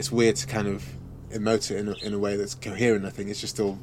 it's 0.00 0.10
weird 0.10 0.34
to 0.34 0.46
kind 0.46 0.66
of 0.66 0.82
emote 1.30 1.70
it 1.70 1.76
in 1.76 1.88
a, 1.88 1.92
in 2.02 2.14
a 2.14 2.18
way 2.18 2.34
that's 2.36 2.54
coherent. 2.54 3.04
I 3.04 3.10
think 3.10 3.28
it's 3.28 3.40
just 3.40 3.60
all 3.60 3.78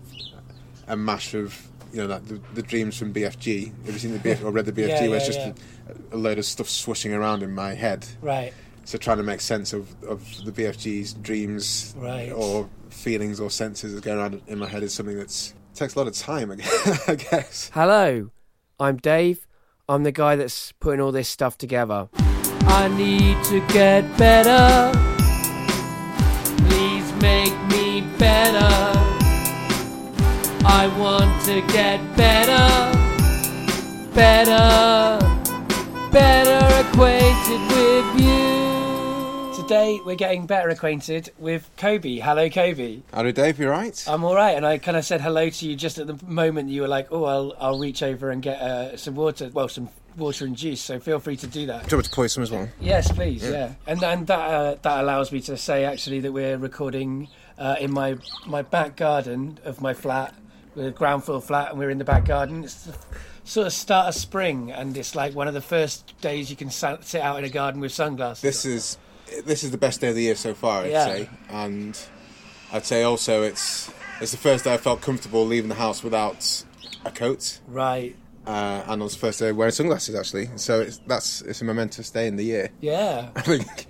a 0.88 0.98
mash 0.98 1.36
of 1.36 1.56
you 1.94 2.00
know 2.02 2.08
like 2.08 2.26
the, 2.26 2.42
the 2.56 2.64
dreams 2.64 2.98
from 2.98 3.14
BFG. 3.14 3.72
Have 3.86 3.94
you 3.94 4.00
seen 4.00 4.14
the 4.14 4.20
BF 4.20 4.44
or 4.44 4.52
read 4.52 4.66
the 4.66 4.72
BFG? 4.72 4.88
Yeah, 5.02 5.08
where 5.10 5.18
it's 5.18 5.30
yeah, 5.30 5.52
just 5.52 5.62
a, 6.12 6.16
a 6.16 6.18
load 6.18 6.40
of 6.40 6.46
stuff 6.46 6.68
swishing 6.68 7.14
around 7.14 7.44
in 7.44 7.54
my 7.54 7.76
head. 7.76 8.06
Right. 8.22 8.52
So 8.84 8.98
trying 8.98 9.18
to 9.18 9.24
make 9.24 9.42
sense 9.42 9.74
of, 9.74 9.88
of 10.06 10.26
the 10.44 10.52
BFG's 10.52 11.14
dreams 11.14 11.94
Right. 11.98 12.32
or 12.32 12.68
feelings 12.90 13.40
or 13.40 13.52
senses 13.52 13.94
that 13.94 14.04
go 14.04 14.18
around 14.18 14.42
in 14.48 14.58
my 14.58 14.68
head 14.68 14.82
is 14.82 14.94
something 14.94 15.18
that 15.18 15.54
takes 15.76 15.94
a 15.94 16.00
lot 16.00 16.08
of 16.08 16.16
time. 16.16 16.52
I 17.08 17.16
guess. 17.16 17.70
Hello, 17.74 18.32
I'm 18.80 18.98
Dave. 18.98 19.46
I'm 19.88 20.02
the 20.04 20.12
guy 20.12 20.36
that's 20.36 20.72
putting 20.80 21.00
all 21.00 21.12
this 21.12 21.30
stuff 21.30 21.60
together. 21.60 22.10
I 22.16 22.88
need 22.88 23.44
to 23.46 23.60
get 23.68 24.18
better. 24.18 25.07
Better. 28.60 29.00
I 30.66 30.88
want 31.00 31.44
to 31.46 31.62
get 31.74 32.00
better, 32.18 32.92
better, 34.14 35.20
better 36.12 36.88
acquainted 36.88 37.62
with 37.72 38.22
you. 38.22 39.64
Today 39.64 40.00
we're 40.06 40.16
getting 40.16 40.46
better 40.46 40.70
acquainted 40.70 41.32
with 41.38 41.70
Kobe. 41.78 42.18
Hello, 42.18 42.50
Kobe. 42.50 43.02
Hello, 43.14 43.32
Dave. 43.32 43.60
You 43.60 43.66
Davey? 43.66 43.66
right? 43.66 44.06
I'm 44.08 44.24
all 44.24 44.36
right, 44.36 44.56
and 44.56 44.66
I 44.66 44.78
kind 44.78 44.98
of 44.98 45.06
said 45.06 45.22
hello 45.22 45.50
to 45.50 45.68
you 45.68 45.76
just 45.76 45.98
at 45.98 46.08
the 46.08 46.18
moment 46.26 46.70
you 46.70 46.82
were 46.82 46.88
like, 46.88 47.08
"Oh, 47.12 47.26
I'll 47.26 47.54
I'll 47.60 47.80
reach 47.80 48.02
over 48.02 48.30
and 48.32 48.42
get 48.42 48.62
uh, 48.62 48.98
some 48.98 49.16
water, 49.16 49.50
well, 49.54 49.68
some 49.68 49.90
water 50.16 50.46
and 50.46 50.56
juice." 50.56 50.82
So 50.82 51.00
feel 51.00 51.20
free 51.20 51.36
to 51.38 51.48
do 51.48 51.66
that. 51.68 51.84
Do 51.84 51.96
you 51.96 51.98
want 51.98 52.06
to 52.06 52.12
pour 52.12 52.28
some 52.30 52.44
as 52.44 52.52
well? 52.52 52.70
Yes, 52.80 53.12
please. 53.12 53.44
Yeah, 53.44 53.74
and 53.86 54.02
and 54.04 54.28
that 54.28 54.40
uh, 54.40 54.76
that 54.82 55.04
allows 55.04 55.32
me 55.32 55.42
to 55.42 55.58
say 55.58 55.84
actually 55.86 56.22
that 56.22 56.32
we're 56.32 56.58
recording 56.58 57.28
uh, 57.58 57.76
in 57.80 57.92
my 57.92 58.18
my 58.46 58.62
back 58.62 58.96
garden 58.96 59.60
of 59.64 59.82
my 59.82 59.94
flat, 59.94 60.34
the 60.76 60.92
ground 60.92 61.24
floor 61.24 61.42
flat, 61.42 61.72
and 61.72 61.80
we're 61.80 61.90
in 61.90 61.98
the 61.98 62.04
back 62.06 62.26
garden. 62.26 62.64
It's 62.64 62.84
the 62.86 62.96
sort 63.44 63.68
of 63.68 63.74
start 63.74 64.08
of 64.10 64.16
spring, 64.16 64.72
and 64.72 64.96
it's 64.98 65.16
like 65.16 65.34
one 65.36 65.48
of 65.48 65.54
the 65.54 65.62
first 65.62 66.20
days 66.22 66.50
you 66.50 66.56
can 66.56 66.70
sit 66.70 67.16
out 67.16 67.40
in 67.40 67.46
a 67.46 67.50
garden 67.50 67.82
with 67.82 67.92
sunglasses. 67.92 68.42
This 68.42 68.66
is 68.66 68.98
this 69.46 69.64
is 69.64 69.72
the 69.72 69.78
best 69.78 70.02
day 70.02 70.10
of 70.10 70.16
the 70.16 70.22
year 70.24 70.36
so 70.36 70.54
far, 70.54 70.84
I'd 70.84 70.92
Yeah. 70.92 71.06
say, 71.06 71.30
and 71.50 72.00
I'd 72.72 72.86
say 72.86 73.04
also 73.04 73.44
it's 73.44 73.90
it's 74.22 74.32
the 74.32 74.38
first 74.38 74.64
day 74.64 74.74
I 74.74 74.78
felt 74.78 75.02
comfortable 75.02 75.46
leaving 75.46 75.70
the 75.70 75.76
house 75.76 76.04
without 76.04 76.64
a 77.06 77.12
coat, 77.12 77.60
right. 77.68 78.16
uh, 78.46 78.84
and 78.88 79.02
it's 79.04 79.14
the 79.14 79.20
first 79.20 79.40
day 79.40 79.52
wearing 79.52 79.72
sunglasses 79.72 80.16
actually. 80.16 80.50
So 80.58 80.82
it's 80.82 81.00
that's 81.08 81.42
it's 81.42 81.62
a 81.62 81.66
momentous 81.66 82.10
day 82.10 82.28
in 82.28 82.36
the 82.36 82.44
year. 82.46 82.70
Yeah. 82.82 83.30
I 83.36 83.42
think. 83.42 83.88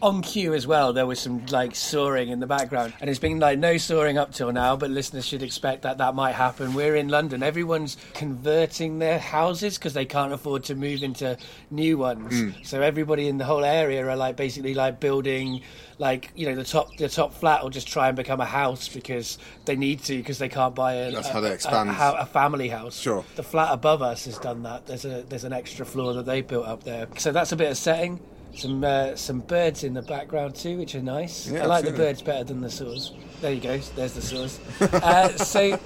On 0.00 0.22
cue 0.22 0.54
as 0.54 0.64
well 0.66 0.92
there 0.92 1.06
was 1.06 1.18
some 1.18 1.44
like 1.46 1.74
sawing 1.74 2.28
in 2.28 2.38
the 2.40 2.46
background. 2.46 2.92
And 3.00 3.10
it's 3.10 3.18
been 3.18 3.40
like 3.40 3.58
no 3.58 3.76
sawing 3.78 4.16
up 4.16 4.32
till 4.32 4.52
now 4.52 4.76
but 4.76 4.90
listeners 4.90 5.26
should 5.26 5.42
expect 5.42 5.82
that 5.82 5.98
that 5.98 6.14
might 6.14 6.32
happen. 6.36 6.74
We're 6.74 6.94
in 6.96 7.08
london. 7.08 7.42
Everyone's 7.42 7.96
converting 8.14 9.00
their 9.00 9.18
houses 9.18 9.76
because 9.76 9.94
they 9.94 10.04
can't 10.04 10.32
afford 10.32 10.64
to 10.64 10.74
move 10.74 11.02
into 11.02 11.36
new 11.70 11.98
ones. 11.98 12.32
Hmm. 12.38 12.50
So 12.62 12.80
everybody 12.80 13.26
in 13.28 13.38
the 13.38 13.44
whole 13.44 13.64
area 13.64 14.06
are 14.06 14.16
like 14.16 14.36
basically 14.36 14.74
like 14.74 15.00
building 15.00 15.62
like 15.98 16.30
you 16.36 16.46
know 16.46 16.54
the 16.54 16.62
top 16.62 16.96
the 16.96 17.08
top 17.08 17.34
flat 17.34 17.62
will 17.62 17.70
just 17.70 17.88
try 17.88 18.06
and 18.06 18.16
become 18.16 18.40
a 18.40 18.44
house 18.46 18.88
because 18.88 19.36
they 19.64 19.74
need 19.74 20.04
to 20.04 20.16
because 20.16 20.38
they 20.38 20.48
can't 20.48 20.76
buy 20.76 20.94
a, 20.94 21.10
That's 21.10 21.28
a- 21.28 21.32
how 21.32 21.40
they 21.40 21.52
expand. 21.52 21.90
a, 21.90 22.20
a 22.20 22.26
family 22.26 22.68
house. 22.68 22.96
Sure. 22.96 23.24
the 23.34 23.42
flat 23.42 23.72
above 23.72 24.00
us 24.00 24.26
has 24.26 24.38
done 24.38 24.62
that. 24.62 24.86
There's 24.86 25.04
a 25.04 25.24
there's 25.28 25.44
an 25.44 25.52
extra 25.52 25.84
floor 25.84 26.14
that 26.14 26.26
they 26.26 26.42
built 26.42 26.66
up 26.66 26.84
there. 26.84 27.08
So 27.18 27.32
that's 27.32 27.50
a 27.50 27.56
bit 27.56 27.70
of 27.72 27.76
setting 27.76 28.20
some 28.58 28.82
uh, 28.84 29.14
some 29.14 29.40
birds 29.40 29.84
in 29.84 29.94
the 29.94 30.02
background 30.02 30.54
too, 30.54 30.78
which 30.78 30.94
are 30.94 31.02
nice. 31.02 31.48
Yeah, 31.48 31.62
I 31.62 31.66
like 31.66 31.84
the 31.84 31.92
birds 31.92 32.22
better 32.22 32.44
than 32.44 32.60
the 32.60 32.70
saws. 32.70 33.12
There 33.40 33.52
you 33.52 33.60
go. 33.60 33.78
There's 33.78 34.14
the 34.14 34.22
saws. 34.22 34.58
uh, 34.80 35.36
so, 35.36 35.78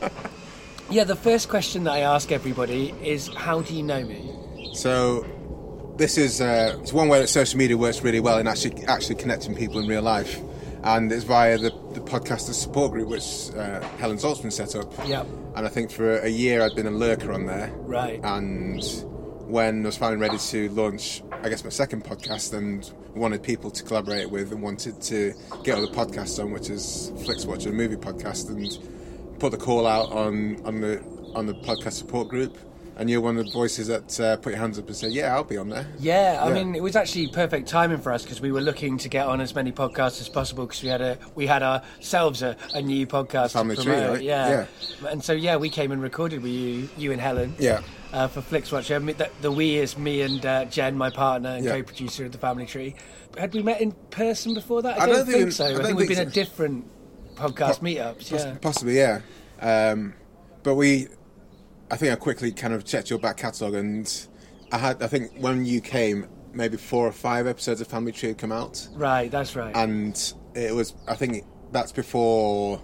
yeah, 0.91 1.05
the 1.05 1.17
first 1.17 1.49
question 1.49 1.85
that 1.85 1.93
I 1.93 2.01
ask 2.01 2.33
everybody 2.33 2.95
is, 3.03 3.29
"How 3.29 3.61
do 3.61 3.75
you 3.75 3.83
know 3.83 4.03
me?" 4.05 4.73
So 4.75 5.27
this 5.97 6.17
is 6.17 6.41
uh, 6.41 6.79
it's 6.81 6.93
one 6.93 7.09
way 7.09 7.21
that 7.21 7.29
social 7.29 7.59
media 7.59 7.77
works 7.77 8.03
really 8.03 8.21
well 8.21 8.39
in 8.39 8.49
actually 8.49 8.85
actually 8.87 9.17
connecting 9.17 9.55
people 9.55 9.79
in 9.79 9.87
real 9.87 10.03
life, 10.03 10.41
and 10.83 11.13
it's 11.13 11.25
via 11.25 11.59
the 11.59 11.71
the 11.93 12.01
podcaster 12.01 12.55
support 12.55 12.93
group 12.93 13.09
which 13.09 13.51
uh, 13.55 13.81
Helen 13.99 14.17
Zaltzman 14.17 14.53
set 14.53 14.75
up. 14.75 14.91
Yep. 15.07 15.27
And 15.55 15.67
I 15.67 15.69
think 15.69 15.91
for 15.91 16.19
a 16.21 16.29
year 16.29 16.63
I'd 16.63 16.75
been 16.75 16.87
a 16.87 16.91
lurker 16.91 17.33
on 17.33 17.45
there. 17.45 17.71
Right. 17.81 18.19
And 18.25 18.83
when 19.53 19.85
I 19.85 19.87
was 19.87 19.99
finally 19.99 20.19
ready 20.19 20.39
to 20.39 20.71
launch, 20.71 21.23
I 21.43 21.51
guess 21.51 21.63
my 21.63 21.69
second 21.69 22.05
podcast, 22.05 22.55
and 22.55 22.91
wanted 23.15 23.43
people 23.43 23.71
to 23.71 23.83
collaborate 23.83 24.31
with, 24.31 24.51
and 24.51 24.63
wanted 24.63 25.03
to 25.03 25.35
get 25.63 25.77
other 25.77 25.89
podcasts 25.89 26.43
on, 26.43 26.53
which 26.53 26.71
is 26.71 27.13
Flicks 27.23 27.45
Flixwatch, 27.45 27.67
a 27.67 27.71
movie 27.71 27.97
podcast, 27.97 28.49
and 28.49 28.79
put 29.39 29.53
the 29.53 29.59
call 29.59 29.87
out 29.87 30.11
on 30.11 30.59
on 30.65 30.81
the 30.81 31.05
on 31.35 31.45
the 31.45 31.53
podcast 31.53 31.93
support 31.93 32.29
group. 32.29 32.57
And 32.97 33.09
you're 33.09 33.23
one 33.23 33.39
of 33.39 33.47
the 33.47 33.51
voices 33.53 33.87
that 33.89 34.21
uh, 34.21 34.37
put 34.37 34.53
your 34.53 34.61
hands 34.61 34.79
up 34.79 34.87
and 34.87 34.95
say, 34.95 35.09
"Yeah, 35.09 35.35
I'll 35.35 35.45
be 35.45 35.57
on 35.57 35.71
there." 35.71 35.87
Yeah, 35.99 36.39
I 36.43 36.49
Yeah. 36.49 36.55
mean, 36.55 36.75
it 36.75 36.83
was 36.83 36.95
actually 36.95 37.29
perfect 37.29 37.67
timing 37.69 37.99
for 37.99 38.13
us 38.13 38.23
because 38.23 38.41
we 38.41 38.53
were 38.53 38.61
looking 38.61 38.99
to 38.99 39.09
get 39.09 39.27
on 39.27 39.41
as 39.41 39.55
many 39.55 39.73
podcasts 39.73 40.21
as 40.21 40.29
possible 40.29 40.67
because 40.67 40.83
we 40.83 40.91
had 40.91 41.01
a 41.01 41.17
we 41.35 41.47
had 41.47 41.63
ourselves 41.63 42.43
a, 42.43 42.55
a 42.75 42.83
new 42.83 43.07
podcast 43.07 43.53
Family 43.53 43.77
to 43.77 43.83
Tree, 43.83 43.93
promote. 43.95 44.11
right? 44.17 44.23
Yeah. 44.23 44.67
and 45.09 45.25
so 45.25 45.33
yeah, 45.33 45.57
we 45.57 45.71
came 45.71 45.91
and 45.91 46.03
recorded 46.03 46.43
with 46.43 46.53
you, 46.53 46.89
you 46.99 47.13
and 47.13 47.21
Helen. 47.21 47.55
Yeah. 47.59 47.81
Uh, 48.13 48.29
for 48.29 48.43
Flixwatch, 48.43 48.95
um, 48.95 49.07
the, 49.07 49.31
the 49.41 49.51
we 49.51 49.77
is 49.77 49.97
me 49.97 50.21
and 50.21 50.45
uh, 50.45 50.67
Jen, 50.67 50.95
my 50.99 51.09
partner 51.09 51.49
and 51.49 51.65
Yeah. 51.65 51.77
co-producer 51.79 52.27
of 52.27 52.33
the 52.33 52.39
Family 52.39 52.67
Tree. 52.67 52.95
Had 53.39 53.55
we 53.55 53.63
met 53.63 53.81
in 53.81 53.93
person 54.11 54.53
before 54.53 54.83
that? 54.83 55.01
I 55.01 55.07
don't 55.07 55.25
think, 55.25 55.39
think- 55.39 55.53
so. 55.53 55.65
I 55.65 55.69
I, 55.69 55.73
don't 55.73 55.85
think 55.87 55.99
we've 55.99 56.09
think 56.09 56.19
been 56.19 56.29
at 56.29 56.35
different 56.35 56.85
podcast 57.37 57.81
meetups. 57.81 58.31
Poss- 58.31 58.45
Yeah. 58.45 58.55
Possibly, 58.61 58.97
yeah. 58.99 59.21
Um, 59.63 60.13
but 60.63 60.75
we, 60.75 61.09
I 61.93 61.97
think 61.97 62.11
I 62.11 62.17
quickly 62.17 62.51
kind 62.53 62.73
of 62.73 62.85
checked 62.87 63.11
your 63.11 63.19
back 63.19 63.37
catalogue, 63.37 63.75
and 63.75 64.27
I 64.73 64.79
had, 64.79 65.03
I 65.03 65.07
think 65.09 65.33
when 65.39 65.67
you 65.67 65.83
came, 65.83 66.27
maybe 66.55 66.79
four 66.79 67.07
or 67.07 67.13
five 67.13 67.47
episodes 67.47 67.83
of 67.83 67.87
Family 67.87 68.13
Tree 68.13 68.31
had 68.31 68.39
come 68.39 68.51
out, 68.51 68.89
Right, 68.95 69.31
that's 69.31 69.55
right. 69.55 69.77
and 69.77 70.33
it 70.55 70.75
was, 70.75 70.95
I 71.07 71.15
think 71.17 71.45
that's 71.71 71.93
before 71.93 72.81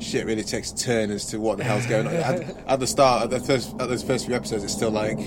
shit 0.00 0.26
really 0.26 0.44
takes 0.44 0.70
a 0.72 0.76
turn 0.76 1.10
as 1.10 1.26
to 1.26 1.38
what 1.40 1.58
the 1.58 1.64
hell's 1.64 1.86
going 1.86 2.06
on. 2.06 2.14
at, 2.14 2.56
at 2.68 2.80
the 2.80 2.86
start, 2.86 3.24
at 3.24 3.30
the 3.30 3.40
first, 3.40 3.70
at 3.80 3.88
those 3.88 4.02
first 4.02 4.26
few 4.26 4.34
episodes, 4.34 4.64
it's 4.64 4.72
still 4.72 4.90
like, 4.90 5.18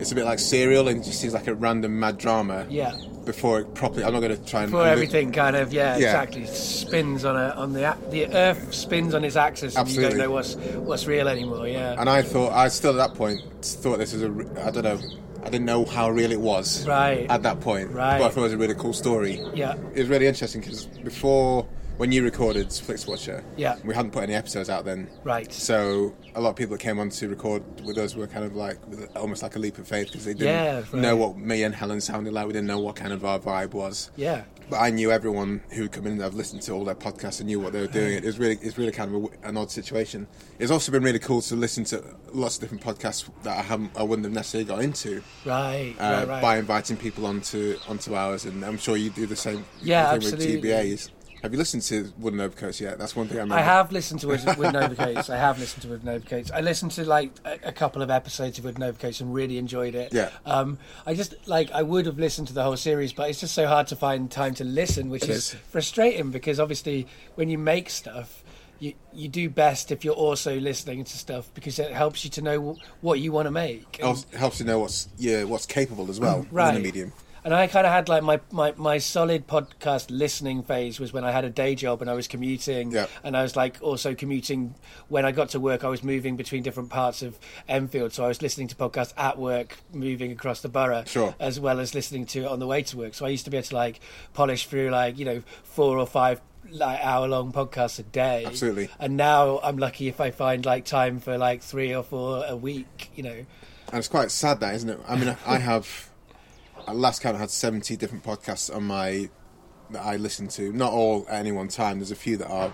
it's 0.00 0.12
a 0.12 0.14
bit 0.14 0.24
like 0.24 0.38
serial, 0.38 0.86
and 0.88 1.00
it 1.00 1.04
just 1.04 1.20
seems 1.20 1.34
like 1.34 1.48
a 1.48 1.54
random 1.54 1.98
mad 1.98 2.18
drama. 2.18 2.66
yeah. 2.70 2.96
Before 3.28 3.60
it 3.60 3.74
properly, 3.74 4.04
I'm 4.04 4.14
not 4.14 4.20
going 4.20 4.34
to 4.34 4.42
try 4.50 4.62
and 4.62 4.70
Before 4.70 4.84
and- 4.84 4.90
everything 4.92 5.32
kind 5.32 5.54
of 5.54 5.70
yeah, 5.70 5.98
Yeah. 5.98 6.06
exactly 6.06 6.46
spins 6.46 7.26
on 7.26 7.36
a 7.36 7.50
on 7.50 7.74
the 7.74 7.94
the 8.08 8.24
Earth 8.34 8.72
spins 8.72 9.14
on 9.14 9.22
its 9.22 9.36
axis 9.36 9.76
and 9.76 9.86
you 9.86 10.00
don't 10.00 10.16
know 10.16 10.30
what's 10.30 10.54
what's 10.76 11.06
real 11.06 11.28
anymore. 11.28 11.68
Yeah. 11.68 11.94
And 12.00 12.08
I 12.08 12.22
thought, 12.22 12.54
I 12.54 12.68
still 12.68 12.98
at 12.98 13.10
that 13.10 13.14
point 13.18 13.42
thought 13.60 13.98
this 13.98 14.14
was 14.14 14.22
a 14.22 14.28
I 14.66 14.70
don't 14.70 14.82
know, 14.84 14.98
I 15.44 15.50
didn't 15.50 15.66
know 15.66 15.84
how 15.84 16.08
real 16.08 16.32
it 16.32 16.40
was 16.40 16.86
Right. 16.86 17.26
at 17.28 17.42
that 17.42 17.60
point. 17.60 17.90
Right. 17.90 18.18
But 18.18 18.24
I 18.24 18.28
thought 18.30 18.40
it 18.40 18.44
was 18.44 18.52
a 18.54 18.56
really 18.64 18.74
cool 18.76 18.94
story. 18.94 19.44
Yeah. 19.52 19.74
It 19.94 19.98
was 19.98 20.08
really 20.08 20.26
interesting 20.26 20.62
because 20.62 20.86
before, 20.86 21.66
when 21.98 22.10
you 22.12 22.24
recorded 22.24 22.68
Flixwatcher, 22.68 23.42
Yeah. 23.56 23.76
we 23.84 23.94
hadn't 23.94 24.12
put 24.12 24.22
any 24.22 24.34
episodes 24.34 24.70
out 24.70 24.84
then. 24.84 25.08
Right. 25.24 25.52
So 25.52 26.14
a 26.34 26.40
lot 26.40 26.50
of 26.50 26.56
people 26.56 26.76
that 26.76 26.82
came 26.82 26.98
on 26.98 27.10
to 27.10 27.28
record 27.28 27.62
with 27.84 27.98
us 27.98 28.14
were 28.14 28.26
kind 28.26 28.44
of 28.44 28.54
like, 28.56 28.78
almost 29.16 29.42
like 29.42 29.56
a 29.56 29.58
leap 29.58 29.78
of 29.78 29.86
faith 29.86 30.06
because 30.08 30.24
they 30.24 30.32
didn't 30.34 30.46
Yeah, 30.54 30.76
right. 30.78 30.94
know 30.94 31.16
what 31.16 31.36
me 31.36 31.62
and 31.64 31.74
Helen 31.74 32.00
sounded 32.00 32.32
like. 32.32 32.46
We 32.46 32.52
didn't 32.52 32.68
know 32.68 32.78
what 32.80 32.96
kind 32.96 33.12
of 33.12 33.24
our 33.24 33.38
vibe 33.38 33.72
was. 33.74 34.10
Yeah. 34.16 34.42
But 34.70 34.76
I 34.80 34.90
knew 34.90 35.10
everyone 35.10 35.62
who 35.70 35.82
would 35.82 35.92
come 35.92 36.06
in 36.06 36.12
and 36.12 36.22
I've 36.22 36.34
listened 36.34 36.60
to 36.62 36.72
all 36.72 36.84
their 36.84 36.94
podcasts 36.94 37.40
and 37.40 37.46
knew 37.48 37.58
what 37.58 37.72
they 37.72 37.80
were 37.80 37.86
doing. 37.86 38.12
It 38.18 38.24
was 38.24 38.38
really, 38.38 38.58
it's 38.60 38.76
really 38.76 38.92
kind 38.92 39.14
of 39.14 39.24
a, 39.24 39.48
an 39.48 39.56
odd 39.56 39.70
situation. 39.70 40.26
It's 40.58 40.70
also 40.70 40.92
been 40.92 41.02
really 41.02 41.18
cool 41.18 41.40
to 41.42 41.56
listen 41.56 41.84
to 41.84 42.04
lots 42.34 42.56
of 42.56 42.60
different 42.60 42.82
podcasts 42.84 43.28
that 43.44 43.56
I 43.58 43.62
haven't, 43.62 43.92
I 43.96 44.02
wouldn't 44.02 44.26
have 44.26 44.34
necessarily 44.34 44.66
got 44.66 44.82
into 44.82 45.22
Right. 45.46 45.94
uh, 45.98 46.02
right. 46.02 46.28
Right. 46.28 46.42
by 46.42 46.58
inviting 46.58 46.98
people 46.98 47.24
onto 47.24 47.76
onto 47.88 48.14
ours, 48.14 48.44
and 48.44 48.62
I'm 48.62 48.76
sure 48.76 48.98
you 48.98 49.08
do 49.08 49.24
the 49.26 49.36
same. 49.36 49.64
Yeah, 49.80 50.10
absolutely. 50.12 50.56
With 50.56 50.64
GBAs. 50.64 51.10
Have 51.42 51.52
you 51.52 51.58
listened 51.58 51.82
to 51.84 52.12
Wooden 52.18 52.40
Overcoats 52.40 52.80
yet? 52.80 52.98
That's 52.98 53.14
one 53.14 53.28
thing 53.28 53.38
I 53.38 53.42
remember. 53.42 53.60
I 53.60 53.64
have 53.64 53.92
listened 53.92 54.20
to 54.20 54.26
Wooden 54.26 54.74
Overcoats. 54.76 55.30
I 55.30 55.36
have 55.36 55.58
listened 55.58 55.82
to 55.82 55.88
Wooden 55.88 56.08
Overcoats. 56.08 56.50
I 56.50 56.60
listened 56.60 56.90
to 56.92 57.04
like 57.04 57.30
a, 57.44 57.58
a 57.68 57.72
couple 57.72 58.02
of 58.02 58.10
episodes 58.10 58.58
of 58.58 58.64
Wooden 58.64 58.82
Overcoats 58.82 59.20
and 59.20 59.32
really 59.32 59.56
enjoyed 59.58 59.94
it. 59.94 60.12
Yeah. 60.12 60.30
Um, 60.44 60.78
I 61.06 61.14
just 61.14 61.34
like 61.46 61.70
I 61.72 61.82
would 61.82 62.06
have 62.06 62.18
listened 62.18 62.48
to 62.48 62.54
the 62.54 62.62
whole 62.64 62.76
series, 62.76 63.12
but 63.12 63.30
it's 63.30 63.40
just 63.40 63.54
so 63.54 63.66
hard 63.66 63.86
to 63.88 63.96
find 63.96 64.30
time 64.30 64.54
to 64.54 64.64
listen, 64.64 65.10
which 65.10 65.24
is 65.24 65.30
is. 65.30 65.54
frustrating 65.70 66.30
because 66.30 66.58
obviously 66.58 67.06
when 67.36 67.48
you 67.48 67.58
make 67.58 67.90
stuff. 67.90 68.42
You, 68.80 68.92
you 69.12 69.26
do 69.26 69.50
best 69.50 69.90
if 69.90 70.04
you're 70.04 70.14
also 70.14 70.60
listening 70.60 71.02
to 71.02 71.18
stuff 71.18 71.50
because 71.52 71.80
it 71.80 71.90
helps 71.90 72.22
you 72.24 72.30
to 72.30 72.42
know 72.42 72.76
what 73.00 73.18
you 73.18 73.32
want 73.32 73.46
to 73.46 73.50
make. 73.50 73.96
It 73.98 74.04
helps- 74.04 74.24
helps 74.32 74.60
you 74.60 74.66
know 74.66 74.78
what's 74.78 75.08
yeah 75.18 75.42
what's 75.42 75.66
capable 75.66 76.08
as 76.10 76.20
well 76.20 76.46
Right. 76.52 76.66
within 76.68 76.82
the 76.82 76.86
medium. 76.88 77.12
And 77.44 77.54
I 77.54 77.66
kind 77.66 77.86
of 77.86 77.92
had 77.92 78.08
like 78.08 78.22
my, 78.22 78.40
my, 78.50 78.72
my 78.76 78.98
solid 78.98 79.46
podcast 79.46 80.06
listening 80.10 80.62
phase 80.62 80.98
was 81.00 81.12
when 81.12 81.24
I 81.24 81.30
had 81.30 81.44
a 81.44 81.50
day 81.50 81.74
job 81.74 82.00
and 82.02 82.10
I 82.10 82.14
was 82.14 82.28
commuting. 82.28 82.92
Yeah. 82.92 83.06
And 83.22 83.36
I 83.36 83.42
was 83.42 83.56
like 83.56 83.78
also 83.80 84.14
commuting 84.14 84.74
when 85.08 85.24
I 85.24 85.32
got 85.32 85.50
to 85.50 85.60
work. 85.60 85.84
I 85.84 85.88
was 85.88 86.02
moving 86.02 86.36
between 86.36 86.62
different 86.62 86.90
parts 86.90 87.22
of 87.22 87.38
Enfield. 87.68 88.12
So 88.12 88.24
I 88.24 88.28
was 88.28 88.42
listening 88.42 88.68
to 88.68 88.74
podcasts 88.76 89.12
at 89.16 89.38
work, 89.38 89.78
moving 89.92 90.32
across 90.32 90.60
the 90.60 90.68
borough, 90.68 91.04
Sure. 91.06 91.34
as 91.38 91.58
well 91.60 91.80
as 91.80 91.94
listening 91.94 92.26
to 92.26 92.40
it 92.40 92.46
on 92.46 92.58
the 92.58 92.66
way 92.66 92.82
to 92.82 92.96
work. 92.96 93.14
So 93.14 93.24
I 93.24 93.28
used 93.28 93.44
to 93.44 93.50
be 93.50 93.56
able 93.56 93.68
to 93.68 93.74
like 93.76 94.00
polish 94.34 94.66
through 94.66 94.90
like, 94.90 95.18
you 95.18 95.24
know, 95.24 95.42
four 95.64 95.98
or 95.98 96.06
five 96.06 96.40
like 96.70 97.00
hour 97.02 97.26
long 97.28 97.52
podcasts 97.52 97.98
a 97.98 98.02
day. 98.02 98.44
Absolutely. 98.44 98.90
And 98.98 99.16
now 99.16 99.58
I'm 99.62 99.78
lucky 99.78 100.08
if 100.08 100.20
I 100.20 100.30
find 100.32 100.66
like 100.66 100.84
time 100.84 101.18
for 101.20 101.38
like 101.38 101.62
three 101.62 101.94
or 101.94 102.02
four 102.02 102.44
a 102.46 102.56
week, 102.56 103.10
you 103.14 103.22
know. 103.22 103.46
And 103.90 103.96
it's 103.98 104.08
quite 104.08 104.30
sad 104.30 104.60
that, 104.60 104.74
isn't 104.74 104.90
it? 104.90 105.00
I 105.08 105.16
mean, 105.16 105.34
I 105.46 105.58
have 105.58 106.07
at 106.86 106.96
last 106.96 107.22
count 107.22 107.36
I 107.36 107.40
had 107.40 107.50
seventy 107.50 107.96
different 107.96 108.24
podcasts 108.24 108.74
on 108.74 108.84
my 108.84 109.28
that 109.90 110.04
I 110.04 110.16
listen 110.16 110.48
to. 110.48 110.72
Not 110.72 110.92
all 110.92 111.26
at 111.28 111.40
any 111.40 111.52
one 111.52 111.68
time. 111.68 111.98
There's 111.98 112.10
a 112.10 112.16
few 112.16 112.36
that 112.38 112.48
are 112.50 112.72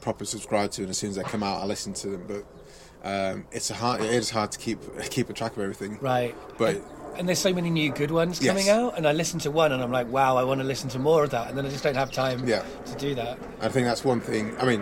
proper 0.00 0.24
subscribed 0.24 0.72
to, 0.74 0.82
and 0.82 0.90
as 0.90 0.98
soon 0.98 1.10
as 1.10 1.16
they 1.16 1.22
come 1.22 1.42
out, 1.42 1.62
I 1.62 1.66
listen 1.66 1.92
to 1.94 2.08
them. 2.08 2.24
But 2.26 2.44
um, 3.04 3.46
it's 3.52 3.70
a 3.70 3.74
hard. 3.74 4.00
It 4.00 4.10
is 4.10 4.30
hard 4.30 4.50
to 4.52 4.58
keep 4.58 4.78
keep 5.10 5.28
a 5.30 5.32
track 5.32 5.52
of 5.56 5.62
everything. 5.62 5.98
Right. 6.00 6.34
But 6.58 6.82
And 7.16 7.28
there's 7.28 7.38
so 7.38 7.52
many 7.52 7.70
new 7.70 7.92
good 7.92 8.10
ones 8.10 8.40
Yes. 8.42 8.50
coming 8.50 8.68
out, 8.70 8.96
and 8.96 9.06
I 9.06 9.12
listen 9.12 9.38
to 9.40 9.50
one, 9.50 9.70
and 9.72 9.80
I'm 9.82 9.92
like, 9.92 10.10
wow, 10.10 10.36
I 10.36 10.42
want 10.44 10.60
to 10.60 10.66
listen 10.66 10.88
to 10.90 10.98
more 10.98 11.22
of 11.24 11.30
that, 11.30 11.48
and 11.48 11.56
then 11.56 11.64
I 11.64 11.68
just 11.70 11.84
don't 11.84 11.94
have 11.94 12.10
time 12.10 12.48
Yeah. 12.48 12.64
to 12.86 12.94
do 12.96 13.14
that. 13.14 13.38
I 13.60 13.68
think 13.68 13.86
that's 13.86 14.04
one 14.04 14.20
thing. 14.20 14.56
I 14.58 14.64
mean, 14.66 14.80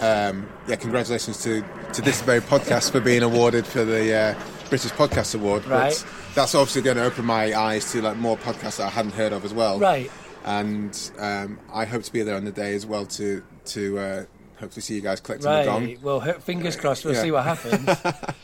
um, 0.00 0.48
yeah, 0.66 0.76
congratulations 0.76 1.42
to, 1.42 1.62
to 1.92 2.00
this 2.00 2.22
very 2.22 2.40
podcast 2.40 2.90
for 2.90 3.00
being 3.00 3.22
awarded 3.22 3.66
for 3.66 3.84
the 3.84 4.14
uh, 4.14 4.34
British 4.74 4.90
Podcast 4.92 5.36
Award. 5.36 5.64
Right. 5.66 5.92
But 6.04 6.34
that's 6.34 6.54
obviously 6.56 6.82
going 6.82 6.96
to 6.96 7.04
open 7.04 7.24
my 7.24 7.54
eyes 7.56 7.92
to 7.92 8.02
like 8.02 8.16
more 8.16 8.36
podcasts 8.36 8.78
that 8.78 8.86
I 8.86 8.90
hadn't 8.90 9.12
heard 9.14 9.32
of 9.32 9.44
as 9.44 9.54
well. 9.54 9.78
Right. 9.78 10.10
And 10.44 11.10
um, 11.20 11.60
I 11.72 11.84
hope 11.84 12.02
to 12.02 12.12
be 12.12 12.22
there 12.24 12.34
on 12.34 12.44
the 12.44 12.50
day 12.50 12.74
as 12.74 12.84
well 12.84 13.06
to 13.06 13.44
to 13.66 13.98
uh, 13.98 14.24
hopefully 14.58 14.82
see 14.82 14.96
you 14.96 15.00
guys 15.00 15.20
collecting 15.20 15.48
the 15.48 15.62
gong. 15.64 15.96
Well, 16.02 16.20
fingers 16.40 16.74
crossed. 16.74 17.04
We'll 17.04 17.14
Yeah. 17.14 17.22
see 17.22 17.30
what 17.30 17.44
happens. 17.44 17.88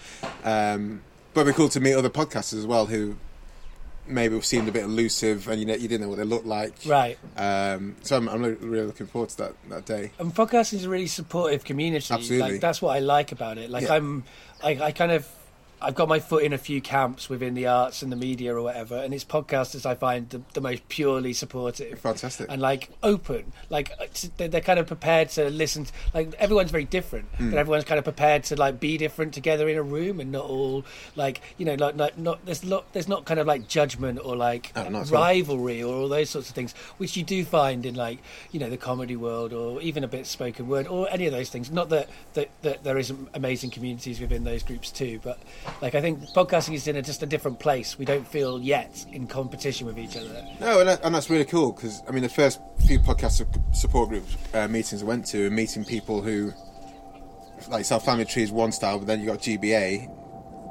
Um, 0.43 1.03
but 1.35 1.43
it'd 1.43 1.55
be 1.55 1.57
cool 1.57 1.69
to 1.69 1.81
meet 1.81 1.93
other 1.95 2.09
podcasters 2.09 2.59
as 2.59 2.67
well 2.67 2.87
who 2.87 3.17
maybe 4.07 4.41
seemed 4.41 4.69
a 4.69 4.73
bit 4.73 4.85
elusive 4.85 5.47
and 5.49 5.61
you, 5.61 5.67
know, 5.67 5.75
you 5.75 5.87
didn't 5.87 6.01
know 6.03 6.09
what 6.09 6.17
they 6.17 6.25
looked 6.25 6.47
like. 6.47 6.73
right. 6.87 7.19
Um, 7.37 7.97
so 8.03 8.17
I'm, 8.17 8.27
I'm 8.29 8.43
really 8.43 8.87
looking 8.87 9.07
forward 9.07 9.29
to 9.31 9.37
that, 9.37 9.53
that 9.69 9.85
day. 9.85 10.13
And 10.19 10.35
podcasting 10.35 10.75
is 10.75 10.85
a 10.87 10.89
really 10.89 11.09
supportive 11.09 11.65
community. 11.65 12.13
Absolutely. 12.15 12.53
Like 12.53 12.61
that's 12.63 12.81
what 12.81 12.97
I 12.97 13.01
like 13.01 13.33
about 13.33 13.59
it. 13.59 13.69
Like 13.69 13.85
Yeah. 13.85 13.95
I'm, 13.97 14.25
I, 14.65 14.71
I 14.83 14.93
kind 14.93 15.13
of, 15.13 15.29
I've 15.83 15.95
got 15.95 16.09
my 16.09 16.19
foot 16.21 16.43
in 16.45 16.53
a 16.53 16.59
few 16.59 16.81
camps 16.81 17.29
within 17.29 17.55
the 17.55 17.67
arts 17.67 18.03
and 18.03 18.13
the 18.13 18.17
media 18.17 18.55
or 18.55 18.63
whatever, 18.63 18.97
and 18.97 19.15
it's 19.15 19.25
podcasters 19.25 19.87
I 19.87 19.95
find 19.95 20.29
the, 20.29 20.43
the 20.55 20.61
most 20.61 20.89
purely 20.89 21.33
supportive. 21.33 21.99
Fantastic. 22.01 22.47
and 22.51 22.61
like 22.61 22.91
open 23.03 23.53
like 23.71 23.93
they're, 24.37 24.49
they're 24.49 24.61
kind 24.61 24.79
of 24.79 24.87
prepared 24.87 25.29
to 25.31 25.49
listen 25.51 25.85
to, 25.87 25.93
like 26.15 26.35
everyone's 26.35 26.71
very 26.71 26.85
different 26.85 27.27
Hmm. 27.39 27.51
but 27.51 27.59
everyone's 27.59 27.85
kind 27.85 27.99
of 27.99 28.05
prepared 28.05 28.45
to 28.45 28.57
like 28.57 28.81
be 28.81 28.99
different 28.99 29.33
together 29.35 29.69
in 29.69 29.77
a 29.79 29.83
room 29.83 30.21
and 30.21 30.31
not 30.33 30.45
all 30.45 30.85
like 31.17 31.41
you 31.59 31.65
know 31.65 31.75
like, 31.75 31.97
like 31.97 32.19
not 32.19 32.45
there's 32.45 32.63
not 32.65 32.93
there's 32.93 33.09
not 33.09 33.25
kind 33.25 33.41
of 33.41 33.47
like 33.47 33.69
judgment 33.69 34.19
or 34.23 34.37
like 34.37 34.73
Oh, 34.77 35.05
rivalry 35.11 35.83
or 35.83 35.95
all 35.95 36.09
those 36.09 36.31
sorts 36.31 36.49
of 36.49 36.55
things 36.55 36.73
which 36.99 37.17
you 37.17 37.23
do 37.23 37.45
find 37.45 37.87
in 37.87 37.95
like 37.95 38.19
you 38.53 38.61
know 38.61 38.69
the 38.71 38.77
comedy 38.77 39.17
world 39.17 39.53
or 39.53 39.81
even 39.81 40.05
a 40.05 40.09
bit 40.09 40.27
spoken 40.27 40.69
word 40.69 40.87
or 40.87 41.09
any 41.11 41.27
of 41.27 41.33
those 41.33 41.49
things 41.49 41.71
not 41.71 41.89
that 41.91 42.09
that, 42.35 42.51
that 42.63 42.85
there 42.85 42.99
isn't 42.99 43.29
amazing 43.35 43.71
communities 43.71 44.21
within 44.21 44.45
those 44.45 44.63
groups 44.63 44.91
too 44.91 45.21
but 45.23 45.39
like 45.81 45.95
i 45.95 46.01
think 46.01 46.21
podcasting 46.31 46.75
is 46.75 46.87
in 46.87 46.97
a, 46.97 47.03
just 47.03 47.23
a 47.23 47.27
different 47.27 47.59
place. 47.59 47.99
We 47.99 48.05
don't 48.05 48.27
feel 48.27 48.61
yet 48.61 49.05
in 49.13 49.27
competition 49.27 49.87
with 49.87 49.99
each 49.99 50.17
other. 50.17 50.45
No, 50.61 50.81
and, 50.81 50.89
that, 50.89 51.01
and 51.05 51.15
that's 51.15 51.31
really 51.31 51.45
cool 51.45 51.73
because 51.73 52.03
I 52.09 52.13
mean 52.13 52.23
the 52.23 52.29
first 52.29 52.61
few 52.87 52.99
podcast 52.99 53.47
support 53.75 54.09
group 54.09 54.25
uh, 54.55 54.69
meetings 54.69 55.03
I 55.03 55.07
went 55.07 55.27
to, 55.27 55.47
and 55.47 55.55
meeting 55.55 55.85
people 55.85 56.23
who, 56.23 56.53
like 57.69 57.85
South 57.85 58.05
Family 58.05 58.25
Tree 58.25 58.43
is 58.43 58.51
one 58.53 58.73
style, 58.73 58.99
but 58.99 59.07
then 59.07 59.21
you 59.21 59.27
got 59.27 59.39
GBA, 59.39 60.09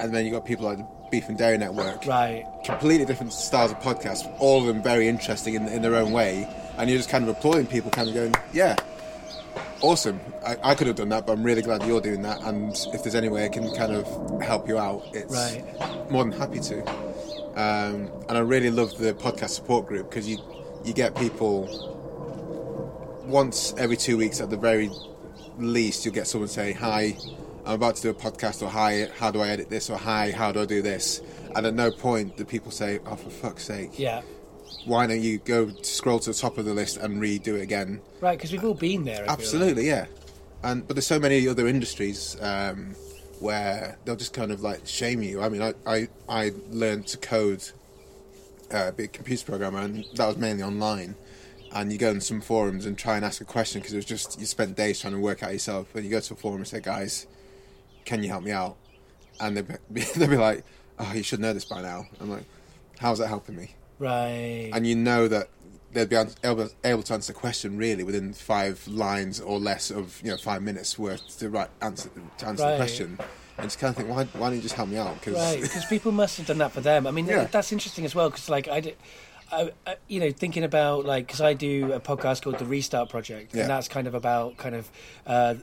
and 0.00 0.14
then 0.14 0.24
you 0.24 0.32
got 0.32 0.44
people 0.44 0.66
like 0.66 0.78
the 0.78 0.86
Beef 1.10 1.28
and 1.28 1.36
Dairy 1.36 1.58
Network, 1.58 2.06
right. 2.06 2.46
Completely 2.64 3.04
different 3.04 3.32
styles 3.32 3.72
of 3.72 3.78
podcasts, 3.78 4.24
all 4.38 4.60
of 4.60 4.66
them 4.66 4.82
very 4.82 5.08
interesting 5.08 5.54
in, 5.54 5.66
in 5.68 5.82
their 5.82 5.96
own 5.96 6.12
way, 6.12 6.48
and 6.78 6.88
you're 6.88 6.98
just 6.98 7.10
kind 7.10 7.24
of 7.24 7.30
applauding 7.36 7.66
people, 7.66 7.90
kind 7.90 8.08
of 8.08 8.14
going, 8.14 8.34
yeah. 8.52 8.76
Awesome! 9.82 10.20
I, 10.44 10.56
I 10.62 10.74
could 10.74 10.86
have 10.88 10.96
done 10.96 11.08
that, 11.08 11.26
but 11.26 11.32
I'm 11.32 11.42
really 11.42 11.62
glad 11.62 11.86
you're 11.86 12.00
doing 12.02 12.22
that. 12.22 12.42
And 12.42 12.72
if 12.92 13.02
there's 13.02 13.14
any 13.14 13.28
way 13.28 13.44
I 13.44 13.48
can 13.48 13.70
kind 13.74 13.92
of 13.92 14.40
help 14.42 14.68
you 14.68 14.78
out, 14.78 15.02
it's 15.14 15.32
Right. 15.32 16.10
more 16.10 16.22
than 16.24 16.32
happy 16.32 16.60
to. 16.60 16.86
Um, 17.56 18.10
and 18.28 18.32
I 18.32 18.40
really 18.40 18.70
love 18.70 18.96
the 18.98 19.14
podcast 19.14 19.50
support 19.50 19.86
group 19.86 20.10
because 20.10 20.28
you 20.28 20.38
you 20.84 20.92
get 20.92 21.14
people 21.16 21.66
once 23.26 23.74
every 23.78 23.96
two 23.96 24.16
weeks 24.16 24.40
at 24.40 24.50
the 24.50 24.56
very 24.56 24.90
least. 25.58 26.04
You'll 26.04 26.14
get 26.14 26.26
someone 26.26 26.48
say, 26.48 26.72
"Hi, 26.72 27.16
I'm 27.64 27.74
about 27.74 27.96
to 27.96 28.02
do 28.02 28.10
a 28.10 28.14
podcast," 28.14 28.62
or 28.62 28.68
"Hi, 28.68 29.08
how 29.18 29.30
do 29.30 29.40
I 29.40 29.48
edit 29.48 29.70
this?" 29.70 29.88
or 29.90 29.96
"Hi, 29.96 30.30
how 30.30 30.52
do 30.52 30.60
I 30.60 30.66
do 30.66 30.82
this?" 30.82 31.22
And 31.56 31.66
at 31.66 31.74
no 31.74 31.90
point 31.90 32.36
do 32.36 32.44
people 32.44 32.70
say, 32.70 33.00
"Oh, 33.06 33.16
for 33.16 33.30
fuck's 33.30 33.64
sake, 33.64 33.98
yeah 33.98 34.22
why 34.84 35.06
don't 35.06 35.20
you 35.20 35.38
go 35.38 35.70
scroll 35.82 36.18
to 36.20 36.30
the 36.30 36.38
top 36.38 36.58
of 36.58 36.64
the 36.64 36.74
list 36.74 36.96
and 36.96 37.20
redo 37.20 37.58
it 37.58 37.62
again?" 37.62 38.00
Right, 38.20 38.38
because 38.38 38.52
we've 38.52 38.64
all 38.64 38.74
been 38.74 39.04
there. 39.04 39.24
Absolutely, 39.28 39.86
yeah. 39.86 40.06
And 40.62 40.86
but 40.86 40.94
there's 40.94 41.06
so 41.06 41.18
many 41.18 41.48
other 41.48 41.66
industries 41.66 42.36
um, 42.40 42.94
where 43.40 43.98
they'll 44.04 44.16
just 44.16 44.34
kind 44.34 44.52
of 44.52 44.60
like 44.60 44.86
shame 44.86 45.22
you. 45.22 45.40
I 45.40 45.48
mean, 45.48 45.62
I 45.62 45.74
I, 45.86 46.08
I 46.28 46.52
learned 46.70 47.06
to 47.08 47.18
code, 47.18 47.64
uh, 48.70 48.90
be 48.92 49.04
a 49.04 49.08
computer 49.08 49.44
programmer, 49.46 49.80
and 49.80 50.04
that 50.14 50.26
was 50.26 50.36
mainly 50.36 50.62
online. 50.62 51.14
And 51.72 51.92
you 51.92 51.98
go 51.98 52.10
in 52.10 52.20
some 52.20 52.40
forums 52.40 52.84
and 52.84 52.98
try 52.98 53.14
and 53.14 53.24
ask 53.24 53.40
a 53.40 53.44
question 53.44 53.80
because 53.80 53.92
it 53.92 53.96
was 53.96 54.04
just 54.04 54.40
you 54.40 54.46
spent 54.46 54.76
days 54.76 55.00
trying 55.00 55.12
to 55.12 55.20
work 55.20 55.42
out 55.42 55.52
yourself. 55.52 55.94
And 55.94 56.04
you 56.04 56.10
go 56.10 56.20
to 56.20 56.34
a 56.34 56.36
forum 56.36 56.58
and 56.58 56.68
say, 56.68 56.80
"Guys, 56.80 57.26
can 58.04 58.22
you 58.22 58.28
help 58.28 58.42
me 58.42 58.50
out?" 58.50 58.76
And 59.40 59.56
they'd 59.56 59.78
be, 59.92 60.00
they'd 60.16 60.30
be 60.30 60.36
like, 60.36 60.64
"Oh, 60.98 61.12
you 61.14 61.22
should 61.22 61.40
know 61.40 61.52
this 61.52 61.64
by 61.64 61.80
now." 61.80 62.06
I'm 62.20 62.30
like, 62.30 62.44
"How's 62.98 63.18
that 63.18 63.28
helping 63.28 63.56
me?" 63.56 63.74
Right. 64.00 64.70
and 64.72 64.86
you 64.86 64.96
know 64.96 65.28
that 65.28 65.48
they'd 65.92 66.08
be 66.08 66.16
able, 66.16 66.68
able 66.84 67.02
to 67.02 67.12
answer 67.14 67.32
the 67.32 67.38
question 67.38 67.76
really 67.76 68.02
within 68.02 68.32
five 68.32 68.86
lines 68.88 69.40
or 69.40 69.58
less 69.60 69.90
of 69.90 70.20
you 70.24 70.30
know 70.30 70.36
five 70.36 70.62
minutes 70.62 70.98
worth 70.98 71.38
to 71.38 71.50
right 71.50 71.68
answer 71.82 72.10
to 72.38 72.46
answer 72.46 72.64
Right. 72.64 72.70
the 72.72 72.76
question. 72.78 73.18
And 73.58 73.66
just 73.68 73.78
kind 73.78 73.90
of 73.90 73.96
think, 73.96 74.08
why, 74.08 74.24
why 74.40 74.46
don't 74.48 74.56
you 74.56 74.62
just 74.62 74.74
help 74.74 74.88
me 74.88 74.96
out? 74.96 75.14
Because 75.20 75.34
Right, 75.34 75.60
because 75.60 75.84
people 75.94 76.12
must 76.12 76.38
have 76.38 76.46
done 76.46 76.56
that 76.58 76.72
for 76.72 76.80
them. 76.80 77.06
I 77.06 77.10
mean, 77.10 77.26
Yeah. 77.26 77.44
that's 77.44 77.72
interesting 77.72 78.06
as 78.06 78.14
well. 78.14 78.30
Because 78.30 78.48
like 78.48 78.68
I, 78.68 78.80
did, 78.80 78.96
I, 79.52 79.70
I, 79.86 79.96
you 80.08 80.18
know, 80.18 80.30
thinking 80.30 80.64
about 80.64 81.04
like 81.04 81.26
because 81.26 81.42
I 81.42 81.52
do 81.52 81.92
a 81.92 82.00
podcast 82.00 82.42
called 82.42 82.58
the 82.58 82.64
Restart 82.64 83.10
Project, 83.10 83.54
Yeah. 83.54 83.62
and 83.62 83.70
that's 83.70 83.86
kind 83.88 84.06
of 84.06 84.14
about 84.14 84.56
kind 84.56 84.74
of. 84.74 84.90
Uh, 85.26 85.54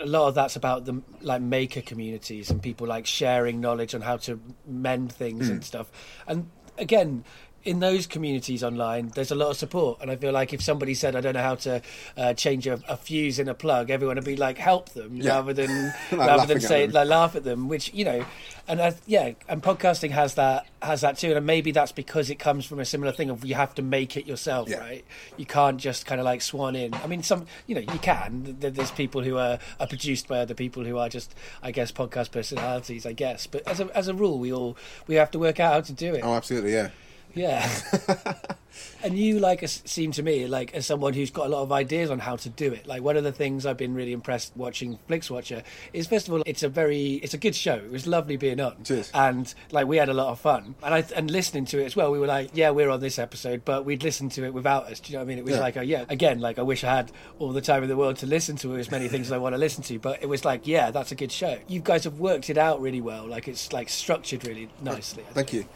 a 0.00 0.06
lot 0.06 0.28
of 0.28 0.34
that's 0.34 0.56
about 0.56 0.86
the 0.86 1.02
like 1.20 1.42
maker 1.42 1.82
communities 1.82 2.50
and 2.50 2.62
people 2.62 2.86
like 2.86 3.04
sharing 3.06 3.60
knowledge 3.60 3.94
on 3.94 4.00
how 4.00 4.16
to 4.16 4.40
mend 4.66 5.12
things 5.12 5.48
Hmm. 5.48 5.52
and 5.54 5.64
stuff. 5.64 5.90
And 6.26 6.48
again, 6.78 7.24
in 7.64 7.80
those 7.80 8.06
communities 8.06 8.62
online, 8.64 9.08
there's 9.14 9.30
a 9.30 9.34
lot 9.34 9.50
of 9.50 9.56
support. 9.56 10.00
And 10.00 10.10
I 10.10 10.16
feel 10.16 10.32
like 10.32 10.52
if 10.52 10.62
somebody 10.62 10.94
said, 10.94 11.14
"I 11.16 11.20
don't 11.20 11.34
know 11.34 11.42
how 11.42 11.54
to 11.56 11.82
uh, 12.16 12.34
change 12.34 12.66
a, 12.66 12.80
a 12.88 12.96
fuse 12.96 13.38
in 13.38 13.48
a 13.48 13.54
plug," 13.54 13.90
everyone 13.90 14.16
would 14.16 14.24
be 14.24 14.36
like, 14.36 14.58
"Help 14.58 14.90
them," 14.90 15.16
Yeah. 15.16 15.34
rather 15.36 15.52
than 15.52 15.94
Like 16.12 16.28
rather 16.28 16.46
than 16.46 16.60
say 16.60 16.86
like 16.86 17.08
laugh 17.08 17.36
at 17.36 17.44
them. 17.44 17.68
Which 17.68 17.92
you 17.94 18.04
know, 18.04 18.24
and 18.68 18.80
I, 18.80 18.94
yeah, 19.06 19.32
and 19.48 19.62
podcasting 19.62 20.10
has 20.10 20.34
that 20.34 20.66
has 20.82 21.00
that 21.02 21.18
too. 21.18 21.34
And 21.34 21.46
maybe 21.46 21.70
that's 21.72 21.92
because 21.92 22.30
it 22.30 22.38
comes 22.38 22.64
from 22.66 22.80
a 22.80 22.84
similar 22.84 23.12
thing 23.12 23.30
of 23.30 23.44
you 23.44 23.54
have 23.54 23.74
to 23.76 23.82
make 23.82 24.16
it 24.16 24.26
yourself, 24.26 24.68
Yeah. 24.68 24.78
right? 24.78 25.04
You 25.36 25.46
can't 25.46 25.78
just 25.78 26.06
kind 26.06 26.20
of 26.20 26.24
like 26.24 26.42
swan 26.42 26.74
in. 26.76 26.94
I 26.94 27.06
mean, 27.06 27.22
some 27.22 27.46
you 27.66 27.74
know 27.74 27.80
you 27.82 27.98
can. 28.00 28.56
There's 28.60 28.90
people 28.90 29.22
who 29.22 29.36
are, 29.38 29.58
are 29.80 29.86
produced 29.86 30.28
by 30.28 30.38
other 30.40 30.54
people 30.54 30.84
who 30.84 30.98
are 30.98 31.08
just, 31.08 31.34
I 31.62 31.70
guess, 31.70 31.92
podcast 31.92 32.30
personalities. 32.32 33.06
I 33.06 33.12
guess, 33.12 33.46
but 33.46 33.66
as 33.68 33.80
a 33.80 33.96
as 33.96 34.08
a 34.08 34.14
rule, 34.14 34.38
we 34.38 34.52
all 34.52 34.76
we 35.06 35.14
have 35.16 35.30
to 35.32 35.38
work 35.38 35.60
out 35.60 35.72
how 35.72 35.80
to 35.82 35.92
do 35.92 36.14
it. 36.14 36.20
oh, 36.24 36.34
absolutely, 36.34 36.72
yeah. 36.72 36.90
Yeah. 37.34 37.68
and 39.02 39.18
you 39.18 39.38
like 39.38 39.66
seem 39.66 40.12
to 40.12 40.22
me 40.22 40.46
like 40.46 40.74
as 40.74 40.86
someone 40.86 41.12
who's 41.12 41.30
got 41.30 41.46
a 41.46 41.48
lot 41.48 41.62
of 41.62 41.72
ideas 41.72 42.10
on 42.10 42.18
how 42.18 42.36
to 42.36 42.48
do 42.48 42.72
it. 42.72 42.86
Like 42.86 43.02
one 43.02 43.16
of 43.16 43.24
the 43.24 43.32
things 43.32 43.66
I've 43.66 43.76
been 43.76 43.94
really 43.94 44.12
impressed 44.12 44.52
watching 44.56 44.98
Flix 45.06 45.30
Watcher 45.30 45.62
is 45.92 46.06
first 46.06 46.28
of 46.28 46.34
all 46.34 46.42
it's 46.46 46.62
a 46.62 46.68
very 46.68 47.14
it's 47.14 47.34
a 47.34 47.38
good 47.38 47.54
show. 47.54 47.74
It 47.74 47.90
was 47.90 48.06
lovely 48.06 48.36
being 48.36 48.60
on. 48.60 48.82
Cheers. 48.84 49.10
And 49.14 49.52
like 49.70 49.86
we 49.86 49.96
had 49.96 50.08
a 50.08 50.14
lot 50.14 50.28
of 50.28 50.40
fun. 50.40 50.74
And 50.82 50.94
I 50.94 51.04
and 51.16 51.30
listening 51.30 51.64
to 51.66 51.78
it 51.80 51.84
as 51.84 51.96
well, 51.96 52.10
we 52.10 52.18
were 52.18 52.26
like, 52.26 52.50
yeah, 52.54 52.70
we're 52.70 52.90
on 52.90 53.00
this 53.00 53.18
episode, 53.18 53.64
but 53.64 53.84
we'd 53.84 54.02
listen 54.02 54.28
to 54.30 54.44
it 54.44 54.54
without 54.54 54.84
us. 54.90 55.00
Do 55.00 55.12
you 55.12 55.18
know 55.18 55.24
what 55.24 55.26
I 55.26 55.28
mean? 55.28 55.38
It 55.38 55.44
was 55.44 55.54
Yeah. 55.54 55.60
like, 55.60 55.76
a, 55.76 55.84
yeah, 55.84 56.04
again, 56.08 56.40
like 56.40 56.58
I 56.58 56.62
wish 56.62 56.84
I 56.84 56.94
had 56.94 57.12
all 57.38 57.52
the 57.52 57.60
time 57.60 57.82
in 57.82 57.88
the 57.88 57.96
world 57.96 58.16
to 58.18 58.26
listen 58.26 58.56
to 58.56 58.76
as 58.76 58.90
many 58.90 59.08
things 59.08 59.26
as 59.28 59.32
I 59.32 59.38
want 59.38 59.54
to 59.54 59.58
listen 59.58 59.82
to, 59.84 59.98
but 59.98 60.22
it 60.22 60.26
was 60.26 60.44
like, 60.44 60.66
yeah, 60.66 60.90
that's 60.90 61.12
a 61.12 61.14
good 61.14 61.32
show. 61.32 61.58
You 61.68 61.80
guys 61.80 62.04
have 62.04 62.18
worked 62.20 62.50
it 62.50 62.58
out 62.58 62.80
really 62.80 63.00
well. 63.00 63.26
Like 63.26 63.48
it's 63.48 63.72
like 63.72 63.88
structured 63.88 64.46
really 64.46 64.68
nicely. 64.80 65.24
Thank 65.32 65.52
you. 65.52 65.66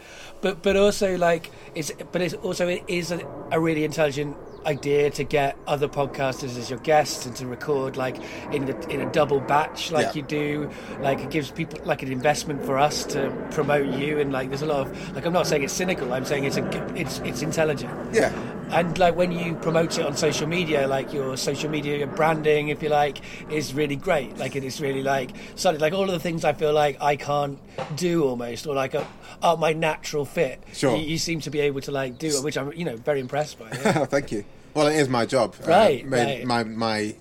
But 0.40 0.62
but 0.62 0.76
also 0.76 1.16
like 1.16 1.50
it's 1.74 1.90
but 2.12 2.20
it's 2.22 2.34
also 2.34 2.68
it 2.68 2.84
is 2.88 3.10
a, 3.10 3.26
a 3.50 3.60
really 3.60 3.84
intelligent 3.84 4.36
idea 4.66 5.10
to 5.10 5.24
get 5.24 5.56
other 5.66 5.88
podcasters 5.88 6.58
as 6.58 6.68
your 6.68 6.78
guests 6.80 7.24
and 7.24 7.36
to 7.36 7.46
record 7.46 7.96
like 7.96 8.16
in 8.52 8.66
the, 8.66 8.76
in 8.88 9.00
a 9.00 9.10
double 9.12 9.40
batch 9.40 9.92
like 9.92 10.06
Yeah. 10.06 10.12
you 10.14 10.22
do. 10.22 10.70
Like 11.00 11.20
it 11.20 11.30
gives 11.30 11.50
people 11.50 11.78
like 11.84 12.02
an 12.02 12.10
investment 12.10 12.64
for 12.64 12.76
us 12.78 13.04
to 13.06 13.30
promote 13.52 13.86
you 13.86 14.18
and 14.18 14.32
like 14.32 14.48
there's 14.48 14.62
a 14.62 14.66
lot 14.66 14.86
of 14.86 15.14
like 15.14 15.24
I'm 15.24 15.32
not 15.32 15.46
saying 15.46 15.62
it's 15.62 15.72
cynical. 15.72 16.12
I'm 16.12 16.24
saying 16.24 16.44
it's 16.44 16.56
a 16.56 16.94
it's 16.96 17.20
it's 17.20 17.42
intelligent. 17.42 17.92
Yeah. 18.14 18.32
And 18.70 18.98
like 18.98 19.14
when 19.14 19.30
you 19.30 19.54
promote 19.54 19.96
it 19.96 20.04
on 20.04 20.16
social 20.16 20.48
media, 20.48 20.88
like 20.88 21.12
your 21.12 21.36
social 21.36 21.70
media 21.70 21.96
your 21.98 22.08
branding, 22.08 22.68
if 22.68 22.82
you 22.82 22.88
like, 22.88 23.20
is 23.48 23.72
really 23.72 23.94
great. 23.94 24.36
Like 24.38 24.56
it 24.56 24.64
is 24.64 24.80
really 24.80 25.04
like 25.04 25.30
something 25.54 25.80
like 25.80 25.92
all 25.92 26.02
of 26.02 26.10
the 26.10 26.18
things 26.18 26.44
I 26.44 26.52
feel 26.52 26.72
like 26.72 27.00
I 27.00 27.14
can't 27.14 27.60
do 27.94 28.24
almost, 28.24 28.66
or 28.66 28.74
like 28.74 28.96
are, 28.96 29.06
are 29.40 29.56
my 29.56 29.72
natural 29.72 30.24
fit. 30.24 30.60
Sure. 30.72 30.96
You, 30.96 31.04
you 31.04 31.18
seem 31.18 31.38
to 31.42 31.50
be 31.50 31.60
able 31.60 31.80
to 31.82 31.92
like 31.92 32.18
do 32.18 32.26
it, 32.26 32.42
which 32.42 32.58
I'm 32.58 32.72
you 32.72 32.84
know 32.84 32.96
very 32.96 33.20
impressed 33.20 33.56
by. 33.60 33.66
yeah. 33.70 34.04
Thank 34.16 34.32
you. 34.32 34.44
Well, 34.76 34.88
it 34.88 34.96
is 34.96 35.08
my 35.08 35.24
job. 35.24 35.56
Uh, 35.64 35.68
Right, 35.70 36.06
my, 36.06 36.16
right. 36.18 36.44
my 36.44 36.64
my 36.64 37.16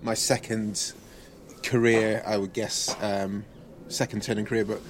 my 0.00 0.14
second 0.14 0.92
career, 1.64 2.22
I 2.24 2.36
would 2.36 2.52
guess, 2.52 2.94
um, 3.02 3.44
second 3.88 4.22
turning 4.22 4.44
career. 4.44 4.64
But 4.64 4.80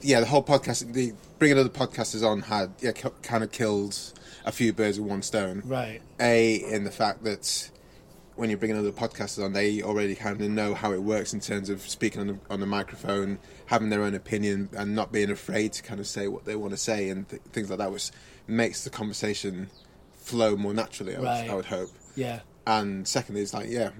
yeah, 0.00 0.20
the 0.20 0.26
whole 0.26 0.44
podcast, 0.44 0.92
the 0.92 1.12
bringing 1.40 1.58
other 1.58 1.68
podcasters 1.68 2.24
on 2.24 2.42
had 2.42 2.72
yeah, 2.80 2.92
kind 2.92 3.42
of 3.42 3.50
killed 3.50 3.98
a 4.46 4.52
few 4.52 4.72
birds 4.72 5.00
with 5.00 5.10
one 5.10 5.22
stone. 5.22 5.62
Right. 5.64 6.00
A 6.20 6.54
in 6.72 6.84
the 6.84 6.92
fact 6.92 7.24
that 7.24 7.68
when 8.36 8.48
you're 8.48 8.58
bringing 8.58 8.78
other 8.78 8.92
podcasters 8.92 9.44
on, 9.44 9.54
they 9.54 9.82
already 9.82 10.14
kind 10.14 10.40
of 10.40 10.48
know 10.48 10.72
how 10.72 10.92
it 10.92 11.02
works 11.02 11.34
in 11.34 11.40
terms 11.40 11.68
of 11.68 11.80
speaking 11.80 12.20
on 12.20 12.26
the, 12.28 12.38
on 12.48 12.60
the 12.60 12.66
microphone, 12.66 13.40
having 13.66 13.90
their 13.90 14.04
own 14.04 14.14
opinion, 14.14 14.68
and 14.76 14.94
not 14.94 15.10
being 15.10 15.32
afraid 15.32 15.72
to 15.72 15.82
kind 15.82 15.98
of 15.98 16.06
say 16.06 16.28
what 16.28 16.44
they 16.44 16.54
want 16.54 16.70
to 16.70 16.76
say 16.76 17.08
and 17.08 17.28
th- 17.28 17.42
things 17.52 17.70
like 17.70 17.80
that, 17.80 17.90
which 17.90 18.12
makes 18.46 18.84
the 18.84 18.90
conversation 18.90 19.68
flow 20.24 20.56
more 20.56 20.74
naturally. 20.74 21.14
I 21.14 21.20
would, 21.20 21.28
I 21.28 21.54
would 21.54 21.64
hope. 21.66 21.90
Yeah. 22.16 22.40
And 22.66 23.06
secondly, 23.06 23.42
it's 23.42 23.54
like 23.54 23.68
yeah, 23.68 23.90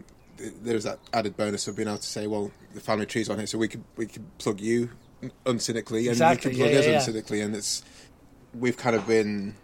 there's 0.63 0.85
that 0.85 0.99
added 1.13 1.37
bonus 1.37 1.69
of 1.69 1.77
being 1.77 1.89
able 1.89 1.99
to 1.99 2.07
say, 2.07 2.27
well, 2.27 2.51
the 2.75 2.81
family 2.81 3.07
tree's 3.07 3.29
on 3.29 3.39
here, 3.39 3.47
so 3.47 3.59
we 3.59 3.69
could 3.69 3.85
we 3.97 4.07
could 4.07 4.25
plug 4.39 4.61
you 4.61 4.91
uncynically, 5.47 6.01
and 6.01 6.09
Exactly, 6.09 6.53
you 6.53 6.57
can 6.57 6.67
plug 6.67 6.73
yeah, 6.73 6.79
us 6.79 6.87
yeah, 6.87 6.93
yeah. 7.15 7.21
uncynically, 7.21 7.45
and 7.45 7.55
it's 7.55 7.83
we've 8.55 8.77
kind 8.77 8.97
of 8.97 9.07
been 9.07 9.55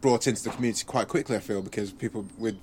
brought 0.00 0.26
into 0.26 0.42
the 0.44 0.50
community 0.50 0.84
quite 0.84 1.08
quickly. 1.08 1.36
I 1.36 1.40
feel 1.40 1.62
because 1.62 1.92
people 1.92 2.26
would 2.38 2.58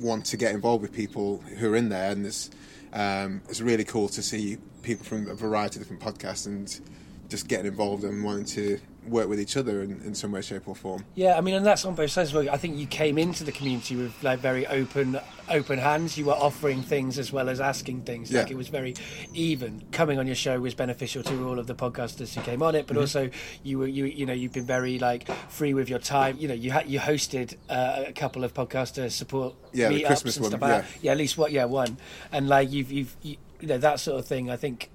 want 0.00 0.26
to 0.26 0.36
get 0.36 0.54
involved 0.54 0.82
with 0.82 0.92
people 0.92 1.38
who 1.58 1.72
are 1.72 1.76
in 1.76 1.88
there, 1.88 2.10
and 2.12 2.26
it's 2.26 2.50
um, 2.92 3.40
it's 3.48 3.60
really 3.60 3.84
cool 3.84 4.08
to 4.08 4.22
see 4.22 4.58
people 4.82 5.04
from 5.04 5.28
a 5.28 5.34
variety 5.34 5.80
of 5.80 5.88
different 5.88 6.02
podcasts 6.02 6.46
and 6.46 6.80
just 7.28 7.48
getting 7.48 7.66
involved 7.66 8.04
and 8.04 8.22
wanting 8.22 8.44
to 8.44 8.78
work 9.08 9.28
with 9.28 9.40
each 9.40 9.56
other 9.56 9.82
in, 9.82 10.00
in 10.02 10.14
some 10.14 10.32
way, 10.32 10.40
shape, 10.42 10.66
or 10.68 10.74
form. 10.74 11.04
Yeah, 11.14 11.36
I 11.36 11.40
mean, 11.40 11.54
and 11.54 11.64
that's 11.66 11.84
on 11.84 11.94
both 11.94 12.10
sides. 12.10 12.32
Well, 12.32 12.48
I 12.50 12.56
think 12.56 12.76
you 12.78 12.86
came 12.86 13.18
into 13.18 13.44
the 13.44 13.52
community 13.52 13.96
with 13.96 14.14
like 14.22 14.38
very 14.40 14.66
open, 14.66 15.18
open 15.50 15.78
hands. 15.78 16.16
You 16.18 16.26
were 16.26 16.32
offering 16.32 16.82
things 16.82 17.18
as 17.18 17.32
well 17.32 17.48
as 17.48 17.60
asking 17.60 18.02
things. 18.02 18.32
Like 18.32 18.50
it 18.50 18.56
was 18.56 18.68
very 18.68 18.94
even. 19.34 19.82
Coming 19.92 20.18
on 20.18 20.26
your 20.26 20.36
show 20.36 20.58
was 20.60 20.74
beneficial 20.74 21.22
to 21.24 21.48
all 21.48 21.58
of 21.58 21.66
the 21.66 21.74
podcasters 21.74 22.34
who 22.34 22.40
came 22.42 22.62
on 22.62 22.74
it, 22.74 22.86
but 22.86 22.94
Mm-hmm. 22.94 23.00
also 23.00 23.30
you 23.62 23.78
were 23.78 23.86
you 23.86 24.04
you 24.04 24.24
know 24.26 24.32
you've 24.32 24.52
been 24.52 24.66
very 24.66 24.98
like 24.98 25.28
free 25.50 25.74
with 25.74 25.88
your 25.88 25.98
time. 25.98 26.36
You 26.38 26.48
know, 26.48 26.54
you 26.54 26.70
had 26.70 26.88
you 26.88 26.98
hosted 27.00 27.56
uh, 27.68 28.04
a 28.06 28.12
couple 28.12 28.44
of 28.44 28.54
podcaster 28.54 29.10
support 29.10 29.54
Yeah, 29.72 29.90
meetups 29.90 30.36
and 30.36 30.42
one, 30.42 30.50
stuff 30.50 30.52
like 30.52 30.60
that. 30.60 30.84
Yeah, 31.02 31.12
at 31.12 31.18
least 31.18 31.36
what 31.36 31.52
yeah 31.52 31.64
one, 31.64 31.96
and 32.32 32.48
like 32.48 32.70
you've 32.70 32.90
you've 32.92 33.16
you, 33.22 33.36
you 33.60 33.68
know 33.68 33.78
that 33.78 34.00
sort 34.00 34.18
of 34.18 34.26
thing. 34.26 34.50
I 34.50 34.56
think. 34.56 34.90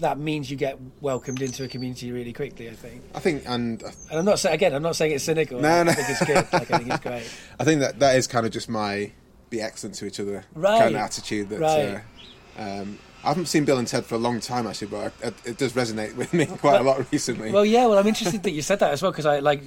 That 0.00 0.18
means 0.18 0.50
you 0.50 0.56
get 0.56 0.78
welcomed 1.00 1.42
into 1.42 1.64
a 1.64 1.68
community 1.68 2.12
really 2.12 2.32
quickly. 2.32 2.68
I 2.70 2.74
think, 2.74 3.02
I 3.14 3.18
think, 3.20 3.42
and 3.46 3.82
and 3.82 4.18
I'm 4.18 4.24
not 4.24 4.38
saying 4.38 4.54
again, 4.54 4.72
I'm 4.74 4.82
not 4.82 4.94
saying 4.96 5.12
it's 5.12 5.24
cynical. 5.24 5.60
No, 5.60 5.80
I 5.82 5.92
think 5.92 6.08
it's 6.08 6.24
good. 6.24 6.36
Like, 6.52 6.70
I 6.70 6.78
think 6.78 6.88
it's 6.90 7.00
great. 7.02 7.30
I 7.60 7.64
think 7.64 7.80
that 7.80 7.98
that 7.98 8.16
is 8.16 8.26
kind 8.28 8.46
of 8.46 8.52
just 8.52 8.68
my 8.68 9.10
be 9.50 9.60
excellent 9.60 9.94
to 9.96 10.06
each 10.06 10.20
other 10.20 10.44
Right. 10.54 10.78
kind 10.78 10.94
of 10.94 11.00
attitude. 11.00 11.48
That 11.48 11.60
Right. 11.60 12.00
uh, 12.58 12.80
um, 12.82 12.98
I 13.24 13.28
haven't 13.28 13.46
seen 13.46 13.64
Bill 13.64 13.78
and 13.78 13.86
Ted 13.86 14.06
for 14.06 14.14
a 14.14 14.18
long 14.18 14.38
time 14.38 14.66
actually, 14.66 14.88
but 14.88 15.12
it, 15.22 15.34
it 15.44 15.58
does 15.58 15.72
resonate 15.72 16.14
with 16.14 16.32
me 16.32 16.46
quite 16.46 16.80
a 16.80 16.84
lot 16.84 17.04
recently. 17.12 17.50
Well, 17.50 17.64
yeah. 17.64 17.86
Well, 17.86 17.98
I'm 17.98 18.06
interested 18.06 18.44
that 18.44 18.52
you 18.52 18.62
said 18.62 18.78
that 18.78 18.92
as 18.92 19.02
well 19.02 19.10
because 19.10 19.26
I 19.26 19.40
like, 19.40 19.62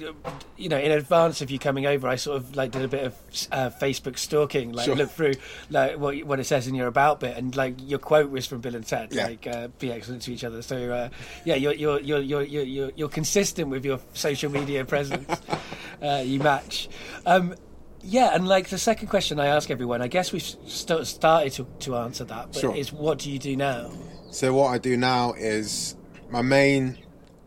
you 0.56 0.68
know, 0.70 0.78
in 0.78 0.90
advance 0.90 1.42
of 1.42 1.50
you 1.50 1.58
coming 1.58 1.84
over, 1.86 2.08
I 2.08 2.16
sort 2.16 2.38
of 2.38 2.56
like 2.56 2.70
did 2.70 2.82
a 2.82 2.88
bit 2.88 3.04
of 3.04 3.14
uh, 3.52 3.70
Facebook 3.80 4.18
stalking, 4.18 4.72
like 4.72 4.86
Sure. 4.86 4.96
look 4.96 5.10
through 5.10 5.34
like 5.70 5.98
what 5.98 6.16
what 6.24 6.40
it 6.40 6.44
says 6.44 6.66
in 6.66 6.74
your 6.74 6.86
about 6.86 7.20
bit, 7.20 7.36
and 7.36 7.54
like 7.54 7.74
your 7.82 7.98
quote 7.98 8.30
was 8.30 8.46
from 8.46 8.60
Bill 8.62 8.74
and 8.74 8.86
Ted, 8.86 9.12
Yeah. 9.12 9.26
like 9.26 9.46
uh, 9.46 9.68
be 9.78 9.92
excellent 9.92 10.22
to 10.22 10.32
each 10.32 10.44
other. 10.44 10.62
So 10.62 10.90
uh, 10.90 11.08
yeah, 11.44 11.56
you're 11.56 11.74
you're 11.74 12.00
you're 12.00 12.20
you're 12.20 12.42
you're 12.42 12.64
you're, 12.64 12.90
you're 12.96 13.08
consistent 13.10 13.68
with 13.68 13.84
your 13.84 14.00
social 14.14 14.50
media 14.50 14.84
presence. 14.86 15.28
uh, 16.02 16.22
you 16.24 16.40
match. 16.40 16.88
Um, 17.26 17.54
yeah, 18.02 18.34
and 18.34 18.46
like 18.48 18.68
the 18.68 18.78
second 18.78 19.08
question 19.08 19.38
I 19.40 19.46
ask 19.46 19.70
everyone, 19.70 20.02
I 20.02 20.08
guess 20.08 20.32
we've 20.32 20.42
st- 20.42 21.06
started 21.06 21.52
to, 21.54 21.66
to 21.80 21.96
answer 21.96 22.24
that, 22.24 22.52
but 22.52 22.60
Sure. 22.60 22.74
is 22.74 22.92
what 22.92 23.18
do 23.18 23.30
you 23.30 23.38
do 23.38 23.56
now? 23.56 23.90
So 24.30 24.54
what 24.54 24.68
I 24.68 24.78
do 24.78 24.96
now 24.96 25.32
is 25.34 25.96
my 26.30 26.42
main. 26.42 26.98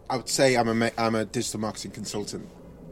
I 0.09 0.17
would 0.17 0.29
say 0.29 0.55
I'm 0.55 0.81
a 0.81 0.91
I'm 0.97 1.15
a 1.15 1.25
digital 1.25 1.59
marketing 1.59 1.91
consultant. 1.91 2.47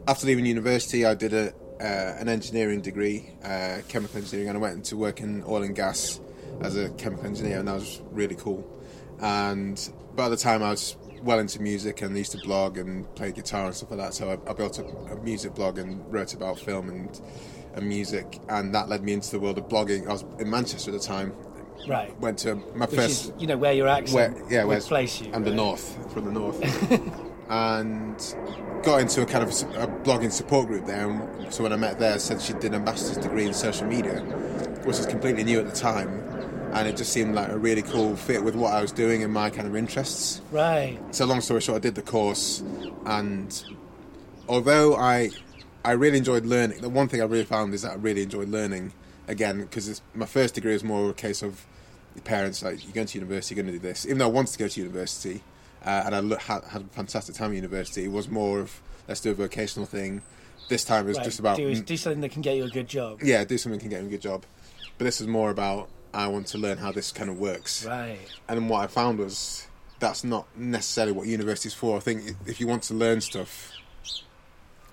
After 0.08 0.26
leaving 0.26 0.46
university, 0.46 1.06
I 1.06 1.14
did 1.14 1.32
a 1.32 1.52
uh, 1.80 2.16
an 2.18 2.28
engineering 2.28 2.80
degree, 2.80 3.30
uh, 3.44 3.78
chemical 3.88 4.18
engineering, 4.18 4.48
and 4.48 4.58
I 4.58 4.60
went 4.60 4.76
into 4.76 4.96
work 4.96 5.20
in 5.20 5.42
oil 5.46 5.62
and 5.62 5.74
gas 5.74 6.20
as 6.60 6.76
a 6.76 6.90
chemical 6.90 7.26
engineer, 7.26 7.58
and 7.58 7.68
that 7.68 7.74
was 7.74 8.00
really 8.10 8.34
cool. 8.36 8.68
And 9.20 9.78
by 10.16 10.28
the 10.28 10.36
time 10.36 10.62
I 10.62 10.70
was 10.70 10.96
well 11.22 11.38
into 11.38 11.60
music 11.62 12.02
and 12.02 12.16
used 12.16 12.32
to 12.32 12.38
blog 12.38 12.78
and 12.78 13.12
play 13.14 13.32
guitar 13.32 13.66
and 13.66 13.74
stuff 13.74 13.90
like 13.90 14.00
that, 14.00 14.14
so 14.14 14.30
I, 14.30 14.50
I 14.50 14.54
built 14.54 14.78
a, 14.78 14.84
a 14.84 15.16
music 15.22 15.54
blog 15.54 15.78
and 15.78 16.04
wrote 16.12 16.34
about 16.34 16.58
film 16.58 16.88
and 16.88 17.20
and 17.74 17.88
music, 17.88 18.40
and 18.48 18.74
that 18.74 18.88
led 18.88 19.02
me 19.02 19.12
into 19.12 19.30
the 19.30 19.40
world 19.40 19.58
of 19.58 19.68
blogging. 19.68 20.06
I 20.06 20.12
was 20.12 20.24
in 20.38 20.50
Manchester 20.50 20.90
at 20.90 21.00
the 21.00 21.06
time. 21.06 21.32
Right. 21.88 22.18
Went 22.20 22.38
to 22.40 22.54
my 22.74 22.86
Which 22.86 22.98
first 22.98 23.24
is, 23.26 23.32
you 23.38 23.46
know, 23.46 23.56
where 23.56 23.72
your 23.72 23.88
accent 23.88 24.36
where, 24.36 24.50
yeah, 24.50 24.64
where's 24.64 24.86
place 24.86 25.20
you. 25.20 25.30
I'm 25.34 25.44
the 25.44 25.50
north, 25.50 26.12
from 26.12 26.24
the 26.24 26.32
north, 26.32 26.60
and 27.50 28.36
got 28.82 29.00
into 29.00 29.22
a 29.22 29.26
kind 29.26 29.42
of 29.42 29.50
a, 29.50 29.82
a 29.82 29.86
blogging 29.86 30.32
support 30.32 30.66
group 30.66 30.86
there. 30.86 31.10
And 31.10 31.52
so 31.52 31.62
when 31.62 31.72
I 31.72 31.76
met 31.76 31.98
there, 31.98 32.18
said 32.18 32.40
she 32.40 32.52
did 32.54 32.74
a 32.74 32.80
master's 32.80 33.18
degree 33.18 33.46
in 33.46 33.52
social 33.52 33.86
media, 33.86 34.20
which 34.84 34.98
was 34.98 35.06
completely 35.06 35.44
new 35.44 35.58
at 35.58 35.66
the 35.66 35.78
time, 35.78 36.08
and 36.72 36.88
it 36.88 36.96
just 36.96 37.12
seemed 37.12 37.34
like 37.34 37.50
a 37.50 37.58
really 37.58 37.82
cool 37.82 38.16
fit 38.16 38.42
with 38.42 38.54
what 38.54 38.72
I 38.72 38.80
was 38.80 38.92
doing 38.92 39.22
and 39.22 39.32
my 39.32 39.50
kind 39.50 39.66
of 39.66 39.76
interests. 39.76 40.40
Right. 40.52 40.98
So 41.10 41.26
long 41.26 41.40
story 41.40 41.60
short, 41.60 41.76
I 41.76 41.80
did 41.80 41.96
the 41.96 42.02
course, 42.02 42.62
and 43.04 43.62
although 44.48 44.96
I 44.96 45.30
I 45.84 45.92
really 45.92 46.18
enjoyed 46.18 46.46
learning, 46.46 46.80
the 46.80 46.88
one 46.88 47.08
thing 47.08 47.20
I 47.20 47.24
really 47.24 47.44
found 47.44 47.74
is 47.74 47.82
that 47.82 47.92
I 47.92 47.94
really 47.96 48.22
enjoyed 48.22 48.48
learning 48.48 48.92
again 49.28 49.60
because 49.60 50.00
my 50.14 50.26
first 50.26 50.54
degree 50.54 50.72
was 50.72 50.84
more 50.84 51.10
a 51.10 51.14
case 51.14 51.42
of 51.42 51.66
parents 52.24 52.62
like 52.62 52.84
you're 52.84 52.92
going 52.92 53.06
to 53.06 53.18
university, 53.18 53.54
you're 53.54 53.62
going 53.62 53.72
to 53.74 53.78
do 53.78 53.86
this. 53.86 54.06
Even 54.06 54.18
though 54.18 54.26
I 54.26 54.30
wanted 54.30 54.52
to 54.52 54.58
go 54.58 54.68
to 54.68 54.80
university, 54.80 55.42
uh, 55.84 56.02
and 56.06 56.14
I 56.14 56.20
lo- 56.20 56.38
had, 56.38 56.64
had 56.64 56.82
a 56.82 56.86
fantastic 56.86 57.34
time 57.34 57.50
at 57.50 57.56
university, 57.56 58.04
it 58.04 58.12
was 58.12 58.28
more 58.28 58.60
of 58.60 58.80
let's 59.08 59.20
do 59.20 59.30
a 59.30 59.34
vocational 59.34 59.86
thing. 59.86 60.22
This 60.68 60.84
time 60.84 61.04
it 61.04 61.08
was 61.08 61.18
right. 61.18 61.24
just 61.24 61.40
about 61.40 61.58
do, 61.58 61.74
do 61.74 61.96
something 61.96 62.22
that 62.22 62.30
can 62.30 62.40
get 62.40 62.56
you 62.56 62.64
a 62.64 62.70
good 62.70 62.88
job. 62.88 63.20
yeah, 63.22 63.44
do 63.44 63.58
something 63.58 63.78
that 63.78 63.82
can 63.82 63.90
get 63.90 64.00
you 64.00 64.06
a 64.06 64.10
good 64.10 64.22
job. 64.22 64.44
But 64.96 65.04
this 65.04 65.20
is 65.20 65.26
more 65.26 65.50
about 65.50 65.90
I 66.14 66.28
want 66.28 66.46
to 66.48 66.58
learn 66.58 66.78
how 66.78 66.92
this 66.92 67.12
kind 67.12 67.28
of 67.28 67.38
works. 67.38 67.84
Right. 67.84 68.18
And 68.48 68.70
what 68.70 68.84
I 68.84 68.86
found 68.86 69.18
was 69.18 69.66
that's 69.98 70.24
not 70.24 70.46
necessarily 70.56 71.12
what 71.12 71.26
university's 71.26 71.74
for. 71.74 71.96
I 71.96 72.00
think 72.00 72.22
if 72.46 72.60
you 72.60 72.66
want 72.66 72.84
to 72.84 72.94
learn 72.94 73.20
stuff, 73.20 73.72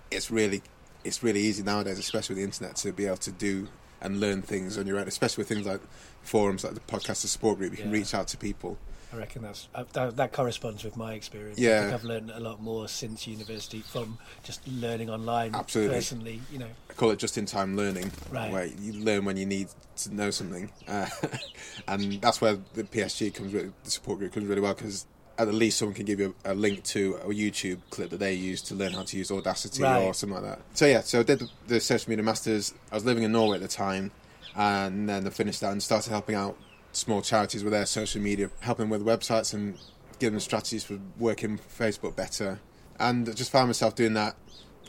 it's 0.09 0.29
really 0.29 0.61
it's 1.03 1.23
really 1.23 1.41
easy 1.41 1.63
nowadays, 1.63 1.99
especially 1.99 2.33
with 2.35 2.39
the 2.39 2.45
internet, 2.45 2.75
to 2.77 2.91
be 2.91 3.05
able 3.05 3.17
to 3.17 3.31
do 3.31 3.67
and 4.01 4.19
learn 4.19 4.41
things 4.41 4.77
on 4.77 4.87
your 4.87 4.99
own. 4.99 5.07
Especially 5.07 5.41
with 5.41 5.49
things 5.49 5.65
like 5.65 5.81
forums, 6.23 6.63
like 6.63 6.73
the 6.73 6.79
podcaster 6.81 7.27
support 7.27 7.57
group, 7.57 7.71
you 7.71 7.77
can 7.77 7.91
reach 7.91 8.13
out 8.13 8.27
to 8.29 8.37
people. 8.37 8.77
I 9.13 9.17
reckon 9.17 9.41
that's 9.41 9.67
uh, 9.75 9.83
that, 9.91 10.15
that 10.15 10.31
corresponds 10.31 10.85
with 10.85 10.95
my 10.95 11.13
experience. 11.13 11.59
I 11.59 11.63
Yeah. 11.63 11.81
think 11.81 11.93
I've 11.95 12.05
learned 12.05 12.31
a 12.31 12.39
lot 12.39 12.61
more 12.61 12.87
since 12.87 13.27
university 13.27 13.81
from 13.81 14.17
just 14.43 14.65
learning 14.67 15.09
online 15.09 15.53
Absolutely. 15.53 15.95
personally. 15.95 16.41
You 16.49 16.59
know. 16.59 16.67
I 16.89 16.93
call 16.93 17.09
it 17.11 17.19
just-in-time 17.19 17.75
learning, 17.75 18.09
Right. 18.31 18.51
where 18.51 18.65
you 18.67 18.93
learn 18.93 19.25
when 19.25 19.35
you 19.35 19.45
need 19.45 19.67
to 19.97 20.15
know 20.15 20.31
something, 20.31 20.71
uh, 20.87 21.07
and 21.89 22.21
that's 22.21 22.39
where 22.39 22.57
the 22.73 22.83
PSG 22.85 23.33
comes. 23.33 23.53
Really, 23.53 23.71
the 23.83 23.91
support 23.91 24.19
group 24.19 24.31
comes 24.33 24.45
really 24.47 24.61
well 24.61 24.73
because 24.75 25.05
at 25.41 25.47
the 25.47 25.53
least 25.53 25.77
someone 25.79 25.95
can 25.95 26.05
give 26.05 26.19
you 26.19 26.35
a, 26.45 26.53
a 26.53 26.55
link 26.55 26.83
to 26.83 27.15
a 27.23 27.27
YouTube 27.29 27.79
clip 27.89 28.09
that 28.11 28.19
they 28.19 28.33
use 28.33 28.61
to 28.63 28.75
learn 28.75 28.93
how 28.93 29.03
to 29.03 29.17
use 29.17 29.31
Audacity 29.31 29.83
Right. 29.83 30.03
or 30.03 30.13
something 30.13 30.41
like 30.41 30.45
that. 30.57 30.61
So 30.73 30.85
yeah, 30.85 31.01
so 31.01 31.19
I 31.19 31.23
did 31.23 31.39
the, 31.39 31.49
the 31.67 31.79
social 31.79 32.09
media 32.09 32.23
masters. 32.23 32.73
I 32.91 32.95
was 32.95 33.05
living 33.05 33.23
in 33.23 33.31
Norway 33.31 33.55
at 33.55 33.61
the 33.61 33.67
time, 33.67 34.11
and 34.55 35.09
then 35.09 35.25
I 35.25 35.29
finished 35.29 35.61
that 35.61 35.71
and 35.71 35.81
started 35.81 36.09
helping 36.11 36.35
out 36.35 36.57
small 36.91 37.21
charities 37.21 37.63
with 37.63 37.73
their 37.73 37.85
social 37.85 38.21
media, 38.21 38.49
helping 38.59 38.89
with 38.89 39.03
websites 39.03 39.53
and 39.53 39.77
giving 40.19 40.33
them 40.33 40.39
strategies 40.41 40.83
for 40.83 40.99
working 41.17 41.57
Facebook 41.57 42.15
better. 42.15 42.59
And 42.99 43.27
I 43.27 43.31
just 43.31 43.51
found 43.51 43.67
myself 43.67 43.95
doing 43.95 44.13
that 44.13 44.35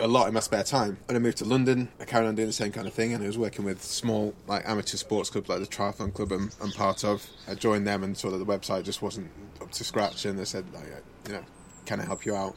a 0.01 0.09
lot 0.09 0.29
in 0.29 0.35
my 0.35 0.41
spare 0.41 0.65
time. 0.65 0.99
When 1.07 1.17
I 1.17 1.19
moved 1.21 1.39
to 1.39 1.45
London, 1.45 1.89
I 2.01 2.05
carried 2.05 2.27
on 2.27 2.35
doing 2.35 2.49
the 2.49 2.53
same 2.53 2.73
kind 2.73 2.87
of 2.87 2.95
thing, 2.95 3.13
and 3.15 3.23
I 3.23 3.27
was 3.27 3.39
working 3.39 3.65
with 3.65 3.83
small, 3.83 4.35
like 4.47 4.69
amateur 4.69 4.97
sports 4.97 5.31
clubs, 5.31 5.49
like 5.49 5.61
the 5.61 5.67
Triathlon 5.67 6.13
Club 6.15 6.33
I'm, 6.33 6.51
I'm 6.63 6.73
part 6.73 7.05
of. 7.05 7.27
I 7.49 7.55
joined 7.55 7.87
them 7.87 8.03
and 8.03 8.17
saw 8.17 8.31
that 8.31 8.39
the 8.39 8.47
website 8.47 8.85
just 8.85 9.03
wasn't 9.03 9.31
up 9.61 9.71
to 9.73 9.85
scratch, 9.85 10.25
and 10.25 10.39
they 10.39 10.45
said, 10.45 10.65
like, 10.73 10.85
you 11.27 11.35
know, 11.35 11.45
can 11.87 12.01
I 12.01 12.05
help 12.05 12.25
you 12.27 12.35
out? 12.35 12.55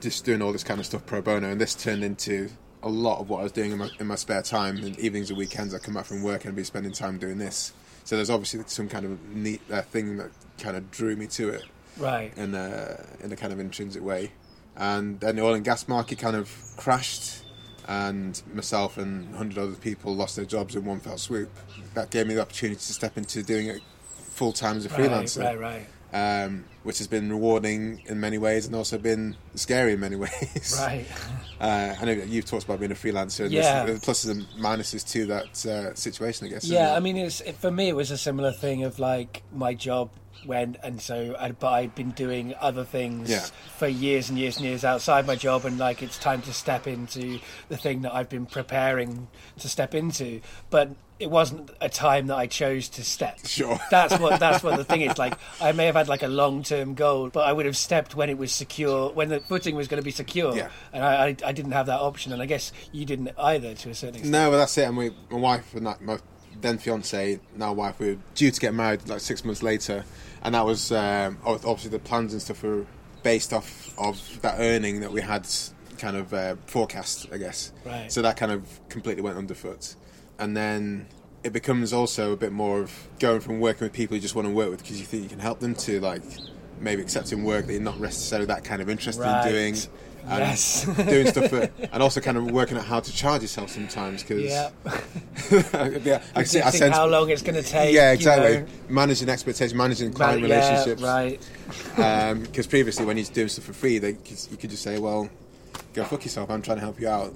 Just 0.00 0.24
doing 0.24 0.42
all 0.42 0.52
this 0.52 0.64
kind 0.64 0.80
of 0.80 0.86
stuff 0.86 1.04
pro 1.06 1.20
bono, 1.20 1.50
and 1.50 1.60
this 1.60 1.74
turned 1.74 2.02
into 2.04 2.50
a 2.82 2.88
a 2.88 2.88
lot 2.88 3.18
of 3.18 3.28
what 3.28 3.40
I 3.40 3.42
was 3.42 3.50
doing 3.50 3.72
in 3.72 3.78
my, 3.78 3.90
in 3.98 4.06
my 4.06 4.14
spare 4.14 4.40
time, 4.40 4.76
and 4.76 4.96
evenings 5.00 5.30
and 5.30 5.38
weekends, 5.38 5.74
I 5.74 5.78
come 5.78 5.94
back 5.94 6.04
from 6.04 6.22
work 6.22 6.44
and 6.44 6.52
I'd 6.52 6.56
be 6.56 6.62
spending 6.62 6.92
time 6.92 7.18
doing 7.18 7.36
this. 7.36 7.72
So 8.04 8.14
there's 8.14 8.30
obviously 8.30 8.60
some 8.68 8.88
kind 8.88 9.04
of 9.04 9.20
neat 9.34 9.60
uh, 9.68 9.82
thing 9.82 10.16
that 10.18 10.30
kind 10.58 10.76
of 10.76 10.88
drew 10.92 11.16
me 11.16 11.26
to 11.26 11.48
it 11.48 11.64
Right. 11.96 12.32
in 12.38 12.54
a 12.54 13.04
in 13.22 13.32
a 13.32 13.36
kind 13.36 13.52
of 13.52 13.58
intrinsic 13.58 14.02
way. 14.04 14.30
And 14.78 15.18
then 15.20 15.36
the 15.36 15.42
oil 15.42 15.54
and 15.54 15.64
gas 15.64 15.88
market 15.88 16.18
kind 16.18 16.36
of 16.36 16.50
crashed, 16.76 17.42
and 17.88 18.40
myself 18.54 18.96
and 18.96 19.34
hundred 19.34 19.58
other 19.58 19.72
people 19.74 20.14
lost 20.14 20.36
their 20.36 20.44
jobs 20.44 20.76
in 20.76 20.84
one 20.84 21.00
fell 21.00 21.18
swoop. 21.18 21.50
That 21.94 22.10
gave 22.10 22.26
me 22.28 22.34
the 22.34 22.42
opportunity 22.42 22.78
to 22.78 22.92
step 22.92 23.18
into 23.18 23.42
doing 23.42 23.66
it 23.66 23.80
full 24.30 24.52
time 24.52 24.76
as 24.76 24.86
a 24.86 24.88
freelancer, 24.88 25.42
Right, 25.42 25.58
right, 26.12 26.44
Um, 26.44 26.64
which 26.84 26.98
has 26.98 27.08
been 27.08 27.28
rewarding 27.28 28.02
in 28.06 28.20
many 28.20 28.38
ways 28.38 28.66
and 28.66 28.76
also 28.76 28.98
been 28.98 29.36
scary 29.56 29.94
in 29.94 30.00
many 30.00 30.14
ways. 30.26 30.76
right. 30.78 31.04
Uh, 31.60 31.96
I 32.00 32.04
know 32.04 32.12
you've 32.12 32.44
talked 32.44 32.64
about 32.64 32.78
being 32.78 32.92
a 32.92 32.94
freelancer. 32.94 33.46
And 33.46 33.52
Yeah. 33.52 33.84
there's 33.84 34.00
pluses 34.00 34.30
and 34.30 34.46
minuses 34.62 35.04
to 35.10 35.26
that 35.26 35.66
uh, 35.66 35.94
situation, 35.96 36.46
I 36.46 36.50
guess. 36.50 36.64
Yeah. 36.66 36.94
I 36.94 37.00
mean, 37.00 37.16
it's 37.16 37.40
it, 37.40 37.56
for 37.56 37.72
me. 37.72 37.88
It 37.88 37.96
was 37.96 38.12
a 38.12 38.18
similar 38.18 38.52
thing 38.52 38.84
of 38.84 39.00
like 39.00 39.42
my 39.52 39.74
job 39.74 40.10
went, 40.48 40.76
and 40.82 41.00
so 41.00 41.36
but 41.60 41.68
I'd 41.68 41.94
been 41.94 42.10
doing 42.10 42.54
other 42.60 42.82
things 42.84 43.30
Yeah. 43.30 43.44
for 43.76 43.86
years 43.86 44.28
and 44.30 44.38
years 44.38 44.56
and 44.56 44.66
years 44.66 44.84
outside 44.84 45.26
my 45.26 45.36
job, 45.36 45.64
and 45.64 45.78
like 45.78 46.02
it's 46.02 46.18
time 46.18 46.42
to 46.42 46.52
step 46.52 46.86
into 46.88 47.38
the 47.68 47.76
thing 47.76 48.02
that 48.02 48.12
I've 48.14 48.28
been 48.28 48.46
preparing 48.46 49.28
to 49.60 49.68
step 49.68 49.94
into, 49.94 50.40
but. 50.70 50.90
It 51.20 51.32
wasn't 51.32 51.70
a 51.80 51.88
time 51.88 52.28
that 52.28 52.36
I 52.36 52.46
chose 52.46 52.88
to 52.90 53.02
step. 53.02 53.40
Sure. 53.44 53.76
That's 53.90 54.16
what 54.20 54.38
that's 54.38 54.62
what 54.62 54.76
the 54.76 54.84
thing 54.84 55.00
is. 55.00 55.18
Like 55.18 55.34
I 55.60 55.72
may 55.72 55.86
have 55.86 55.96
had 55.96 56.06
like 56.06 56.22
a 56.22 56.28
long 56.28 56.62
term 56.62 56.94
goal, 56.94 57.28
but 57.28 57.40
I 57.40 57.52
would 57.52 57.66
have 57.66 57.76
stepped 57.76 58.14
when 58.14 58.30
it 58.30 58.38
was 58.38 58.52
secure, 58.52 59.10
when 59.10 59.28
the 59.28 59.40
footing 59.40 59.74
was 59.74 59.88
going 59.88 60.00
to 60.00 60.04
be 60.04 60.12
secure. 60.12 60.54
Yeah. 60.56 60.68
And 60.92 61.02
I, 61.04 61.26
I 61.26 61.36
I 61.46 61.50
didn't 61.50 61.72
have 61.72 61.86
that 61.86 61.98
option, 61.98 62.32
and 62.32 62.40
I 62.40 62.46
guess 62.46 62.70
you 62.92 63.04
didn't 63.04 63.30
either 63.36 63.74
to 63.74 63.90
a 63.90 63.94
certain 63.96 64.14
extent. 64.14 64.30
No, 64.30 64.50
well, 64.50 64.60
that's 64.60 64.78
it. 64.78 64.82
And 64.84 64.96
we, 64.96 65.10
my 65.28 65.38
wife 65.38 65.74
and 65.74 65.86
like, 65.86 66.00
my 66.00 66.18
then 66.60 66.78
fiance, 66.78 67.40
now 67.56 67.72
wife, 67.72 67.98
we 67.98 68.10
were 68.14 68.18
due 68.36 68.52
to 68.52 68.60
get 68.60 68.72
married 68.72 69.08
like 69.08 69.18
six 69.18 69.44
months 69.44 69.60
later, 69.60 70.04
and 70.42 70.54
that 70.54 70.64
was 70.64 70.92
um, 70.92 71.38
obviously 71.44 71.90
the 71.90 71.98
plans 71.98 72.32
and 72.32 72.40
stuff 72.42 72.62
were 72.62 72.86
based 73.22 73.52
off 73.52 73.92
of 73.98 74.40
that 74.42 74.56
earning 74.58 75.00
that 75.00 75.12
we 75.12 75.20
had 75.20 75.46
kind 75.98 76.16
of 76.16 76.32
uh, 76.32 76.54
forecast, 76.66 77.26
I 77.32 77.38
guess. 77.38 77.72
Right. 77.84 78.10
So 78.10 78.22
that 78.22 78.36
kind 78.36 78.52
of 78.52 78.80
completely 78.88 79.22
went 79.22 79.36
underfoot, 79.36 79.94
and 80.38 80.56
then 80.56 81.06
it 81.44 81.52
becomes 81.52 81.92
also 81.92 82.32
a 82.32 82.36
bit 82.36 82.52
more 82.52 82.80
of 82.80 83.08
going 83.20 83.40
from 83.40 83.60
working 83.60 83.84
with 83.86 83.92
people 83.92 84.16
you 84.16 84.20
just 84.20 84.34
want 84.34 84.46
to 84.48 84.52
work 84.52 84.70
with 84.70 84.82
because 84.82 84.98
you 84.98 85.06
think 85.06 85.22
you 85.22 85.28
can 85.28 85.38
help 85.38 85.60
them 85.60 85.74
to 85.74 86.00
like 86.00 86.22
maybe 86.80 87.00
accepting 87.02 87.44
work 87.44 87.66
that 87.66 87.72
you're 87.72 87.82
not 87.82 87.98
necessarily 88.00 88.46
that 88.46 88.64
kind 88.64 88.80
of 88.82 88.88
interested 88.88 89.22
Right. 89.22 89.46
in 89.46 89.52
doing. 89.52 89.76
And 90.26 90.40
Yes. 90.40 90.84
doing 90.96 91.26
stuff 91.28 91.48
for, 91.50 91.70
and 91.92 92.02
also 92.02 92.20
kind 92.20 92.36
of 92.36 92.50
working 92.50 92.76
out 92.76 92.84
how 92.84 93.00
to 93.00 93.12
charge 93.12 93.42
yourself 93.42 93.70
sometimes 93.70 94.22
because 94.22 94.42
Yeah. 94.44 94.70
yeah, 96.04 96.22
I, 96.34 96.42
see, 96.44 96.60
I 96.60 96.70
sense 96.70 96.94
how 96.94 97.06
long 97.06 97.30
it's 97.30 97.42
going 97.42 97.54
to 97.54 97.62
take. 97.68 97.94
yeah 97.94 98.10
you 98.10 98.16
exactly 98.16 98.58
know. 98.60 98.66
managing 98.88 99.28
expectations 99.28 99.74
managing 99.74 100.12
client 100.12 100.40
yeah, 100.40 100.46
relationships 100.46 101.02
right. 101.02 101.40
Um, 101.98 102.40
because 102.42 102.66
previously 102.66 103.04
when 103.06 103.16
you're 103.16 103.26
doing 103.26 103.48
stuff 103.48 103.64
for 103.64 103.72
free 103.72 103.98
they, 103.98 104.10
you 104.50 104.56
could 104.58 104.70
just 104.70 104.82
say 104.82 104.98
well 104.98 105.28
go 105.94 106.04
fuck 106.04 106.24
yourself 106.24 106.50
I'm 106.50 106.62
trying 106.62 106.76
to 106.78 106.82
help 106.84 107.00
you 107.00 107.08
out 107.08 107.32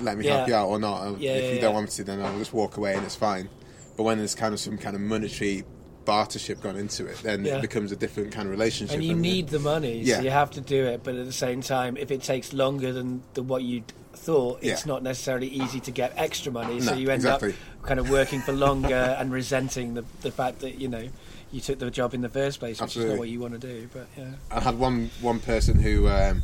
let 0.00 0.16
me 0.18 0.26
help 0.26 0.48
you 0.48 0.54
out 0.54 0.68
or 0.68 0.78
not 0.78 1.18
Yeah, 1.20 1.32
if 1.32 1.42
yeah, 1.44 1.48
you 1.50 1.54
yeah. 1.56 1.60
don't 1.62 1.74
want 1.74 1.86
me 1.86 1.90
to 1.92 2.04
then 2.04 2.20
I'll 2.22 2.38
just 2.38 2.52
walk 2.52 2.76
away 2.76 2.94
and 2.94 3.04
it's 3.04 3.16
fine 3.16 3.48
but 3.96 4.02
when 4.04 4.18
there's 4.18 4.34
kind 4.34 4.52
of 4.52 4.60
some 4.60 4.76
kind 4.78 4.94
of 4.94 5.00
monetary 5.02 5.64
bartership 6.04 6.60
gone 6.60 6.76
into 6.76 7.06
it 7.06 7.16
then 7.22 7.44
Yeah. 7.44 7.56
it 7.58 7.62
becomes 7.62 7.92
a 7.92 7.96
different 7.96 8.32
kind 8.32 8.46
of 8.46 8.50
relationship 8.52 8.96
And 8.96 9.04
you 9.04 9.14
need 9.14 9.48
the 9.48 9.58
money, 9.58 10.00
Yeah. 10.00 10.16
so 10.16 10.22
you 10.22 10.30
have 10.30 10.50
to 10.52 10.60
do 10.60 10.84
it. 10.86 11.02
But 11.04 11.14
at 11.16 11.26
the 11.26 11.32
same 11.32 11.60
time, 11.62 11.96
if 11.96 12.10
it 12.10 12.22
takes 12.22 12.52
longer 12.52 12.92
than, 12.92 13.22
than 13.34 13.48
what 13.48 13.62
you 13.62 13.82
thought, 14.14 14.58
it's 14.62 14.82
Yeah. 14.86 14.92
not 14.92 15.02
necessarily 15.02 15.48
easy 15.48 15.80
to 15.80 15.90
get 15.90 16.12
extra 16.16 16.52
money. 16.52 16.80
so 16.80 16.94
you 16.94 17.08
end 17.10 17.20
exactly. 17.22 17.50
up 17.50 17.56
kind 17.86 17.98
of 17.98 18.10
working 18.10 18.40
for 18.40 18.52
longer 18.52 18.94
and 19.18 19.32
resenting 19.32 19.94
the 19.94 20.04
the 20.20 20.30
fact 20.30 20.60
that 20.60 20.80
you 20.80 20.86
know 20.88 21.08
you 21.50 21.60
took 21.60 21.78
the 21.78 21.90
job 21.90 22.14
in 22.14 22.20
the 22.22 22.28
first 22.28 22.60
place, 22.60 22.80
which 22.80 22.96
is 22.96 23.04
not 23.04 23.18
what 23.18 23.28
you 23.28 23.40
want 23.40 23.52
to 23.52 23.58
do. 23.58 23.88
But 23.92 24.06
yeah, 24.16 24.32
I 24.50 24.60
had 24.60 24.78
one 24.78 25.10
one 25.20 25.40
person 25.40 25.80
who 25.80 26.08
um, 26.08 26.42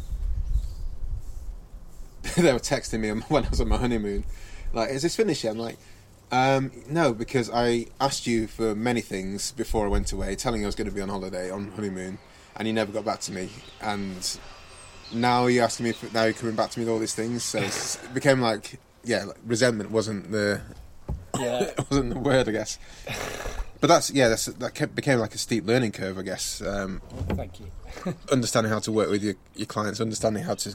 they 2.36 2.52
were 2.52 2.58
texting 2.58 3.00
me 3.00 3.10
when 3.28 3.44
I 3.44 3.48
was 3.48 3.60
on 3.60 3.68
my 3.68 3.76
honeymoon, 3.76 4.24
like, 4.72 4.90
"Is 4.90 5.02
this 5.02 5.16
finished 5.16 5.44
yet?" 5.44 5.52
I'm 5.52 5.58
like, 5.58 5.78
um, 6.32 6.70
"No, 6.88 7.12
because 7.12 7.50
I 7.52 7.86
asked 8.00 8.26
you 8.26 8.46
for 8.46 8.74
many 8.74 9.00
things 9.00 9.52
before 9.52 9.86
I 9.86 9.88
went 9.88 10.12
away, 10.12 10.34
telling 10.36 10.60
you 10.60 10.66
I 10.66 10.68
was 10.68 10.74
going 10.74 10.88
to 10.88 10.94
be 10.94 11.00
on 11.00 11.08
holiday 11.08 11.50
on 11.50 11.70
honeymoon, 11.72 12.18
and 12.56 12.68
you 12.68 12.74
never 12.74 12.92
got 12.92 13.04
back 13.04 13.20
to 13.20 13.32
me, 13.32 13.48
and 13.80 14.38
now 15.12 15.46
you're 15.46 15.64
asking 15.64 15.84
me, 15.84 15.92
for, 15.92 16.12
now 16.12 16.24
you're 16.24 16.34
coming 16.34 16.56
back 16.56 16.70
to 16.70 16.78
me 16.78 16.84
with 16.84 16.92
all 16.92 16.98
these 16.98 17.14
things, 17.14 17.42
so 17.42 17.58
it 17.60 18.14
became 18.14 18.40
like, 18.40 18.78
yeah, 19.04 19.24
like, 19.24 19.38
resentment 19.46 19.90
wasn't 19.90 20.30
the 20.30 20.60
yeah, 21.38 21.70
wasn't 21.90 22.14
the 22.14 22.20
word, 22.20 22.48
I 22.48 22.52
guess." 22.52 22.78
But 23.80 23.86
that's 23.86 24.10
yeah, 24.10 24.28
that's, 24.28 24.46
that 24.46 24.74
kept, 24.74 24.94
became 24.94 25.20
like 25.20 25.34
a 25.34 25.38
steep 25.38 25.66
learning 25.66 25.92
curve, 25.92 26.18
I 26.18 26.22
guess. 26.22 26.60
Um, 26.60 27.00
thank 27.30 27.60
you. 27.60 27.66
understanding 28.32 28.72
how 28.72 28.80
to 28.80 28.92
work 28.92 29.10
with 29.10 29.22
your, 29.22 29.34
your 29.54 29.66
clients, 29.66 30.00
understanding 30.00 30.42
how 30.42 30.54
to 30.54 30.74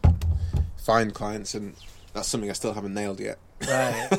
find 0.78 1.14
clients, 1.14 1.54
and 1.54 1.76
that's 2.14 2.28
something 2.28 2.50
I 2.50 2.54
still 2.54 2.74
haven't 2.74 2.94
nailed 2.94 3.20
yet. 3.20 3.38
Right, 3.68 4.10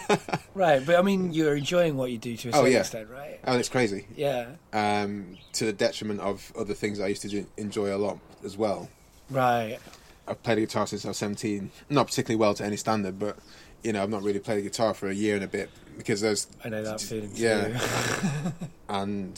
right. 0.55 0.85
But 0.85 0.97
I 0.97 1.03
mean, 1.03 1.33
you're 1.33 1.57
enjoying 1.57 1.97
what 1.97 2.11
you 2.11 2.19
do 2.19 2.37
to 2.37 2.49
a 2.49 2.53
Oh, 2.53 2.55
certain 2.59 2.73
yeah. 2.73 2.79
extent, 2.81 3.09
right? 3.11 3.41
And 3.45 3.59
it's 3.61 3.69
crazy, 3.69 4.07
Yeah, 4.17 4.47
um, 4.73 5.37
to 5.55 5.67
the 5.67 5.73
detriment 5.73 6.21
of 6.21 6.53
other 6.59 6.75
things 6.75 6.99
I 7.01 7.07
used 7.09 7.23
to 7.23 7.29
do, 7.29 7.47
enjoy 7.57 7.95
a 7.95 7.99
lot 7.99 8.19
as 8.45 8.57
well. 8.57 8.89
right. 9.31 9.79
I've 10.27 10.43
played 10.43 10.57
guitar 10.59 10.87
since 10.87 11.05
I 11.05 11.09
was 11.09 11.19
17, 11.19 11.71
not 11.91 12.07
particularly 12.07 12.41
well 12.41 12.55
to 12.55 12.65
any 12.65 12.77
standard, 12.79 13.19
but 13.19 13.37
you 13.83 13.93
know, 13.93 14.03
I've 14.03 14.09
not 14.09 14.23
really 14.23 14.39
played 14.39 14.63
guitar 14.65 14.95
for 14.95 15.09
a 15.11 15.15
year 15.15 15.35
and 15.35 15.45
a 15.45 15.49
bit 15.49 15.69
because 15.99 16.23
there's 16.23 16.47
I 16.65 16.71
know 16.71 16.83
that 16.83 16.99
feeling. 17.03 17.31
Yeah. 17.35 17.79
and 18.89 19.37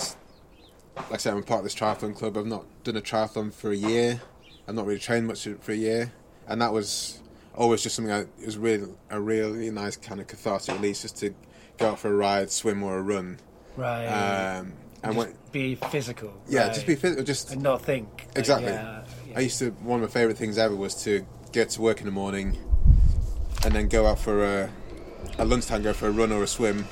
like 0.97 1.13
I 1.15 1.17
said, 1.17 1.35
I'm 1.35 1.43
part 1.43 1.59
of 1.59 1.65
this 1.65 1.75
triathlon 1.75 2.15
club. 2.15 2.37
I've 2.39 2.47
not 2.47 2.65
done 2.85 2.97
a 2.97 3.01
triathlon 3.01 3.53
for 3.53 3.73
a 3.73 3.77
year. 3.77 4.21
I've 4.69 4.77
not 4.77 4.87
really 4.87 5.01
trained 5.01 5.27
much 5.27 5.49
for 5.61 5.73
a 5.73 5.77
year, 5.77 6.13
and 6.47 6.63
that 6.63 6.73
was 6.73 7.21
always 7.57 7.83
just 7.83 7.97
something. 7.97 8.13
I, 8.13 8.21
it 8.21 8.47
was 8.47 8.59
really 8.59 8.93
a 9.11 9.21
really 9.21 9.71
nice 9.71 9.97
kind 9.97 10.21
of 10.21 10.27
cathartic 10.27 10.75
release, 10.77 11.03
just 11.03 11.17
to 11.19 11.35
go 11.79 11.91
out 11.91 11.99
for 11.99 12.09
a 12.09 12.15
ride, 12.17 12.51
swim 12.51 12.83
or 12.83 12.99
a 12.99 13.03
run, 13.03 13.39
right. 13.77 14.07
um, 14.07 14.73
and 15.03 15.15
just 15.15 15.17
when, 15.17 15.35
be 15.53 15.75
physical. 15.75 16.33
yeah, 16.49 16.65
right. 16.65 16.75
just 16.75 16.87
be 16.87 16.95
physical. 16.95 17.25
Just 17.25 17.53
and 17.53 17.63
not 17.63 17.83
think. 17.83 18.09
Like, 18.29 18.39
Exactly. 18.39 18.69
yeah, 18.69 19.05
yeah. 19.29 19.39
I 19.39 19.41
used 19.41 19.59
to 19.59 19.71
one 19.71 20.03
of 20.03 20.09
my 20.09 20.13
favourite 20.13 20.39
things 20.39 20.59
ever 20.59 20.75
was 20.75 21.03
to 21.05 21.27
get 21.53 21.71
to 21.71 21.83
work 21.83 22.01
in 22.01 22.07
the 22.07 22.13
morning, 22.13 22.59
and 23.65 23.75
then 23.75 23.89
go 23.89 24.07
out 24.07 24.19
for 24.19 24.45
a 24.45 24.71
at 25.39 25.49
lunchtime 25.49 25.83
go 25.83 25.93
for 25.93 26.09
a 26.09 26.11
run 26.11 26.33
or 26.33 26.43
a 26.43 26.47
swim 26.47 26.87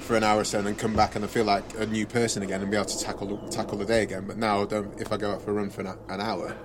for 0.00 0.16
an 0.16 0.24
hour 0.24 0.40
or 0.40 0.44
so, 0.44 0.58
and 0.58 0.66
then 0.66 0.74
come 0.74 0.94
back 0.94 1.14
and 1.14 1.24
I 1.24 1.28
feel 1.28 1.44
like 1.44 1.62
a 1.78 1.86
new 1.86 2.06
person 2.06 2.42
again 2.42 2.62
and 2.62 2.70
be 2.70 2.76
able 2.76 2.86
to 2.86 2.98
tackle 2.98 3.38
tackle 3.48 3.78
the 3.78 3.84
day 3.84 4.02
again. 4.02 4.24
But 4.26 4.38
now, 4.38 4.64
don't, 4.64 5.00
if 5.00 5.12
I 5.12 5.16
go 5.16 5.32
out 5.32 5.42
for 5.42 5.52
a 5.52 5.54
run 5.54 5.70
for 5.70 5.82
an, 5.82 5.96
an 6.08 6.20
hour, 6.20 6.56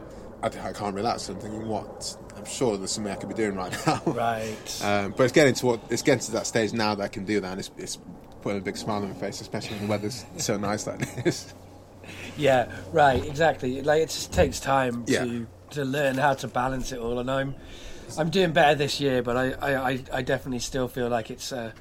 I, 0.41 0.47
I 0.47 0.73
can't 0.73 0.95
relax. 0.95 1.29
I'm 1.29 1.39
thinking, 1.39 1.67
what? 1.67 2.17
I'm 2.35 2.45
sure 2.45 2.77
there's 2.77 2.91
something 2.91 3.11
I 3.11 3.15
could 3.15 3.29
be 3.29 3.35
doing 3.35 3.55
right 3.55 3.71
now. 3.87 4.01
Right. 4.07 4.81
Um, 4.83 5.13
but 5.15 5.23
it's 5.23 5.33
getting 5.33 5.53
to 5.55 5.65
what 5.65 5.79
it's 5.89 6.01
getting 6.01 6.19
to 6.25 6.31
that 6.33 6.47
stage 6.47 6.73
now 6.73 6.95
that 6.95 7.03
I 7.03 7.07
can 7.07 7.25
do 7.25 7.39
that, 7.39 7.51
and 7.51 7.59
it's, 7.59 7.71
it's 7.77 7.97
putting 8.41 8.59
a 8.59 8.63
big 8.63 8.77
smile 8.77 9.01
on 9.01 9.09
my 9.09 9.15
face, 9.15 9.41
especially 9.41 9.77
when 9.77 9.85
the 9.87 9.89
weather's 9.91 10.25
so 10.37 10.57
nice 10.69 10.85
like 10.85 11.23
this. 11.23 11.53
Yeah, 12.37 12.71
right, 12.91 13.23
exactly. 13.25 13.81
Like 13.81 14.01
it 14.03 14.09
just 14.09 14.31
takes 14.33 14.59
time 14.59 15.05
Yeah. 15.07 15.23
to 15.23 15.47
to 15.71 15.85
learn 15.85 16.15
how 16.15 16.33
to 16.35 16.47
balance 16.47 16.91
it 16.91 16.99
all, 16.99 17.19
and 17.19 17.29
I'm 17.31 17.55
I'm 18.17 18.29
doing 18.29 18.51
better 18.51 18.75
this 18.75 18.99
year, 18.99 19.23
but 19.23 19.35
I 19.37 19.53
I, 19.61 19.99
I, 20.13 20.21
definitely 20.21 20.59
still 20.59 20.87
feel 20.87 21.09
like 21.09 21.31
it's 21.31 21.51
a, 21.51 21.73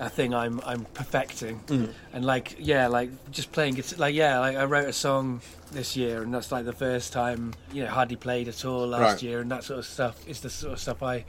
a 0.00 0.08
thing 0.10 0.34
I'm 0.34 0.60
I'm 0.64 0.84
perfecting, 0.94 1.60
Mm. 1.66 1.92
and 2.12 2.24
like 2.24 2.56
yeah, 2.58 2.86
like 2.88 3.10
just 3.30 3.52
playing 3.52 3.74
guitar. 3.74 3.98
Like 3.98 4.14
yeah, 4.14 4.38
like 4.40 4.56
I 4.56 4.64
wrote 4.64 4.88
a 4.88 4.92
song 4.92 5.40
this 5.70 5.96
year, 5.96 6.22
and 6.22 6.32
that's 6.34 6.50
like 6.50 6.64
the 6.64 6.72
first 6.72 7.12
time 7.12 7.52
you 7.72 7.84
know 7.84 7.90
hardly 7.90 8.16
played 8.16 8.48
at 8.48 8.64
all 8.64 8.86
last 8.88 9.00
Right. 9.14 9.22
year, 9.22 9.40
and 9.40 9.50
that 9.50 9.62
sort 9.64 9.78
of 9.78 9.86
stuff 9.86 10.26
is 10.26 10.40
the 10.40 10.50
sort 10.50 10.72
of 10.72 10.80
stuff 10.80 11.02
I. 11.02 11.24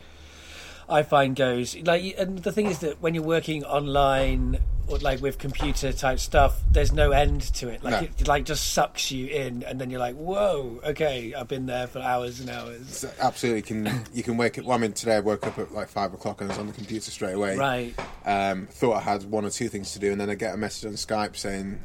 I 0.89 1.03
find 1.03 1.35
goes 1.35 1.75
like, 1.77 2.15
and 2.17 2.39
the 2.39 2.51
thing 2.51 2.67
is 2.67 2.79
that 2.79 3.01
when 3.01 3.13
you're 3.15 3.23
working 3.23 3.63
online 3.63 4.59
or 4.87 4.97
like 4.97 5.21
with 5.21 5.37
computer 5.37 5.93
type 5.93 6.19
stuff, 6.19 6.59
there's 6.69 6.91
no 6.91 7.11
end 7.11 7.41
to 7.55 7.69
it. 7.69 7.81
Like 7.83 7.91
No. 7.93 7.99
it, 8.19 8.27
like 8.27 8.43
just 8.45 8.73
sucks 8.73 9.09
you 9.11 9.27
in, 9.27 9.63
and 9.63 9.79
then 9.79 9.89
you're 9.89 9.99
like, 10.01 10.15
whoa, 10.15 10.81
okay, 10.83 11.33
I've 11.33 11.47
been 11.47 11.65
there 11.65 11.87
for 11.87 11.99
hours 11.99 12.39
and 12.41 12.49
hours. 12.49 12.97
So 12.97 13.09
absolutely, 13.19 13.61
can 13.61 14.03
you 14.13 14.21
can 14.23 14.35
wake 14.37 14.57
up? 14.59 14.65
Well, 14.65 14.77
I 14.77 14.81
mean, 14.81 14.91
today 14.93 15.15
I 15.17 15.19
woke 15.21 15.47
up 15.47 15.57
at 15.59 15.71
like 15.73 15.87
five 15.87 16.13
o'clock 16.13 16.41
and 16.41 16.49
I 16.49 16.53
was 16.53 16.59
on 16.59 16.67
the 16.67 16.73
computer 16.73 17.09
straight 17.11 17.33
away. 17.33 17.55
Right, 17.57 17.93
Um, 18.25 18.67
thought 18.67 18.97
I 18.97 19.01
had 19.01 19.23
one 19.23 19.45
or 19.45 19.49
two 19.49 19.69
things 19.69 19.93
to 19.93 19.99
do, 19.99 20.11
and 20.11 20.19
then 20.19 20.29
I 20.29 20.35
get 20.35 20.53
a 20.53 20.57
message 20.57 20.87
on 20.87 20.93
Skype 20.93 21.37
saying, 21.37 21.81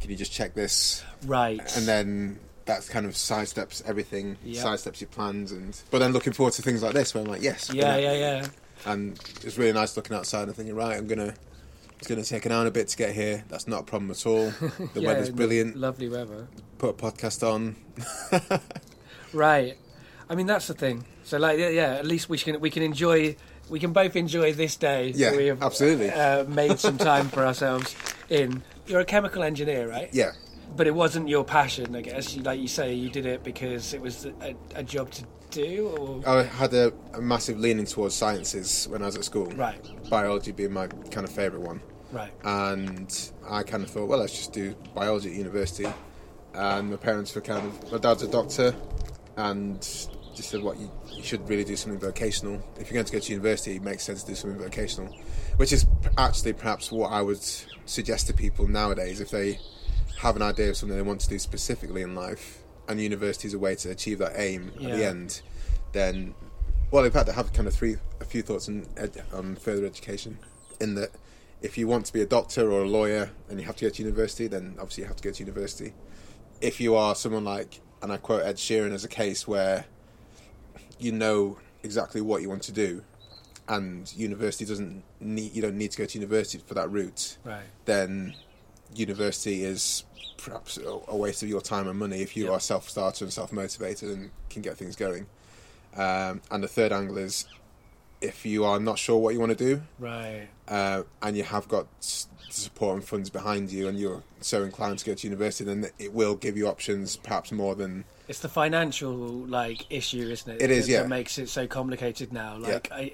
"Can 0.00 0.10
you 0.10 0.16
just 0.16 0.32
check 0.32 0.54
this?" 0.54 1.04
right, 1.26 1.60
And 1.76 1.86
then 1.86 2.40
that 2.66 2.86
kind 2.88 3.04
of 3.06 3.12
sidesteps 3.12 3.82
everything, 3.86 4.36
Yeah. 4.44 4.62
sidesteps 4.64 5.00
your 5.00 5.08
plans, 5.08 5.52
and 5.52 5.78
but 5.90 5.98
then 5.98 6.12
looking 6.12 6.32
forward 6.32 6.54
to 6.54 6.62
things 6.62 6.82
like 6.82 6.94
this, 6.94 7.14
where 7.14 7.22
I'm 7.22 7.28
like, 7.30 7.42
"Yes, 7.42 7.70
I'm 7.70 7.76
yeah, 7.76 7.82
gonna- 7.82 8.00
yeah, 8.02 8.12
yeah, 8.14 8.46
And 8.86 9.18
it's 9.42 9.56
really 9.58 9.72
nice 9.72 9.96
looking 9.96 10.16
outside 10.16 10.48
and 10.48 10.56
thinking, 10.56 10.74
right, 10.74 10.96
I'm 10.96 11.06
gonna. 11.06 11.34
It's 11.98 12.08
going 12.08 12.22
to 12.22 12.28
take 12.28 12.44
an 12.44 12.52
hour 12.52 12.58
and 12.58 12.68
a 12.68 12.70
bit 12.70 12.88
to 12.88 12.96
get 12.98 13.14
here. 13.14 13.44
That's 13.48 13.66
not 13.66 13.80
a 13.80 13.84
problem 13.84 14.10
at 14.10 14.26
all. 14.26 14.50
The 14.92 15.00
yeah, 15.00 15.06
weather's 15.08 15.30
brilliant. 15.30 15.76
lovely 15.76 16.08
weather. 16.10 16.48
Put 16.76 16.90
a 16.90 16.92
podcast 16.92 17.42
on. 17.48 17.76
Right, 19.32 19.76
I 20.30 20.34
mean 20.34 20.46
that's 20.46 20.66
the 20.68 20.74
thing. 20.74 21.04
So 21.24 21.38
like 21.38 21.58
yeah, 21.58 21.68
yeah, 21.70 21.94
at 21.94 22.06
least 22.06 22.28
we 22.28 22.38
can 22.38 22.60
we 22.60 22.70
can 22.70 22.82
enjoy 22.82 23.36
we 23.68 23.80
can 23.80 23.92
both 23.92 24.16
enjoy 24.16 24.52
this 24.52 24.76
day. 24.76 25.12
Yeah, 25.14 25.34
we 25.36 25.46
have, 25.46 25.62
absolutely. 25.62 26.10
Uh, 26.10 26.44
made 26.44 26.78
some 26.78 26.98
time 26.98 27.28
for 27.28 27.44
ourselves 27.44 27.96
in. 28.28 28.62
You're 28.86 29.00
a 29.00 29.04
chemical 29.04 29.42
engineer, 29.42 29.88
right? 29.88 30.08
Yeah, 30.12 30.32
But 30.76 30.86
it 30.86 30.94
wasn't 30.94 31.28
your 31.28 31.44
passion, 31.44 31.94
I 31.94 32.00
guess. 32.00 32.34
You, 32.34 32.42
like 32.42 32.60
you 32.60 32.68
say, 32.68 32.94
you 32.94 33.08
did 33.08 33.26
it 33.26 33.44
because 33.44 33.94
it 33.94 34.00
was 34.00 34.26
a, 34.26 34.54
a 34.74 34.82
job 34.82 35.10
to 35.12 35.24
do, 35.50 35.86
or 35.88 36.28
I 36.28 36.42
had 36.42 36.74
a, 36.74 36.92
a 37.12 37.20
massive 37.20 37.58
leaning 37.58 37.86
towards 37.86 38.14
sciences 38.14 38.88
when 38.88 39.02
I 39.02 39.06
was 39.06 39.16
at 39.16 39.24
school. 39.24 39.46
right, 39.52 39.78
Biology 40.10 40.52
being 40.52 40.72
my 40.72 40.88
kind 40.88 41.26
of 41.26 41.30
favourite 41.32 41.64
one. 41.64 41.80
right, 42.12 42.32
and 42.42 43.30
I 43.48 43.62
kind 43.62 43.84
of 43.84 43.90
thought, 43.90 44.08
well, 44.08 44.18
let's 44.18 44.36
just 44.36 44.52
do 44.52 44.74
biology 44.94 45.30
at 45.30 45.36
university. 45.36 45.86
And 46.54 46.90
my 46.90 46.96
parents 46.96 47.34
were 47.34 47.40
kind 47.40 47.66
of, 47.66 47.92
my 47.92 47.98
dad's 47.98 48.22
a 48.22 48.28
doctor, 48.28 48.74
and 49.36 49.80
just 50.34 50.50
said, 50.50 50.62
what 50.62 50.78
you, 50.78 50.90
you 51.12 51.22
should 51.22 51.48
really 51.48 51.64
do 51.64 51.76
something 51.76 52.00
vocational. 52.00 52.62
If 52.78 52.90
you're 52.90 52.94
going 52.94 53.06
to 53.06 53.12
go 53.12 53.18
to 53.20 53.32
university, 53.32 53.76
it 53.76 53.82
makes 53.82 54.02
sense 54.02 54.22
to 54.22 54.30
do 54.30 54.34
something 54.34 54.60
vocational, 54.60 55.14
which 55.56 55.72
is 55.72 55.86
actually 56.18 56.52
perhaps 56.52 56.90
what 56.90 57.12
I 57.12 57.22
would 57.22 57.42
suggest 57.86 58.26
to 58.28 58.34
people 58.34 58.66
nowadays 58.66 59.20
if 59.20 59.30
they 59.30 59.58
have 60.18 60.36
an 60.36 60.42
idea 60.42 60.70
of 60.70 60.76
something 60.76 60.96
they 60.96 61.02
want 61.02 61.20
to 61.22 61.28
do 61.28 61.38
specifically 61.38 62.02
in 62.02 62.14
life, 62.14 62.62
and 62.88 63.00
university 63.00 63.48
is 63.48 63.54
a 63.54 63.58
way 63.58 63.74
to 63.76 63.90
achieve 63.90 64.18
that 64.18 64.32
aim 64.36 64.72
at 64.76 64.82
the 64.82 65.04
end. 65.04 65.40
Then, 65.92 66.34
well, 66.90 67.04
in 67.04 67.10
fact, 67.10 67.28
I 67.28 67.32
have 67.32 67.52
kind 67.52 67.68
of 67.68 67.74
three, 67.74 67.96
a 68.20 68.24
few 68.24 68.42
thoughts 68.42 68.68
on, 68.68 68.86
ed- 68.96 69.22
on 69.32 69.56
further 69.56 69.86
education. 69.86 70.38
In 70.80 70.94
that, 70.96 71.10
if 71.62 71.78
you 71.78 71.86
want 71.86 72.06
to 72.06 72.12
be 72.12 72.20
a 72.20 72.26
doctor 72.26 72.70
or 72.70 72.82
a 72.82 72.88
lawyer 72.88 73.30
and 73.48 73.58
you 73.58 73.66
have 73.66 73.76
to 73.76 73.86
go 73.86 73.90
to 73.90 74.02
university, 74.02 74.46
then 74.46 74.74
obviously 74.78 75.02
you 75.02 75.08
have 75.08 75.16
to 75.16 75.22
go 75.22 75.30
to 75.30 75.42
university. 75.42 75.94
If 76.60 76.80
you 76.80 76.94
are 76.94 77.14
someone 77.14 77.44
like, 77.44 77.80
and 78.02 78.12
I 78.12 78.16
quote 78.16 78.44
Ed 78.44 78.56
Sheeran 78.56 78.92
as 78.92 79.04
a 79.04 79.08
case 79.08 79.48
where 79.48 79.86
you 80.98 81.12
know 81.12 81.58
exactly 81.82 82.20
what 82.20 82.42
you 82.42 82.48
want 82.48 82.62
to 82.64 82.72
do, 82.72 83.02
and 83.68 84.12
university 84.14 84.64
doesn't 84.64 85.02
need, 85.20 85.54
you 85.54 85.62
don't 85.62 85.76
need 85.76 85.90
to 85.92 85.98
go 85.98 86.04
to 86.04 86.18
university 86.18 86.62
for 86.66 86.74
that 86.74 86.90
route, 86.90 87.38
right. 87.44 87.62
then 87.86 88.34
university 88.94 89.64
is 89.64 90.04
perhaps 90.36 90.78
a 91.08 91.16
waste 91.16 91.42
of 91.42 91.48
your 91.48 91.60
time 91.60 91.88
and 91.88 91.98
money 91.98 92.20
if 92.20 92.36
you 92.36 92.46
Yeah. 92.46 92.52
are 92.52 92.60
self-starter 92.60 93.24
and 93.24 93.32
self-motivated 93.32 94.10
and 94.10 94.30
can 94.50 94.62
get 94.62 94.76
things 94.76 94.94
going. 94.96 95.26
Um, 95.96 96.42
and 96.50 96.62
the 96.62 96.68
third 96.68 96.92
angle 96.92 97.18
is 97.18 97.46
if 98.20 98.44
you 98.44 98.64
are 98.64 98.80
not 98.80 98.98
sure 98.98 99.18
what 99.18 99.32
you 99.34 99.40
want 99.40 99.56
to 99.56 99.64
do, 99.64 99.82
Right. 99.98 100.48
uh, 100.68 101.02
and 101.22 101.36
you 101.36 101.44
have 101.44 101.68
got 101.68 101.86
support 102.00 102.96
and 102.96 103.04
funds 103.04 103.30
behind 103.30 103.70
you, 103.70 103.88
and 103.88 103.98
you're 103.98 104.22
so 104.40 104.62
inclined 104.62 104.98
to 105.00 105.04
go 105.04 105.14
to 105.14 105.26
university, 105.26 105.64
then 105.64 105.90
it 105.98 106.12
will 106.12 106.34
give 106.34 106.56
you 106.56 106.66
options, 106.68 107.16
perhaps 107.16 107.50
more 107.52 107.74
than 107.74 108.04
It's 108.28 108.40
the 108.40 108.48
financial 108.48 109.12
like 109.12 109.84
issue, 109.90 110.30
isn't 110.30 110.50
it? 110.54 110.62
It 110.62 110.70
is, 110.70 110.86
that, 110.86 110.92
yeah. 110.92 111.02
That 111.02 111.08
makes 111.08 111.38
it 111.38 111.48
so 111.48 111.66
complicated 111.66 112.32
now. 112.32 112.56
Like 112.56 112.90
I, 112.92 113.12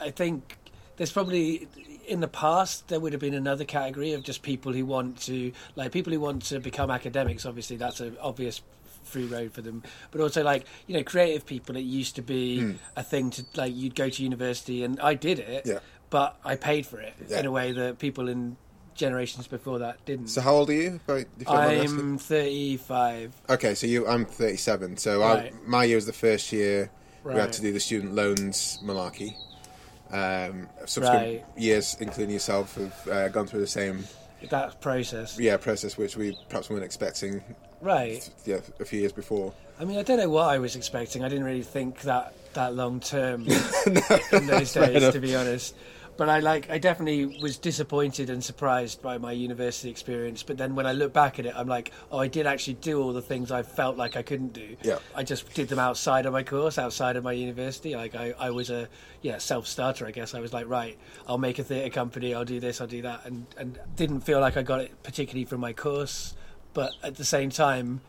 I 0.00 0.10
think 0.10 0.56
there's 0.96 1.10
probably 1.12 1.66
in 2.06 2.20
the 2.20 2.28
past 2.28 2.88
there 2.88 3.00
would 3.00 3.12
have 3.12 3.20
been 3.20 3.34
another 3.34 3.64
category 3.64 4.12
of 4.12 4.22
just 4.22 4.42
people 4.42 4.72
who 4.72 4.84
want 4.86 5.20
to 5.22 5.52
like 5.76 5.92
people 5.92 6.12
who 6.12 6.20
want 6.20 6.42
to 6.44 6.60
become 6.60 6.90
academics. 6.90 7.46
Obviously, 7.46 7.76
that's 7.76 8.00
an 8.00 8.16
obvious 8.20 8.62
free 9.04 9.26
road 9.26 9.52
for 9.52 9.60
them 9.60 9.82
but 10.10 10.20
also 10.22 10.42
like 10.42 10.64
you 10.86 10.96
know 10.96 11.02
creative 11.02 11.44
people 11.44 11.76
it 11.76 11.80
used 11.80 12.16
to 12.16 12.22
be 12.22 12.60
hmm. 12.60 12.72
a 12.96 13.02
thing 13.02 13.28
to 13.28 13.44
like 13.54 13.74
you'd 13.76 13.94
go 13.94 14.08
to 14.08 14.22
university 14.22 14.82
and 14.82 14.98
i 15.00 15.12
did 15.12 15.38
it. 15.38 15.66
Yeah. 15.66 15.80
but 16.08 16.38
i 16.42 16.56
paid 16.56 16.86
for 16.86 17.00
it 17.00 17.14
Yeah. 17.28 17.40
in 17.40 17.46
a 17.46 17.50
way 17.50 17.72
that 17.72 17.98
people 17.98 18.28
in 18.30 18.56
generations 18.94 19.46
before 19.46 19.80
that 19.80 20.02
didn't 20.06 20.28
So 20.28 20.40
how 20.40 20.54
old 20.54 20.70
are 20.70 20.72
you? 20.72 21.00
If 21.06 21.10
I- 21.10 21.16
if 21.18 21.26
you 21.38 21.44
don't 21.44 21.54
mind 21.54 21.70
me 21.70 21.84
asking? 21.84 22.00
i'm 22.00 22.18
35 22.18 23.34
Okay, 23.50 23.74
so 23.74 23.86
you, 23.86 24.06
I'm 24.06 24.24
37. 24.24 24.96
So 24.96 25.20
Right. 25.20 25.52
I, 25.52 25.56
my 25.66 25.84
year 25.84 25.96
was 25.96 26.06
the 26.06 26.12
first 26.12 26.52
year 26.52 26.90
we 27.24 27.34
had 27.34 27.52
to 27.54 27.62
do 27.62 27.72
the 27.72 27.80
student 27.80 28.14
loans 28.14 28.78
malarkey. 28.84 29.34
Um, 30.14 30.68
subsequent 30.86 31.12
Right. 31.14 31.44
years, 31.56 31.96
including 31.98 32.32
yourself, 32.34 32.76
have 32.76 33.08
uh, 33.08 33.28
gone 33.28 33.46
through 33.46 33.60
the 33.60 33.66
same 33.66 34.04
that 34.50 34.78
process 34.80 35.38
yeah 35.40 35.56
process, 35.56 35.96
which 35.96 36.16
we 36.16 36.36
perhaps 36.48 36.68
weren't 36.70 36.84
expecting. 36.84 37.42
right 37.80 38.28
Yeah, 38.44 38.58
a 38.78 38.84
few 38.84 39.00
years 39.00 39.12
before. 39.12 39.52
I 39.80 39.84
mean, 39.84 39.98
I 39.98 40.02
don't 40.02 40.18
know 40.18 40.28
what 40.28 40.48
I 40.48 40.58
was 40.58 40.76
expecting. 40.76 41.24
I 41.24 41.28
didn't 41.28 41.44
really 41.44 41.62
think 41.62 42.02
that 42.02 42.32
that 42.52 42.74
long 42.74 43.00
term 43.00 43.46
in 44.32 44.46
those 44.46 44.72
days, 44.72 45.12
to 45.12 45.18
be 45.20 45.34
honest. 45.34 45.74
But 46.16 46.28
I 46.28 46.38
like, 46.38 46.70
I 46.70 46.78
definitely 46.78 47.40
was 47.40 47.58
disappointed 47.58 48.30
and 48.30 48.42
surprised 48.42 49.02
by 49.02 49.18
my 49.18 49.32
university 49.32 49.90
experience. 49.90 50.42
But 50.42 50.58
then 50.58 50.74
when 50.74 50.86
I 50.86 50.92
look 50.92 51.12
back 51.12 51.38
at 51.38 51.46
it, 51.46 51.54
I'm 51.56 51.66
like, 51.66 51.92
oh, 52.12 52.18
I 52.18 52.28
did 52.28 52.46
actually 52.46 52.74
do 52.74 53.02
all 53.02 53.12
the 53.12 53.22
things 53.22 53.50
I 53.50 53.62
felt 53.62 53.96
like 53.96 54.16
I 54.16 54.22
couldn't 54.22 54.52
do. 54.52 54.76
Yeah. 54.82 54.98
I 55.14 55.24
just 55.24 55.52
did 55.54 55.68
them 55.68 55.78
outside 55.78 56.26
of 56.26 56.32
my 56.32 56.42
course, 56.42 56.78
outside 56.78 57.16
of 57.16 57.24
my 57.24 57.32
university. 57.32 57.96
Like 57.96 58.14
I, 58.14 58.34
I 58.38 58.50
was 58.50 58.70
a 58.70 58.88
yeah 59.22 59.38
self 59.38 59.66
starter, 59.66 60.06
I 60.06 60.12
guess. 60.12 60.34
I 60.34 60.40
was 60.40 60.52
like, 60.52 60.68
right, 60.68 60.96
I'll 61.26 61.38
make 61.38 61.58
a 61.58 61.64
theatre 61.64 61.90
company, 61.90 62.34
I'll 62.34 62.44
do 62.44 62.60
this, 62.60 62.80
I'll 62.80 62.86
do 62.86 63.02
that, 63.02 63.24
and 63.24 63.46
and 63.56 63.78
didn't 63.96 64.20
feel 64.20 64.40
like 64.40 64.56
I 64.56 64.62
got 64.62 64.80
it 64.80 65.02
particularly 65.02 65.44
from 65.44 65.60
my 65.60 65.72
course. 65.72 66.34
But 66.74 66.92
at 67.02 67.16
the 67.16 67.24
same 67.24 67.50
time, 67.50 68.00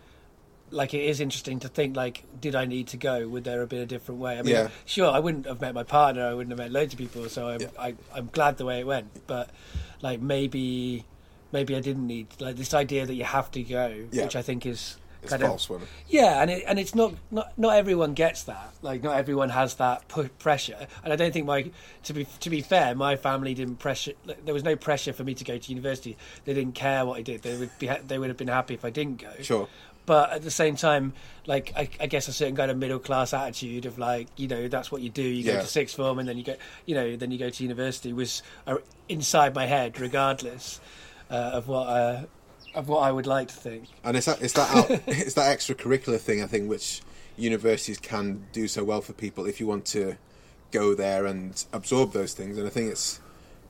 like 0.71 0.93
it 0.93 1.04
is 1.04 1.19
interesting 1.19 1.60
to 1.60 1.67
think 1.67 1.95
like 1.95 2.23
did 2.41 2.56
i 2.56 2.65
need 2.65 2.88
to 2.88 2.97
go 2.97 3.28
would 3.28 3.43
there 3.43 3.60
have 3.60 3.69
been 3.69 3.82
a 3.82 3.86
different 3.86 4.19
way 4.19 4.38
i 4.39 4.41
mean 4.41 4.54
Yeah. 4.56 4.69
sure 4.86 5.12
i 5.12 5.19
wouldn't 5.19 5.45
have 5.45 5.62
met 5.62 5.73
my 5.73 5.84
partner 5.84 6.25
i 6.25 6.34
wouldn't 6.34 6.51
have 6.51 6.58
met 6.60 6.71
loads 6.71 6.93
of 6.93 6.97
people 6.99 7.30
so 7.30 7.47
i'm 7.49 7.62
Yeah. 7.62 7.67
I, 7.80 7.95
i'm 8.13 8.30
glad 8.32 8.58
the 8.58 8.65
way 8.65 8.80
it 8.80 8.88
went 8.88 9.28
but 9.28 9.49
like 10.01 10.21
maybe 10.21 11.06
maybe 11.51 11.75
i 11.75 11.80
didn't 11.80 12.08
need 12.08 12.28
like 12.39 12.56
this 12.56 12.73
idea 12.73 13.06
that 13.06 13.13
you 13.13 13.23
have 13.25 13.51
to 13.51 13.62
go 13.63 14.06
Yeah. 14.12 14.23
which 14.23 14.36
i 14.36 14.41
think 14.41 14.65
is 14.65 14.97
It's 15.21 15.32
kind 15.32 15.43
false 15.43 15.69
of 15.69 15.88
yeah 16.08 16.41
and 16.41 16.49
it, 16.51 16.63
and 16.67 16.80
it's 16.80 16.95
not, 16.95 17.13
not 17.32 17.58
not 17.58 17.75
everyone 17.75 18.13
gets 18.13 18.43
that 18.43 18.73
like 18.82 19.04
not 19.04 19.15
everyone 19.17 19.49
has 19.49 19.75
that 19.75 20.08
pu- 20.08 20.30
pressure 20.39 20.88
and 21.04 21.13
i 21.13 21.15
don't 21.15 21.32
think 21.32 21.45
my 21.45 21.69
to 22.04 22.13
be 22.13 22.25
to 22.39 22.49
be 22.49 22.62
fair 22.62 22.95
my 22.95 23.15
family 23.15 23.54
didn't 23.54 23.78
pressure 23.78 24.13
like, 24.25 24.43
there 24.45 24.54
was 24.54 24.63
no 24.63 24.75
pressure 24.75 25.13
for 25.13 25.23
me 25.23 25.34
to 25.36 25.43
go 25.43 25.58
to 25.60 25.69
university 25.69 26.17
they 26.45 26.54
didn't 26.56 26.75
care 26.75 27.06
what 27.06 27.17
i 27.19 27.21
did 27.21 27.43
they 27.43 27.56
would 27.56 27.71
be 27.80 27.88
they 28.08 28.17
would 28.17 28.30
have 28.30 28.38
been 28.38 28.47
happy 28.47 28.73
if 28.73 28.84
i 28.84 28.89
didn't 28.89 29.21
go 29.21 29.30
Sure. 29.41 29.67
But 30.05 30.31
at 30.31 30.41
the 30.41 30.51
same 30.51 30.75
time, 30.75 31.13
like 31.47 31.73
I, 31.75 31.89
I 31.99 32.07
guess 32.07 32.27
a 32.27 32.33
certain 32.33 32.55
kind 32.55 32.69
of 32.69 32.77
middle 32.77 32.99
class 32.99 33.33
attitude 33.33 33.85
of 33.85 33.97
like 33.97 34.27
you 34.37 34.47
know 34.47 34.67
that's 34.67 34.91
what 34.91 35.01
you 35.01 35.09
do. 35.09 35.23
You 35.23 35.43
go 35.43 35.61
to 35.61 35.67
sixth 35.67 35.95
form 35.95 36.19
and 36.19 36.27
then 36.27 36.37
you 36.37 36.43
go 36.43 36.55
you 36.85 36.95
know 36.95 37.15
then 37.15 37.31
you 37.31 37.37
go 37.37 37.49
to 37.49 37.63
university 37.63 38.13
was 38.13 38.43
uh, 38.67 38.77
inside 39.09 39.55
my 39.55 39.65
head 39.65 39.99
regardless 39.99 40.79
uh, 41.29 41.33
of 41.53 41.67
what 41.67 41.87
uh, 41.87 42.25
of 42.73 42.89
what 42.89 42.99
I 42.99 43.11
would 43.11 43.27
like 43.27 43.47
to 43.47 43.55
think. 43.55 43.85
And 44.03 44.15
it's 44.17 44.25
that 44.27 44.41
it's 44.41 44.53
that 44.53 44.75
out, 44.75 44.89
it's 45.07 45.33
that 45.35 45.57
extracurricular 45.57 46.19
thing 46.19 46.43
I 46.43 46.47
think 46.47 46.69
which 46.69 47.01
universities 47.37 47.97
can 47.97 48.45
do 48.51 48.67
so 48.67 48.83
well 48.83 49.01
for 49.01 49.13
people 49.13 49.45
if 49.45 49.59
you 49.59 49.67
want 49.67 49.85
to 49.85 50.17
go 50.71 50.93
there 50.93 51.25
and 51.25 51.65
absorb 51.73 52.11
those 52.11 52.33
things. 52.33 52.57
And 52.57 52.67
I 52.67 52.69
think 52.69 52.91
it's 52.91 53.19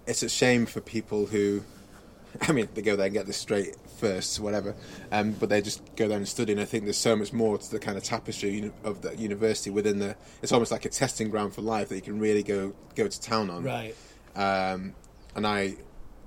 it's 0.07 0.23
a 0.23 0.29
shame 0.29 0.65
for 0.65 0.81
people 0.81 1.27
who, 1.27 1.63
I 2.41 2.51
mean, 2.51 2.67
they 2.73 2.81
go 2.81 2.95
there 2.95 3.05
and 3.05 3.13
get 3.13 3.27
this 3.27 3.37
straight 3.37 3.75
first, 3.95 4.39
whatever, 4.39 4.75
um, 5.12 5.31
but 5.31 5.49
they 5.49 5.62
just 5.62 5.81
go 5.95 6.08
there 6.08 6.17
and 6.17 6.27
study. 6.27 6.51
And 6.51 6.62
I 6.62 6.65
think 6.65 6.84
there's 6.84 6.97
so 6.97 7.15
much 7.15 7.34
more 7.34 7.58
to 7.58 7.71
the 7.71 7.79
kind 7.79 7.97
of 7.97 8.03
tapestry 8.03 8.71
of 8.84 9.01
the 9.01 9.15
university 9.15 9.69
within 9.69 9.99
the. 9.99 10.15
It's 10.41 10.51
almost 10.51 10.71
like 10.71 10.86
a 10.86 10.89
testing 10.89 11.29
ground 11.29 11.53
for 11.53 11.62
life 11.62 11.89
that 11.89 11.95
you 11.95 12.01
can 12.01 12.19
really 12.19 12.43
go 12.43 12.73
go 12.95 13.08
to 13.08 13.21
town 13.21 13.49
on. 13.49 13.63
Right. 13.63 13.95
Um, 14.36 14.93
and 15.36 15.45
I, 15.47 15.75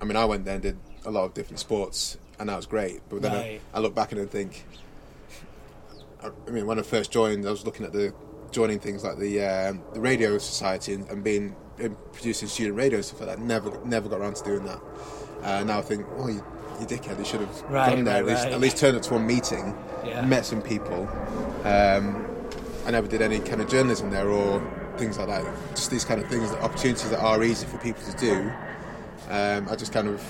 I 0.01 0.05
mean, 0.05 0.17
I 0.17 0.25
went 0.25 0.45
there 0.45 0.55
and 0.55 0.63
did 0.63 0.79
a 1.05 1.11
lot 1.11 1.25
of 1.25 1.35
different 1.35 1.59
sports, 1.61 2.19
and 2.39 2.49
that 2.49 2.57
was 2.57 2.67
great. 2.67 3.01
But 3.09 3.23
then 3.23 3.33
Right. 3.33 3.61
I, 3.73 3.79
I 3.79 3.81
look 3.81 3.95
back 3.95 4.13
and 4.13 4.21
I 4.21 4.27
think, 4.27 4.65
I, 6.23 6.31
I 6.47 6.51
mean, 6.51 6.67
when 6.67 6.79
I 6.79 6.83
first 6.83 7.11
joined, 7.11 7.47
I 7.47 7.51
was 7.51 7.65
looking 7.65 7.87
at 7.87 7.93
the 7.93 8.13
joining 8.51 8.79
things 8.79 9.05
like 9.05 9.19
the 9.19 9.43
um, 9.45 9.83
the 9.93 10.01
radio 10.01 10.39
society 10.39 10.95
and, 10.95 11.09
and 11.11 11.23
being 11.23 11.55
and 11.79 11.97
producing 12.13 12.49
student 12.49 12.77
radio 12.77 12.97
and 12.97 13.05
stuff 13.05 13.21
like 13.21 13.29
that. 13.29 13.39
Never 13.41 13.79
never 13.85 14.09
got 14.09 14.21
around 14.21 14.37
to 14.37 14.45
doing 14.45 14.65
that. 14.65 14.81
Uh, 15.43 15.63
now 15.65 15.79
I 15.79 15.83
think, 15.83 16.05
oh, 16.17 16.29
you, 16.29 16.45
you 16.81 16.87
dickhead, 16.87 17.19
you 17.19 17.25
should 17.25 17.41
have 17.41 17.63
Right, 17.69 17.95
gone 17.95 18.05
there 18.05 18.23
right, 18.23 18.23
at 18.23 18.27
least 18.27 18.45
right. 18.45 18.53
at 18.53 18.61
least 18.61 18.77
turned 18.79 18.97
up 18.97 19.03
to 19.03 19.15
one 19.15 19.27
meeting, 19.27 19.75
Yeah. 20.05 20.25
met 20.25 20.45
some 20.47 20.63
people. 20.63 21.09
Um, 21.65 22.25
I 22.87 22.91
never 22.91 23.07
did 23.07 23.21
any 23.23 23.41
kind 23.41 23.61
of 23.61 23.69
journalism 23.69 24.11
there 24.11 24.29
or 24.31 24.61
things 24.97 25.19
like 25.19 25.29
that. 25.29 25.45
Just 25.75 25.91
these 25.91 26.05
kind 26.05 26.21
of 26.21 26.29
things, 26.29 26.51
the 26.51 26.63
opportunities 26.63 27.11
that 27.11 27.21
are 27.21 27.43
easy 27.43 27.67
for 27.67 27.79
people 27.79 28.03
to 28.11 28.17
do. 28.19 28.51
Um, 29.31 29.69
I 29.71 29.77
just 29.77 29.93
kind 29.93 30.09
of 30.09 30.23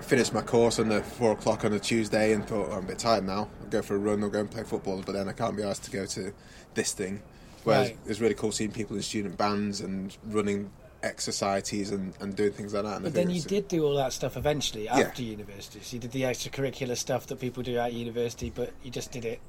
finished 0.00 0.32
my 0.34 0.42
course 0.42 0.78
on 0.78 0.88
the 0.88 1.02
four 1.02 1.32
o'clock 1.32 1.64
on 1.64 1.72
a 1.72 1.78
Tuesday 1.80 2.32
and 2.32 2.46
thought 2.46 2.68
oh, 2.70 2.74
I'm 2.74 2.84
a 2.84 2.88
bit 2.88 2.98
tired 2.98 3.24
now. 3.26 3.48
I'll 3.62 3.68
go 3.70 3.82
for 3.82 3.94
a 3.96 3.98
run 3.98 4.22
or 4.22 4.28
go 4.28 4.40
and 4.40 4.50
play 4.50 4.62
football, 4.62 5.02
but 5.04 5.12
then 5.12 5.28
I 5.28 5.32
can't 5.32 5.56
be 5.56 5.62
asked 5.62 5.84
to 5.84 5.90
go 5.90 6.04
to 6.06 6.32
this 6.74 6.92
thing. 6.92 7.22
Whereas 7.64 7.88
Right. 7.88 7.98
it's 8.06 8.20
really 8.20 8.34
cool 8.34 8.52
seeing 8.52 8.70
people 8.70 8.94
in 8.96 9.02
student 9.02 9.38
bands 9.38 9.80
and 9.80 10.16
running 10.28 10.70
ex 11.04 11.24
societies 11.24 11.90
and, 11.90 12.12
and 12.20 12.34
doing 12.34 12.52
things 12.52 12.72
like 12.74 12.84
that. 12.84 12.94
And 12.96 13.04
But 13.04 13.14
then 13.14 13.28
you 13.30 13.36
it's- 13.36 13.44
did 13.48 13.68
do 13.68 13.84
all 13.84 13.94
that 13.96 14.12
stuff 14.12 14.36
eventually 14.36 14.84
Yeah. 14.84 14.98
after 14.98 15.22
university. 15.22 15.80
So 15.82 15.94
you 15.96 16.00
did 16.00 16.12
the 16.12 16.22
extracurricular 16.22 16.96
stuff 16.96 17.26
that 17.28 17.38
people 17.40 17.62
do 17.62 17.76
at 17.76 17.92
university, 17.92 18.50
but 18.50 18.72
you 18.82 18.90
just 18.90 19.12
did 19.12 19.24
it 19.24 19.40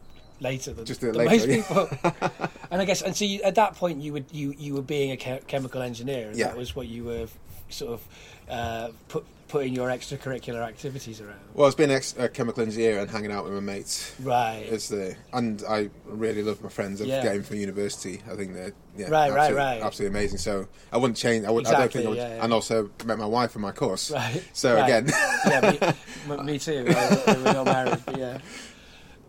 later 0.41 0.73
than, 0.73 0.85
Just 0.85 1.01
than 1.01 1.13
later, 1.13 1.29
most 1.31 1.47
yeah. 1.47 1.55
people. 1.55 1.89
and 2.71 2.81
I 2.81 2.85
guess, 2.85 3.01
and 3.01 3.15
so 3.15 3.23
you, 3.25 3.41
at 3.43 3.55
that 3.55 3.75
point, 3.75 4.01
you 4.01 4.11
would 4.13 4.25
you 4.31 4.53
you 4.57 4.73
were 4.73 4.81
being 4.81 5.11
a 5.11 5.17
chemical 5.17 5.81
engineer, 5.81 6.27
and 6.29 6.37
Yeah. 6.37 6.47
that 6.47 6.57
was 6.57 6.75
what 6.75 6.87
you 6.87 7.05
were 7.05 7.27
sort 7.69 7.93
of 7.93 8.01
uh, 8.49 8.89
put 9.07 9.25
putting 9.55 9.73
your 9.73 9.87
extracurricular 9.87 10.67
activities 10.67 11.21
around. 11.21 11.39
Well, 11.53 11.65
it's 11.67 11.77
been 11.77 11.89
ex- 11.89 12.13
a 12.17 12.27
chemical 12.27 12.61
engineer 12.61 12.99
and 12.99 13.09
hanging 13.09 13.31
out 13.31 13.45
with 13.45 13.53
my 13.53 13.61
mates. 13.61 14.13
Right. 14.21 14.65
Is 14.69 14.89
the 14.89 15.15
and 15.31 15.63
I 15.69 15.89
really 16.03 16.43
love 16.43 16.61
my 16.61 16.67
friends. 16.67 17.01
I've 17.01 17.07
Yeah. 17.07 17.23
getting 17.23 17.41
from 17.41 17.55
university. 17.55 18.21
I 18.29 18.35
think 18.35 18.53
they're 18.53 18.73
yeah, 18.97 19.07
Right, 19.07 19.31
right, 19.31 19.37
absolutely, 19.39 19.55
right. 19.55 19.81
absolutely 19.81 20.19
amazing. 20.19 20.39
So 20.39 20.67
I 20.91 20.97
wouldn't 20.97 21.15
change. 21.15 21.45
I 21.45 21.51
would. 21.51 21.65
I 21.67 21.71
don't 21.79 21.89
think. 21.89 22.05
I 22.05 22.09
would, 22.09 22.17
yeah, 22.17 22.35
yeah. 22.35 22.43
And 22.43 22.51
also 22.51 22.89
met 23.05 23.17
my 23.17 23.25
wife 23.25 23.55
in 23.55 23.61
my 23.61 23.71
course. 23.71 24.11
Right. 24.11 24.43
So 24.51 24.75
right. 24.75 24.83
again, 24.83 25.07
yeah, 25.47 25.95
me, 26.27 26.43
me 26.43 26.59
too. 26.59 26.83
We're 26.85 27.53
not 27.53 27.65
married, 27.65 27.99
but 28.05 28.17
yeah. 28.17 28.39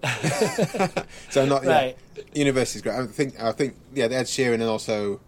so 1.30 1.46
not 1.46 1.62
yeah. 1.62 1.70
Right. 1.70 1.98
University's 2.34 2.82
great. 2.82 2.96
I 2.96 3.06
think. 3.06 3.40
I 3.40 3.52
think 3.52 3.76
yeah. 3.94 4.08
The 4.08 4.16
Ed 4.16 4.26
Sheeran 4.26 4.54
and 4.54 4.64
also 4.64 5.20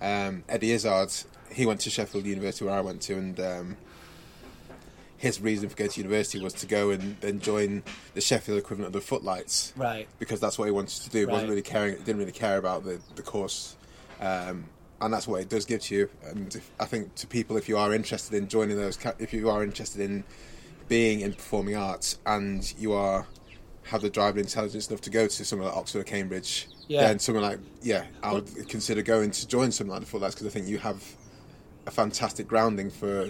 um, 0.00 0.42
Eddie 0.48 0.72
Izzard. 0.72 1.12
He 1.52 1.66
went 1.66 1.80
to 1.82 1.90
Sheffield 1.90 2.26
University 2.26 2.64
where 2.64 2.74
I 2.74 2.80
went 2.80 3.00
to, 3.02 3.14
and 3.14 3.38
um, 3.38 3.76
his 5.20 5.38
reason 5.38 5.68
for 5.68 5.76
going 5.76 5.90
to 5.90 6.00
university 6.00 6.40
was 6.42 6.54
to 6.54 6.66
go 6.66 6.88
and 6.88 7.14
then 7.20 7.40
join 7.40 7.82
the 8.14 8.22
Sheffield 8.22 8.56
equivalent 8.58 8.86
of 8.86 8.94
the 8.94 9.06
Footlights. 9.06 9.74
Right. 9.76 10.08
because 10.18 10.40
that's 10.40 10.58
what 10.58 10.64
he 10.64 10.70
wanted 10.70 11.02
to 11.02 11.10
do. 11.10 11.26
Right. 11.26 11.32
wasn't 11.32 11.50
really 11.50 11.60
caring. 11.62 11.96
Didn't 11.96 12.18
really 12.18 12.32
care 12.32 12.56
about 12.56 12.84
the 12.84 13.00
the 13.16 13.22
course, 13.22 13.76
um, 14.20 14.64
and 15.02 15.12
that's 15.12 15.28
what 15.28 15.42
it 15.42 15.50
does 15.50 15.66
give 15.66 15.82
to 15.82 15.94
you. 15.94 16.10
And 16.24 16.54
if, 16.54 16.70
I 16.80 16.86
think 16.86 17.14
to 17.16 17.26
people, 17.26 17.58
if 17.58 17.68
you 17.68 17.76
are 17.76 17.92
interested 17.94 18.34
in 18.34 18.48
joining 18.48 18.76
those, 18.78 18.98
if 19.18 19.34
you 19.34 19.50
are 19.50 19.62
interested 19.62 20.00
in 20.00 20.24
being 20.88 21.20
in 21.20 21.34
performing 21.34 21.76
arts, 21.76 22.18
and 22.24 22.72
you 22.78 22.94
are 22.94 23.26
have 23.84 24.00
the 24.00 24.10
drive 24.10 24.36
and 24.36 24.46
intelligence 24.46 24.88
enough 24.88 25.02
to 25.02 25.10
go 25.10 25.26
to 25.26 25.44
somewhere 25.44 25.68
like 25.68 25.76
Oxford 25.76 25.98
or 26.00 26.04
Cambridge, 26.04 26.66
Yeah. 26.88 27.02
then 27.08 27.18
somewhere 27.18 27.42
like 27.42 27.58
yeah, 27.82 28.06
I 28.22 28.32
would 28.32 28.68
consider 28.70 29.02
going 29.02 29.32
to 29.32 29.46
join 29.46 29.70
something 29.70 29.92
like 29.92 30.00
the 30.00 30.06
Footlights 30.06 30.34
because 30.34 30.46
I 30.46 30.50
think 30.50 30.66
you 30.66 30.78
have 30.78 31.04
a 31.86 31.90
fantastic 31.90 32.48
grounding 32.48 32.88
for 32.90 33.28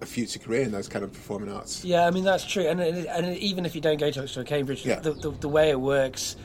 a 0.00 0.06
future 0.06 0.38
career 0.38 0.62
in 0.62 0.70
those 0.72 0.88
kind 0.88 1.04
of 1.04 1.12
performing 1.12 1.50
arts. 1.52 1.84
Yeah, 1.84 2.06
I 2.06 2.10
mean 2.10 2.24
that's 2.24 2.44
true, 2.44 2.66
and 2.66 2.80
and 2.80 3.36
even 3.38 3.66
if 3.66 3.74
you 3.74 3.80
don't 3.80 3.98
go 3.98 4.10
to 4.10 4.22
Oxford 4.22 4.40
or 4.40 4.44
Cambridge, 4.44 4.84
Yeah. 4.86 5.00
the, 5.00 5.12
the 5.12 5.30
the 5.30 5.48
way 5.48 5.70
it 5.70 5.80
works 5.80 6.36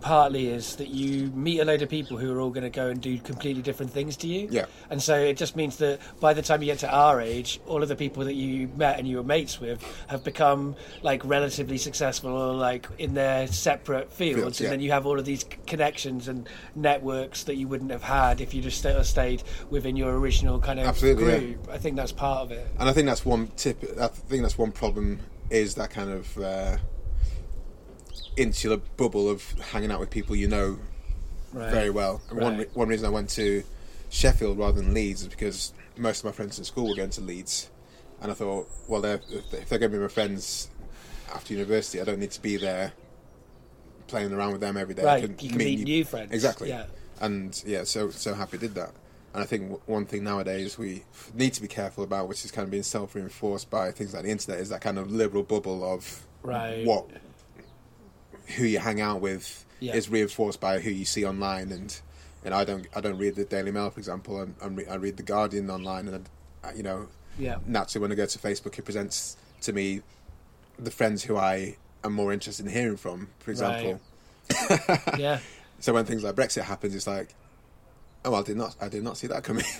partly 0.00 0.48
is 0.48 0.76
that 0.76 0.88
you 0.88 1.30
meet 1.32 1.60
a 1.60 1.64
load 1.64 1.82
of 1.82 1.88
people 1.88 2.16
who 2.16 2.34
are 2.34 2.40
all 2.40 2.50
going 2.50 2.64
to 2.64 2.70
go 2.70 2.88
and 2.88 3.00
do 3.00 3.18
completely 3.18 3.62
different 3.62 3.92
things 3.92 4.16
to 4.18 4.26
you. 4.26 4.48
Yeah. 4.50 4.66
And 4.90 5.02
so 5.02 5.16
it 5.16 5.36
just 5.36 5.56
means 5.56 5.76
that 5.78 6.00
by 6.20 6.34
the 6.34 6.42
time 6.42 6.62
you 6.62 6.66
get 6.66 6.78
to 6.80 6.90
our 6.90 7.20
age, 7.20 7.60
all 7.66 7.82
of 7.82 7.88
the 7.88 7.96
people 7.96 8.24
that 8.24 8.34
you 8.34 8.68
met 8.76 8.98
and 8.98 9.08
you 9.08 9.16
were 9.16 9.22
mates 9.22 9.60
with 9.60 9.82
have 10.08 10.24
become 10.24 10.76
like 11.02 11.24
relatively 11.24 11.78
successful 11.78 12.30
or 12.30 12.54
like 12.54 12.86
in 12.98 13.14
their 13.14 13.46
separate 13.46 14.12
fields, 14.12 14.40
Fields, 14.40 14.60
and 14.60 14.64
yeah. 14.64 14.70
then 14.70 14.80
you 14.80 14.92
have 14.92 15.06
all 15.06 15.18
of 15.18 15.24
these 15.24 15.44
connections 15.66 16.28
and 16.28 16.48
networks 16.74 17.44
that 17.44 17.56
you 17.56 17.68
wouldn't 17.68 17.90
have 17.90 18.02
had 18.02 18.40
if 18.40 18.54
you 18.54 18.62
just 18.62 18.84
stayed 19.08 19.42
within 19.70 19.96
your 19.96 20.16
original 20.16 20.58
kind 20.60 20.80
of 20.80 20.86
Absolutely, 20.86 21.24
yeah. 21.26 21.38
group. 21.38 21.68
I 21.70 21.78
think 21.78 21.96
that's 21.96 22.12
part 22.12 22.42
of 22.42 22.52
it. 22.52 22.66
And 22.78 22.88
I 22.88 22.92
think 22.92 23.06
that's 23.06 23.24
one 23.24 23.48
tip. 23.56 23.82
I 24.00 24.08
think 24.08 24.42
that's 24.42 24.58
one 24.58 24.72
problem 24.72 25.20
is 25.50 25.74
that 25.76 25.90
kind 25.90 26.10
of 26.10 26.38
uh, 26.38 26.76
insular 28.36 28.76
bubble 28.96 29.28
of 29.28 29.42
hanging 29.72 29.90
out 29.90 30.00
with 30.00 30.10
people 30.10 30.36
you 30.36 30.48
know 30.48 30.78
Right. 31.52 31.70
very 31.70 31.90
well. 31.90 32.20
And 32.30 32.40
one 32.40 32.56
re- 32.58 32.66
one 32.74 32.88
reason 32.88 33.06
I 33.06 33.10
went 33.10 33.30
to 33.30 33.62
Sheffield 34.10 34.58
rather 34.58 34.80
than 34.82 34.92
Leeds 34.92 35.22
is 35.22 35.28
because 35.28 35.72
most 35.96 36.18
of 36.20 36.24
my 36.26 36.32
friends 36.32 36.58
at 36.60 36.66
school 36.66 36.88
were 36.88 36.94
going 36.96 37.10
to 37.10 37.20
Leeds, 37.22 37.70
and 38.20 38.30
I 38.30 38.34
thought, 38.34 38.68
well, 38.88 39.00
they're, 39.00 39.20
if 39.30 39.68
they're 39.68 39.78
going 39.78 39.90
to 39.92 39.96
be 39.96 40.02
my 40.02 40.08
friends 40.08 40.68
after 41.34 41.54
university, 41.54 42.00
I 42.00 42.04
don't 42.04 42.18
need 42.18 42.32
to 42.32 42.42
be 42.42 42.56
there 42.58 42.92
playing 44.06 44.32
around 44.32 44.52
with 44.52 44.60
them 44.60 44.76
every 44.76 44.94
day. 44.94 45.02
I 45.02 45.20
Right, 45.20 45.42
you 45.42 45.48
can 45.50 45.58
meet 45.58 45.80
new 45.80 46.04
friends. 46.04 46.32
Exactly. 46.32 46.68
Yeah. 46.68 46.84
And 47.20 47.60
yeah, 47.66 47.84
so 47.84 48.10
so 48.10 48.34
happy 48.34 48.58
I 48.58 48.60
did 48.60 48.74
that. 48.74 48.92
And 49.32 49.42
I 49.42 49.46
think 49.46 49.80
one 49.88 50.04
thing 50.06 50.24
nowadays 50.24 50.76
we 50.78 51.04
need 51.34 51.52
to 51.54 51.62
be 51.62 51.68
careful 51.68 52.04
about, 52.04 52.28
which 52.28 52.44
is 52.44 52.50
kind 52.50 52.64
of 52.64 52.70
being 52.70 52.82
self-reinforced 52.82 53.70
by 53.70 53.90
things 53.92 54.14
like 54.14 54.24
the 54.24 54.30
internet, 54.30 54.60
is 54.60 54.68
that 54.70 54.80
kind 54.82 54.98
of 54.98 55.10
liberal 55.10 55.42
bubble 55.42 55.84
of 55.84 56.26
Right. 56.42 56.84
what 56.86 57.08
who 58.56 58.64
you 58.64 58.78
hang 58.78 59.00
out 59.00 59.20
with 59.20 59.64
Yeah. 59.80 59.94
is 59.94 60.08
reinforced 60.08 60.60
by 60.60 60.78
who 60.80 60.90
you 60.90 61.04
see 61.04 61.24
online. 61.24 61.72
And 61.72 61.98
and 62.44 62.54
I 62.54 62.64
don't 62.64 62.86
I 62.94 63.00
don't 63.00 63.18
read 63.18 63.34
the 63.34 63.44
Daily 63.44 63.70
Mail, 63.72 63.90
for 63.90 63.98
example. 64.00 64.40
I'm, 64.40 64.54
I'm 64.62 64.76
re- 64.76 64.86
I 64.86 64.94
read 64.96 65.16
the 65.16 65.22
Guardian 65.22 65.68
online, 65.70 66.08
and 66.08 66.28
I, 66.62 66.72
you 66.72 66.82
know, 66.82 67.08
Yeah. 67.38 67.56
naturally 67.66 68.02
when 68.02 68.12
I 68.12 68.14
go 68.14 68.26
to 68.26 68.38
Facebook, 68.38 68.78
it 68.78 68.84
presents 68.84 69.36
to 69.62 69.72
me 69.72 70.02
the 70.78 70.90
friends 70.90 71.22
who 71.24 71.36
I 71.36 71.76
am 72.04 72.12
more 72.12 72.32
interested 72.32 72.66
in 72.66 72.72
hearing 72.72 72.96
from. 72.96 73.28
For 73.40 73.50
example, 73.50 74.00
yeah. 75.18 75.38
so 75.80 75.92
when 75.92 76.04
things 76.04 76.22
like 76.22 76.34
Brexit 76.34 76.62
happens, 76.62 76.94
it's 76.94 77.06
like, 77.06 77.34
oh, 78.24 78.34
I 78.34 78.42
did 78.42 78.56
not 78.56 78.76
I 78.80 78.88
did 78.88 79.02
not 79.02 79.16
see 79.16 79.26
that 79.28 79.42
coming. 79.44 79.64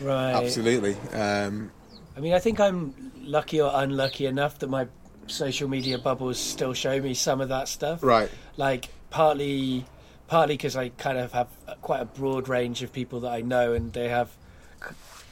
Right. 0.00 0.32
Absolutely. 0.32 0.96
Um, 1.12 1.70
I 2.16 2.20
mean, 2.20 2.32
I 2.34 2.40
think 2.40 2.58
I'm 2.58 3.12
lucky 3.20 3.60
or 3.60 3.70
unlucky 3.72 4.26
enough 4.26 4.58
that 4.58 4.68
my 4.68 4.88
social 5.26 5.68
media 5.68 5.98
bubbles 5.98 6.38
still 6.38 6.74
show 6.74 7.00
me 7.00 7.14
some 7.14 7.40
of 7.40 7.48
that 7.48 7.68
stuff. 7.68 8.02
right. 8.02 8.30
Like 8.56 8.88
partly, 9.10 9.84
partly 10.28 10.56
because 10.56 10.76
I 10.76 10.90
kind 10.90 11.18
of 11.18 11.32
have 11.32 11.48
quite 11.80 12.00
a 12.00 12.04
broad 12.04 12.48
range 12.48 12.82
of 12.82 12.92
people 12.92 13.20
that 13.20 13.32
I 13.32 13.40
know, 13.40 13.72
and 13.72 13.92
they 13.92 14.08
have 14.08 14.30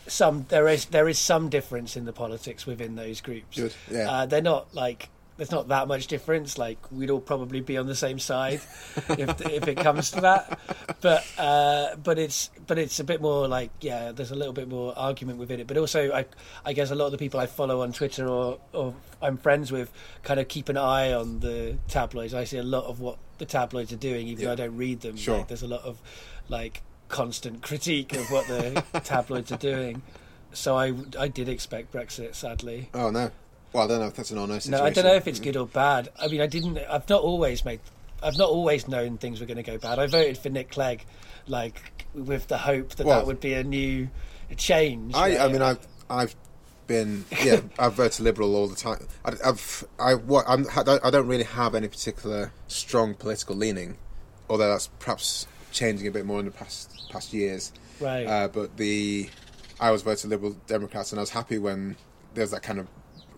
some. 0.07 0.47
There 0.49 0.69
is 0.69 0.87
there 0.87 1.09
is 1.09 1.19
some 1.19 1.49
difference 1.49 1.97
in 1.97 2.05
the 2.05 2.13
politics 2.13 2.67
within 2.67 2.97
those 2.97 3.21
groups. 3.21 3.57
Good, 3.57 3.75
yeah. 3.91 4.11
Uh, 4.11 4.27
they're 4.27 4.43
not 4.43 4.75
like. 4.75 5.09
There's 5.41 5.51
not 5.51 5.69
that 5.69 5.89
much 5.89 6.07
difference. 6.07 6.59
Like 6.59 6.77
we'd 6.93 7.09
all 7.09 7.19
probably 7.19 7.63
be 7.63 7.79
on 7.79 7.87
the 7.87 7.95
same 7.95 8.19
side 8.19 8.61
if 9.09 9.41
if 9.41 9.69
it 9.69 9.79
comes 9.79 10.11
to 10.11 10.21
that. 10.21 10.59
But 11.01 11.25
uh, 11.39 11.97
but 11.97 12.19
it's 12.19 12.51
but 12.67 12.79
it's 12.79 13.01
a 13.01 13.05
bit 13.05 13.23
more 13.23 13.49
like 13.49 13.71
yeah. 13.81 14.13
There's 14.13 14.33
a 14.33 14.35
little 14.35 14.53
bit 14.53 14.69
more 14.69 14.93
argument 14.99 15.39
within 15.39 15.59
it. 15.59 15.67
But 15.67 15.79
also 15.79 16.13
I 16.13 16.27
I 16.63 16.75
guess 16.75 16.91
a 16.91 16.95
lot 16.95 17.07
of 17.07 17.13
the 17.13 17.17
people 17.17 17.41
I 17.41 17.47
follow 17.47 17.81
on 17.81 17.95
Twitter 17.95 18.29
or 18.29 18.59
or 18.75 18.95
I'm 19.23 19.39
friends 19.39 19.73
with 19.73 19.91
kind 20.25 20.39
of 20.39 20.49
keep 20.49 20.69
an 20.69 20.77
eye 20.77 21.15
on 21.15 21.41
the 21.41 21.79
tabloids. 21.89 22.35
I 22.35 22.45
see 22.45 22.59
a 22.59 22.63
lot 22.63 22.85
of 22.85 23.01
what 23.01 23.17
the 23.39 23.47
tabloids 23.47 23.95
are 23.95 23.97
doing, 23.97 24.29
even 24.29 24.45
though 24.45 24.53
I 24.53 24.57
don't 24.57 24.77
read 24.77 25.01
them. 25.01 25.17
Sure. 25.17 25.39
Like, 25.39 25.49
there's 25.49 25.63
a 25.63 25.69
lot 25.69 25.85
of 25.85 26.03
like 26.51 26.83
constant 27.09 27.63
critique 27.69 28.13
of 28.13 28.31
what 28.31 28.47
the 28.47 28.85
tabloids 29.05 29.51
are 29.53 29.57
doing. 29.57 30.03
So 30.53 30.77
I 30.77 30.93
I 31.19 31.29
did 31.29 31.49
expect 31.49 31.95
Brexit, 31.95 32.35
sadly. 32.35 32.91
Oh 32.93 33.09
no. 33.09 33.31
Well, 33.73 33.85
I 33.85 33.87
don't 33.87 34.01
know 34.01 34.07
if 34.07 34.15
that's 34.15 34.31
an 34.31 34.39
honest 34.39 34.67
situation. 34.67 34.85
No, 34.85 34.87
I 34.89 34.93
don't 34.93 35.05
know 35.05 35.15
if 35.15 35.27
it's 35.29 35.41
good 35.41 35.57
or 35.57 35.67
bad. 35.67 36.09
I 36.21 36.29
mean, 36.29 36.41
I 36.41 36.47
didn't. 36.47 36.79
I've 36.79 37.09
not 37.09 37.23
always 37.23 37.65
made. 37.65 37.81
I've 38.23 38.37
not 38.37 38.51
always 38.51 38.89
known 38.89 39.17
things 39.19 39.41
were 39.41 39.47
going 39.47 39.57
to 39.57 39.63
go 39.63 39.79
bad. 39.79 39.99
I 39.99 40.07
voted 40.07 40.37
for 40.39 40.49
Nick 40.51 40.71
Clegg, 40.71 41.05
like 41.47 42.05
with 42.15 42.49
the 42.49 42.59
hope 42.59 42.91
that 42.97 43.07
Well- 43.07 43.19
that 43.19 43.27
would 43.27 43.41
be 43.41 43.55
a 43.55 43.65
new 43.65 44.09
change. 44.57 45.15
I, 45.15 45.39
I 45.39 45.49
mean, 45.49 45.63
I've, 45.63 45.79
I've 46.11 46.35
been, 46.87 47.25
yeah, 47.43 47.61
I've 47.79 47.95
voted 47.95 48.21
Liberal 48.21 48.57
all 48.57 48.67
the 48.67 48.77
time. 48.77 49.07
I, 49.25 49.33
I've, 49.45 49.85
I, 49.99 50.15
what, 50.15 50.45
I'm, 50.49 50.67
I 50.77 50.83
don't- 50.83 51.27
really 51.29 51.45
have 51.45 51.75
any 51.75 51.89
particular 51.89 52.53
strong 52.67 53.15
political 53.15 53.55
leaning, 53.57 53.97
although 54.51 54.69
that's 54.71 54.89
perhaps 54.99 55.47
changing 55.73 56.09
a 56.09 56.11
bit 56.11 56.27
more 56.27 56.41
in 56.41 56.47
the 56.47 56.51
past 56.51 57.09
past 57.11 57.33
years. 57.33 57.73
Right. 58.01 58.27
Uh, 58.27 58.49
but 58.49 58.77
the, 58.77 59.31
I 59.79 59.93
was 59.93 60.03
voted 60.03 60.29
Liberal 60.31 60.57
Democrats, 60.67 61.13
and 61.13 61.19
I 61.19 61.23
was 61.23 61.31
happy 61.31 61.59
when 61.59 61.97
there's 62.35 62.51
that 62.51 62.63
kind 62.63 62.81
of, 62.81 62.89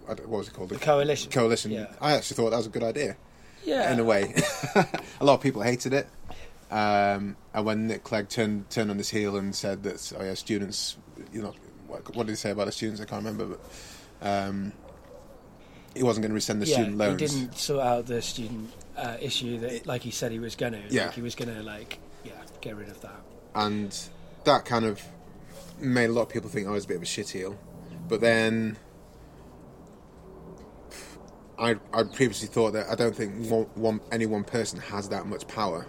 what 0.07 0.29
was 0.29 0.49
it 0.49 0.55
called? 0.55 0.71
The 0.71 0.79
coalition. 0.79 1.31
Coalition. 1.31 1.71
Yeah. 1.71 1.87
I 2.01 2.13
actually 2.13 2.37
thought 2.37 2.51
that 2.51 2.57
was 2.57 2.67
a 2.67 2.71
good 2.71 2.83
idea. 2.83 3.17
yeah, 3.65 3.93
in 3.93 4.01
a 4.01 4.05
way. 4.05 4.35
a 5.21 5.25
lot 5.25 5.35
of 5.35 5.41
people 5.41 5.63
hated 5.63 5.93
it. 5.93 6.09
Um, 6.71 7.37
and 7.53 7.67
when 7.67 7.87
Nick 7.87 8.03
Clegg 8.03 8.29
turned 8.29 8.71
turned 8.71 8.91
on 8.91 8.97
his 8.99 9.11
heel 9.11 9.37
and 9.37 9.55
said 9.55 9.83
that, 9.83 10.13
oh 10.19 10.25
yeah, 10.25 10.35
students, 10.35 10.97
you 11.33 11.43
know, 11.43 11.55
what, 11.87 12.17
what 12.17 12.27
did 12.27 12.33
he 12.33 12.37
say 12.37 12.51
about 12.51 12.67
the 12.67 12.73
students? 12.73 13.01
I 13.01 13.05
can't 13.05 13.25
remember, 13.25 13.57
but 13.57 14.27
um, 14.27 14.73
he 15.95 16.03
wasn't 16.03 16.23
going 16.23 16.31
to 16.31 16.35
rescind 16.35 16.63
the 16.63 16.67
yeah, 16.67 16.75
student 16.75 16.97
loans. 16.97 17.21
he 17.21 17.27
didn't 17.27 17.57
sort 17.59 17.85
out 17.85 18.07
the 18.07 18.23
student 18.23 18.73
uh, 18.97 19.17
issue 19.21 19.59
that, 19.59 19.87
like 19.87 20.03
he 20.03 20.11
said 20.11 20.33
he 20.33 20.39
was 20.39 20.57
going 20.57 20.73
to. 20.73 20.83
Yeah. 20.89 21.07
like 21.07 21.15
he 21.15 21.23
was 21.23 21.35
going 21.35 21.55
to 21.55 21.63
like 21.63 21.99
yeah 22.25 22.33
get 22.61 22.77
rid 22.77 22.89
of 22.89 23.01
that. 23.03 23.21
and 23.55 23.97
that 24.45 24.65
kind 24.65 24.85
of 24.85 25.03
made 25.79 26.07
a 26.07 26.13
lot 26.13 26.23
of 26.23 26.29
people 26.31 26.49
think 26.49 26.67
I 26.67 26.71
was 26.71 26.85
a 26.85 26.89
bit 26.89 26.97
of 26.97 27.03
a 27.03 27.07
shit 27.07 27.31
heel. 27.31 27.59
But 28.09 28.21
then 28.21 28.79
I 31.63 31.77
I 31.93 32.03
previously 32.03 32.49
thought 32.49 32.73
that 32.73 32.89
I 32.91 32.95
don't 32.97 33.15
think 33.15 33.49
one, 33.49 33.67
one 33.75 34.01
any 34.11 34.27
one 34.27 34.43
person 34.45 34.81
has 34.81 35.09
that 35.11 35.27
much 35.27 35.47
power. 35.47 35.87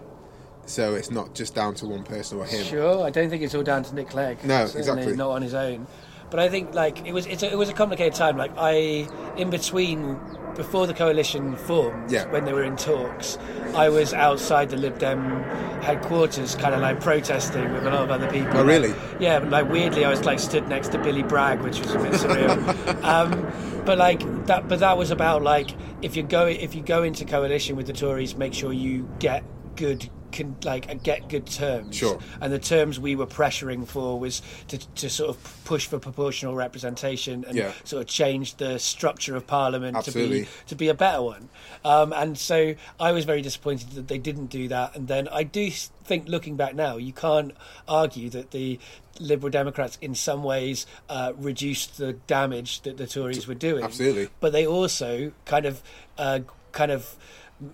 So 0.66 0.96
it's 0.96 1.12
not 1.12 1.36
just 1.36 1.56
down 1.56 1.74
to 1.76 1.88
one 1.88 2.04
person 2.04 2.38
or 2.38 2.46
him. 2.46 2.64
Sure, 2.64 3.04
I 3.04 3.10
don't 3.10 3.30
think 3.30 3.42
it's 3.44 3.54
all 3.54 3.64
down 3.64 3.84
to 3.84 3.96
Nick 3.96 4.10
Clegg. 4.10 4.38
No, 4.46 4.66
Certainly 4.66 4.80
exactly. 4.80 5.16
not 5.18 5.32
on 5.32 5.42
his 5.42 5.54
own. 5.54 5.86
But 6.34 6.40
I 6.40 6.50
think 6.50 6.74
like 6.74 7.06
it 7.06 7.14
was 7.14 7.28
it's 7.28 7.44
a, 7.44 7.52
it 7.52 7.60
was 7.60 7.70
a 7.70 7.74
complicated 7.74 8.16
time. 8.16 8.38
Like 8.38 8.50
I, 8.58 9.08
in 9.38 9.52
between 9.52 10.20
before 10.56 10.88
the 10.88 10.94
coalition 10.96 11.56
formed, 11.56 12.12
Yeah. 12.12 12.26
when 12.32 12.46
they 12.46 12.54
were 12.54 12.64
in 12.64 12.76
talks, 12.76 13.38
I 13.76 13.90
was 13.90 14.16
outside 14.16 14.70
the 14.72 14.78
Lib 14.78 14.98
Dem 14.98 15.44
headquarters, 15.84 16.56
kind 16.56 16.74
of 16.74 16.82
like 16.82 17.00
protesting 17.02 17.72
with 17.72 17.86
a 17.86 17.92
lot 17.92 18.02
of 18.02 18.10
other 18.10 18.28
people. 18.32 18.58
Oh, 18.58 18.66
really? 18.66 18.96
Yeah, 19.20 19.42
but 19.42 19.50
like 19.52 19.70
weirdly, 19.70 20.06
I 20.06 20.10
was 20.10 20.26
like 20.26 20.40
stood 20.40 20.68
next 20.68 20.88
to 20.94 20.98
Billy 20.98 21.22
Bragg, 21.22 21.62
which 21.62 21.80
was 21.80 21.94
a 21.94 22.00
bit 22.00 22.14
surreal. 22.14 23.04
um, 23.04 23.84
but 23.86 24.00
like 24.00 24.22
that, 24.48 24.68
but 24.68 24.80
that 24.80 24.98
was 24.98 25.12
about 25.12 25.44
like 25.44 25.70
if 26.02 26.16
you 26.16 26.24
go 26.24 26.48
if 26.48 26.74
you 26.74 26.82
go 26.82 27.04
into 27.04 27.26
coalition 27.26 27.76
with 27.76 27.86
the 27.86 27.94
Tories, 27.94 28.36
make 28.36 28.56
sure 28.56 28.74
you 28.74 29.08
get 29.20 29.44
good. 29.76 30.10
Can 30.34 30.56
like 30.64 31.04
get 31.04 31.30
good 31.30 31.46
terms, 31.46 31.96
Sure. 31.96 32.20
and 32.42 32.52
the 32.52 32.60
terms 32.60 33.00
we 33.00 33.16
were 33.16 33.28
pressuring 33.28 33.88
for 33.88 34.20
was 34.20 34.42
to, 34.68 34.78
to 34.96 35.10
sort 35.10 35.30
of 35.30 35.64
push 35.64 35.86
for 35.86 36.00
proportional 36.00 36.56
representation 36.56 37.46
and 37.48 37.56
Yeah. 37.56 37.72
sort 37.84 38.02
of 38.02 38.08
change 38.08 38.56
the 38.58 38.80
structure 38.80 39.36
of 39.36 39.46
parliament 39.48 40.04
to 40.06 40.12
be 40.12 40.48
to 40.68 40.76
be 40.76 40.88
a 40.90 40.94
better 40.94 41.22
one. 41.22 41.50
Um, 41.86 42.12
and 42.14 42.38
so 42.38 42.74
I 43.00 43.12
was 43.12 43.26
very 43.26 43.42
disappointed 43.42 43.92
that 43.92 44.08
they 44.08 44.18
didn't 44.18 44.48
do 44.48 44.68
that. 44.70 44.96
And 44.96 45.08
then 45.08 45.28
I 45.30 45.44
do 45.44 45.70
think, 45.70 46.28
looking 46.28 46.56
back 46.56 46.74
now, 46.76 46.98
you 46.98 47.14
can't 47.14 47.54
argue 47.88 48.30
that 48.32 48.52
the 48.52 48.80
Liberal 49.20 49.52
Democrats, 49.52 49.98
in 50.02 50.16
some 50.16 50.44
ways, 50.44 50.88
uh, 51.10 51.34
reduced 51.38 51.98
the 51.98 52.14
damage 52.26 52.82
that 52.82 52.98
the 52.98 53.06
Tories 53.06 53.48
were 53.48 53.54
doing. 53.54 53.84
Absolutely. 53.84 54.30
But 54.40 54.52
they 54.52 54.66
also 54.66 55.32
kind 55.46 55.66
of, 55.68 55.84
uh, 56.18 56.40
kind 56.72 56.92
of 56.92 57.16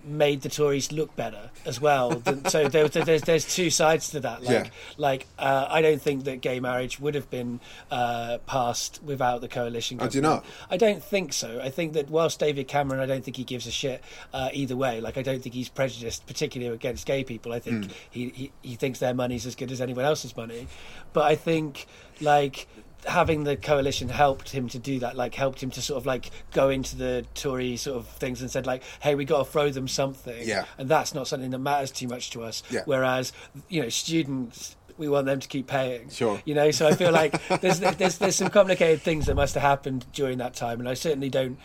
made 0.04 0.42
the 0.42 0.48
Tories 0.48 0.92
look 0.92 1.14
better 1.16 1.50
as 1.64 1.80
well. 1.80 2.22
So 2.48 2.68
there, 2.68 2.88
there's 2.88 3.22
there's 3.22 3.44
two 3.54 3.70
sides 3.70 4.10
to 4.10 4.20
that. 4.20 4.42
Like 4.42 4.50
Yeah. 4.66 4.70
like 4.96 5.26
uh, 5.38 5.66
I 5.68 5.82
don't 5.82 6.00
think 6.00 6.24
that 6.24 6.40
gay 6.40 6.60
marriage 6.60 7.00
would 7.00 7.14
have 7.14 7.28
been 7.30 7.60
uh, 7.90 8.38
passed 8.46 9.02
without 9.02 9.40
the 9.40 9.48
coalition. 9.48 9.98
Oh, 10.00 10.08
do 10.08 10.20
not? 10.20 10.44
I 10.70 10.76
don't 10.76 11.02
think 11.02 11.32
so. 11.32 11.60
I 11.62 11.70
think 11.70 11.92
that 11.94 12.10
whilst 12.10 12.38
David 12.40 12.68
Cameron, 12.68 13.00
I 13.00 13.06
don't 13.06 13.24
think 13.24 13.36
he 13.36 13.44
gives 13.44 13.66
a 13.66 13.70
shit 13.70 14.02
uh, 14.32 14.50
either 14.52 14.76
way. 14.76 15.00
Like 15.00 15.16
I 15.18 15.22
don't 15.22 15.42
think 15.42 15.54
he's 15.54 15.68
prejudiced, 15.68 16.26
particularly 16.26 16.74
against 16.74 17.06
gay 17.06 17.24
people. 17.24 17.52
I 17.52 17.58
think 17.58 17.84
Hmm. 17.86 17.90
he, 18.10 18.28
he 18.30 18.52
he 18.62 18.74
thinks 18.76 18.98
their 18.98 19.14
money's 19.14 19.46
as 19.46 19.54
good 19.54 19.70
as 19.72 19.80
anyone 19.80 20.04
else's 20.04 20.36
money. 20.36 20.66
But 21.12 21.24
I 21.24 21.34
think 21.36 21.86
like 22.20 22.66
having 23.06 23.44
the 23.44 23.56
coalition 23.56 24.08
helped 24.08 24.50
him 24.50 24.68
to 24.68 24.78
do 24.78 24.98
that 25.00 25.16
like 25.16 25.34
helped 25.34 25.62
him 25.62 25.70
to 25.70 25.80
sort 25.80 25.96
of 25.98 26.06
like 26.06 26.30
go 26.52 26.68
into 26.68 26.96
the 26.96 27.24
tory 27.34 27.76
sort 27.76 27.96
of 27.96 28.06
things 28.06 28.40
and 28.42 28.50
said 28.50 28.66
like 28.66 28.82
hey 29.00 29.14
we 29.14 29.24
got 29.24 29.38
to 29.38 29.44
throw 29.50 29.70
them 29.70 29.88
something 29.88 30.46
Yeah. 30.46 30.64
and 30.78 30.88
that's 30.88 31.14
not 31.14 31.26
something 31.26 31.50
that 31.50 31.58
matters 31.58 31.90
too 31.90 32.08
much 32.08 32.30
to 32.30 32.42
us 32.42 32.62
Yeah. 32.70 32.82
whereas 32.84 33.32
you 33.68 33.82
know 33.82 33.88
students 33.88 34.76
we 34.98 35.08
want 35.08 35.24
them 35.26 35.40
to 35.40 35.48
keep 35.48 35.66
paying 35.66 36.10
Sure. 36.10 36.42
you 36.44 36.54
know 36.54 36.70
so 36.70 36.86
i 36.86 36.94
feel 36.94 37.10
like 37.12 37.32
there's 37.62 37.80
there's 37.80 38.18
there's 38.18 38.36
some 38.36 38.50
complicated 38.50 39.00
things 39.00 39.26
that 39.26 39.34
must 39.34 39.54
have 39.54 39.62
happened 39.62 40.04
during 40.12 40.36
that 40.38 40.52
time 40.54 40.78
and 40.78 40.88
i 40.88 40.94
certainly 40.94 41.30
don't 41.30 41.58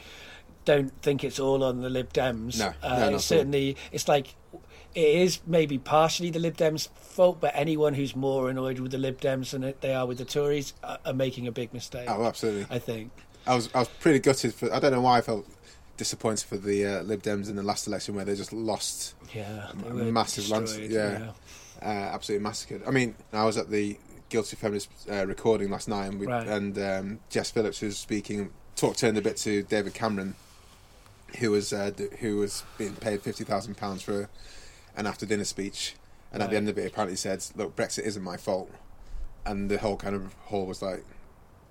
don't 0.63 0.91
think 1.01 1.23
it's 1.23 1.39
all 1.39 1.63
on 1.63 1.81
the 1.81 1.89
lib 1.89 2.11
dems 2.13 2.57
No, 2.57 2.67
uh, 2.81 2.89
no, 2.89 2.89
not 2.89 2.97
at 3.01 3.07
all. 3.09 3.15
it's 3.15 3.25
certainly 3.25 3.77
it's 3.91 4.07
like 4.07 4.35
it 4.95 5.05
is 5.05 5.39
maybe 5.45 5.77
partially 5.77 6.29
the 6.31 6.39
Lib 6.39 6.55
Dems' 6.57 6.87
fault, 6.95 7.39
but 7.41 7.51
anyone 7.53 7.93
who's 7.93 8.15
more 8.15 8.49
annoyed 8.49 8.79
with 8.79 8.91
the 8.91 8.97
Lib 8.97 9.19
Dems 9.19 9.51
than 9.51 9.73
they 9.81 9.93
are 9.93 10.05
with 10.05 10.17
the 10.17 10.25
Tories 10.25 10.73
are, 10.83 10.97
are 11.05 11.13
making 11.13 11.47
a 11.47 11.51
big 11.51 11.73
mistake. 11.73 12.05
Oh, 12.09 12.23
absolutely. 12.25 12.65
I 12.73 12.79
think. 12.79 13.11
I 13.45 13.53
was 13.55 13.69
I 13.75 13.79
was 13.79 13.89
pretty 13.99 14.19
gutted 14.19 14.53
for. 14.55 14.73
I 14.73 14.79
don't 14.79 14.91
know 14.93 15.01
why 15.01 15.17
I 15.17 15.21
felt 15.21 15.45
disappointed 15.97 16.45
for 16.47 16.57
the 16.57 16.85
uh, 16.85 17.01
Lib 17.03 17.21
Dems 17.21 17.49
in 17.49 17.55
the 17.55 17.63
last 17.63 17.87
election 17.87 18.15
where 18.15 18.25
they 18.25 18.35
just 18.35 18.51
lost, 18.51 19.13
Yeah, 19.33 19.67
they 19.83 19.89
A 20.09 20.11
massive 20.11 20.49
lands- 20.49 20.75
destroyed, 20.75 20.91
yeah. 20.91 21.31
uh, 21.81 21.85
absolutely 21.85 22.43
massacred. 22.43 22.81
I 22.87 22.91
mean, 22.91 23.15
I 23.31 23.45
was 23.45 23.55
at 23.57 23.69
the 23.69 23.97
Guilty 24.29 24.55
Feminist 24.57 24.89
uh, 25.09 25.25
recording 25.27 25.69
last 25.69 25.87
night, 25.87 26.07
and, 26.07 26.19
we, 26.19 26.25
Right. 26.27 26.47
and 26.47 26.77
um, 26.79 27.19
Jess 27.29 27.51
Phillips 27.51 27.81
was 27.81 27.97
speaking, 27.97 28.49
talk 28.75 28.97
turned 28.97 29.17
a 29.17 29.21
bit 29.21 29.37
to 29.37 29.63
David 29.63 29.93
Cameron, 29.93 30.35
who 31.39 31.51
was 31.51 31.71
uh, 31.71 31.91
who 32.19 32.37
was 32.37 32.63
being 32.77 32.95
paid 32.95 33.21
fifty 33.21 33.43
thousand 33.43 33.75
pounds 33.77 34.01
for 34.01 34.29
an 34.95 35.05
after 35.07 35.25
dinner 35.25 35.43
speech, 35.43 35.95
and 36.31 36.41
at 36.43 36.49
the 36.49 36.57
end 36.57 36.69
of 36.69 36.77
it, 36.77 36.87
apparently 36.87 37.15
said, 37.15 37.43
"Look, 37.55 37.75
Brexit 37.75 38.03
isn't 38.05 38.23
my 38.23 38.37
fault," 38.37 38.71
and 39.45 39.69
the 39.69 39.77
whole 39.77 39.97
kind 39.97 40.15
of 40.15 40.33
hall 40.45 40.65
was 40.65 40.81
like, 40.81 41.03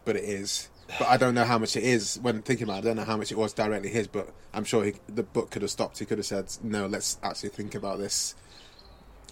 "But 0.05 0.17
it 0.17 0.25
is." 0.25 0.69
But 0.99 1.09
I 1.09 1.17
don't 1.17 1.35
know 1.35 1.45
how 1.45 1.59
much 1.59 1.77
it 1.77 1.83
is. 1.83 2.19
When 2.21 2.43
thinking 2.43 2.65
about 2.65 2.77
it, 2.77 2.79
I 2.79 2.81
don't 2.83 2.97
know 2.97 3.05
how 3.05 3.17
much 3.17 3.33
it 3.33 3.39
was 3.39 3.53
directly 3.55 3.89
his. 3.89 4.07
But 4.07 4.29
I'm 4.53 4.65
sure 4.65 4.85
he, 4.85 4.95
the 5.09 5.23
book 5.23 5.51
could 5.51 5.63
have 5.63 5.71
stopped. 5.71 5.99
He 5.99 6.05
could 6.05 6.19
have 6.19 6.27
said, 6.27 6.53
"No, 6.63 6.87
let's 6.87 7.19
actually 7.23 7.49
think 7.51 7.75
about 7.75 7.99
this 7.99 8.35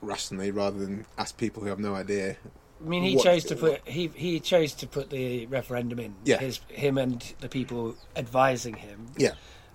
rationally, 0.00 0.50
rather 0.50 0.78
than 0.78 1.07
ask 1.18 1.37
people 1.37 1.62
who 1.62 1.68
have 1.68 1.78
no 1.78 1.94
idea." 1.94 2.37
I 2.85 2.88
mean, 2.88 3.05
he 3.05 3.14
What- 3.14 3.24
chose 3.24 3.44
to 3.44 3.55
put 3.57 3.87
he 3.87 4.09
he 4.14 4.40
chose 4.40 4.72
to 4.74 4.87
put 4.88 5.11
the 5.11 5.46
referendum 5.46 5.98
in. 6.00 6.14
Yeah. 6.24 6.38
His 6.38 6.61
him 6.68 6.98
and 6.98 7.22
the 7.40 7.48
people 7.48 7.94
advising 8.16 8.74
him 8.74 9.07
Yeah, 9.16 9.35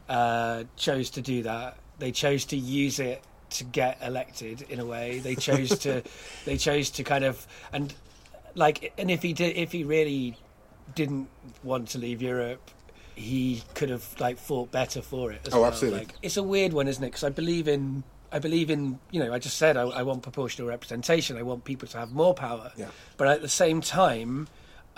uh, 0.10 0.64
chose 0.76 1.10
to 1.12 1.22
do 1.22 1.44
that. 1.44 1.78
They 2.00 2.12
chose 2.12 2.44
to 2.46 2.58
use 2.58 3.00
it 3.00 3.24
to 3.52 3.64
get 3.64 3.98
elected 4.04 4.64
in 4.70 4.80
a 4.80 4.86
way. 4.86 5.20
They 5.20 5.36
chose 5.36 5.78
to 5.80 6.04
they 6.46 6.58
chose 6.58 6.90
to 6.92 7.04
kind 7.04 7.24
of 7.24 7.46
and 7.72 7.94
like 8.56 8.94
and 8.98 9.10
if 9.12 9.22
he 9.22 9.34
did 9.34 9.56
if 9.58 9.72
he 9.72 9.84
really 9.84 10.38
didn't 10.96 11.28
want 11.64 11.90
to 11.90 11.98
leave 11.98 12.22
Europe. 12.22 12.72
He 13.16 13.64
could 13.74 13.90
have 13.90 14.06
like 14.20 14.38
fought 14.38 14.72
better 14.72 15.02
for 15.02 15.32
it. 15.32 15.48
As 15.48 15.54
Oh, 15.56 15.62
well. 15.62 15.72
absolutely. 15.72 16.02
Like, 16.02 16.14
it's 16.22 16.38
a 16.38 16.44
weird 16.44 16.72
one, 16.72 16.88
isn't 16.88 17.04
it? 17.04 17.08
Because 17.08 17.24
I 17.24 17.30
believe 17.30 17.68
in, 17.68 18.04
I 18.32 18.38
believe 18.38 18.70
in, 18.70 19.00
you 19.10 19.20
know, 19.20 19.34
I 19.34 19.40
just 19.40 19.58
said 19.58 19.76
I, 19.76 19.82
I 19.82 20.04
want 20.04 20.22
proportional 20.22 20.68
representation. 20.68 21.36
I 21.36 21.42
want 21.42 21.64
people 21.64 21.88
to 21.88 21.98
have 21.98 22.12
more 22.12 22.36
power. 22.36 22.72
Yeah. 22.78 22.90
But 23.18 23.28
at 23.30 23.42
the 23.42 23.50
same 23.50 23.82
time, 23.82 24.48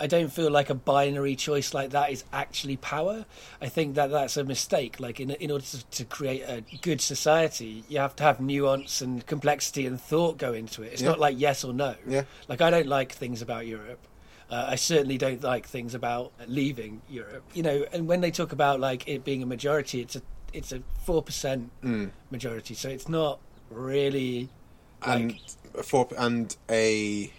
I 0.02 0.06
don't 0.06 0.32
feel 0.32 0.50
like 0.50 0.70
a 0.70 0.74
binary 0.74 1.36
choice 1.36 1.74
like 1.74 1.90
that 1.90 2.10
is 2.10 2.24
actually 2.32 2.78
power. 2.78 3.26
I 3.60 3.68
think 3.68 3.94
that 3.96 4.10
that's 4.10 4.36
a 4.38 4.44
mistake. 4.44 4.98
Like 4.98 5.20
in 5.20 5.30
in 5.32 5.50
order 5.50 5.64
to, 5.64 5.84
to 5.84 6.04
create 6.06 6.42
a 6.48 6.64
good 6.80 7.00
society, 7.02 7.84
you 7.88 7.98
have 7.98 8.16
to 8.16 8.22
have 8.22 8.40
nuance 8.40 9.02
and 9.02 9.24
complexity 9.26 9.86
and 9.86 10.00
thought 10.00 10.38
go 10.38 10.54
into 10.54 10.82
it. 10.82 10.92
It's 10.94 11.02
Yeah. 11.02 11.08
not 11.10 11.20
like 11.20 11.36
yes 11.38 11.64
or 11.64 11.74
no. 11.74 11.94
Yeah. 12.08 12.24
Like 12.48 12.60
I 12.62 12.70
don't 12.70 12.86
like 12.88 13.12
things 13.12 13.42
about 13.42 13.66
Europe. 13.66 14.00
Uh, 14.50 14.66
I 14.70 14.76
certainly 14.76 15.18
don't 15.18 15.42
like 15.44 15.66
things 15.68 15.94
about 15.94 16.32
leaving 16.48 17.02
Europe. 17.08 17.44
You 17.54 17.62
know, 17.62 17.84
and 17.92 18.08
when 18.08 18.20
they 18.20 18.30
talk 18.32 18.52
about 18.52 18.80
like 18.80 19.06
it 19.06 19.22
being 19.24 19.42
a 19.42 19.46
majority, 19.46 20.00
it's 20.00 20.16
a 20.16 20.22
it's 20.52 20.72
a 20.72 20.82
four 21.04 21.22
percent 21.22 21.70
Mm. 21.84 22.10
majority, 22.30 22.74
so 22.74 22.88
it's 22.88 23.08
not 23.08 23.38
really 23.70 24.48
like 25.06 25.20
and 25.20 25.84
four 25.84 26.08
and 26.18 26.56
a 26.68 27.30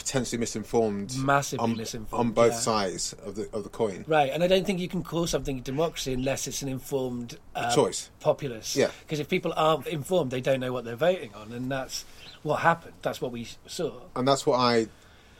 potentially 0.00 0.38
misinformed, 0.38 1.14
massively 1.18 1.62
on, 1.62 1.76
misinformed 1.76 2.20
on 2.28 2.32
both 2.32 2.52
yeah. 2.52 2.58
sides 2.58 3.12
of 3.24 3.36
the 3.36 3.48
of 3.52 3.62
the 3.62 3.68
coin. 3.68 4.04
Right, 4.08 4.30
and 4.32 4.42
I 4.42 4.46
don't 4.48 4.66
think 4.66 4.80
you 4.80 4.88
can 4.88 5.02
call 5.04 5.26
something 5.26 5.60
democracy 5.60 6.12
unless 6.12 6.46
it's 6.48 6.62
an 6.62 6.68
informed 6.68 7.38
uh, 7.54 7.74
choice. 7.74 8.10
populace. 8.20 8.74
Yeah. 8.74 8.90
because 9.02 9.20
if 9.20 9.28
people 9.28 9.52
aren't 9.56 9.86
informed, 9.86 10.30
they 10.30 10.40
don't 10.40 10.60
know 10.60 10.72
what 10.72 10.84
they're 10.84 10.96
voting 10.96 11.32
on, 11.34 11.52
and 11.52 11.70
that's 11.70 12.04
what 12.42 12.56
happened. 12.60 12.94
That's 13.02 13.20
what 13.20 13.30
we 13.32 13.46
saw. 13.66 13.92
and 14.16 14.26
that's 14.26 14.44
what 14.46 14.58
I 14.58 14.88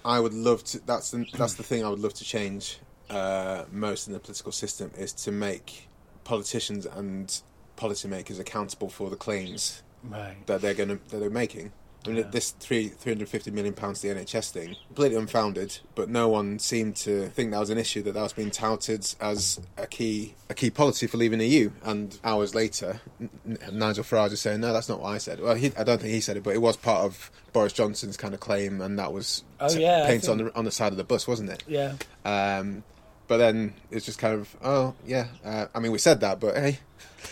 I 0.05 0.20
would 0.20 0.35
love 0.35 0.62
to. 0.64 0.81
That's 0.87 1.11
the 1.11 1.27
that's 1.37 1.55
the 1.55 1.62
thing 1.62 1.85
I 1.85 1.88
would 1.88 2.01
love 2.01 2.14
to 2.14 2.25
change 2.25 2.79
uh, 3.09 3.64
most 3.73 4.07
in 4.07 4.12
the 4.12 4.20
political 4.20 4.53
system 4.53 4.90
is 4.96 5.12
to 5.25 5.33
make 5.33 5.88
politicians 6.25 6.87
and 6.87 7.40
policymakers 7.77 8.38
accountable 8.38 8.88
for 8.90 9.11
the 9.11 9.16
claims 9.16 9.83
Right. 10.03 10.37
that 10.46 10.61
they're 10.62 10.75
going 10.75 10.88
to 10.90 10.99
that 11.11 11.18
they're 11.18 11.29
making. 11.31 11.73
I 12.04 12.08
mean, 12.08 12.16
Yeah. 12.18 12.22
this 12.30 12.50
three 12.52 12.88
three 12.88 13.12
hundred 13.12 13.28
fifty 13.28 13.50
million 13.50 13.74
pounds 13.74 14.00
to 14.00 14.08
the 14.08 14.14
NHS 14.20 14.50
thing 14.50 14.76
completely 14.86 15.18
unfounded, 15.18 15.78
but 15.94 16.08
no 16.08 16.28
one 16.28 16.58
seemed 16.58 16.96
to 16.96 17.28
think 17.28 17.50
that 17.50 17.60
was 17.60 17.68
an 17.70 17.76
issue 17.78 18.02
that 18.04 18.12
that 18.14 18.22
was 18.22 18.32
being 18.32 18.50
touted 18.50 19.06
as 19.20 19.60
a 19.76 19.86
key 19.86 20.34
a 20.48 20.54
key 20.54 20.70
policy 20.70 21.06
for 21.06 21.18
leaving 21.18 21.38
the 21.40 21.46
EU. 21.46 21.70
And 21.84 22.18
hours 22.24 22.54
later, 22.54 23.00
N- 23.20 23.58
Nigel 23.72 24.02
Farage 24.04 24.32
is 24.32 24.40
saying, 24.40 24.60
"No, 24.60 24.72
that's 24.72 24.88
not 24.88 25.00
what 25.02 25.10
I 25.10 25.18
said." 25.18 25.40
Well, 25.40 25.54
he, 25.56 25.72
I 25.76 25.84
don't 25.84 26.00
think 26.00 26.14
he 26.14 26.20
said 26.22 26.36
it, 26.38 26.42
but 26.42 26.54
it 26.54 26.62
was 26.62 26.76
part 26.76 27.04
of 27.04 27.30
Boris 27.52 27.72
Johnson's 27.74 28.16
kind 28.16 28.32
of 28.32 28.40
claim, 28.40 28.80
and 28.80 28.98
that 28.98 29.12
was 29.12 29.44
Oh, 29.60 29.68
t- 29.68 29.82
yeah, 29.82 30.04
I 30.04 30.06
painted 30.06 30.30
on 30.30 30.38
the 30.38 30.56
on 30.56 30.64
the 30.64 30.70
side 30.70 30.92
of 30.92 30.96
the 30.96 31.04
bus, 31.04 31.28
wasn't 31.28 31.50
it? 31.50 31.64
Yeah. 31.68 31.96
Um, 32.24 32.82
but 33.30 33.36
then 33.36 33.72
it's 33.92 34.04
just 34.04 34.18
kind 34.18 34.34
of, 34.34 34.56
oh 34.60 34.92
yeah. 35.06 35.28
Uh, 35.44 35.66
I 35.72 35.78
mean, 35.78 35.92
we 35.92 35.98
said 35.98 36.18
that, 36.22 36.40
but 36.40 36.56
hey, 36.56 36.80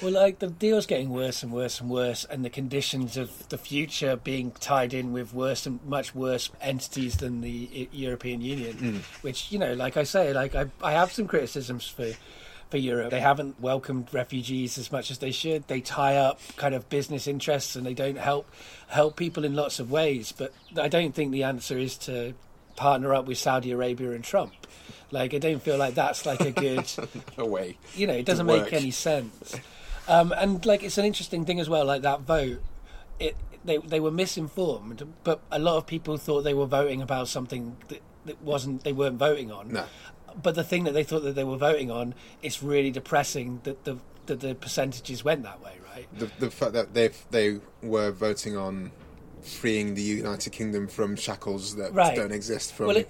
Well, 0.00 0.12
like 0.12 0.38
the 0.38 0.46
deal's 0.46 0.86
getting 0.86 1.10
worse 1.10 1.42
and 1.42 1.50
worse 1.50 1.80
and 1.80 1.90
worse, 1.90 2.24
and 2.24 2.44
the 2.44 2.50
conditions 2.50 3.16
of 3.16 3.48
the 3.48 3.58
future 3.58 4.14
being 4.14 4.52
tied 4.52 4.94
in 4.94 5.12
with 5.12 5.34
worse 5.34 5.66
and 5.66 5.84
much 5.84 6.14
worse 6.14 6.50
entities 6.60 7.16
than 7.16 7.40
the 7.40 7.88
European 7.90 8.42
Union. 8.42 9.02
Which 9.22 9.50
you 9.50 9.58
know, 9.58 9.74
like 9.74 9.96
I 9.96 10.04
say, 10.04 10.32
like 10.32 10.54
I, 10.54 10.66
I 10.80 10.92
have 10.92 11.10
some 11.10 11.26
criticisms 11.26 11.88
for 11.88 12.12
for 12.70 12.76
Europe. 12.76 13.10
They 13.10 13.20
haven't 13.20 13.60
welcomed 13.60 14.14
refugees 14.14 14.78
as 14.78 14.92
much 14.92 15.10
as 15.10 15.18
they 15.18 15.32
should. 15.32 15.66
They 15.66 15.80
tie 15.80 16.14
up 16.14 16.38
kind 16.56 16.76
of 16.76 16.88
business 16.88 17.26
interests, 17.26 17.74
and 17.74 17.84
they 17.84 17.94
don't 17.94 18.18
help 18.18 18.48
help 18.86 19.16
people 19.16 19.44
in 19.44 19.56
lots 19.56 19.80
of 19.80 19.90
ways. 19.90 20.30
But 20.30 20.52
I 20.80 20.86
don't 20.86 21.12
think 21.12 21.32
the 21.32 21.42
answer 21.42 21.76
is 21.76 21.96
to 22.06 22.34
partner 22.78 23.12
up 23.14 23.26
with 23.26 23.36
Saudi 23.38 23.70
Arabia 23.72 24.12
and 24.12 24.22
Trump. 24.24 24.52
Like 25.10 25.34
I 25.34 25.38
don't 25.38 25.62
feel 25.62 25.76
like 25.78 25.94
that's 25.94 26.24
like 26.24 26.40
a 26.40 26.50
good 26.50 26.86
way. 27.36 27.76
you 27.94 28.06
know, 28.06 28.14
it 28.14 28.24
doesn't 28.24 28.46
Doesn't 28.46 28.62
make 28.62 28.72
work. 28.72 28.82
any 28.82 28.90
sense. 28.90 29.54
Um, 30.06 30.32
and 30.32 30.64
like, 30.64 30.82
it's 30.82 30.96
an 30.98 31.04
interesting 31.04 31.44
thing 31.44 31.60
as 31.60 31.68
well. 31.68 31.84
Like 31.84 32.02
that 32.02 32.20
vote, 32.22 32.62
it 33.18 33.36
they 33.64 33.78
they 33.78 34.00
were 34.00 34.10
misinformed, 34.10 35.02
but 35.24 35.40
a 35.50 35.58
lot 35.58 35.76
of 35.76 35.86
people 35.86 36.16
thought 36.18 36.42
they 36.42 36.54
were 36.54 36.66
voting 36.66 37.02
about 37.02 37.28
something 37.28 37.76
that, 37.88 38.00
that 38.26 38.40
wasn't. 38.42 38.84
They 38.84 38.92
weren't 38.92 39.18
voting 39.18 39.50
on. 39.50 39.72
No. 39.72 39.84
But 40.42 40.54
the 40.54 40.64
thing 40.64 40.84
that 40.84 40.92
they 40.92 41.04
thought 41.04 41.24
that 41.24 41.34
they 41.34 41.44
were 41.44 41.56
voting 41.56 41.90
on, 41.90 42.14
it's 42.42 42.62
really 42.62 42.90
depressing 42.90 43.60
that 43.64 43.84
the 43.84 43.98
that 44.26 44.40
the 44.40 44.54
percentages 44.54 45.24
went 45.24 45.42
that 45.42 45.60
way, 45.62 45.72
right? 45.94 46.06
The, 46.18 46.30
the 46.38 46.50
fact 46.50 46.72
that 46.74 46.94
they 46.94 47.10
they 47.30 47.60
were 47.82 48.10
voting 48.12 48.56
on 48.56 48.92
freeing 49.42 49.94
the 49.94 50.02
United 50.02 50.50
Kingdom 50.52 50.88
from 50.88 51.16
shackles 51.16 51.76
that 51.76 51.92
Right. 51.94 52.16
don't 52.16 52.32
exist 52.32 52.72
from 52.72 52.86
Well, 52.88 52.96
it- 52.96 53.08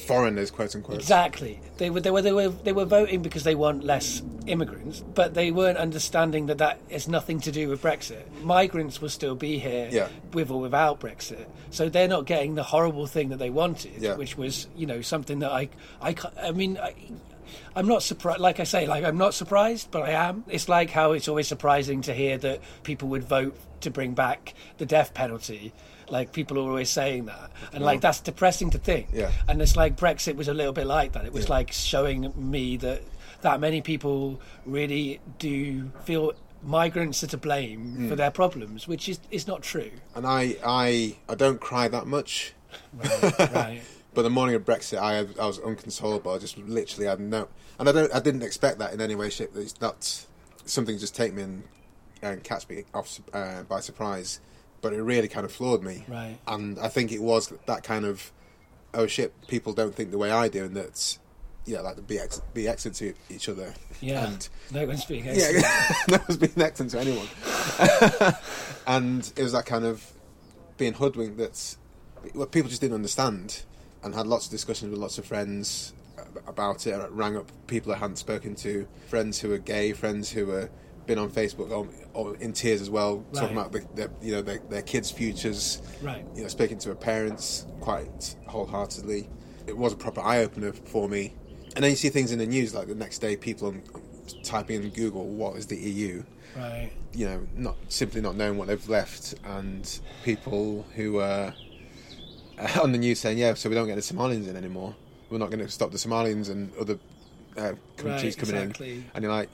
foreigners, 0.00 0.50
quote 0.50 0.74
unquote. 0.74 0.96
Exactly. 0.98 1.58
They 1.78 1.88
were, 1.88 2.00
they 2.00 2.10
were 2.10 2.20
they 2.20 2.32
were 2.32 2.48
they 2.50 2.72
were 2.72 2.84
voting 2.84 3.22
because 3.22 3.44
they 3.44 3.54
want 3.54 3.84
less 3.84 4.22
immigrants, 4.46 5.02
but 5.14 5.32
they 5.34 5.50
weren't 5.50 5.78
understanding 5.78 6.46
that 6.46 6.58
that 6.58 6.78
has 6.90 7.08
nothing 7.08 7.40
to 7.40 7.50
do 7.52 7.68
with 7.70 7.80
Brexit. 7.80 8.22
Migrants 8.42 9.00
will 9.00 9.08
still 9.08 9.34
be 9.34 9.58
here, 9.58 9.88
Yeah. 9.90 10.08
with 10.34 10.50
or 10.50 10.60
without 10.60 11.00
Brexit. 11.00 11.46
So 11.70 11.88
they're 11.88 12.08
not 12.08 12.26
getting 12.26 12.54
the 12.54 12.64
horrible 12.64 13.06
thing 13.06 13.30
that 13.30 13.38
they 13.38 13.48
wanted, 13.50 13.92
Yeah. 14.02 14.16
which 14.16 14.36
was 14.36 14.66
you 14.76 14.86
know 14.86 15.00
something 15.00 15.38
that 15.38 15.50
I 15.52 15.68
I 16.02 16.14
I 16.42 16.50
mean. 16.52 16.76
I, 16.76 16.94
I'm 17.76 17.86
not 17.86 18.02
surprised. 18.02 18.40
Like 18.40 18.60
I 18.60 18.64
say, 18.64 18.86
like 18.86 19.04
I'm 19.04 19.18
not 19.18 19.34
surprised, 19.34 19.90
but 19.90 20.02
I 20.02 20.10
am. 20.10 20.44
It's 20.48 20.68
like 20.68 20.90
how 20.90 21.12
it's 21.12 21.28
always 21.28 21.48
surprising 21.48 22.02
to 22.02 22.14
hear 22.14 22.38
that 22.38 22.60
people 22.82 23.08
would 23.08 23.24
vote 23.24 23.56
to 23.80 23.90
bring 23.90 24.14
back 24.14 24.54
the 24.78 24.86
death 24.86 25.14
penalty. 25.14 25.72
Like 26.08 26.32
people 26.32 26.58
are 26.58 26.62
always 26.68 26.90
saying 26.90 27.26
that, 27.26 27.50
and 27.72 27.82
like 27.84 28.00
that's 28.00 28.20
depressing 28.20 28.70
to 28.70 28.78
think. 28.78 29.08
Yeah. 29.12 29.30
And 29.48 29.62
it's 29.62 29.76
like 29.76 29.96
Brexit 29.96 30.36
was 30.36 30.48
a 30.48 30.54
little 30.54 30.72
bit 30.72 30.86
like 30.86 31.12
that. 31.12 31.24
It 31.24 31.32
was 31.32 31.44
Yeah. 31.44 31.52
like 31.52 31.72
showing 31.72 32.32
me 32.36 32.76
that 32.78 33.02
that 33.40 33.60
many 33.60 33.80
people 33.80 34.40
really 34.66 35.20
do 35.38 35.90
feel 36.04 36.32
migrants 36.62 37.24
are 37.24 37.28
to 37.28 37.36
blame 37.36 37.80
Hmm. 37.94 38.08
for 38.08 38.14
their 38.16 38.30
problems, 38.30 38.86
which 38.86 39.08
is 39.08 39.18
is 39.30 39.46
not 39.46 39.62
true. 39.62 39.90
And 40.14 40.26
I, 40.26 40.56
I, 40.64 41.16
I 41.28 41.34
don't 41.34 41.60
cry 41.60 41.88
that 41.88 42.06
much. 42.06 42.52
right. 43.02 43.82
But 44.14 44.22
the 44.22 44.30
morning 44.30 44.54
of 44.54 44.64
Brexit, 44.64 44.98
I, 44.98 45.14
had, 45.14 45.38
I 45.38 45.46
was 45.46 45.58
unconsolable. 45.58 46.32
I 46.32 46.38
just 46.38 46.58
literally 46.58 47.06
had 47.06 47.18
no, 47.18 47.48
and 47.78 47.88
I 47.88 47.92
don't, 47.92 48.14
I 48.14 48.20
didn't 48.20 48.42
expect 48.42 48.78
that 48.78 48.92
in 48.92 49.00
any 49.00 49.14
way, 49.14 49.30
shape. 49.30 49.50
It's 49.54 49.80
not 49.80 50.26
something 50.66 50.98
just 50.98 51.14
take 51.14 51.32
me 51.32 51.42
and, 51.42 51.62
and 52.20 52.44
catch 52.44 52.68
me 52.68 52.84
off 52.92 53.20
uh, 53.32 53.62
by 53.62 53.80
surprise. 53.80 54.40
But 54.82 54.92
it 54.92 55.02
really 55.02 55.28
kind 55.28 55.46
of 55.46 55.52
floored 55.52 55.82
me. 55.82 56.04
Right. 56.08 56.36
And 56.46 56.78
I 56.78 56.88
think 56.88 57.12
it 57.12 57.22
was 57.22 57.52
that 57.66 57.84
kind 57.84 58.04
of, 58.04 58.32
oh 58.92 59.06
shit, 59.06 59.32
people 59.46 59.72
don't 59.72 59.94
think 59.94 60.10
the 60.10 60.18
way 60.18 60.30
I 60.30 60.48
do, 60.48 60.64
and 60.64 60.76
that's, 60.76 61.18
yeah, 61.64 61.80
like 61.80 62.04
be 62.06 62.18
ex- 62.18 62.42
be 62.52 62.66
excellent 62.68 62.96
to 62.96 63.14
each 63.30 63.48
other. 63.48 63.72
Yeah. 64.00 64.26
And 64.26 64.48
no 64.72 64.84
one's 64.84 65.04
being 65.04 65.26
excellent. 65.28 65.62
yeah. 65.62 65.94
no 66.10 66.18
one's 66.28 66.36
being 66.36 66.60
excellent 66.60 66.90
to 66.92 67.00
anyone. 67.00 67.28
and 68.86 69.32
it 69.36 69.42
was 69.42 69.52
that 69.52 69.64
kind 69.64 69.84
of 69.84 70.04
being 70.76 70.94
hoodwinked 70.94 71.38
that 71.38 71.76
well, 72.34 72.46
people 72.46 72.68
just 72.68 72.80
didn't 72.80 72.94
understand 72.94 73.62
and 74.02 74.14
had 74.14 74.26
lots 74.26 74.46
of 74.46 74.50
discussions 74.50 74.90
with 74.90 75.00
lots 75.00 75.18
of 75.18 75.24
friends 75.24 75.92
about 76.46 76.86
it. 76.86 76.94
I 76.94 77.06
rang 77.08 77.36
up 77.36 77.50
people 77.66 77.92
I 77.92 77.96
hadn't 77.96 78.16
spoken 78.16 78.54
to, 78.56 78.86
friends 79.08 79.40
who 79.40 79.48
were 79.48 79.58
gay, 79.58 79.92
friends 79.92 80.30
who 80.30 80.46
were 80.46 80.70
been 81.06 81.18
on 81.18 81.30
Facebook 81.30 81.70
or, 81.70 81.88
or 82.14 82.36
in 82.36 82.52
tears 82.52 82.80
as 82.80 82.88
well, 82.88 83.24
talking 83.32 83.56
about 83.56 83.72
the, 83.72 83.80
the, 83.94 84.10
you 84.22 84.32
know 84.32 84.42
their, 84.42 84.58
their 84.70 84.82
kids' 84.82 85.10
futures. 85.10 85.82
Right. 86.00 86.24
You 86.34 86.42
know, 86.42 86.48
speaking 86.48 86.78
to 86.78 86.88
their 86.88 86.94
parents 86.94 87.66
quite 87.80 88.36
wholeheartedly. 88.46 89.28
It 89.66 89.76
was 89.76 89.92
a 89.92 89.96
proper 89.96 90.20
eye 90.20 90.38
opener 90.38 90.72
for 90.72 91.08
me. 91.08 91.34
And 91.74 91.82
then 91.82 91.90
you 91.90 91.96
see 91.96 92.08
things 92.08 92.32
in 92.32 92.38
the 92.38 92.46
news 92.46 92.74
like 92.74 92.88
the 92.88 92.94
next 92.94 93.18
day, 93.18 93.36
people 93.36 93.68
on, 93.68 93.82
typing 94.44 94.82
in 94.82 94.90
Google, 94.90 95.26
"What 95.26 95.56
is 95.56 95.66
the 95.66 95.76
EU?" 95.76 96.22
Right. 96.56 96.92
you 97.14 97.24
know, 97.24 97.46
not 97.56 97.76
simply 97.88 98.20
not 98.20 98.36
knowing 98.36 98.58
what 98.58 98.68
they've 98.68 98.88
left, 98.88 99.34
and 99.44 100.00
people 100.22 100.84
who 100.94 101.18
are 101.18 101.48
uh, 101.48 101.52
on 102.82 102.92
the 102.92 102.98
news 102.98 103.18
saying, 103.20 103.38
"Yeah, 103.38 103.54
so 103.54 103.68
we 103.68 103.74
don't 103.74 103.86
get 103.86 103.96
the 103.96 104.00
Somalians 104.02 104.48
in 104.48 104.56
anymore. 104.56 104.94
We're 105.30 105.38
not 105.38 105.50
going 105.50 105.60
to 105.64 105.68
stop 105.70 105.90
the 105.90 105.98
Somalians 105.98 106.50
and 106.50 106.70
other 106.76 106.98
uh, 107.56 107.72
countries 107.96 108.36
Right, 108.36 108.46
coming 108.46 108.62
exactly. 108.62 108.92
in." 108.96 109.04
And 109.14 109.22
you're 109.24 109.32
like, 109.32 109.48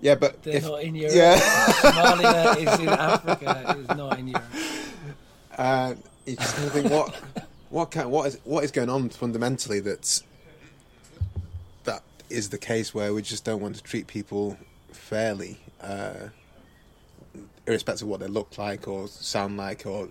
"Yeah, 0.00 0.14
but 0.14 0.42
They're 0.42 0.56
if, 0.56 0.64
not 0.64 0.82
in 0.82 0.94
Europe. 0.94 1.14
yeah." 1.14 1.38
Somalia 1.38 2.56
is 2.74 2.80
in 2.80 2.88
Africa. 3.10 3.76
It's 3.78 3.96
not 3.96 4.18
in 4.18 4.28
Europe. 4.28 4.44
uh, 5.58 5.94
you 6.26 6.36
just 6.36 6.54
kind 6.56 6.66
of 6.66 6.72
think, 6.72 6.90
what, 6.90 7.14
what 7.70 7.90
kind, 7.90 8.10
what 8.10 8.26
is 8.28 8.38
what 8.44 8.64
is 8.64 8.70
going 8.70 8.88
on 8.90 9.08
fundamentally 9.10 9.80
that's 9.80 10.22
that 11.84 12.02
is 12.28 12.48
the 12.50 12.58
case 12.58 12.94
where 12.94 13.12
we 13.14 13.22
just 13.22 13.44
don't 13.44 13.60
want 13.60 13.74
to 13.76 13.82
treat 13.82 14.06
people 14.06 14.56
fairly, 14.92 15.58
uh, 15.82 16.28
irrespective 17.66 18.02
of 18.02 18.08
what 18.08 18.20
they 18.20 18.26
look 18.28 18.56
like 18.58 18.86
or 18.88 19.08
sound 19.08 19.56
like, 19.56 19.86
or 19.86 20.08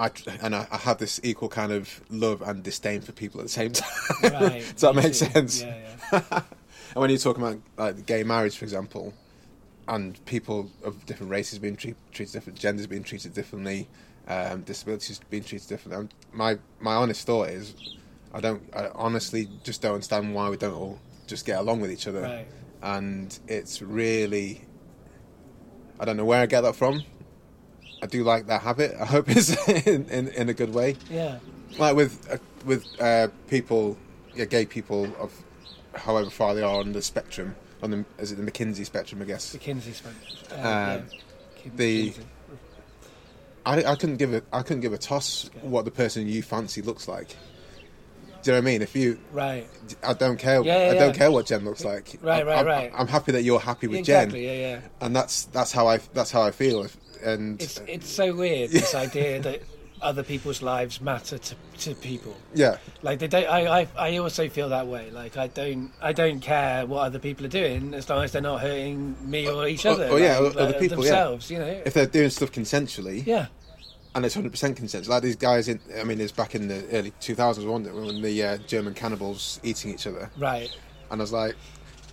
I 0.00 0.10
and 0.42 0.54
I, 0.56 0.66
I 0.72 0.78
have 0.78 0.98
this 0.98 1.20
equal 1.22 1.48
kind 1.48 1.70
of 1.72 2.00
love 2.10 2.42
and 2.42 2.62
disdain 2.62 3.00
for 3.02 3.12
people 3.12 3.40
at 3.40 3.46
the 3.46 3.52
same 3.52 3.72
time. 3.82 3.90
Right. 4.22 4.62
Does 4.72 4.80
that 4.80 4.94
make 4.94 5.04
too. 5.06 5.12
sense? 5.14 5.62
Yeah, 5.62 5.76
yeah. 6.12 6.42
And 6.92 7.00
when 7.02 7.10
you 7.10 7.18
talk 7.18 7.36
about 7.38 7.58
like 7.76 8.04
gay 8.06 8.24
marriage, 8.24 8.56
for 8.56 8.64
example, 8.64 9.14
and 9.86 10.18
people 10.24 10.68
of 10.82 11.06
different 11.06 11.30
races 11.30 11.60
being 11.60 11.76
treat, 11.76 11.94
treated 12.10 12.32
different, 12.32 12.58
genders 12.58 12.88
being 12.88 13.04
treated 13.04 13.32
differently, 13.32 13.86
um, 14.26 14.62
disabilities 14.62 15.20
being 15.30 15.44
treated 15.44 15.68
differently, 15.68 16.08
my 16.32 16.58
my 16.80 16.94
honest 16.94 17.24
thought 17.28 17.48
is, 17.50 17.74
I 18.34 18.40
don't, 18.40 18.62
I 18.74 18.88
honestly 18.96 19.48
just 19.62 19.82
don't 19.82 19.94
understand 19.94 20.34
why 20.34 20.48
we 20.50 20.56
don't 20.56 20.74
all 20.74 20.98
just 21.28 21.46
get 21.46 21.60
along 21.60 21.80
with 21.80 21.92
each 21.92 22.08
other, 22.08 22.22
Right. 22.22 22.46
and 22.82 23.38
it's 23.46 23.80
really, 23.82 24.62
I 26.00 26.04
don't 26.04 26.16
know 26.16 26.24
where 26.24 26.40
I 26.42 26.46
get 26.46 26.62
that 26.62 26.74
from. 26.74 27.04
I 28.02 28.06
do 28.06 28.24
like 28.24 28.46
that 28.46 28.62
habit. 28.62 28.94
I 29.00 29.04
hope 29.04 29.26
it's 29.28 29.50
in, 29.86 30.06
in, 30.08 30.28
in 30.28 30.48
a 30.48 30.54
good 30.54 30.72
way 30.74 30.96
Yeah. 31.10 31.38
like 31.78 31.94
with 31.96 32.30
uh, 32.32 32.36
with 32.64 32.84
uh, 33.00 33.28
people, 33.48 33.96
yeah, 34.34 34.44
gay 34.46 34.66
people 34.66 35.04
of 35.18 35.32
however 35.94 36.30
far 36.30 36.54
they 36.54 36.62
are 36.62 36.76
on 36.80 36.92
the 36.92 37.02
spectrum, 37.02 37.54
on 37.82 37.90
the 37.90 38.04
is 38.18 38.32
it 38.32 38.36
the 38.36 38.50
McKinsey 38.50 38.84
spectrum, 38.86 39.20
I 39.22 39.24
guess. 39.24 39.54
McKinsey 39.56 39.94
spectrum. 39.94 40.14
Uh, 40.52 40.54
Um, 40.54 40.62
yeah. 40.62 41.00
The- 41.76 42.10
McKinsey. 42.10 42.24
I, 43.66 43.84
I 43.84 43.94
couldn't 43.94 44.16
give 44.16 44.32
a 44.32 44.42
I 44.52 44.62
couldn't 44.62 44.80
give 44.80 44.94
a 44.94 44.98
toss 44.98 45.50
what 45.60 45.84
the 45.84 45.90
person 45.90 46.26
you 46.26 46.42
fancy 46.42 46.80
looks 46.80 47.06
like. 47.08 47.28
Do 48.42 48.50
you 48.50 48.52
know 48.52 48.62
what 48.62 48.68
I 48.68 48.72
mean? 48.72 48.80
If 48.80 48.96
you, 48.96 49.18
Right. 49.32 49.66
I 50.02 50.14
don't 50.14 50.38
care. 50.38 50.62
Yeah, 50.64 50.86
yeah, 50.86 50.90
I 50.92 50.94
don't 50.94 51.08
yeah. 51.08 51.12
care 51.12 51.30
what 51.30 51.44
Jen 51.44 51.62
looks 51.62 51.84
like. 51.84 52.16
Right, 52.22 52.40
I'm, 52.40 52.46
right, 52.46 52.58
I'm, 52.60 52.66
right. 52.66 52.92
I'm 52.96 53.06
happy 53.06 53.32
that 53.32 53.42
you're 53.42 53.60
happy 53.60 53.86
with 53.86 53.98
exactly. 53.98 54.46
Jen, 54.46 54.58
Yeah, 54.60 54.68
yeah. 54.76 54.80
and 55.02 55.14
that's 55.14 55.44
that's 55.46 55.72
how 55.72 55.86
I 55.88 55.98
that's 56.14 56.30
how 56.30 56.40
I 56.42 56.50
feel. 56.52 56.86
And 57.22 57.60
It's 57.60 57.80
it's 57.86 58.08
so 58.08 58.34
weird 58.34 58.70
this 58.70 58.94
idea 59.06 59.40
that 59.40 59.62
other 60.02 60.22
people's 60.22 60.62
lives 60.62 60.98
matter 61.00 61.36
to, 61.36 61.54
to 61.80 61.94
people. 61.94 62.34
yeah, 62.54 62.78
Like 63.02 63.18
they 63.18 63.28
don't. 63.28 63.46
I, 63.46 63.80
I 63.82 63.88
I 63.98 64.16
also 64.16 64.48
feel 64.48 64.70
that 64.70 64.86
way. 64.86 65.10
Like 65.10 65.36
I 65.36 65.48
don't 65.48 65.92
I 66.00 66.12
don't 66.14 66.40
care 66.40 66.86
what 66.86 67.00
other 67.00 67.18
people 67.18 67.44
are 67.44 67.50
doing 67.50 67.92
as 67.92 68.08
long 68.08 68.24
as 68.24 68.32
they're 68.32 68.40
not 68.40 68.62
hurting 68.62 69.16
me 69.30 69.46
uh, 69.46 69.52
or 69.54 69.68
each 69.68 69.84
Oh, 69.84 69.92
other. 69.92 70.08
oh, 70.10 70.16
yeah, 70.16 70.38
like, 70.38 70.56
uh, 70.56 70.60
other 70.60 70.72
like 70.72 70.80
people, 70.80 71.04
yeah. 71.04 71.10
themselves. 71.10 71.50
You 71.50 71.58
know. 71.58 71.82
if 71.84 71.92
they're 71.92 72.06
doing 72.06 72.30
stuff 72.30 72.50
consensually, 72.50 73.26
yeah. 73.26 73.46
and 74.14 74.24
it's 74.24 74.34
hundred 74.34 74.52
percent 74.52 74.76
consent. 74.78 75.06
Like 75.06 75.22
these 75.22 75.36
guys 75.36 75.68
in, 75.68 75.78
I 75.98 76.04
mean, 76.04 76.18
it's 76.18 76.32
back 76.32 76.54
in 76.54 76.68
the 76.68 76.82
early 76.92 77.12
two 77.20 77.34
thousands, 77.34 77.66
wasn't 77.66 77.88
it, 77.88 77.94
when 77.94 78.22
the 78.22 78.42
uh, 78.42 78.56
German 78.66 78.94
cannibals 78.94 79.60
eating 79.62 79.92
each 79.92 80.06
other, 80.06 80.30
Right. 80.38 80.70
and 81.10 81.20
I 81.20 81.22
was 81.22 81.32
like, 81.32 81.56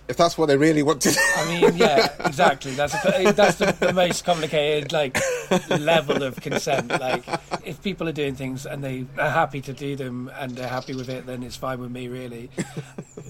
if 0.08 0.16
that's 0.16 0.38
what 0.38 0.46
they 0.46 0.56
really 0.56 0.82
want 0.82 1.02
to 1.02 1.10
do, 1.10 1.20
I 1.36 1.60
mean, 1.60 1.76
yeah, 1.76 2.08
exactly. 2.24 2.72
That's 2.72 2.94
a, 2.94 3.32
that's 3.32 3.56
the, 3.56 3.76
the 3.78 3.92
most 3.92 4.24
complicated 4.24 4.92
like 4.92 5.18
level 5.68 6.22
of 6.22 6.36
consent. 6.40 6.88
Like, 6.88 7.24
if 7.64 7.82
people 7.82 8.08
are 8.08 8.12
doing 8.12 8.34
things 8.34 8.64
and 8.66 8.82
they 8.82 9.06
are 9.18 9.30
happy 9.30 9.60
to 9.62 9.72
do 9.72 9.96
them 9.96 10.30
and 10.38 10.52
they're 10.52 10.68
happy 10.68 10.94
with 10.94 11.08
it, 11.08 11.26
then 11.26 11.42
it's 11.42 11.56
fine 11.56 11.80
with 11.80 11.90
me, 11.90 12.08
really. 12.08 12.50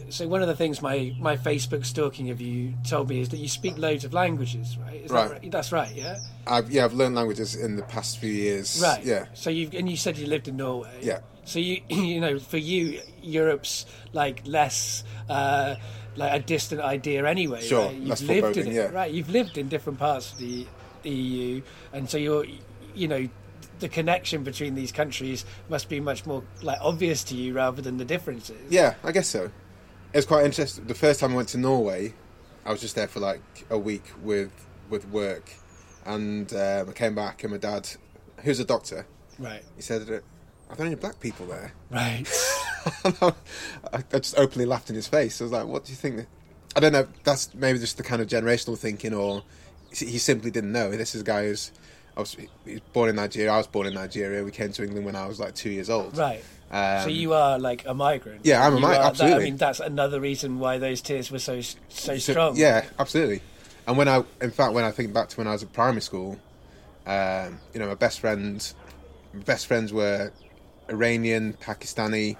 so 0.08 0.28
one 0.28 0.40
of 0.40 0.48
the 0.48 0.56
things 0.56 0.80
my 0.80 1.14
my 1.18 1.36
Facebook 1.36 1.84
stalking 1.84 2.30
of 2.30 2.40
you 2.40 2.74
told 2.86 3.08
me 3.08 3.20
is 3.20 3.28
that 3.30 3.38
you 3.38 3.48
speak 3.48 3.76
loads 3.76 4.04
of 4.04 4.14
languages, 4.14 4.76
right? 4.78 5.02
Is 5.04 5.10
Right. 5.10 5.28
That 5.28 5.42
right? 5.42 5.50
That's 5.50 5.72
right. 5.72 5.94
Yeah. 5.94 6.18
I've 6.46 6.70
yeah, 6.70 6.84
I've 6.84 6.94
learned 6.94 7.14
languages 7.14 7.54
in 7.54 7.76
the 7.76 7.82
past 7.82 8.18
few 8.18 8.32
years. 8.32 8.80
Right. 8.82 9.04
Yeah. 9.04 9.26
So 9.34 9.50
you 9.50 9.68
and 9.72 9.88
you 9.90 9.96
said 9.96 10.16
you 10.16 10.26
lived 10.26 10.48
in 10.48 10.56
Norway. 10.56 10.98
Yeah. 11.00 11.20
So 11.44 11.58
you 11.58 11.80
you 11.88 12.20
know 12.20 12.38
for 12.38 12.58
you 12.58 13.00
Europe's 13.22 13.86
like 14.12 14.42
less 14.46 15.02
uh, 15.28 15.76
like 16.18 16.32
a 16.32 16.44
distant 16.44 16.80
idea 16.80 17.24
anyway. 17.26 17.62
Sure, 17.62 17.86
Right? 17.86 17.94
You've 17.96 18.22
lived 18.22 18.56
in 18.56 18.66
it, 18.68 18.72
yeah. 18.74 18.88
right. 18.90 19.10
You've 19.12 19.30
lived 19.30 19.56
in 19.56 19.68
different 19.68 19.98
parts 19.98 20.32
of 20.32 20.38
the 20.38 20.66
EU, 21.04 21.62
and 21.92 22.08
so 22.10 22.18
you're 22.18 22.44
you 22.94 23.08
know 23.08 23.28
the 23.78 23.88
connection 23.88 24.42
between 24.42 24.74
these 24.74 24.90
countries 24.90 25.44
must 25.68 25.88
be 25.88 26.00
much 26.00 26.26
more 26.26 26.42
like 26.62 26.78
obvious 26.80 27.22
to 27.24 27.36
you 27.36 27.54
rather 27.54 27.80
than 27.80 27.96
the 27.96 28.04
differences. 28.04 28.56
Yeah, 28.68 28.94
I 29.04 29.12
guess 29.12 29.28
so. 29.28 29.44
It 30.12 30.16
was 30.16 30.26
quite 30.26 30.44
interesting. 30.44 30.84
The 30.86 30.94
first 30.94 31.20
time 31.20 31.32
I 31.32 31.36
went 31.36 31.48
to 31.50 31.58
Norway, 31.58 32.14
I 32.66 32.72
was 32.72 32.80
just 32.80 32.94
there 32.96 33.06
for 33.08 33.20
like 33.20 33.42
a 33.70 33.78
week 33.78 34.04
with 34.22 34.50
with 34.90 35.06
work, 35.10 35.50
and 36.04 36.52
um, 36.54 36.88
I 36.88 36.92
came 36.92 37.14
back, 37.14 37.44
and 37.44 37.52
my 37.52 37.58
dad, 37.58 37.88
who's 38.42 38.58
a 38.58 38.64
doctor, 38.64 39.06
Right. 39.38 39.62
he 39.76 39.82
said, 39.82 40.02
"Are 40.02 40.76
there 40.76 40.86
any 40.86 40.96
black 40.96 41.20
people 41.20 41.46
there?" 41.46 41.72
Right. 41.90 42.24
I, 43.92 44.02
I 44.12 44.18
just 44.18 44.38
openly 44.38 44.66
laughed 44.66 44.90
in 44.90 44.96
his 44.96 45.08
face. 45.08 45.40
I 45.40 45.44
was 45.44 45.52
like, 45.52 45.66
"What 45.66 45.84
do 45.84 45.92
you 45.92 45.96
think?" 45.96 46.26
I 46.76 46.80
don't 46.80 46.92
know. 46.92 47.06
That's 47.24 47.54
maybe 47.54 47.78
just 47.78 47.96
the 47.96 48.02
kind 48.02 48.20
of 48.22 48.28
generational 48.28 48.78
thinking, 48.78 49.14
or 49.14 49.42
he 49.92 50.18
simply 50.18 50.50
didn't 50.50 50.72
know. 50.72 50.90
This 50.90 51.14
is 51.14 51.22
a 51.22 51.24
guy 51.24 51.44
who's, 51.44 51.72
I 52.16 52.20
was, 52.20 52.36
was 52.66 52.80
born 52.92 53.08
in 53.08 53.16
Nigeria. 53.16 53.50
I 53.52 53.56
was 53.56 53.66
born 53.66 53.86
in 53.86 53.94
Nigeria. 53.94 54.44
We 54.44 54.50
came 54.50 54.70
to 54.72 54.82
England 54.84 55.06
when 55.06 55.16
I 55.16 55.26
was 55.26 55.40
like 55.40 55.54
two 55.54 55.70
years 55.70 55.88
old. 55.90 56.16
right. 56.16 56.42
Um, 56.70 57.02
so 57.04 57.08
you 57.08 57.32
are 57.32 57.58
like 57.58 57.86
a 57.86 57.94
migrant. 57.94 58.42
Yeah, 58.44 58.64
I'm 58.66 58.74
a 58.74 58.76
You 58.76 58.82
mi- 58.86 58.94
are- 58.94 59.12
that- 59.14 59.34
I 59.34 59.38
mean, 59.38 59.56
that's 59.56 59.80
another 59.80 60.20
reason 60.20 60.58
why 60.58 60.76
those 60.76 61.00
tears 61.00 61.30
were 61.30 61.38
so 61.38 61.62
so 61.62 61.78
So- 61.88 62.18
strong. 62.18 62.56
Yeah, 62.56 62.84
absolutely. 62.98 63.40
And 63.86 63.96
when 63.96 64.06
I, 64.06 64.22
in 64.42 64.50
fact, 64.50 64.74
when 64.74 64.84
I 64.84 64.90
think 64.90 65.14
back 65.14 65.30
to 65.30 65.36
when 65.38 65.48
I 65.48 65.52
was 65.52 65.62
at 65.62 65.72
primary 65.72 66.02
school, 66.02 66.38
um, 67.06 67.58
you 67.72 67.80
know, 67.80 67.86
my 67.88 67.94
best 67.94 68.20
friends, 68.20 68.74
my 69.32 69.40
best 69.44 69.66
friends 69.66 69.94
were 69.94 70.30
Iranian, 70.90 71.54
Pakistani, 71.54 72.36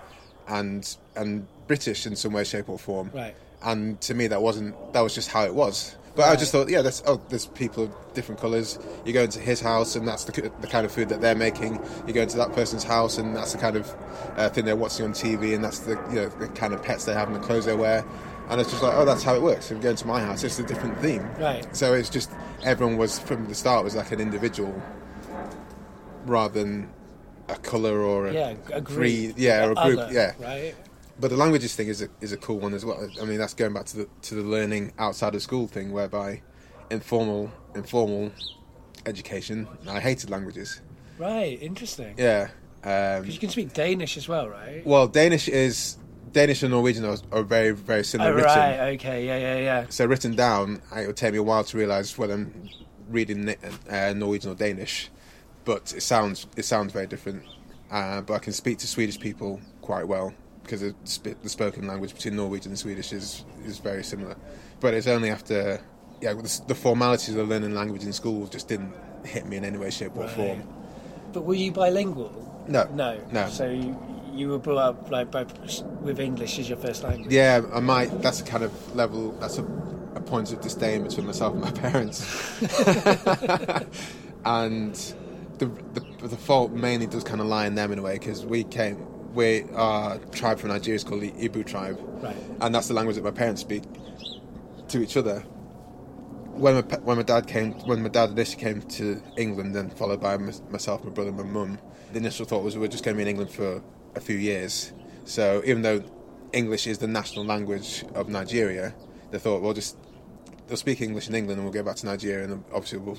and 0.49 0.97
and 1.17 1.47
British 1.67 2.07
in 2.07 2.17
some 2.17 2.33
way, 2.33 2.45
shape, 2.45 2.69
or 2.69 2.79
form. 2.79 3.11
Right. 3.15 3.35
And 3.63 4.01
to 4.03 4.15
me, 4.15 4.27
that 4.29 4.43
wasn't. 4.43 4.93
That 4.93 5.01
was 5.01 5.15
just 5.15 5.31
how 5.31 5.45
it 5.45 5.55
was. 5.55 5.97
But 6.19 6.29
I 6.31 6.35
just 6.35 6.51
thought, 6.51 6.69
yeah, 6.69 6.83
there's 6.83 7.01
oh, 7.07 7.21
there's 7.29 7.47
people 7.47 7.85
of 7.85 7.93
different 8.13 8.41
colours. 8.41 8.79
You 9.05 9.13
go 9.13 9.23
into 9.23 9.39
his 9.39 9.61
house, 9.61 9.95
and 9.95 10.07
that's 10.07 10.25
the, 10.25 10.51
the 10.61 10.67
kind 10.67 10.85
of 10.85 10.91
food 10.91 11.09
that 11.11 11.21
they're 11.21 11.37
making. 11.37 11.81
You 12.09 12.13
go 12.13 12.23
into 12.23 12.37
that 12.39 12.53
person's 12.55 12.83
house, 12.83 13.19
and 13.19 13.37
that's 13.37 13.53
the 13.53 13.59
kind 13.59 13.77
of 13.77 13.95
uh, 14.37 14.49
thing 14.49 14.65
they're 14.65 14.75
watching 14.75 15.07
on 15.07 15.13
TV, 15.13 15.55
and 15.55 15.63
that's 15.63 15.81
the 15.81 15.93
you 16.11 16.17
know 16.17 16.29
the 16.29 16.49
kind 16.49 16.75
of 16.75 16.83
pets 16.83 17.05
they 17.05 17.15
have 17.15 17.29
and 17.29 17.37
the 17.37 17.47
clothes 17.47 17.67
they 17.67 17.77
wear. 17.77 18.05
And 18.49 18.61
it's 18.61 18.71
just 18.71 18.83
like, 18.83 18.95
oh, 18.97 19.05
that's 19.05 19.23
how 19.23 19.35
it 19.35 19.43
works. 19.43 19.71
If 19.71 19.77
you 19.77 19.83
go 19.83 19.91
into 19.91 20.07
my 20.07 20.21
house, 20.21 20.43
it's 20.43 20.59
a 20.59 20.63
different 20.63 20.99
theme. 21.01 21.23
Right. 21.39 21.77
So 21.77 21.93
it's 21.93 22.09
just 22.09 22.31
everyone 22.65 22.97
was 22.97 23.19
from 23.19 23.47
the 23.47 23.55
start 23.55 23.85
was 23.85 23.95
like 23.95 24.11
an 24.11 24.21
individual, 24.21 24.75
rather 26.25 26.65
than 26.65 26.89
a 27.49 27.57
colour 27.57 28.01
or 28.01 28.29
a, 28.29 28.35
Yeah, 28.35 28.55
a 28.73 28.81
group. 28.81 29.35
Yeah, 29.37 29.67
or 29.67 29.73
a 29.73 29.75
group. 29.75 29.99
Other, 29.99 30.13
yeah. 30.13 30.35
Right. 30.39 30.75
But 31.21 31.31
the 31.31 31.37
languages 31.37 31.75
thing 31.75 31.89
is 31.89 32.03
a, 32.03 32.09
is 32.21 32.33
a 32.33 32.37
cool 32.37 32.59
one 32.59 32.75
as 32.75 32.85
well. 32.85 33.09
I 33.21 33.25
mean, 33.25 33.39
that's 33.39 33.55
going 33.55 33.73
back 33.73 33.87
to 33.87 33.97
the 33.99 34.09
to 34.23 34.35
the 34.37 34.43
learning 34.43 34.93
outside 34.99 35.35
of 35.35 35.43
school 35.43 35.67
thing, 35.67 35.91
whereby 35.91 36.43
informal 36.91 37.51
informal 37.75 38.31
education. 39.07 39.67
I 39.89 40.01
hated 40.01 40.31
languages. 40.31 40.81
Right. 41.19 41.61
Interesting. 41.61 42.15
Yeah. 42.17 42.51
Um, 42.85 43.27
you 43.27 43.39
can 43.39 43.51
speak 43.51 43.73
Danish 43.73 44.17
as 44.17 44.29
well, 44.29 44.49
right? 44.49 44.87
well, 44.87 45.09
Danish 45.09 45.49
is 45.49 45.97
Danish 46.31 46.63
and 46.63 46.71
Norwegian 46.71 47.05
are, 47.05 47.17
are 47.33 47.43
very 47.43 47.73
very 47.73 48.05
similar 48.05 48.31
oh, 48.31 48.35
written. 48.35 48.51
right. 48.51 48.81
Okay. 48.95 49.27
Yeah. 49.27 49.39
Yeah. 49.39 49.59
Yeah. 49.59 49.87
So 49.89 50.07
written 50.07 50.37
down, 50.37 50.81
it 50.97 51.07
would 51.09 51.17
take 51.17 51.33
me 51.33 51.39
a 51.39 51.43
while 51.43 51.65
to 51.65 51.77
realise 51.77 52.17
whether 52.17 52.35
I'm 52.35 52.71
reading 53.09 53.57
uh, 53.91 54.13
Norwegian 54.15 54.53
or 54.53 54.55
Danish. 54.55 55.11
But 55.69 55.93
it 55.95 56.03
sounds 56.03 56.47
it 56.57 56.65
sounds 56.65 56.91
very 56.95 57.07
different. 57.07 57.43
Uh, 57.91 58.23
but 58.23 58.33
I 58.35 58.39
can 58.39 58.55
speak 58.55 58.79
to 58.79 58.87
Swedish 58.87 59.19
people 59.21 59.61
quite 59.83 60.07
well 60.09 60.33
because 60.63 60.81
the, 60.81 60.95
sp- 61.05 61.37
the 61.43 61.49
spoken 61.51 61.87
language 61.87 62.15
between 62.15 62.37
Norwegian 62.37 62.71
and 62.73 62.79
Swedish 62.79 63.13
is 63.13 63.45
is 63.67 63.79
very 63.79 64.03
similar. 64.03 64.35
But 64.81 64.95
it's 64.95 65.07
only 65.07 65.29
after 65.29 65.79
yeah 66.23 66.33
the, 66.33 66.61
the 66.69 66.75
formalities 66.75 67.35
of 67.35 67.47
learning 67.49 67.75
language 67.75 68.05
in 68.05 68.15
school 68.15 68.47
just 68.47 68.67
didn't 68.69 68.95
hit 69.27 69.45
me 69.47 69.57
in 69.59 69.65
any 69.67 69.77
way, 69.77 69.91
shape, 69.91 70.17
or 70.17 70.23
Right. 70.23 70.31
form. 70.39 70.63
But 71.35 71.43
were 71.45 71.55
you 71.65 71.71
bilingual? 71.73 72.33
No, 72.67 72.85
No. 72.95 73.21
no. 73.31 73.49
So 73.51 73.69
you, 73.69 73.95
you 74.33 74.49
were 74.49 74.59
brought 74.59 74.79
up 74.79 75.11
like 75.11 75.31
by, 75.31 75.45
with 76.01 76.19
English 76.19 76.59
as 76.59 76.69
your 76.71 76.79
first 76.79 77.03
language. 77.03 77.31
Yeah, 77.33 77.61
I 77.75 77.81
might. 77.81 78.23
That's 78.23 78.41
a 78.41 78.45
kind 78.45 78.65
of 78.65 78.73
level. 78.97 79.33
That's 79.41 79.59
a, 79.59 79.65
a 80.15 80.21
point 80.33 80.51
of 80.53 80.63
disdain 80.63 81.03
between 81.05 81.27
myself 81.27 81.53
and 81.53 81.63
my 81.63 81.71
parents. 81.87 82.19
and 84.47 85.15
the, 85.59 85.67
the 85.95 86.29
the 86.29 86.37
fault 86.37 86.73
mainly 86.73 87.07
does 87.07 87.25
kind 87.25 87.41
of 87.41 87.47
lie 87.47 87.67
in 87.67 87.75
them 87.75 87.93
in 87.93 87.99
a 87.99 88.03
way 88.03 88.15
because 88.15 88.45
we 88.45 88.65
came. 88.65 89.07
We 89.35 89.65
our 89.75 90.19
tribe 90.33 90.59
from 90.59 90.71
Nigeria 90.71 90.97
is 90.97 91.05
called 91.05 91.21
the 91.23 91.31
Igbo 91.33 91.67
tribe, 91.67 91.99
Right. 92.23 92.37
and 92.61 92.75
that's 92.75 92.89
the 92.89 92.95
language 92.95 93.17
that 93.17 93.25
my 93.25 93.31
parents 93.31 93.61
speak 93.61 93.83
to 94.89 95.03
each 95.03 95.17
other. 95.17 95.41
When 96.55 96.75
my, 96.75 96.81
when 96.81 97.17
my 97.19 97.23
dad 97.23 97.47
came, 97.47 97.73
when 97.87 98.03
my 98.03 98.09
dad 98.09 98.31
initially 98.31 98.63
came 98.63 98.83
to 98.83 99.23
England, 99.37 99.77
then 99.77 99.91
followed 99.91 100.21
by 100.21 100.37
my, 100.39 100.53
myself, 100.71 101.05
my 101.05 101.11
brother, 101.11 101.31
and 101.31 101.39
my 101.39 101.45
mum, 101.45 101.79
the 102.13 102.19
initial 102.19 102.47
thought 102.47 102.65
was 102.65 102.75
we 102.75 102.81
we're 102.81 102.89
just 102.89 103.05
going 103.05 103.17
to 103.17 103.19
be 103.19 103.23
in 103.23 103.29
England 103.29 103.51
for 103.53 103.81
a 104.17 104.21
few 104.21 104.37
years. 104.37 104.93
So 105.25 105.63
even 105.65 105.83
though 105.83 106.03
English 106.53 106.87
is 106.87 106.99
the 106.99 107.07
national 107.07 107.45
language 107.45 108.05
of 108.15 108.29
Nigeria, 108.29 108.95
they 109.31 109.39
thought 109.39 109.63
we'll 109.63 109.75
just 109.75 109.97
they'll 110.67 110.77
speak 110.77 111.01
English 111.01 111.29
in 111.29 111.35
England 111.35 111.59
and 111.59 111.65
we'll 111.65 111.73
go 111.73 111.83
back 111.83 111.97
to 111.97 112.07
Nigeria 112.07 112.45
and 112.45 112.65
obviously 112.73 112.99
we'll 112.99 113.19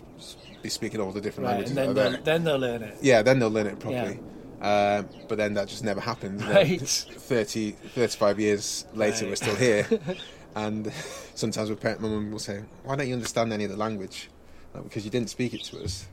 be 0.61 0.69
speaking 0.69 0.99
all 1.01 1.11
the 1.11 1.21
different 1.21 1.47
Right. 1.47 1.53
languages. 1.53 1.77
And 1.77 1.95
then 1.95 2.11
they'll, 2.13 2.21
then 2.23 2.43
they'll 2.43 2.57
learn 2.57 2.83
it. 2.83 2.97
Yeah, 3.01 3.21
then 3.21 3.39
they'll 3.39 3.49
learn 3.49 3.67
it 3.67 3.79
properly. 3.79 4.19
Um, 4.61 5.07
but 5.29 5.37
then 5.37 5.53
that 5.53 5.67
just 5.69 5.83
never 5.83 6.01
happened. 6.01 6.41
Then 6.41 6.53
Right. 6.55 6.81
30, 6.81 7.71
35 7.71 8.39
years 8.39 8.85
later, 8.93 9.25
Right. 9.25 9.29
we're 9.31 9.35
still 9.35 9.55
here. 9.55 9.87
and 10.55 10.91
sometimes 11.35 11.69
my, 11.69 11.95
mum 11.99 12.31
will 12.31 12.39
say, 12.39 12.63
Why 12.83 12.95
don't 12.95 13.07
you 13.07 13.13
understand 13.13 13.53
any 13.53 13.63
of 13.63 13.71
the 13.71 13.77
language? 13.77 14.29
Like, 14.73 14.83
because 14.83 15.05
you 15.05 15.11
didn't 15.11 15.29
speak 15.29 15.53
it 15.53 15.63
to 15.65 15.83
us. 15.83 16.07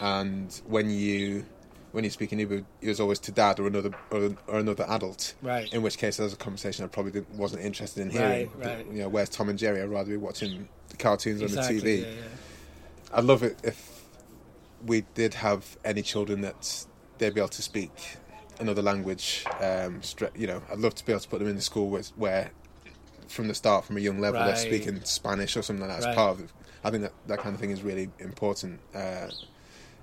And 0.00 0.52
when 0.66 0.90
you 0.90 1.44
when 1.92 2.04
you 2.04 2.10
speak 2.10 2.32
in 2.32 2.38
Igbo, 2.38 2.64
it 2.80 2.88
was 2.88 3.00
always 3.00 3.18
to 3.18 3.32
dad 3.32 3.60
or 3.60 3.66
another 3.66 3.90
or, 4.10 4.34
or 4.46 4.58
another 4.60 4.84
adult. 4.88 5.34
Right. 5.42 5.70
In 5.74 5.82
which 5.82 5.98
case, 5.98 6.16
that 6.16 6.22
was 6.22 6.32
a 6.32 6.36
conversation 6.36 6.84
I 6.84 6.88
probably 6.88 7.22
wasn't 7.34 7.62
interested 7.62 8.00
in 8.00 8.10
hearing. 8.10 8.50
Right, 8.58 8.66
right. 8.78 8.86
You 8.86 9.00
know, 9.02 9.08
where's 9.10 9.28
Tom 9.28 9.50
and 9.50 9.58
Jerry? 9.58 9.82
I'd 9.82 9.90
rather 9.90 10.08
be 10.10 10.16
watching 10.16 10.68
the 10.88 10.96
cartoons 10.96 11.42
Exactly. 11.42 11.76
on 11.76 11.84
the 11.84 11.90
TV. 11.90 12.00
Yeah, 12.02 12.08
yeah. 12.08 12.22
I'd 13.12 13.24
love 13.24 13.42
it 13.42 13.56
if 13.62 14.08
we 14.86 15.02
did 15.14 15.34
have 15.34 15.76
any 15.84 16.02
children 16.02 16.40
that 16.42 16.86
they'd 17.18 17.34
be 17.34 17.40
able 17.40 17.48
to 17.50 17.62
speak 17.62 17.90
another 18.58 18.82
language. 18.82 19.44
Um, 19.60 20.00
you 20.36 20.46
know, 20.46 20.62
I'd 20.70 20.78
love 20.78 20.94
to 20.96 21.04
be 21.06 21.12
able 21.12 21.20
to 21.20 21.28
put 21.28 21.38
them 21.40 21.48
in 21.48 21.56
the 21.56 21.62
school 21.62 21.88
where, 21.90 22.02
where 22.16 22.50
from 23.28 23.48
the 23.48 23.54
start, 23.54 23.84
from 23.84 23.96
a 23.96 24.00
young 24.00 24.20
level, 24.20 24.42
they're 24.42 24.56
speaking 24.56 25.02
Spanish 25.04 25.56
or 25.56 25.62
something 25.62 25.86
like 25.86 25.90
that 25.90 25.98
as 26.00 26.06
Right. 26.06 26.16
part 26.16 26.38
of 26.38 26.44
it. 26.44 26.50
I 26.84 26.90
think 26.90 27.02
that 27.02 27.12
that 27.26 27.40
kind 27.40 27.54
of 27.54 27.60
thing 27.60 27.70
is 27.70 27.82
really 27.82 28.08
important 28.18 28.80
uh, 28.94 29.28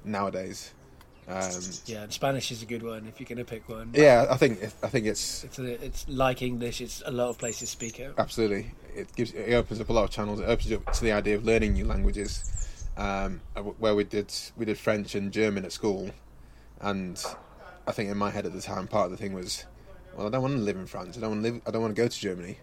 nowadays. 0.05 0.71
Um, 1.27 1.61
Yeah, 1.85 2.03
and 2.03 2.13
Spanish 2.13 2.51
is 2.51 2.63
a 2.63 2.65
good 2.65 2.81
one 2.83 3.05
if 3.07 3.19
you're 3.19 3.27
going 3.27 3.37
to 3.37 3.45
pick 3.45 3.67
one. 3.69 3.91
yeah, 3.93 4.25
I 4.29 4.37
think 4.37 4.63
I 4.81 4.87
think 4.87 5.05
it's 5.05 5.43
It's, 5.43 5.59
a, 5.59 5.85
it's 5.85 6.07
like 6.09 6.41
English. 6.41 6.81
It's 6.81 7.03
a 7.05 7.11
lot 7.11 7.29
of 7.29 7.37
places 7.37 7.69
speak 7.69 7.99
it. 7.99 8.13
absolutely 8.17 8.71
it 8.95 9.13
gives 9.15 9.31
it 9.33 9.53
opens 9.53 9.79
up 9.79 9.89
a 9.89 9.93
lot 9.93 10.05
of 10.05 10.09
channels. 10.09 10.39
It 10.39 10.45
opens 10.45 10.71
up 10.71 10.91
to 10.93 11.03
the 11.03 11.11
idea 11.11 11.35
of 11.35 11.45
learning 11.45 11.73
new 11.73 11.85
languages. 11.85 12.43
Um, 12.99 13.39
where 13.77 13.95
we 13.95 14.03
did 14.03 14.33
we 14.57 14.65
did 14.65 14.77
French 14.77 15.15
and 15.15 15.31
German 15.31 15.63
at 15.63 15.71
school, 15.71 16.11
and 16.81 17.17
I 17.87 17.91
think 17.93 18.11
in 18.11 18.17
my 18.17 18.29
head 18.29 18.45
at 18.45 18.53
the 18.53 18.61
time 18.61 18.87
part 18.87 19.05
of 19.05 19.11
the 19.11 19.17
thing 19.17 19.33
was, 19.33 19.65
well, 20.15 20.27
I 20.27 20.29
don't 20.29 20.41
want 20.41 20.55
to 20.55 20.59
live 20.61 20.75
in 20.75 20.85
France. 20.85 21.17
I 21.17 21.21
don't 21.21 21.29
want 21.31 21.43
to 21.45 21.51
live. 21.51 21.61
I 21.65 21.71
don't 21.71 21.81
want 21.81 21.95
to 21.95 22.01
go 22.01 22.07
to 22.09 22.19
Germany. 22.19 22.57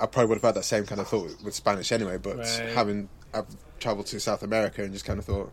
I 0.00 0.06
probably 0.06 0.30
would 0.30 0.34
have 0.38 0.42
had 0.42 0.54
that 0.54 0.64
same 0.64 0.84
kind 0.84 1.00
of 1.00 1.06
thought 1.08 1.30
with 1.44 1.54
Spanish 1.54 1.92
anyway. 1.92 2.18
But 2.18 2.38
Right. 2.38 2.68
having 2.74 3.08
I've 3.32 3.46
travelled 3.78 4.06
to 4.06 4.18
South 4.20 4.42
America 4.42 4.82
and 4.82 4.92
just 4.92 5.04
kind 5.04 5.18
of 5.20 5.24
thought, 5.24 5.52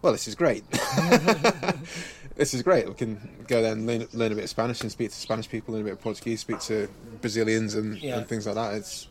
well, 0.00 0.12
this 0.12 0.26
is 0.28 0.34
great. 0.34 0.64
this 2.36 2.54
is 2.54 2.62
great. 2.62 2.86
We 2.88 2.94
can 2.94 3.44
go 3.46 3.60
there 3.62 3.72
and 3.72 3.86
learn, 3.86 4.06
learn 4.12 4.32
a 4.32 4.34
bit 4.36 4.44
of 4.44 4.50
Spanish 4.50 4.80
and 4.82 4.90
speak 4.90 5.10
to 5.10 5.16
Spanish 5.16 5.48
people, 5.48 5.72
learn 5.74 5.82
a 5.82 5.84
bit 5.84 5.92
of 5.94 6.00
Portuguese, 6.00 6.40
speak 6.40 6.60
to 6.60 6.88
Brazilians 7.20 7.74
and, 7.74 7.98
Yeah. 7.98 8.18
and 8.18 8.26
things 8.28 8.46
like 8.46 8.54
that. 8.54 8.74
It's. 8.74 9.08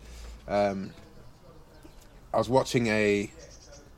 Um, 0.48 0.92
I 2.34 2.38
was 2.38 2.50
watching 2.50 2.88
a 2.88 3.32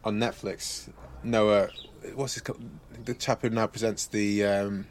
on 0.08 0.18
Netflix. 0.20 0.90
Noah, 1.22 1.68
what's 2.16 2.34
his 2.36 2.42
called? 2.42 2.62
The 3.04 3.14
chap 3.14 3.42
who 3.42 3.50
now 3.50 3.68
presents 3.68 4.08
the 4.08 4.46
um, 4.46 4.88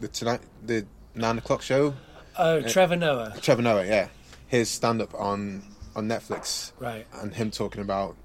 the 0.00 0.08
tonight 0.08 0.40
the 0.66 0.84
nine 1.14 1.38
o'clock 1.38 1.62
show. 1.62 1.94
Oh, 2.36 2.60
Trevor 2.62 2.96
Noah. 2.96 3.32
Trevor 3.40 3.62
Noah, 3.62 3.86
yeah, 3.86 4.08
his 4.48 4.68
stand 4.68 5.00
up 5.00 5.14
on 5.14 5.62
on 5.94 6.08
Netflix, 6.08 6.72
Right. 6.80 7.06
and 7.22 7.32
him 7.32 7.52
talking 7.52 7.80
about 7.80 8.16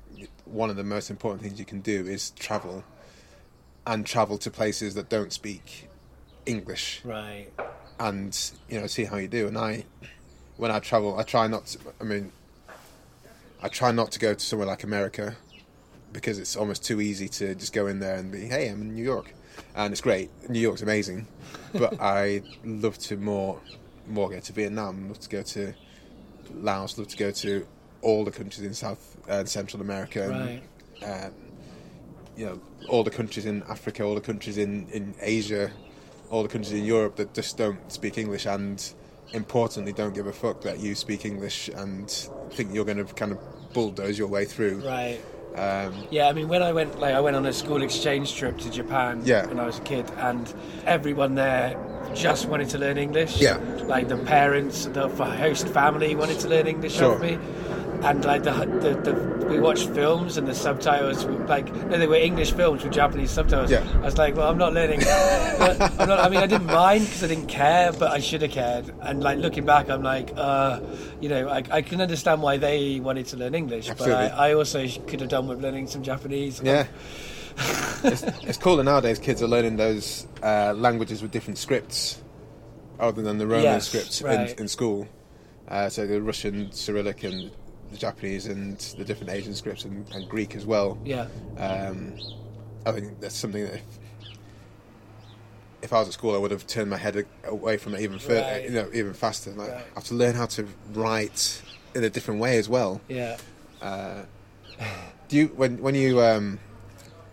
one 0.45 0.71
of 0.71 0.75
the 0.75 0.83
most 0.83 1.11
important 1.11 1.43
things 1.43 1.59
you 1.59 1.65
can 1.65 1.81
do 1.81 2.07
is 2.07 2.31
travel, 2.31 2.83
and 3.85 4.03
travel 4.05 4.39
to 4.39 4.49
places 4.49 4.95
that 4.95 5.09
don't 5.09 5.31
speak 5.31 5.87
English, 6.47 7.01
Right. 7.03 7.49
and 7.99 8.35
you 8.67 8.79
know 8.81 8.87
see 8.87 9.05
how 9.05 9.17
you 9.17 9.27
do. 9.27 9.47
And 9.47 9.57
I, 9.59 9.85
when 10.57 10.71
I 10.71 10.79
travel, 10.79 11.19
I 11.19 11.23
try 11.23 11.45
not. 11.47 11.67
to... 11.67 11.79
I 12.01 12.03
mean, 12.03 12.31
I 13.61 13.67
try 13.67 13.91
not 13.91 14.11
to 14.13 14.19
go 14.19 14.33
to 14.33 14.39
somewhere 14.39 14.67
like 14.67 14.83
America 14.83 15.35
because 16.13 16.39
it's 16.39 16.55
almost 16.55 16.83
too 16.83 17.01
easy 17.01 17.27
to 17.29 17.55
just 17.55 17.73
go 17.73 17.87
in 17.87 17.99
there 17.99 18.15
and 18.15 18.31
be, 18.31 18.41
hey, 18.45 18.67
I'm 18.69 18.81
in 18.81 18.95
New 18.95 19.03
York, 19.03 19.33
and 19.75 19.91
it's 19.91 20.01
great. 20.01 20.29
New 20.49 20.59
York's 20.59 20.81
amazing, 20.81 21.27
but 21.73 21.95
I 22.01 22.41
love 22.63 22.97
to 22.99 23.17
more, 23.17 23.59
more 24.07 24.29
go 24.29 24.39
to 24.39 24.53
Vietnam, 24.53 25.07
love 25.07 25.19
to 25.19 25.29
go 25.29 25.41
to 25.43 25.73
Laos, 26.55 26.97
love 26.97 27.07
to 27.09 27.17
go 27.17 27.31
to 27.31 27.67
all 28.01 28.23
the 28.25 28.31
countries 28.31 28.65
in 28.65 28.73
South 28.73 29.17
and 29.27 29.47
Central 29.47 29.81
America, 29.81 30.29
Right. 30.29 30.63
and, 31.03 31.25
um, 31.25 31.33
you 32.35 32.45
know, 32.45 32.61
all 32.87 33.03
the 33.03 33.11
countries 33.11 33.45
in 33.45 33.61
Africa, 33.69 34.03
all 34.03 34.15
the 34.15 34.21
countries 34.21 34.57
in 34.57 34.87
in 34.91 35.13
Asia, 35.21 35.71
all 36.31 36.41
the 36.43 36.49
countries 36.49 36.73
in 36.73 36.85
Europe 36.85 37.17
that 37.17 37.33
just 37.33 37.57
don't 37.57 37.91
speak 37.91 38.17
English 38.17 38.45
and 38.45 38.93
importantly 39.33 39.91
don't 39.93 40.13
give 40.15 40.25
a 40.25 40.31
fuck 40.33 40.61
that 40.61 40.79
you 40.79 40.95
speak 40.95 41.25
English 41.25 41.67
and 41.75 42.09
think 42.51 42.73
you're 42.73 42.85
going 42.85 42.97
to 43.05 43.13
kind 43.13 43.31
of 43.31 43.39
bulldoze 43.73 44.17
your 44.17 44.27
way 44.27 44.45
through. 44.45 44.79
Right. 44.79 45.19
Um, 45.59 45.93
Yeah, 46.09 46.27
I 46.29 46.33
mean, 46.33 46.47
when 46.47 46.63
I 46.63 46.71
went, 46.71 46.99
like, 46.99 47.13
I 47.13 47.19
went 47.19 47.35
on 47.35 47.45
a 47.45 47.51
school 47.53 47.81
exchange 47.83 48.33
trip 48.35 48.57
to 48.59 48.69
Japan 48.69 49.21
Yeah. 49.25 49.45
when 49.47 49.59
I 49.59 49.65
was 49.65 49.77
a 49.79 49.81
kid, 49.81 50.05
and 50.17 50.51
everyone 50.85 51.35
there 51.35 51.75
just 52.15 52.47
wanted 52.47 52.69
to 52.69 52.77
learn 52.77 52.97
English. 52.97 53.41
Yeah. 53.41 53.57
Like 53.85 54.07
the 54.07 54.17
parents, 54.17 54.85
the 54.85 55.07
host 55.09 55.67
family 55.67 56.15
wanted 56.15 56.39
to 56.39 56.47
learn 56.47 56.65
English 56.67 56.95
Sure. 56.95 57.15
of 57.15 57.21
me. 57.21 57.37
And 58.03 58.23
like 58.25 58.43
the, 58.43 58.51
the, 58.51 59.11
the 59.11 59.47
we 59.49 59.59
watched 59.59 59.89
films 59.89 60.37
and 60.37 60.47
the 60.47 60.53
subtitles 60.53 61.25
were 61.25 61.33
like 61.47 61.73
no 61.87 61.97
they 61.97 62.07
were 62.07 62.15
English 62.15 62.51
films 62.53 62.83
with 62.83 62.93
Japanese 62.93 63.31
subtitles. 63.31 63.71
Yeah. 63.71 63.85
I 63.95 64.05
was 64.05 64.17
like, 64.17 64.35
well, 64.35 64.49
I'm 64.49 64.57
not 64.57 64.73
learning. 64.73 65.01
I'm 65.03 66.07
not, 66.07 66.19
I 66.19 66.29
mean, 66.29 66.39
I 66.39 66.47
didn't 66.47 66.67
mind 66.67 67.05
because 67.05 67.23
I 67.23 67.27
didn't 67.27 67.47
care, 67.47 67.91
but 67.91 68.11
I 68.11 68.19
should 68.19 68.41
have 68.41 68.51
cared. 68.51 68.93
And 69.01 69.21
like 69.21 69.39
looking 69.39 69.65
back, 69.65 69.89
I'm 69.89 70.03
like, 70.03 70.31
uh, 70.35 70.79
you 71.19 71.29
know, 71.29 71.49
I, 71.49 71.63
I 71.71 71.81
can 71.81 71.99
understand 71.99 72.41
why 72.41 72.57
they 72.57 72.99
wanted 72.99 73.25
to 73.27 73.37
learn 73.37 73.55
English, 73.55 73.89
Absolutely. 73.89 74.29
but 74.29 74.33
I, 74.33 74.49
I 74.49 74.53
also 74.53 74.87
could 74.87 75.19
have 75.21 75.29
done 75.29 75.47
with 75.47 75.61
learning 75.61 75.87
some 75.87 76.03
Japanese. 76.03 76.61
Yeah. 76.63 76.87
it's, 78.03 78.23
it's 78.23 78.57
cool 78.57 78.77
that 78.77 78.83
nowadays 78.83 79.19
kids 79.19 79.41
are 79.41 79.47
learning 79.47 79.75
those 79.75 80.27
uh, 80.43 80.73
languages 80.73 81.21
with 81.21 81.31
different 81.31 81.57
scripts 81.57 82.21
other 82.99 83.21
than 83.21 83.37
the 83.37 83.47
Roman 83.47 83.63
Yes, 83.63 83.87
scripts 83.87 84.21
right. 84.21 84.51
in, 84.51 84.59
in 84.59 84.67
school. 84.67 85.07
Uh, 85.67 85.89
so 85.89 86.07
the 86.07 86.21
Russian 86.21 86.71
Cyrillic 86.71 87.23
and 87.23 87.51
the 87.91 87.97
Japanese 87.97 88.45
and 88.47 88.77
the 88.97 89.03
different 89.05 89.31
Asian 89.31 89.53
scripts 89.55 89.85
and, 89.85 90.05
and 90.13 90.27
Greek 90.29 90.55
as 90.55 90.65
well. 90.65 90.97
Yeah. 91.03 91.27
Um, 91.57 92.15
I 92.85 92.91
think 92.91 93.19
that's 93.19 93.35
something 93.35 93.63
that 93.63 93.75
if, 93.75 93.83
if 95.81 95.93
I 95.93 95.99
was 95.99 96.07
at 96.07 96.13
school, 96.13 96.35
I 96.35 96.37
would 96.37 96.51
have 96.51 96.67
turned 96.67 96.89
my 96.89 96.97
head 96.97 97.25
away 97.45 97.77
from 97.77 97.95
it 97.95 98.01
even 98.01 98.19
further, 98.19 98.41
Right. 98.41 98.63
you 98.65 98.69
know, 98.71 98.89
even 98.93 99.13
faster. 99.13 99.51
Like, 99.51 99.69
Right. 99.71 99.85
I 99.91 99.95
have 99.95 100.03
to 100.05 100.13
learn 100.15 100.35
how 100.35 100.45
to 100.47 100.67
write 100.93 101.61
in 101.95 102.03
a 102.03 102.09
different 102.09 102.39
way 102.39 102.57
as 102.57 102.67
well. 102.69 103.01
Yeah. 103.07 103.37
Uh, 103.81 104.23
do 105.27 105.37
you 105.37 105.47
when 105.55 105.81
when 105.81 105.95
you 105.95 106.21
um, 106.21 106.59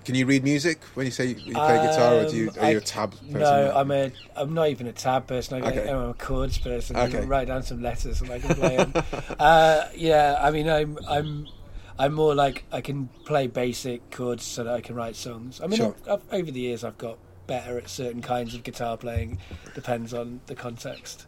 can 0.07 0.15
you 0.15 0.25
read 0.25 0.45
music 0.45 0.81
when 0.95 1.05
you 1.05 1.11
say 1.13 1.27
you, 1.27 1.37
you 1.45 1.53
play 1.55 1.81
guitar, 1.83 2.15
or 2.15 2.25
do 2.25 2.37
you 2.37 2.49
Um, 2.49 2.55
are 2.61 2.71
you 2.71 2.79
a 2.79 2.81
tab 2.81 3.11
person? 3.11 3.33
No, 3.41 3.73
I'm 3.75 3.91
a. 3.91 4.13
I'm 4.37 4.55
not 4.55 4.69
even 4.69 4.87
a 4.87 4.93
tab 4.93 5.27
person. 5.27 5.63
I, 5.63 5.69
Okay. 5.69 5.91
I'm 5.91 6.11
a 6.11 6.15
chords 6.15 6.59
person. 6.59 6.95
I 6.97 7.07
Okay. 7.07 7.19
can 7.19 7.29
write 7.29 7.49
down 7.49 7.65
some 7.65 7.83
letters 7.83 8.21
and 8.21 8.31
I 8.31 8.39
can 8.39 8.55
play 8.55 8.77
them. 8.77 8.93
uh, 9.39 9.89
yeah, 9.97 10.39
I 10.41 10.51
mean, 10.53 10.69
I'm. 10.71 10.97
I'm. 11.09 11.49
I'm 11.99 12.13
more 12.13 12.35
like 12.35 12.65
I 12.71 12.83
can 12.83 13.09
play 13.25 13.49
basic 13.49 14.11
chords 14.11 14.45
so 14.45 14.63
that 14.65 14.73
I 14.75 14.81
can 14.81 14.95
write 14.95 15.17
songs. 15.17 15.61
I 15.61 15.67
mean, 15.67 15.79
Sure. 15.79 15.95
I've, 16.09 16.13
I've, 16.31 16.35
over 16.41 16.51
the 16.53 16.61
years, 16.61 16.85
I've 16.85 16.99
got 16.99 17.19
better 17.49 17.77
at 17.79 17.89
certain 17.89 18.23
kinds 18.23 18.55
of 18.55 18.63
guitar 18.63 18.97
playing. 18.97 19.39
Depends 19.75 20.15
on 20.15 20.41
the 20.47 20.55
context. 20.55 21.27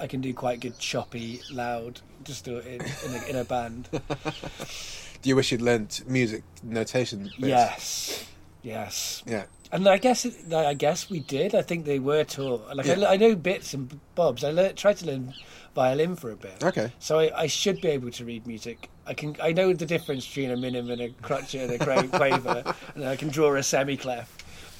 I 0.00 0.08
can 0.08 0.20
do 0.20 0.34
quite 0.34 0.58
good 0.58 0.76
choppy, 0.80 1.40
loud, 1.52 2.00
just 2.24 2.44
do 2.44 2.56
it 2.56 2.66
in, 2.66 2.80
in, 2.80 3.14
a, 3.22 3.26
in 3.30 3.36
a 3.36 3.44
band. 3.44 3.88
Do 5.22 5.28
you 5.28 5.36
wish 5.36 5.52
you'd 5.52 5.62
learnt 5.62 6.02
music 6.08 6.42
notation? 6.62 7.30
yes, 7.38 8.24
yes. 8.62 9.22
Yeah. 9.26 9.44
And 9.72 9.88
I 9.88 9.98
guess 9.98 10.24
it, 10.24 10.52
I 10.52 10.74
guess 10.74 11.08
we 11.08 11.20
did. 11.20 11.54
I 11.54 11.62
think 11.62 11.84
they 11.84 12.00
were 12.00 12.24
taught. 12.24 12.74
Like 12.74 12.86
Yeah. 12.86 13.00
I, 13.02 13.12
I 13.12 13.16
know 13.16 13.36
bits 13.36 13.72
and 13.72 14.00
bobs. 14.16 14.42
I 14.42 14.50
learned, 14.50 14.76
tried 14.76 14.96
to 14.98 15.06
learn 15.06 15.32
violin 15.76 16.16
for 16.16 16.30
a 16.32 16.36
bit. 16.36 16.64
Okay. 16.64 16.90
So 16.98 17.20
I, 17.20 17.42
I 17.42 17.46
should 17.46 17.80
be 17.80 17.88
able 17.88 18.10
to 18.10 18.24
read 18.24 18.46
music. 18.48 18.90
I 19.06 19.14
can. 19.14 19.36
I 19.40 19.52
know 19.52 19.72
the 19.72 19.86
difference 19.86 20.26
between 20.26 20.50
a 20.50 20.56
minim 20.56 20.90
and 20.90 21.00
a 21.00 21.10
crotchet 21.22 21.64
and 21.64 21.72
a 21.72 22.08
quaver, 22.18 22.74
and 22.96 23.04
I 23.04 23.14
can 23.14 23.28
draw 23.28 23.54
a 23.54 23.60
semiclef. 23.60 24.26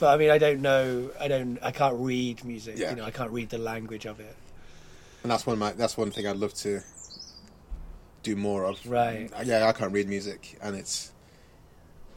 But 0.00 0.14
I 0.14 0.16
mean, 0.16 0.30
I 0.30 0.38
don't 0.38 0.60
know. 0.60 1.10
I 1.20 1.28
don't. 1.28 1.58
I 1.62 1.70
can't 1.70 1.96
read 1.98 2.44
music. 2.44 2.76
Yeah. 2.76 2.90
You 2.90 2.96
know, 2.96 3.04
I 3.04 3.12
can't 3.12 3.30
read 3.30 3.50
the 3.50 3.58
language 3.58 4.06
of 4.06 4.18
it. 4.18 4.34
And 5.22 5.30
that's 5.30 5.46
one 5.46 5.52
of 5.54 5.60
my 5.60 5.72
that's 5.72 5.96
one 5.96 6.10
thing 6.10 6.26
I'd 6.26 6.36
love 6.36 6.54
to 6.54 6.80
do 8.22 8.36
more 8.36 8.64
of. 8.64 8.84
Right. 8.86 9.30
Yeah, 9.44 9.66
I 9.66 9.72
can't 9.72 9.92
read 9.92 10.08
music, 10.08 10.58
and 10.62 10.76
it's 10.76 11.12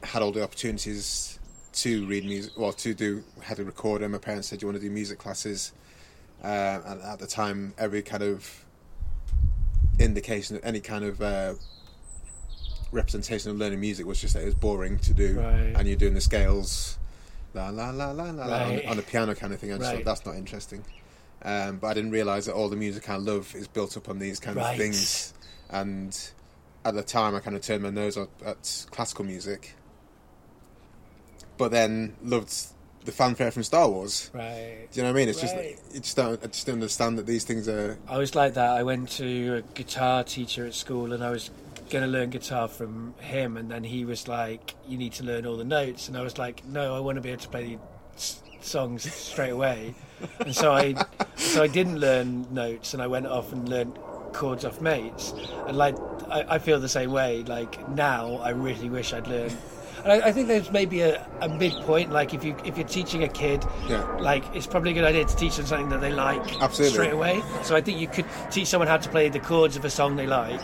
had 0.03 0.21
all 0.21 0.31
the 0.31 0.43
opportunities 0.43 1.39
to 1.73 2.05
read 2.05 2.25
music. 2.25 2.53
Well, 2.57 2.73
to 2.73 2.93
do 2.93 3.23
had 3.41 3.57
to 3.57 3.63
record, 3.63 4.01
and 4.01 4.11
my 4.11 4.17
parents 4.17 4.47
said 4.49 4.59
"Do 4.59 4.65
you 4.65 4.67
want 4.71 4.81
to 4.81 4.87
do 4.87 4.93
music 4.93 5.17
classes, 5.19 5.71
uh, 6.43 6.47
and 6.85 7.01
at 7.01 7.19
the 7.19 7.27
time, 7.27 7.73
every 7.77 8.01
kind 8.01 8.23
of 8.23 8.65
indication 9.99 10.57
of 10.57 10.65
any 10.65 10.79
kind 10.79 11.05
of 11.05 11.21
uh, 11.21 11.53
representation 12.91 13.51
of 13.51 13.57
learning 13.57 13.79
music 13.79 14.05
was 14.05 14.19
just 14.19 14.33
that 14.33 14.41
it 14.43 14.45
was 14.45 14.55
boring 14.55 14.97
to 14.99 15.13
do, 15.13 15.39
Right. 15.39 15.73
and 15.75 15.87
you're 15.87 15.97
doing 15.97 16.13
the 16.13 16.21
scales. 16.21 16.97
La 17.53 17.69
la 17.69 17.91
la 17.91 18.11
la 18.11 18.23
la 18.31 18.45
la, 18.45 18.63
on, 18.63 18.69
Right. 18.71 18.85
on 18.87 18.97
a 18.97 19.01
piano 19.03 19.35
kind 19.35 19.53
of 19.53 19.59
thing. 19.59 19.71
I 19.71 19.77
just 19.77 19.87
Right. 19.87 19.97
thought 19.97 20.05
that's 20.05 20.25
not 20.25 20.35
interesting. 20.35 20.83
Um, 21.43 21.77
but 21.77 21.87
I 21.87 21.93
didn't 21.93 22.11
realise 22.11 22.45
that 22.45 22.53
all 22.53 22.67
the 22.69 22.75
music 22.75 23.09
I 23.09 23.17
love 23.17 23.53
is 23.55 23.67
built 23.67 23.95
up 23.95 24.09
on 24.09 24.17
these 24.17 24.39
kind 24.39 24.57
Right. 24.57 24.71
of 24.71 24.77
things. 24.77 25.33
And 25.73 26.17
at 26.85 26.93
the 26.93 27.03
time, 27.03 27.35
I 27.35 27.39
kind 27.39 27.55
of 27.55 27.63
turned 27.63 27.83
my 27.83 27.89
nose 27.89 28.15
up 28.17 28.29
at 28.45 28.85
classical 28.91 29.25
music, 29.25 29.75
but 31.57 31.71
then 31.71 32.15
loved 32.23 32.53
the 33.05 33.11
fanfare 33.11 33.51
from 33.51 33.63
Star 33.63 33.89
Wars. 33.89 34.29
Right. 34.33 34.87
Do 34.91 34.99
you 34.99 35.03
know 35.03 35.09
what 35.11 35.17
I 35.17 35.19
mean? 35.19 35.29
It's 35.29 35.43
Right. 35.43 35.75
just 35.77 35.93
you 35.95 35.99
just 35.99 36.15
don't 36.15 36.41
I 36.43 36.47
just 36.47 36.65
don't 36.67 36.75
understand 36.75 37.17
that 37.17 37.25
these 37.25 37.43
things 37.43 37.67
are 37.67 37.97
I 38.07 38.17
was 38.17 38.35
like 38.35 38.53
that. 38.53 38.69
I 38.69 38.83
went 38.83 39.09
to 39.17 39.55
a 39.57 39.61
guitar 39.73 40.23
teacher 40.23 40.65
at 40.65 40.73
school, 40.73 41.11
and 41.11 41.23
I 41.23 41.29
was 41.31 41.49
going 41.89 42.03
to 42.03 42.09
learn 42.09 42.29
guitar 42.29 42.67
from 42.67 43.13
him, 43.19 43.57
and 43.57 43.69
then 43.69 43.83
he 43.83 44.05
was 44.05 44.27
like, 44.27 44.75
"You 44.87 44.97
need 44.97 45.13
to 45.13 45.23
learn 45.23 45.45
all 45.45 45.57
the 45.57 45.65
notes," 45.65 46.07
and 46.07 46.15
I 46.15 46.21
was 46.21 46.37
like, 46.37 46.65
"No, 46.65 46.95
I 46.95 46.99
want 46.99 47.17
to 47.17 47.21
be 47.21 47.29
able 47.29 47.41
to 47.41 47.49
play 47.49 47.77
songs 48.61 49.11
straight 49.11 49.49
away." 49.51 49.95
and 50.39 50.55
so 50.55 50.71
I, 50.71 50.95
so 51.35 51.63
I 51.63 51.67
didn't 51.67 51.99
learn 51.99 52.47
notes, 52.53 52.93
and 52.93 53.03
I 53.03 53.07
went 53.07 53.27
off 53.27 53.51
and 53.51 53.67
learned 53.67 53.97
chords 54.33 54.65
off 54.65 54.81
mates, 54.81 55.33
and 55.67 55.77
like 55.77 55.95
I, 56.29 56.45
I 56.55 56.59
feel 56.59 56.79
the 56.79 56.89
same 56.89 57.11
way. 57.11 57.43
Like 57.43 57.87
now, 57.89 58.35
I 58.37 58.49
really 58.49 58.89
wish 58.89 59.13
I'd 59.13 59.27
learned. 59.27 59.55
And 60.03 60.11
I, 60.11 60.27
I 60.27 60.31
think 60.33 60.47
there's 60.49 60.69
maybe 60.71 60.99
a, 61.01 61.25
a 61.41 61.47
midpoint. 61.47 62.11
Like 62.11 62.33
if 62.33 62.43
you 62.43 62.55
if 62.65 62.77
you're 62.77 62.87
teaching 62.87 63.23
a 63.23 63.27
kid, 63.29 63.63
Yeah. 63.87 64.03
like 64.17 64.43
it's 64.55 64.67
probably 64.67 64.91
a 64.91 64.93
good 64.93 65.05
idea 65.05 65.23
to 65.25 65.35
teach 65.35 65.55
them 65.55 65.65
something 65.65 65.89
that 65.89 66.01
they 66.01 66.11
like 66.11 66.61
Absolutely. 66.61 66.93
straight 66.93 67.13
away. 67.13 67.41
So 67.63 67.75
I 67.75 67.81
think 67.81 67.99
you 67.99 68.07
could 68.07 68.25
teach 68.51 68.67
someone 68.67 68.87
how 68.89 68.97
to 68.97 69.09
play 69.09 69.29
the 69.29 69.39
chords 69.39 69.77
of 69.77 69.85
a 69.85 69.89
song 69.89 70.15
they 70.17 70.27
like, 70.27 70.59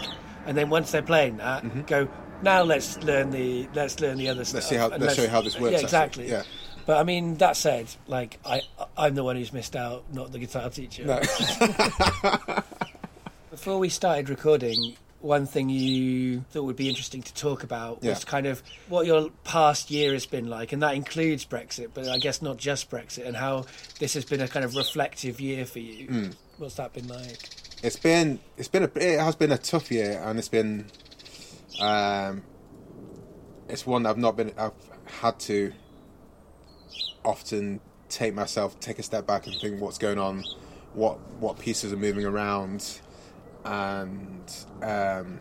and 0.45 0.57
then 0.57 0.70
once 0.70 0.91
they're 0.91 1.01
playing 1.01 1.38
that, 1.38 1.63
mm-hmm. 1.63 1.82
go 1.84 2.07
now 2.41 2.63
let's 2.63 2.97
learn 3.03 3.30
the 3.32 3.70
let's 3.74 3.99
learn 4.01 4.17
the 4.17 4.28
other 4.28 4.43
stuff. 4.43 4.63
see 4.63 4.76
how- 4.76 4.88
let's 4.89 5.15
show 5.15 5.24
you 5.24 5.30
how 5.30 5.41
this 5.41 5.57
works, 5.59 5.72
Yeah, 5.72 5.78
actually. 5.78 6.26
exactly. 6.26 6.30
Yeah. 6.30 6.43
But 6.86 6.97
I 6.97 7.03
mean, 7.03 7.36
that 7.36 7.55
said, 7.55 7.88
like 8.07 8.39
I 8.45 8.61
I'm 8.97 9.13
the 9.15 9.24
one 9.24 9.36
who's 9.38 9.53
missed 9.53 9.76
out, 9.76 10.03
not 10.11 10.32
the 10.34 10.39
guitar 10.39 10.70
teacher. 10.70 11.05
no. 11.05 11.22
Before 13.52 13.80
we 13.80 13.89
started 13.89 14.30
recording, 14.30 14.95
one 15.22 15.45
thing 15.45 15.70
you 15.70 16.41
thought 16.52 16.64
would 16.64 16.76
be 16.76 16.88
interesting 16.88 17.24
to 17.24 17.34
talk 17.34 17.64
about 17.64 18.02
was 18.04 18.20
Yeah. 18.20 18.30
kind 18.30 18.45
of 18.45 18.62
what 18.88 19.06
your 19.08 19.32
past 19.43 19.89
year 19.89 20.14
has 20.14 20.26
been 20.26 20.47
like, 20.47 20.72
and 20.72 20.82
that 20.84 20.93
includes 20.95 21.45
Brexit, 21.45 21.89
but 21.93 22.08
I 22.08 22.20
guess 22.20 22.41
not 22.41 22.58
just 22.58 22.89
Brexit, 22.89 23.26
and 23.26 23.36
how 23.36 23.66
this 24.00 24.14
has 24.14 24.24
been 24.24 24.39
a 24.41 24.47
kind 24.47 24.64
of 24.64 24.76
reflective 24.76 25.41
year 25.41 25.66
for 25.66 25.80
you. 25.80 26.08
Hmm. 26.08 26.28
What's 26.58 26.76
that 26.76 26.93
been 26.93 27.08
like? 27.08 27.38
it's 27.82 27.95
been 27.95 28.38
it's 28.58 28.68
been 28.68 28.84
a 28.84 28.91
it 28.97 29.18
has 29.22 29.38
been 29.38 29.54
a 29.54 29.58
tough 29.58 29.89
year 29.89 30.22
and 30.26 30.38
it's 30.38 30.50
been 30.50 30.86
um 31.80 32.43
it's 33.70 33.88
one 33.88 34.06
I've 34.06 34.18
not 34.18 34.36
been 34.36 34.52
I've 34.58 34.74
had 35.06 35.39
to 35.41 35.72
often 37.24 37.80
take 38.10 38.34
myself 38.34 38.78
take 38.82 39.00
a 39.00 39.04
step 39.04 39.26
back 39.26 39.47
and 39.47 39.56
think 39.56 39.80
what's 39.80 39.97
going 39.97 40.20
on 40.20 40.43
what 40.93 41.20
what 41.39 41.58
pieces 41.58 41.93
are 41.93 41.95
moving 41.95 42.26
around 42.26 43.00
and 43.66 44.53
um 44.82 45.39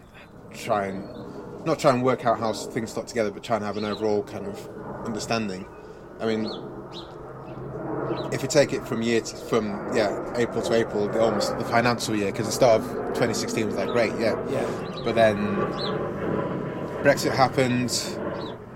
try 0.54 0.86
and 0.86 1.64
not 1.64 1.78
try 1.78 1.92
and 1.92 2.02
work 2.02 2.24
out 2.24 2.38
how 2.38 2.52
things 2.52 2.92
slot 2.92 3.06
together 3.08 3.30
but 3.30 3.42
try 3.42 3.56
and 3.56 3.64
have 3.64 3.76
an 3.76 3.84
overall 3.84 4.22
kind 4.22 4.46
of 4.46 4.68
understanding 5.04 5.66
I 6.20 6.26
mean 6.26 6.46
if 8.32 8.42
you 8.42 8.48
take 8.48 8.72
it 8.72 8.86
from 8.86 9.02
year 9.02 9.20
to, 9.20 9.36
from 9.36 9.66
yeah 9.94 10.32
April 10.36 10.62
to 10.62 10.74
April, 10.74 11.08
the, 11.08 11.20
almost 11.20 11.56
the 11.58 11.64
financial 11.64 12.14
year, 12.14 12.30
because 12.30 12.46
the 12.46 12.52
start 12.52 12.82
of 12.82 12.88
2016 13.14 13.66
was 13.66 13.74
like 13.76 13.88
great, 13.88 14.12
yeah. 14.18 14.34
Yeah. 14.50 15.00
But 15.04 15.14
then 15.14 15.36
Brexit 17.02 17.32
happened. 17.34 17.90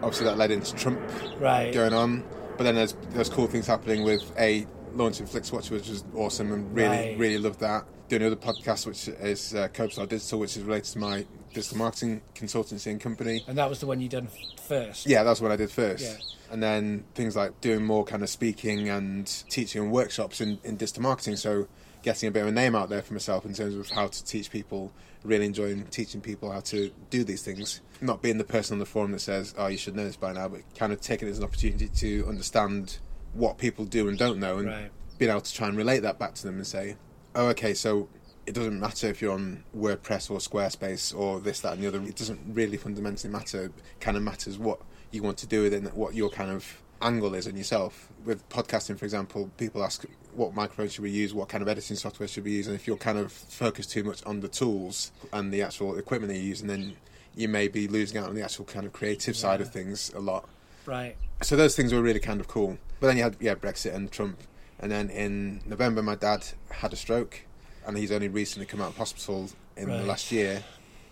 Obviously, 0.02 0.26
that 0.26 0.38
led 0.38 0.50
into 0.50 0.74
Trump 0.74 1.00
Right. 1.38 1.72
going 1.72 1.92
on. 1.92 2.24
But 2.56 2.64
then 2.64 2.74
there's 2.76 2.94
there's 3.10 3.28
cool 3.28 3.46
things 3.46 3.66
happening 3.66 4.04
with 4.04 4.22
a 4.38 4.66
launching 4.94 5.26
Flixwatch, 5.26 5.70
which 5.70 5.88
was 5.88 6.04
awesome, 6.14 6.52
and 6.52 6.74
really 6.74 6.88
Right. 6.88 7.18
really 7.18 7.38
loved 7.38 7.60
that. 7.60 7.84
Doing 8.12 8.24
another 8.24 8.36
podcast, 8.36 8.86
which 8.86 9.08
is 9.08 9.54
uh, 9.54 9.68
Copestar 9.68 10.06
Digital, 10.06 10.40
which 10.40 10.58
is 10.58 10.62
related 10.62 10.92
to 10.92 10.98
my 10.98 11.24
digital 11.54 11.78
marketing 11.78 12.20
consultancy 12.34 12.88
and 12.90 13.00
company. 13.00 13.42
And 13.48 13.56
that 13.56 13.70
was 13.70 13.80
the 13.80 13.86
one 13.86 14.02
you 14.02 14.08
done 14.10 14.28
first. 14.68 15.06
Yeah, 15.06 15.22
that's 15.22 15.40
what 15.40 15.50
I 15.50 15.56
did 15.56 15.70
first. 15.70 16.04
Yeah. 16.04 16.52
And 16.52 16.62
then 16.62 17.04
things 17.14 17.36
like 17.36 17.58
doing 17.62 17.86
more 17.86 18.04
kind 18.04 18.22
of 18.22 18.28
speaking 18.28 18.90
and 18.90 19.26
teaching 19.48 19.80
and 19.80 19.90
workshops 19.90 20.42
in, 20.42 20.58
in 20.62 20.76
digital 20.76 21.02
marketing. 21.02 21.36
So 21.36 21.68
getting 22.02 22.28
a 22.28 22.30
bit 22.30 22.42
of 22.42 22.48
a 22.48 22.52
name 22.52 22.74
out 22.74 22.90
there 22.90 23.00
for 23.00 23.14
myself 23.14 23.46
in 23.46 23.54
terms 23.54 23.74
of 23.76 23.88
how 23.88 24.08
to 24.08 24.24
teach 24.26 24.50
people, 24.50 24.92
really 25.24 25.46
enjoying 25.46 25.84
teaching 25.86 26.20
people 26.20 26.52
how 26.52 26.60
to 26.60 26.90
do 27.08 27.24
these 27.24 27.40
things. 27.42 27.80
Not 28.02 28.20
being 28.20 28.36
the 28.36 28.44
person 28.44 28.74
on 28.74 28.78
the 28.78 28.84
forum 28.84 29.12
that 29.12 29.20
says, 29.20 29.54
oh, 29.56 29.68
you 29.68 29.78
should 29.78 29.96
know 29.96 30.04
this 30.04 30.16
by 30.16 30.34
now, 30.34 30.48
but 30.48 30.60
kind 30.76 30.92
of 30.92 31.00
taking 31.00 31.28
it 31.28 31.30
as 31.30 31.38
an 31.38 31.44
opportunity 31.44 31.88
to 31.88 32.26
understand 32.28 32.98
what 33.32 33.56
people 33.56 33.86
do 33.86 34.06
and 34.08 34.18
don't 34.18 34.38
know 34.38 34.58
and 34.58 34.68
Right. 34.68 34.90
being 35.16 35.30
able 35.30 35.40
to 35.40 35.54
try 35.54 35.66
and 35.66 35.78
relate 35.78 36.00
that 36.00 36.18
back 36.18 36.34
to 36.34 36.42
them 36.42 36.56
and 36.56 36.66
say, 36.66 36.96
oh, 37.34 37.48
okay, 37.48 37.74
so 37.74 38.08
it 38.46 38.54
doesn't 38.54 38.78
matter 38.78 39.06
if 39.08 39.22
you're 39.22 39.32
on 39.32 39.64
WordPress 39.76 40.30
or 40.30 40.38
Squarespace 40.38 41.16
or 41.16 41.40
this, 41.40 41.60
that, 41.60 41.74
and 41.74 41.82
the 41.82 41.88
other. 41.88 42.02
It 42.02 42.16
doesn't 42.16 42.40
really 42.48 42.76
fundamentally 42.76 43.32
matter. 43.32 43.66
It 43.66 43.72
kind 44.00 44.16
of 44.16 44.22
matters 44.22 44.58
what 44.58 44.80
you 45.10 45.22
want 45.22 45.38
to 45.38 45.46
do 45.46 45.62
with 45.62 45.74
it 45.74 45.82
and 45.82 45.92
what 45.92 46.14
your 46.14 46.30
kind 46.30 46.50
of 46.50 46.82
angle 47.00 47.34
is 47.34 47.46
in 47.46 47.56
yourself. 47.56 48.08
With 48.24 48.48
podcasting, 48.48 48.98
for 48.98 49.04
example, 49.04 49.50
people 49.56 49.84
ask 49.84 50.04
what 50.34 50.54
microphone 50.54 50.88
should 50.88 51.02
we 51.02 51.10
use, 51.10 51.34
what 51.34 51.48
kind 51.48 51.62
of 51.62 51.68
editing 51.68 51.96
software 51.96 52.28
should 52.28 52.44
we 52.44 52.52
use, 52.52 52.66
and 52.66 52.74
if 52.74 52.86
you're 52.86 52.96
kind 52.96 53.18
of 53.18 53.30
focused 53.32 53.90
too 53.90 54.04
much 54.04 54.24
on 54.24 54.40
the 54.40 54.48
tools 54.48 55.12
and 55.32 55.52
the 55.52 55.62
actual 55.62 55.98
equipment 55.98 56.32
that 56.32 56.38
you're 56.38 56.46
using, 56.46 56.68
then 56.68 56.96
you 57.34 57.48
may 57.48 57.68
be 57.68 57.88
losing 57.88 58.18
out 58.18 58.28
on 58.28 58.34
the 58.34 58.42
actual 58.42 58.64
kind 58.64 58.86
of 58.86 58.92
creative 58.92 59.36
side 59.36 59.60
of 59.60 59.70
things 59.72 60.12
a 60.14 60.20
lot. 60.20 60.48
Right. 60.86 61.16
So 61.42 61.56
those 61.56 61.76
things 61.76 61.92
were 61.92 62.02
really 62.02 62.20
kind 62.20 62.40
of 62.40 62.48
cool. 62.48 62.78
But 63.00 63.08
then 63.08 63.16
you 63.16 63.22
had 63.22 63.36
yeah 63.40 63.54
Brexit 63.54 63.94
and 63.94 64.10
Trump, 64.10 64.38
and 64.82 64.90
then 64.92 65.08
in 65.10 65.62
November 65.64 66.02
my 66.02 66.14
dad 66.16 66.44
had 66.70 66.92
a 66.92 66.96
stroke, 66.96 67.40
and 67.86 67.96
he's 67.96 68.12
only 68.12 68.28
recently 68.28 68.66
come 68.66 68.80
out 68.82 68.88
of 68.90 68.96
hospital 68.98 69.48
in 69.76 69.88
the 69.88 70.02
last 70.02 70.30
year. 70.30 70.62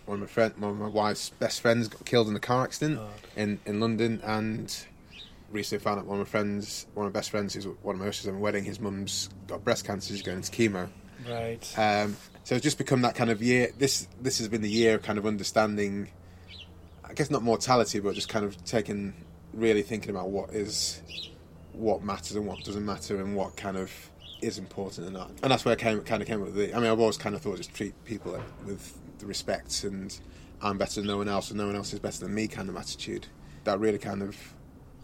One 0.05 0.15
of 0.15 0.21
my 0.21 0.27
friend, 0.27 0.53
one 0.57 0.71
of 0.71 0.77
my 0.77 0.87
wife's 0.87 1.29
best 1.29 1.61
friends 1.61 1.87
got 1.87 2.05
killed 2.05 2.27
in 2.27 2.35
a 2.35 2.39
car 2.39 2.63
accident 2.63 2.99
Oh. 3.01 3.09
in 3.35 3.59
in 3.65 3.79
London, 3.79 4.21
and 4.23 4.71
recently 5.51 5.83
found 5.83 5.99
out 5.99 6.05
one 6.05 6.19
of 6.19 6.27
my 6.27 6.29
friends, 6.29 6.85
one 6.93 7.05
of 7.07 7.13
my 7.13 7.17
best 7.17 7.29
friends, 7.29 7.53
who's 7.53 7.65
one 7.67 7.95
of 7.95 7.99
my 7.99 8.05
hostess 8.05 8.27
at 8.27 8.33
my 8.33 8.39
wedding, 8.39 8.63
his 8.63 8.79
mum's 8.79 9.29
got 9.47 9.63
breast 9.63 9.85
cancer. 9.85 10.13
She's 10.13 10.21
going 10.21 10.37
into 10.37 10.51
chemo. 10.51 10.89
Right. 11.29 11.73
Um, 11.77 12.15
so 12.43 12.55
it's 12.55 12.63
just 12.63 12.77
become 12.77 13.01
that 13.03 13.15
kind 13.15 13.29
of 13.29 13.41
year. 13.41 13.69
This 13.77 14.07
this 14.21 14.37
has 14.39 14.47
been 14.47 14.61
the 14.61 14.69
year 14.69 14.95
of 14.95 15.03
kind 15.03 15.17
of 15.19 15.25
understanding. 15.25 16.09
I 17.03 17.13
guess 17.13 17.29
not 17.29 17.43
mortality, 17.43 17.99
but 17.99 18.15
just 18.15 18.29
kind 18.29 18.45
of 18.45 18.63
taking, 18.63 19.13
really 19.53 19.81
thinking 19.81 20.09
about 20.11 20.29
what 20.29 20.51
is, 20.51 21.01
what 21.73 22.03
matters 22.03 22.35
and 22.35 22.45
what 22.45 22.63
doesn't 22.63 22.85
matter, 22.85 23.21
and 23.21 23.35
what 23.35 23.55
kind 23.57 23.77
of 23.77 23.91
is 24.41 24.57
important 24.57 25.05
and 25.07 25.15
not. 25.15 25.29
And 25.43 25.51
that's 25.51 25.65
where 25.65 25.73
I 25.73 25.75
came, 25.75 26.01
kind 26.01 26.21
of 26.21 26.27
came 26.27 26.39
up 26.41 26.47
with 26.47 26.55
the. 26.55 26.73
I 26.75 26.79
mean, 26.79 26.89
I've 26.91 26.99
always 26.99 27.17
kind 27.17 27.35
of 27.35 27.41
thought 27.41 27.57
just 27.57 27.73
treat 27.73 27.93
people 28.05 28.41
with 28.65 28.97
the 29.19 29.25
respect 29.25 29.83
and 29.83 30.17
I'm 30.63 30.77
better 30.77 30.95
than 31.01 31.07
no 31.07 31.17
one 31.17 31.27
else, 31.27 31.49
and 31.49 31.59
no 31.59 31.67
one 31.67 31.75
else 31.75 31.93
is 31.93 31.99
better 31.99 32.19
than 32.19 32.33
me 32.33 32.47
kind 32.47 32.69
of 32.69 32.75
attitude. 32.75 33.27
That 33.63 33.79
really 33.79 33.97
kind 33.97 34.21
of 34.21 34.35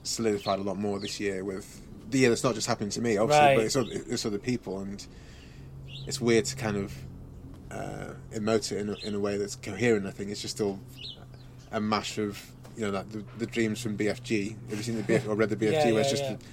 solidified 0.03 0.59
a 0.59 0.61
lot 0.63 0.77
more 0.77 0.99
this 0.99 1.19
year 1.19 1.43
with 1.43 1.81
the 2.09 2.19
year 2.19 2.29
that's 2.29 2.43
not 2.43 2.55
just 2.55 2.67
happening 2.67 2.89
to 2.91 3.01
me, 3.01 3.17
obviously, 3.17 3.45
Right. 3.45 3.55
but 3.57 3.65
it's 3.65 3.75
other, 3.75 3.89
it's 3.91 4.25
other 4.25 4.37
people 4.39 4.79
and 4.79 5.05
it's 6.07 6.21
weird 6.21 6.45
to 6.45 6.55
kind 6.55 6.77
of 6.77 6.93
uh, 7.69 8.13
emote 8.33 8.71
it 8.71 8.77
in 8.79 8.89
a, 8.89 8.95
in 9.05 9.13
a 9.13 9.19
way 9.19 9.37
that's 9.37 9.55
coherent. 9.57 10.05
I 10.07 10.11
think 10.11 10.31
it's 10.31 10.41
just 10.41 10.55
still 10.55 10.79
a 11.71 11.81
mash 11.81 12.17
of 12.17 12.41
you 12.77 12.83
know 12.85 12.91
like 12.91 13.09
the, 13.11 13.23
the 13.39 13.45
dreams 13.47 13.81
from 13.81 13.97
BFG. 13.97 14.55
Have 14.69 14.77
you 14.77 14.83
seen 14.83 14.95
the 14.97 15.03
BFG 15.03 15.27
or 15.27 15.35
read 15.35 15.49
the 15.49 15.55
BFG? 15.57 15.71
Yeah, 15.73 15.91
where 15.91 16.01
it's 16.01 16.11
yeah, 16.19 16.35
just 16.35 16.45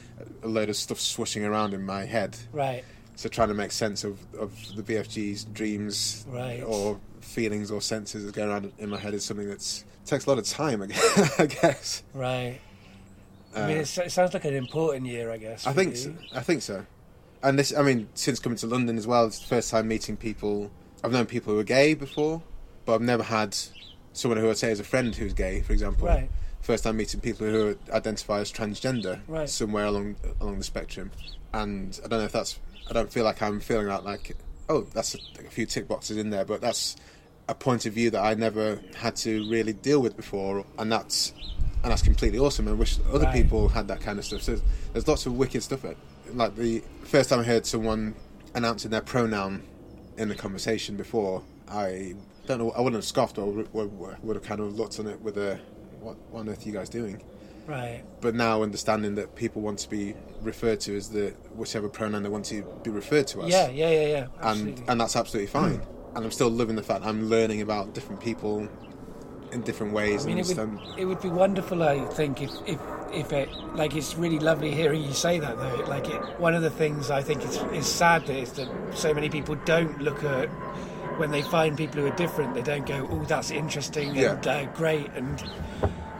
a, 0.42 0.46
a 0.46 0.48
load 0.48 0.68
of 0.70 0.76
stuff 0.76 0.98
swooshing 0.98 1.46
around 1.48 1.74
in 1.74 1.84
my 1.84 2.04
head. 2.04 2.36
Right. 2.52 2.82
So 3.16 3.28
trying 3.28 3.48
to 3.48 3.54
make 3.54 3.70
sense 3.70 4.02
of, 4.02 4.18
of 4.34 4.50
the 4.74 4.82
BFG's 4.82 5.44
dreams 5.44 6.26
Right. 6.28 6.62
or 6.66 6.98
feelings 7.20 7.70
or 7.70 7.80
senses 7.80 8.24
that 8.26 8.34
go 8.34 8.48
around 8.48 8.72
in 8.78 8.88
my 8.90 8.98
head 8.98 9.14
is 9.14 9.24
something 9.24 9.48
that 9.48 9.84
takes 10.04 10.26
a 10.26 10.28
lot 10.28 10.38
of 10.38 10.46
time. 10.46 10.82
I 10.82 10.86
guess. 11.46 12.02
I. 12.14 12.18
Right. 12.18 12.60
I 13.54 13.60
Uh, 13.60 13.68
mean, 13.68 13.76
it's, 13.78 13.96
it 13.98 14.10
sounds 14.10 14.34
like 14.34 14.44
an 14.46 14.54
important 14.54 15.06
year, 15.06 15.30
I 15.30 15.36
guess. 15.36 15.64
I 15.66 15.72
think 15.72 15.94
so. 15.94 16.12
I 16.34 16.40
think 16.40 16.62
so. 16.62 16.84
And 17.42 17.56
this, 17.58 17.72
I 17.76 17.82
mean, 17.82 18.08
since 18.14 18.40
coming 18.40 18.58
to 18.58 18.66
London 18.66 18.96
as 18.98 19.06
well, 19.06 19.26
it's 19.26 19.38
the 19.38 19.46
first 19.46 19.70
time 19.70 19.86
meeting 19.86 20.16
people. 20.16 20.72
I've 21.04 21.12
known 21.12 21.26
people 21.26 21.52
who 21.54 21.60
are 21.60 21.64
gay 21.64 21.94
before, 21.94 22.42
but 22.84 22.94
I've 22.94 23.00
never 23.02 23.22
had 23.22 23.56
someone 24.14 24.38
who 24.38 24.48
I'd 24.48 24.56
say 24.56 24.70
is 24.70 24.80
a 24.80 24.84
friend 24.84 25.14
who's 25.14 25.34
gay, 25.34 25.60
for 25.60 25.72
example. 25.74 26.08
Right. 26.08 26.30
First 26.62 26.84
time 26.84 26.96
meeting 26.96 27.20
people 27.20 27.46
who 27.46 27.76
identify 27.92 28.40
as 28.40 28.50
transgender 28.50 29.20
Right. 29.28 29.48
somewhere 29.50 29.84
along 29.84 30.16
along 30.40 30.56
the 30.58 30.64
spectrum. 30.64 31.10
And 31.52 32.00
I 32.02 32.08
don't 32.08 32.20
know 32.20 32.24
if 32.24 32.32
that's. 32.32 32.58
I 32.88 32.92
don't 32.94 33.12
feel 33.12 33.24
like 33.24 33.42
I'm 33.42 33.60
feeling 33.60 33.86
that 33.88 34.02
like, 34.04 34.34
oh, 34.70 34.82
that's 34.94 35.14
a, 35.14 35.18
a 35.46 35.50
few 35.50 35.66
tick 35.66 35.86
boxes 35.86 36.16
in 36.16 36.30
there, 36.30 36.44
but 36.46 36.60
that's 36.62 36.96
a 37.48 37.54
point 37.54 37.84
of 37.84 37.92
view 37.92 38.08
that 38.10 38.22
I 38.24 38.32
never 38.34 38.80
had 38.96 39.16
to 39.16 39.48
really 39.50 39.74
deal 39.74 40.00
with 40.00 40.16
before, 40.16 40.64
and 40.78 40.90
that's 40.90 41.32
and 41.82 41.90
that's 41.92 42.00
completely 42.02 42.38
awesome. 42.38 42.66
And 42.66 42.76
I 42.76 42.78
wish 42.78 42.98
other 43.12 43.26
Right. 43.26 43.34
people 43.34 43.68
had 43.68 43.88
that 43.88 44.00
kind 44.00 44.18
of 44.18 44.24
stuff. 44.24 44.40
So 44.42 44.58
there's 44.94 45.06
lots 45.06 45.26
of 45.26 45.34
wicked 45.34 45.62
stuff. 45.62 45.84
Like 46.32 46.56
the 46.56 46.82
first 47.02 47.28
time 47.28 47.40
I 47.40 47.42
heard 47.42 47.66
someone 47.66 48.14
announcing 48.54 48.90
their 48.90 49.02
pronoun 49.02 49.62
in 50.16 50.28
the 50.30 50.34
conversation 50.34 50.96
before, 50.96 51.42
I 51.68 52.14
don't 52.46 52.58
know. 52.58 52.70
I 52.72 52.80
wouldn't 52.80 52.96
have 52.96 53.04
scoffed 53.04 53.38
or 53.38 53.46
would, 53.72 54.36
have 54.36 54.42
kind 54.42 54.60
of 54.60 54.76
looked 54.78 54.98
on 54.98 55.06
it 55.06 55.20
with 55.20 55.38
a, 55.38 55.58
what, 56.00 56.16
what 56.30 56.40
on 56.40 56.48
earth 56.48 56.64
are 56.64 56.68
you 56.68 56.74
guys 56.74 56.88
doing? 56.88 57.22
Right. 57.66 58.02
But 58.20 58.34
now 58.34 58.62
understanding 58.62 59.14
that 59.14 59.34
people 59.34 59.62
want 59.62 59.78
to 59.80 59.88
be 59.88 60.14
referred 60.42 60.80
to 60.80 60.96
as 60.96 61.08
the 61.08 61.30
whichever 61.54 61.88
pronoun 61.88 62.22
they 62.22 62.28
want 62.28 62.44
to 62.46 62.62
be 62.82 62.90
referred 62.90 63.26
to 63.28 63.42
as 63.42 63.48
Yeah, 63.48 63.68
yeah, 63.70 63.90
yeah, 63.90 64.06
yeah. 64.06 64.26
and 64.40 64.42
Absolutely. 64.42 64.84
and 64.88 65.00
that's 65.00 65.16
absolutely 65.16 65.46
fine. 65.46 65.80
and 66.14 66.24
I'm 66.24 66.30
still 66.30 66.50
loving 66.50 66.76
the 66.76 66.82
fact 66.82 67.04
I'm 67.06 67.28
learning 67.30 67.62
about 67.62 67.94
different 67.94 68.20
people 68.20 68.68
in 69.52 69.62
different 69.62 69.94
ways. 69.94 70.24
I 70.24 70.28
mean, 70.28 70.38
it 70.38 70.46
would, 70.46 70.80
it 70.98 71.04
would 71.06 71.20
be 71.22 71.28
wonderful, 71.30 71.82
I 71.82 72.04
think, 72.06 72.42
if, 72.42 72.50
if 72.66 72.78
if 73.12 73.32
it 73.32 73.48
like 73.74 73.94
it's 73.94 74.16
really 74.16 74.38
lovely 74.38 74.72
hearing 74.72 75.02
you 75.02 75.12
say 75.12 75.38
that 75.38 75.56
though. 75.56 75.84
Like 75.88 76.08
it, 76.08 76.20
one 76.38 76.54
of 76.54 76.62
the 76.62 76.70
things 76.70 77.10
I 77.10 77.22
think 77.22 77.44
is 77.44 77.56
is 77.72 77.86
sad 77.86 78.26
that 78.26 78.36
is 78.36 78.52
that 78.52 78.68
so 78.94 79.14
many 79.14 79.30
people 79.30 79.54
don't 79.64 80.00
look 80.00 80.22
at 80.24 80.50
when 81.18 81.30
they 81.30 81.42
find 81.42 81.76
people 81.76 82.00
who 82.00 82.06
are 82.06 82.16
different. 82.16 82.54
They 82.54 82.62
don't 82.62 82.86
go, 82.86 83.08
"Oh, 83.10 83.24
that's 83.24 83.50
interesting 83.50 84.14
Yeah. 84.14 84.32
and 84.32 84.46
uh, 84.46 84.64
great," 84.66 85.10
and 85.14 85.42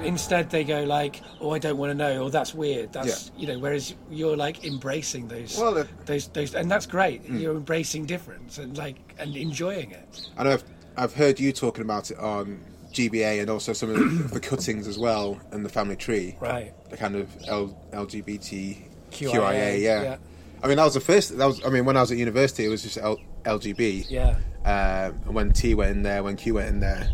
instead 0.00 0.50
they 0.50 0.64
go 0.64 0.84
like, 0.84 1.22
"Oh, 1.40 1.50
I 1.50 1.58
don't 1.58 1.76
want 1.76 1.90
to 1.90 1.94
know," 1.94 2.24
or 2.24 2.30
"That's 2.30 2.54
weird." 2.54 2.92
That's 2.92 3.30
you 3.36 3.46
know. 3.46 3.58
Whereas 3.58 3.94
you're 4.10 4.36
like 4.36 4.64
embracing 4.64 5.28
those 5.28 5.58
Well, 5.58 5.86
those 6.06 6.28
those, 6.28 6.54
and 6.54 6.70
that's 6.70 6.86
great. 6.86 7.24
You're 7.28 7.56
embracing 7.56 8.06
difference 8.06 8.58
and 8.58 8.76
like 8.76 8.96
and 9.18 9.36
enjoying 9.36 9.90
it. 9.90 10.28
I 10.36 10.44
know 10.44 10.52
I've, 10.52 10.64
I've 10.96 11.14
heard 11.14 11.40
you 11.40 11.52
talking 11.52 11.82
about 11.82 12.10
it 12.10 12.18
on 12.18 12.60
GBA 12.92 13.40
and 13.40 13.50
also 13.50 13.72
some 13.72 13.90
of 13.90 13.96
the, 13.96 14.34
the 14.34 14.40
cuttings 14.40 14.86
as 14.86 14.98
well 14.98 15.40
and 15.50 15.64
the 15.64 15.68
family 15.68 15.96
tree. 15.96 16.36
Right. 16.40 16.72
The 16.90 16.96
kind 16.96 17.16
of 17.16 17.28
L, 17.48 17.76
LGBT 17.92 18.82
QIA, 19.10 19.32
QIA, 19.32 19.80
yeah. 19.80 20.02
yeah. 20.02 20.16
I 20.62 20.68
mean, 20.68 20.76
that 20.76 20.84
was 20.84 20.94
the 20.94 21.00
first. 21.00 21.36
That 21.36 21.46
was. 21.46 21.64
I 21.64 21.68
mean, 21.68 21.84
when 21.84 21.96
I 21.96 22.00
was 22.00 22.10
at 22.10 22.18
university, 22.18 22.64
it 22.64 22.68
was 22.68 22.82
just 22.82 22.96
L, 22.96 23.18
LGB. 23.44 24.06
Yeah. 24.10 24.36
Um, 24.64 25.20
and 25.26 25.34
when 25.34 25.52
T 25.52 25.74
went 25.74 25.90
in 25.96 26.02
there, 26.02 26.22
when 26.22 26.36
Q 26.36 26.54
went 26.54 26.68
in 26.68 26.80
there, 26.80 27.08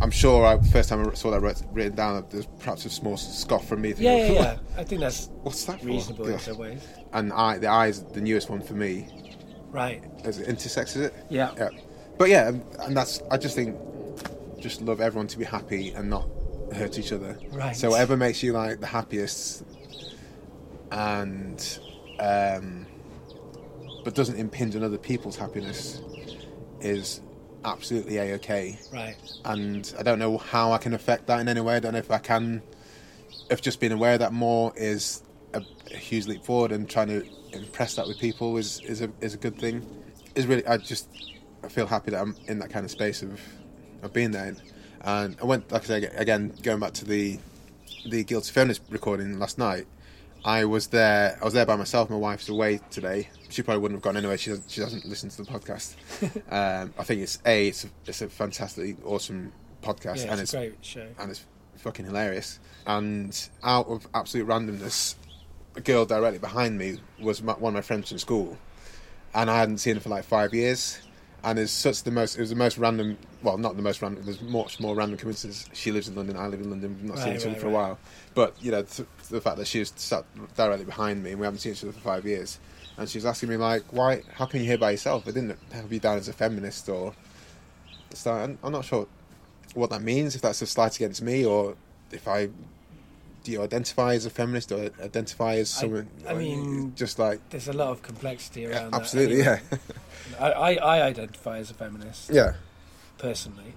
I'm 0.00 0.10
sure 0.10 0.46
I, 0.46 0.58
first 0.70 0.88
time 0.88 1.06
I 1.08 1.14
saw 1.14 1.30
that 1.32 1.40
writ- 1.40 1.62
written 1.72 1.94
down, 1.96 2.24
there's 2.30 2.46
perhaps 2.58 2.84
a 2.86 2.90
small 2.90 3.16
scoff 3.16 3.66
from 3.68 3.82
me. 3.82 3.90
Yeah, 3.90 3.94
thinking, 4.16 4.34
yeah, 4.36 4.42
yeah. 4.42 4.58
I 4.80 4.84
think 4.84 5.00
that's 5.00 5.28
What's 5.42 5.64
that 5.64 5.80
for? 5.80 5.86
reasonable 5.86 6.26
in 6.26 6.32
Yeah. 6.32 6.38
some 6.38 6.58
ways. 6.58 6.86
And 7.12 7.32
I, 7.32 7.58
the 7.58 7.66
I 7.66 7.88
is 7.88 8.02
the 8.04 8.20
newest 8.20 8.48
one 8.48 8.62
for 8.62 8.74
me. 8.74 9.08
Right. 9.70 10.02
Is 10.24 10.38
it 10.38 10.48
intersex? 10.48 10.96
Is 10.96 10.96
it? 10.96 11.14
Yeah. 11.28 11.52
Yeah. 11.56 11.68
But 12.18 12.28
yeah, 12.28 12.48
and, 12.48 12.64
and 12.80 12.96
that's. 12.96 13.20
I 13.30 13.36
just 13.36 13.54
think, 13.54 13.76
just 14.58 14.82
love 14.82 15.00
everyone 15.00 15.26
to 15.28 15.38
be 15.38 15.44
happy 15.44 15.92
and 15.92 16.08
not 16.10 16.28
hurt 16.74 16.98
each 16.98 17.12
other. 17.12 17.38
Right. 17.50 17.74
So 17.74 17.90
whatever 17.90 18.16
makes 18.16 18.42
you 18.42 18.52
like 18.52 18.80
the 18.80 18.86
happiest, 18.86 19.64
and 20.92 21.78
um, 22.18 22.86
but 24.10 24.16
doesn't 24.16 24.40
impinge 24.40 24.74
on 24.74 24.82
other 24.82 24.98
people's 24.98 25.36
happiness, 25.36 26.00
is 26.80 27.20
absolutely 27.64 28.16
a 28.16 28.34
okay. 28.34 28.76
Right. 28.92 29.14
And 29.44 29.94
I 29.96 30.02
don't 30.02 30.18
know 30.18 30.36
how 30.36 30.72
I 30.72 30.78
can 30.78 30.94
affect 30.94 31.28
that 31.28 31.38
in 31.38 31.46
any 31.46 31.60
way. 31.60 31.76
I 31.76 31.78
don't 31.78 31.92
know 31.92 32.00
if 32.00 32.10
I 32.10 32.18
can. 32.18 32.60
If 33.50 33.62
just 33.62 33.78
being 33.78 33.92
aware 33.92 34.14
of 34.14 34.18
that 34.18 34.32
more 34.32 34.72
is 34.74 35.22
a, 35.54 35.62
a 35.92 35.96
huge 35.96 36.26
leap 36.26 36.44
forward, 36.44 36.72
and 36.72 36.90
trying 36.90 37.06
to 37.06 37.24
impress 37.52 37.94
that 37.94 38.08
with 38.08 38.18
people 38.18 38.56
is 38.56 38.80
is 38.80 39.00
a 39.00 39.12
is 39.20 39.34
a 39.34 39.36
good 39.36 39.56
thing. 39.56 39.86
Is 40.34 40.48
really 40.48 40.66
I 40.66 40.78
just 40.78 41.08
I 41.62 41.68
feel 41.68 41.86
happy 41.86 42.10
that 42.10 42.20
I'm 42.20 42.34
in 42.48 42.58
that 42.58 42.70
kind 42.70 42.84
of 42.84 42.90
space 42.90 43.22
of 43.22 43.40
of 44.02 44.12
being 44.12 44.32
there. 44.32 44.56
And 45.02 45.36
I 45.40 45.44
went, 45.44 45.70
like 45.70 45.84
I 45.84 45.86
say, 45.86 46.02
again 46.16 46.52
going 46.64 46.80
back 46.80 46.94
to 46.94 47.04
the 47.04 47.38
the 48.08 48.24
guilty 48.24 48.50
feminist 48.50 48.82
recording 48.90 49.38
last 49.38 49.56
night. 49.56 49.86
I 50.44 50.64
was 50.64 50.86
there. 50.88 51.38
I 51.40 51.44
was 51.44 51.54
there 51.54 51.66
by 51.66 51.76
myself. 51.76 52.08
My 52.10 52.16
wife's 52.16 52.48
away 52.48 52.80
today. 52.90 53.28
She 53.50 53.62
probably 53.62 53.80
wouldn't 53.82 53.98
have 53.98 54.02
gone 54.02 54.16
anyway. 54.16 54.36
She 54.36 54.50
doesn't, 54.50 54.70
she 54.70 54.80
doesn't 54.80 55.04
listen 55.04 55.28
to 55.30 55.42
the 55.42 55.50
podcast. 55.50 55.96
um, 56.50 56.94
I 56.98 57.04
think 57.04 57.22
it's 57.22 57.38
a 57.44 57.68
it's 57.68 57.84
a, 57.84 57.88
it's 58.06 58.22
a 58.22 58.28
fantastically 58.28 58.96
awesome 59.04 59.52
podcast, 59.82 60.24
Yeah, 60.24 60.32
and 60.32 60.40
it's 60.40 60.52
it's 60.52 60.52
great 60.52 60.74
show. 60.80 61.06
and 61.18 61.30
it's 61.30 61.44
fucking 61.76 62.06
hilarious. 62.06 62.58
And 62.86 63.38
out 63.62 63.86
of 63.88 64.06
absolute 64.14 64.46
randomness, 64.46 65.14
a 65.76 65.80
girl 65.80 66.06
directly 66.06 66.38
behind 66.38 66.78
me 66.78 66.98
was 67.20 67.42
my, 67.42 67.52
one 67.52 67.72
of 67.72 67.74
my 67.74 67.82
friends 67.82 68.08
from 68.08 68.18
school, 68.18 68.56
and 69.34 69.50
I 69.50 69.58
hadn't 69.58 69.78
seen 69.78 69.94
her 69.96 70.00
for 70.00 70.08
like 70.08 70.24
five 70.24 70.54
years. 70.54 70.98
And 71.42 71.58
it's 71.58 71.72
such 71.72 72.02
the 72.02 72.10
most. 72.10 72.36
It 72.36 72.40
was 72.40 72.50
the 72.50 72.56
most 72.56 72.76
random. 72.76 73.16
Well, 73.42 73.56
not 73.56 73.76
the 73.76 73.82
most 73.82 74.02
random. 74.02 74.24
There's 74.24 74.42
much 74.42 74.78
more 74.78 74.94
random 74.94 75.18
coincidence. 75.18 75.68
She 75.72 75.90
lives 75.90 76.08
in 76.08 76.14
London. 76.14 76.36
I 76.36 76.46
live 76.46 76.60
in 76.60 76.68
London. 76.68 76.96
We've 77.00 77.10
not 77.10 77.18
seen 77.18 77.34
each 77.34 77.40
other 77.42 77.52
right, 77.52 77.60
for 77.60 77.66
a 77.68 77.70
while. 77.70 77.98
But 78.34 78.54
you 78.60 78.70
know, 78.70 78.82
th- 78.82 79.08
the 79.30 79.40
fact 79.40 79.56
that 79.56 79.66
she 79.66 79.78
was 79.78 79.92
sat 79.96 80.24
directly 80.54 80.84
behind 80.84 81.22
me, 81.22 81.30
and 81.30 81.40
we 81.40 81.46
haven't 81.46 81.60
seen 81.60 81.72
each 81.72 81.82
other 81.82 81.92
for 81.92 82.00
five 82.00 82.26
years, 82.26 82.58
and 82.98 83.08
she 83.08 83.16
was 83.16 83.24
asking 83.24 83.48
me 83.48 83.56
like, 83.56 83.84
"Why? 83.90 84.22
How 84.34 84.44
can 84.44 84.60
you 84.60 84.66
here 84.66 84.78
by 84.78 84.90
yourself? 84.90 85.26
I 85.26 85.30
didn't 85.30 85.56
have 85.72 85.90
you 85.90 86.00
down 86.00 86.18
as 86.18 86.28
a 86.28 86.32
feminist 86.32 86.88
or." 86.88 87.14
So 88.12 88.32
I'm, 88.32 88.58
I'm 88.62 88.72
not 88.72 88.84
sure 88.84 89.06
what 89.74 89.90
that 89.90 90.02
means. 90.02 90.34
If 90.34 90.42
that's 90.42 90.60
a 90.60 90.66
slight 90.66 90.96
against 90.96 91.22
me, 91.22 91.44
or 91.46 91.76
if 92.10 92.28
I 92.28 92.50
do 93.42 93.52
you 93.52 93.62
identify 93.62 94.14
as 94.14 94.26
a 94.26 94.30
feminist 94.30 94.72
or 94.72 94.90
identify 95.02 95.54
as 95.56 95.70
someone? 95.70 96.08
I 96.28 96.34
mean, 96.34 96.94
just 96.94 97.18
like 97.18 97.40
There's 97.50 97.68
a 97.68 97.72
lot 97.72 97.88
of 97.88 98.02
complexity 98.02 98.62
yeah, 98.62 98.68
around 98.68 98.94
absolutely, 98.94 99.42
that. 99.42 99.62
yeah, 99.70 99.78
yeah. 100.32 100.46
I, 100.46 100.52
I, 100.52 100.74
I 100.74 101.02
identify 101.02 101.58
as 101.58 101.70
a 101.70 101.74
feminist 101.74 102.30
yeah, 102.30 102.54
personally. 103.18 103.74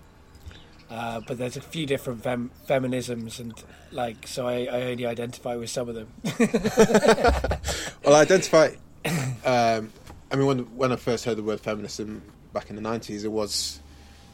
Uh, 0.90 1.22
but 1.28 1.38
there's 1.40 1.58
a 1.58 1.62
few 1.62 1.88
different 1.88 2.22
fem- 2.22 2.52
feminisms, 2.68 3.40
and 3.40 3.54
like, 3.92 4.28
so 4.28 4.48
I, 4.48 4.66
I 4.66 4.82
only 4.84 5.08
identify 5.08 5.56
with 5.56 5.70
some 5.70 5.90
of 5.90 5.96
them. 5.96 6.08
Well, 8.04 8.16
I 8.16 8.22
identify. 8.22 8.70
Um, 9.46 9.92
I 10.32 10.38
mean, 10.38 10.46
when 10.46 10.60
when 10.78 10.92
I 10.94 10.96
first 10.96 11.26
heard 11.26 11.38
the 11.38 11.44
word 11.44 11.60
feminism 11.60 12.22
back 12.54 12.70
in 12.70 12.78
the 12.78 12.82
nineties, 12.82 13.26
it 13.26 13.32
was 13.32 13.82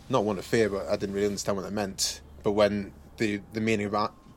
not 0.08 0.24
one 0.24 0.38
of 0.38 0.46
fear, 0.46 0.70
but 0.70 0.88
I 0.88 0.96
didn't 0.98 1.16
really 1.16 1.26
understand 1.26 1.58
what 1.58 1.66
it 1.66 1.72
meant. 1.72 2.22
But 2.44 2.52
when 2.52 2.94
the 3.18 3.42
the 3.54 3.60
meaning 3.60 3.88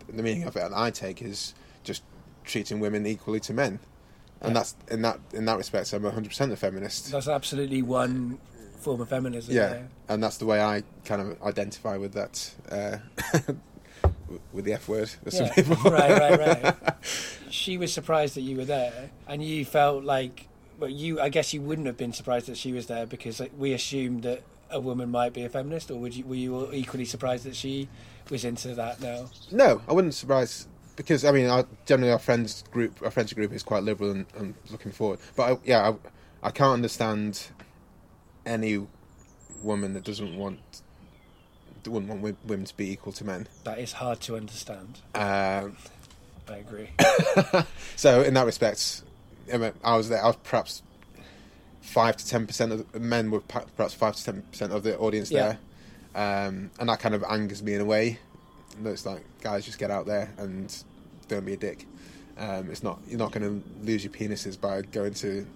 the 0.09 0.23
meaning 0.23 0.45
of 0.45 0.57
it 0.57 0.61
that 0.61 0.73
I 0.77 0.91
take 0.91 1.23
is 1.23 1.55
just 1.85 2.03
treating 2.45 2.81
women 2.81 3.07
equally 3.07 3.41
to 3.41 3.53
men, 3.55 3.79
and 4.41 4.51
Yeah. 4.51 4.55
that's 4.55 4.75
in 4.91 5.03
that 5.03 5.21
in 5.33 5.45
that 5.47 5.57
respect, 5.59 5.93
I'm 5.93 6.03
100 6.03 6.29
percent 6.29 6.53
a 6.53 6.57
feminist. 6.57 7.11
That's 7.13 7.29
absolutely 7.29 7.83
one 7.83 8.39
form 8.81 9.01
of 9.01 9.09
feminism. 9.09 9.55
yeah, 9.55 9.83
and 10.09 10.23
that's 10.23 10.39
the 10.39 10.47
way 10.47 10.61
I 10.61 10.83
kind 11.05 11.21
of 11.23 11.43
identify 11.43 11.97
with 11.97 12.13
that. 12.15 12.53
Uh, 12.71 12.97
with 14.53 14.65
the 14.65 14.73
F 14.73 14.89
word, 14.89 15.11
Yeah. 15.31 15.53
people. 15.53 15.77
right, 15.91 16.19
right, 16.39 16.63
right. 16.65 16.95
She 17.51 17.77
was 17.77 17.93
surprised 17.93 18.35
that 18.37 18.41
you 18.41 18.57
were 18.57 18.65
there, 18.65 19.11
and 19.29 19.45
you 19.45 19.65
felt 19.67 20.05
like, 20.05 20.49
well, 20.79 20.89
you. 20.89 21.21
I 21.21 21.29
guess 21.29 21.53
you 21.53 21.61
wouldn't 21.61 21.87
have 21.87 21.99
been 21.99 22.15
surprised 22.15 22.47
that 22.47 22.57
she 22.57 22.73
was 22.73 22.87
there 22.87 23.05
because 23.07 23.41
like, 23.41 23.53
we 23.59 23.75
assumed 23.75 24.23
that 24.23 24.43
a 24.71 24.81
woman 24.81 25.11
might 25.11 25.35
be 25.35 25.45
a 25.45 25.51
feminist, 25.51 25.91
or 25.91 25.97
would 25.97 26.17
you? 26.17 26.25
Were 26.25 26.35
you 26.35 26.73
equally 26.73 27.05
surprised 27.05 27.45
that 27.45 27.55
she 27.55 27.89
was 28.31 28.45
into 28.45 28.75
that 28.75 29.01
now? 29.01 29.31
No, 29.51 29.83
I 29.89 29.93
wouldn't 29.93 30.14
surprise 30.14 30.68
because 30.97 31.25
I 31.25 31.33
mean, 31.33 31.47
our, 31.47 31.66
generally 31.87 32.12
our 32.12 32.18
friends 32.18 32.64
group, 32.70 33.03
our 33.03 33.11
friendship 33.11 33.37
group 33.37 33.53
is 33.53 33.62
quite 33.62 33.83
liberal 33.83 34.11
and, 34.11 34.27
and 34.37 34.55
looking 34.70 34.93
forward. 34.93 35.18
But 35.37 35.53
I, 35.53 35.59
yeah, 35.64 35.91
I, 36.43 36.49
I 36.49 36.51
can't 36.51 36.73
understand 36.75 37.49
any 38.45 38.87
woman 39.62 39.95
that 39.95 40.05
doesn't 40.05 40.37
want 40.37 40.59
wouldn't 41.87 42.11
want 42.11 42.37
women 42.45 42.64
to 42.64 42.77
be 42.77 42.91
equal 42.93 43.12
to 43.12 43.25
men. 43.25 43.49
That 43.64 43.79
is 43.79 43.93
hard 43.93 44.20
to 44.23 44.37
understand. 44.37 45.01
Um, 45.14 45.77
I 46.49 46.57
agree. 46.59 46.91
so 47.97 48.23
in 48.23 48.35
that 48.35 48.47
respect, 48.47 49.03
I, 49.53 49.57
mean, 49.57 49.73
I 49.83 49.97
was 49.97 50.09
there. 50.09 50.23
I 50.23 50.29
was 50.29 50.37
perhaps 50.45 50.83
five 51.81 52.16
to 52.16 52.27
ten 52.27 52.47
percent 52.47 52.73
of 52.73 52.93
the 52.93 53.01
men 53.01 53.31
were 53.31 53.41
perhaps 53.41 53.95
five 53.95 54.14
to 54.16 54.25
ten 54.25 54.43
percent 54.43 54.73
of 54.73 54.83
the 54.83 54.97
audience 54.99 55.31
Yeah. 55.31 55.43
there, 55.43 55.59
um, 56.15 56.71
and 56.79 56.89
that 56.89 57.01
kind 57.01 57.15
of 57.15 57.25
angers 57.29 57.63
me 57.63 57.75
in 57.75 57.81
a 57.81 57.85
way. 57.85 58.19
It's 58.85 59.07
like 59.07 59.23
guys, 59.41 59.65
just 59.65 59.79
get 59.79 59.91
out 59.91 60.07
there 60.07 60.33
and 60.39 60.75
don't 61.29 61.45
be 61.45 61.55
a 61.55 61.57
dick. 61.57 61.87
Um, 62.39 62.71
it's 62.71 62.83
not 62.83 62.99
you're 63.07 63.19
not 63.19 63.33
going 63.33 63.43
to 63.43 63.85
lose 63.85 64.05
your 64.05 64.13
penises 64.13 64.59
by 64.59 64.83
going 64.83 65.15
to 65.15 65.47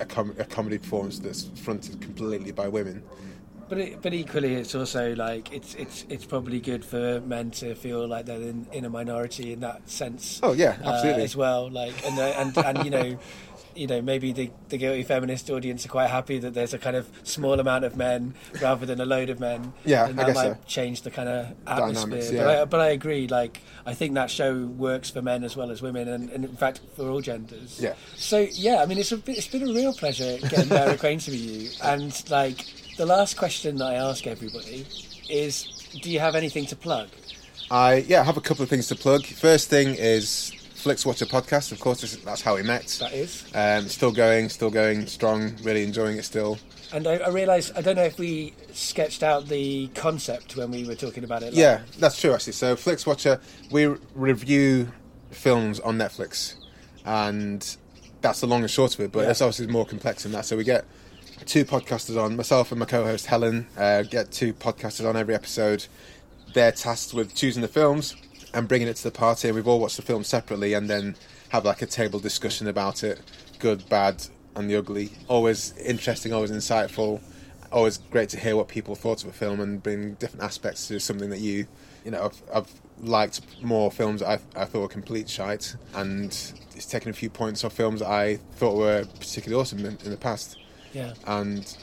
a, 0.00 0.06
com- 0.06 0.34
a 0.38 0.44
comedy 0.44 0.78
performance 0.78 1.18
that's 1.18 1.44
fronted 1.60 2.00
completely 2.00 2.52
by 2.52 2.68
women. 2.68 3.02
But 3.68 3.78
it, 3.78 4.02
but 4.02 4.12
equally, 4.12 4.54
it's 4.54 4.74
also 4.74 5.14
like 5.14 5.52
it's 5.52 5.74
it's 5.74 6.04
it's 6.08 6.26
probably 6.26 6.60
good 6.60 6.84
for 6.84 7.20
men 7.20 7.50
to 7.52 7.74
feel 7.74 8.06
like 8.06 8.26
they're 8.26 8.40
in, 8.40 8.66
in 8.72 8.84
a 8.84 8.90
minority 8.90 9.52
in 9.52 9.60
that 9.60 9.88
sense. 9.88 10.40
Oh 10.42 10.52
yeah, 10.52 10.76
uh, 10.84 10.92
absolutely. 10.92 11.22
as 11.24 11.36
well. 11.36 11.70
Like 11.70 11.94
and 12.06 12.18
uh, 12.18 12.22
and 12.22 12.56
and 12.58 12.84
you 12.84 12.90
know, 12.90 13.18
you 13.74 13.86
know 13.86 14.02
maybe 14.02 14.32
the 14.32 14.50
the 14.68 14.76
guilty 14.76 15.02
feminist 15.02 15.48
audience 15.50 15.86
are 15.86 15.88
quite 15.88 16.08
happy 16.08 16.38
that 16.38 16.54
there's 16.54 16.74
a 16.74 16.78
kind 16.78 16.96
of 16.96 17.08
small 17.22 17.58
amount 17.60 17.84
of 17.84 17.96
men 17.96 18.34
rather 18.60 18.84
than 18.84 19.00
a 19.00 19.06
load 19.06 19.30
of 19.30 19.40
men. 19.40 19.72
Yeah, 19.84 20.06
and 20.06 20.20
I 20.20 20.24
that 20.24 20.34
guess 20.34 20.44
might 20.44 20.52
so. 20.52 20.58
change 20.66 21.02
the 21.02 21.10
kind 21.10 21.28
of 21.28 21.46
atmosphere. 21.66 22.20
Dynamics, 22.20 22.30
But. 22.30 22.46
I, 22.46 22.64
but 22.66 22.80
I 22.80 22.88
agree. 22.88 23.26
Like 23.28 23.62
I 23.86 23.94
think 23.94 24.14
that 24.14 24.30
show 24.30 24.66
works 24.66 25.10
for 25.10 25.22
men 25.22 25.44
as 25.44 25.56
well 25.56 25.70
as 25.70 25.80
women, 25.80 26.08
and, 26.08 26.30
and 26.30 26.44
in 26.44 26.56
fact 26.56 26.80
for 26.94 27.08
all 27.08 27.20
genders. 27.20 27.80
Yeah. 27.80 27.94
So 28.16 28.46
yeah, 28.52 28.82
I 28.82 28.86
mean 28.86 28.98
it's 28.98 29.12
a 29.12 29.22
it's 29.26 29.48
been 29.48 29.62
a 29.62 29.72
real 29.72 29.94
pleasure 29.94 30.38
getting 30.48 30.68
better 30.68 30.92
acquainted 30.92 31.32
with 31.32 31.40
you. 31.40 31.70
And 31.82 32.30
like 32.30 32.66
the 32.96 33.06
last 33.06 33.36
question 33.36 33.76
that 33.76 33.84
I 33.86 33.94
ask 33.94 34.26
everybody 34.26 34.86
is, 35.28 35.64
do 36.02 36.10
you 36.10 36.20
have 36.20 36.34
anything 36.34 36.66
to 36.66 36.76
plug? 36.76 37.08
I 37.70 38.04
yeah, 38.08 38.20
I 38.20 38.24
have 38.24 38.36
a 38.36 38.40
couple 38.40 38.62
of 38.62 38.68
things 38.68 38.88
to 38.88 38.94
plug. 38.96 39.24
First 39.24 39.70
thing 39.70 39.94
is 39.94 40.52
Flix 40.74 41.06
Watcher 41.06 41.26
podcast. 41.26 41.72
Of 41.72 41.80
course, 41.80 42.00
that's 42.16 42.42
how 42.42 42.56
we 42.56 42.62
met. 42.62 42.86
That 43.00 43.12
is. 43.12 43.44
Um, 43.54 43.88
still 43.88 44.12
going, 44.12 44.48
still 44.48 44.70
going 44.70 45.06
strong. 45.06 45.54
Really 45.62 45.84
enjoying 45.84 46.18
it 46.18 46.24
still. 46.24 46.58
And 46.92 47.06
I, 47.06 47.14
I 47.16 47.28
realise 47.30 47.72
I 47.74 47.80
don't 47.80 47.96
know 47.96 48.02
if 48.04 48.18
we 48.18 48.52
sketched 48.72 49.22
out 49.22 49.46
the 49.48 49.88
concept 49.94 50.56
when 50.56 50.70
we 50.70 50.84
were 50.84 50.94
talking 50.94 51.24
about 51.24 51.42
it. 51.42 51.54
Yeah, 51.54 51.80
that's 51.98 52.20
true 52.20 52.34
actually. 52.34 52.52
So 52.52 52.76
Flix 52.76 53.06
Watcher, 53.06 53.40
we 53.70 53.86
re- 53.86 53.98
review 54.14 54.92
films 55.30 55.80
on 55.80 55.96
Netflix, 55.96 56.56
and 57.06 57.76
that's 58.20 58.40
the 58.40 58.46
long 58.46 58.60
and 58.60 58.70
short 58.70 58.92
of 58.94 59.00
it. 59.00 59.12
But 59.12 59.24
Yeah. 59.24 59.30
it's 59.30 59.40
obviously 59.40 59.68
more 59.68 59.86
complex 59.86 60.24
than 60.24 60.32
that. 60.32 60.44
So 60.44 60.56
we 60.58 60.64
get 60.64 60.84
two 61.46 61.64
podcasters 61.64 62.22
on, 62.22 62.36
myself 62.36 62.72
and 62.72 62.78
my 62.78 62.86
co-host 62.86 63.26
Helen. 63.26 63.66
Uh, 63.76 64.02
get 64.02 64.30
two 64.30 64.52
podcasters 64.54 65.08
on 65.08 65.16
every 65.16 65.34
episode. 65.34 65.86
They're 66.54 66.72
tasked 66.72 67.14
with 67.14 67.34
choosing 67.34 67.62
the 67.62 67.68
films 67.68 68.16
and 68.54 68.68
bringing 68.68 68.88
it 68.88 68.96
to 68.96 69.04
the 69.04 69.10
party. 69.10 69.50
We've 69.50 69.66
all 69.66 69.80
watched 69.80 69.96
the 69.96 70.02
film 70.02 70.24
separately, 70.24 70.74
and 70.74 70.88
then 70.88 71.16
have 71.50 71.64
like 71.64 71.82
a 71.82 71.86
table 71.86 72.18
discussion 72.18 72.68
about 72.68 73.04
it, 73.04 73.20
good, 73.58 73.88
bad, 73.88 74.26
and 74.56 74.68
the 74.70 74.76
ugly. 74.76 75.10
Always 75.28 75.76
interesting, 75.78 76.32
always 76.32 76.50
insightful 76.50 77.20
always 77.72 77.96
great 77.96 78.28
to 78.28 78.38
hear 78.38 78.54
what 78.54 78.68
people 78.68 78.94
thought 78.94 79.24
of 79.24 79.30
a 79.30 79.32
film 79.32 79.60
and 79.60 79.82
bring 79.82 80.14
different 80.14 80.44
aspects 80.44 80.88
to 80.88 81.00
something 81.00 81.30
that 81.30 81.40
you, 81.40 81.66
you 82.04 82.10
know, 82.10 82.24
I've, 82.26 82.42
I've 82.54 82.70
liked 83.00 83.40
more 83.62 83.90
films 83.90 84.22
I, 84.22 84.34
I 84.54 84.64
thought 84.66 84.80
were 84.80 84.88
complete 84.88 85.28
shite, 85.28 85.74
and 85.94 86.26
it's 86.74 86.86
taken 86.86 87.10
a 87.10 87.14
few 87.14 87.30
points 87.30 87.64
off 87.64 87.72
films 87.72 88.02
I 88.02 88.36
thought 88.56 88.76
were 88.76 89.06
particularly 89.18 89.60
awesome 89.60 89.80
in, 89.80 89.98
in 90.04 90.10
the 90.10 90.16
past. 90.16 90.58
Yeah. 90.92 91.14
And 91.26 91.74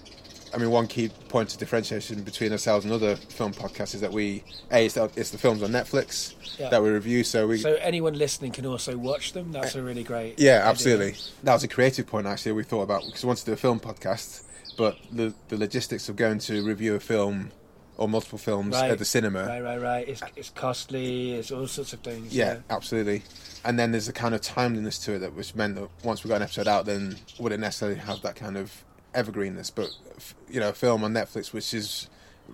I 0.53 0.57
mean, 0.57 0.71
one 0.71 0.87
key 0.87 1.09
point 1.27 1.53
of 1.53 1.59
differentiation 1.59 2.23
between 2.23 2.51
ourselves 2.51 2.83
and 2.85 2.93
other 2.93 3.15
film 3.15 3.53
podcasts 3.53 3.93
is 3.93 4.01
that 4.01 4.11
we, 4.11 4.43
a, 4.71 4.85
it's 4.85 4.95
the, 4.95 5.09
it's 5.15 5.29
the 5.29 5.37
films 5.37 5.61
on 5.61 5.69
Netflix 5.69 6.33
Yeah. 6.59 6.69
that 6.69 6.81
we 6.81 6.89
review, 6.89 7.23
so 7.23 7.45
we. 7.47 7.57
So 7.57 7.75
anyone 7.81 8.13
listening 8.17 8.51
can 8.51 8.65
also 8.65 8.97
watch 8.97 9.33
them. 9.33 9.51
That's 9.51 9.75
a 9.75 9.83
really 9.83 10.03
great. 10.03 10.39
Yeah, 10.39 10.53
idea. 10.57 10.65
absolutely. 10.65 11.15
That 11.43 11.53
was 11.53 11.63
a 11.63 11.67
creative 11.67 12.07
point 12.07 12.25
actually 12.25 12.53
we 12.53 12.63
thought 12.63 12.81
about 12.83 13.03
because 13.05 13.23
we 13.23 13.27
wanted 13.27 13.41
to 13.41 13.45
do 13.47 13.53
a 13.53 13.57
film 13.57 13.79
podcast, 13.79 14.43
but 14.77 14.97
the 15.11 15.33
the 15.49 15.57
logistics 15.57 16.09
of 16.09 16.15
going 16.15 16.39
to 16.39 16.65
review 16.65 16.95
a 16.95 16.99
film 16.99 17.51
or 17.97 18.07
multiple 18.07 18.37
films 18.39 18.73
Right. 18.73 18.91
at 18.91 18.97
the 18.97 19.05
cinema. 19.05 19.45
Right, 19.45 19.61
right, 19.61 19.81
right. 19.81 20.07
It's, 20.07 20.21
it's 20.37 20.49
costly. 20.49 21.33
It's 21.33 21.51
all 21.51 21.67
sorts 21.67 21.91
of 21.93 21.99
things. 21.99 22.33
Yeah, 22.33 22.59
absolutely. 22.69 23.23
And 23.65 23.77
then 23.77 23.91
there's 23.91 24.07
a 24.07 24.13
kind 24.13 24.33
of 24.33 24.39
timeliness 24.41 24.97
to 24.99 25.13
it 25.15 25.19
that 25.19 25.33
which 25.35 25.53
meant 25.53 25.75
that 25.75 25.89
once 26.03 26.23
we 26.23 26.29
got 26.29 26.37
an 26.37 26.43
episode 26.43 26.67
out, 26.67 26.85
then 26.85 27.17
wouldn't 27.39 27.59
necessarily 27.61 27.99
have 27.99 28.21
that 28.21 28.35
kind 28.37 28.57
of 28.57 28.71
evergreenness. 29.13 29.71
But 29.73 29.89
f- 30.17 30.35
you 30.49 30.59
know, 30.59 30.69
a 30.69 30.73
film 30.73 31.03
on 31.03 31.13
Netflix, 31.13 31.53
which 31.53 31.73
is 31.73 32.09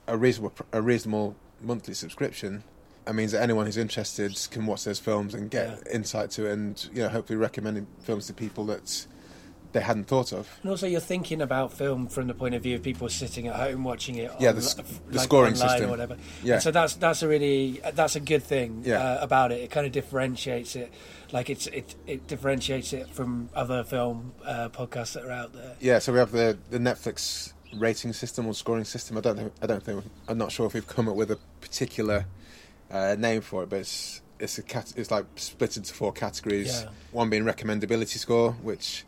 a 0.08 0.18
reasonable 0.18 0.54
a 0.72 0.82
reasonable 0.82 1.36
monthly 1.62 1.94
subscription, 1.94 2.64
that 3.06 3.14
means 3.16 3.32
that 3.32 3.42
anyone 3.42 3.66
who's 3.66 3.78
interested 3.78 4.36
can 4.52 4.66
watch 4.66 4.84
those 4.84 5.00
films 5.00 5.34
and 5.34 5.50
get 5.50 5.68
Yeah. 5.86 5.94
insight 5.94 6.32
to 6.32 6.46
it, 6.48 6.52
and 6.54 6.90
you 6.94 7.02
know, 7.04 7.10
hopefully 7.10 7.38
recommending 7.38 7.88
films 8.02 8.28
to 8.28 8.34
people 8.34 8.66
that 8.66 9.06
they 9.76 9.82
hadn't 9.82 10.06
thought 10.06 10.32
of. 10.32 10.50
And 10.62 10.72
also, 10.72 10.88
you're 10.88 11.02
thinking 11.02 11.42
about 11.42 11.74
film 11.74 12.08
from 12.08 12.28
the 12.28 12.34
point 12.34 12.56
of 12.56 12.64
view 12.64 12.76
of 12.76 12.82
people 12.82 13.10
sitting 13.10 13.48
at 13.48 13.56
home 13.58 13.84
watching 13.84 14.16
it. 14.16 14.32
Yeah, 14.40 14.50
on, 14.52 14.56
the 14.56 14.62
like, 14.78 15.12
the 15.12 15.20
scoring 15.20 15.56
system. 15.56 15.88
or 15.88 15.90
whatever. 15.90 16.16
Yeah. 16.44 16.54
And 16.56 16.64
so 16.64 16.72
that's 16.72 16.96
that's 16.96 17.22
a 17.22 17.28
really 17.28 17.82
that's 17.94 18.16
a 18.16 18.22
good 18.22 18.42
thing 18.42 18.84
Yeah. 18.86 19.00
uh, 19.04 19.20
about 19.22 19.52
it. 19.52 19.60
It 19.62 19.72
kind 19.72 19.86
of 19.86 19.92
differentiates 19.92 20.78
it. 20.78 20.94
Like 21.34 21.50
it's 21.50 21.68
it 21.68 21.94
it 22.08 22.26
differentiates 22.26 22.94
it 22.94 23.10
from 23.10 23.50
other 23.54 23.84
film 23.84 24.32
uh, 24.46 24.70
podcasts 24.70 25.14
that 25.14 25.26
are 25.26 25.32
out 25.32 25.52
there. 25.52 25.76
Yeah, 25.82 26.00
so 26.00 26.14
we 26.14 26.20
have 26.20 26.32
the, 26.32 26.58
the 26.70 26.80
Netflix 26.80 27.52
rating 27.76 28.14
system 28.14 28.48
or 28.48 28.54
scoring 28.54 28.86
system. 28.86 29.18
I 29.18 29.22
don't 29.22 29.36
think 29.36 29.52
I 29.62 29.68
don't 29.68 29.84
think 29.84 30.06
I'm 30.30 30.38
not 30.38 30.54
sure 30.54 30.66
if 30.68 30.74
we've 30.74 30.88
come 30.88 31.10
up 31.10 31.16
with 31.18 31.32
a 31.32 31.40
particular 31.60 32.26
uh, 32.90 33.18
name 33.20 33.42
for 33.42 33.64
it, 33.64 33.70
but 33.70 33.80
it's 33.80 34.22
it's 34.40 34.58
a 34.58 34.64
cat, 34.64 34.94
it's 34.96 35.12
like 35.12 35.26
split 35.36 35.76
into 35.76 35.94
four 35.94 36.14
categories. 36.14 36.84
Yeah. 36.84 36.90
One 37.12 37.30
being 37.30 37.44
recommendability 37.44 38.18
score, 38.18 38.52
which 38.62 39.04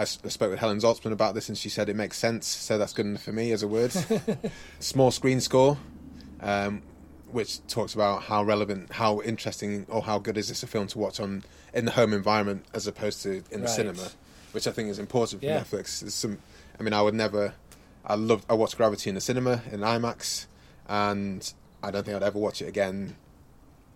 I, 0.00 0.04
spoke 0.04 0.50
with 0.50 0.58
Helen 0.60 0.78
Zaltzman 0.78 1.12
about 1.12 1.34
this, 1.34 1.48
and 1.48 1.58
she 1.58 1.68
said 1.68 1.88
it 1.88 1.96
makes 1.96 2.16
sense. 2.18 2.46
So 2.46 2.78
that's 2.78 2.92
good 2.92 3.06
enough 3.06 3.22
for 3.22 3.32
me 3.32 3.52
as 3.52 3.62
a 3.62 3.68
word. 3.68 3.92
Small 4.80 5.10
screen 5.10 5.40
score, 5.40 5.76
um, 6.40 6.82
which 7.30 7.66
talks 7.66 7.94
about 7.94 8.22
how 8.22 8.42
relevant, 8.44 8.92
how 8.92 9.20
interesting, 9.22 9.86
or 9.88 10.02
how 10.02 10.18
good 10.18 10.36
is 10.38 10.48
this 10.48 10.62
a 10.62 10.66
film 10.66 10.86
to 10.88 10.98
watch 10.98 11.18
on 11.20 11.42
in 11.74 11.84
the 11.84 11.90
home 11.90 12.12
environment 12.12 12.64
as 12.72 12.86
opposed 12.86 13.22
to 13.24 13.42
in 13.50 13.60
the 13.60 13.66
Right. 13.66 13.68
cinema, 13.70 14.10
which 14.52 14.66
I 14.66 14.70
think 14.70 14.88
is 14.88 14.98
important 14.98 15.40
for 15.42 15.46
Yeah. 15.46 15.60
Netflix. 15.60 16.00
There's 16.00 16.14
some, 16.14 16.38
I 16.78 16.82
mean, 16.82 16.92
I 16.94 17.02
would 17.02 17.14
never. 17.14 17.54
I 18.04 18.14
loved. 18.14 18.46
I 18.48 18.54
watched 18.54 18.76
Gravity 18.76 19.10
in 19.10 19.14
the 19.16 19.20
cinema 19.20 19.62
in 19.70 19.80
IMAX, 19.80 20.46
and 20.88 21.52
I 21.82 21.90
don't 21.90 22.04
think 22.04 22.16
I'd 22.16 22.22
ever 22.22 22.38
watch 22.38 22.62
it 22.62 22.68
again. 22.68 23.16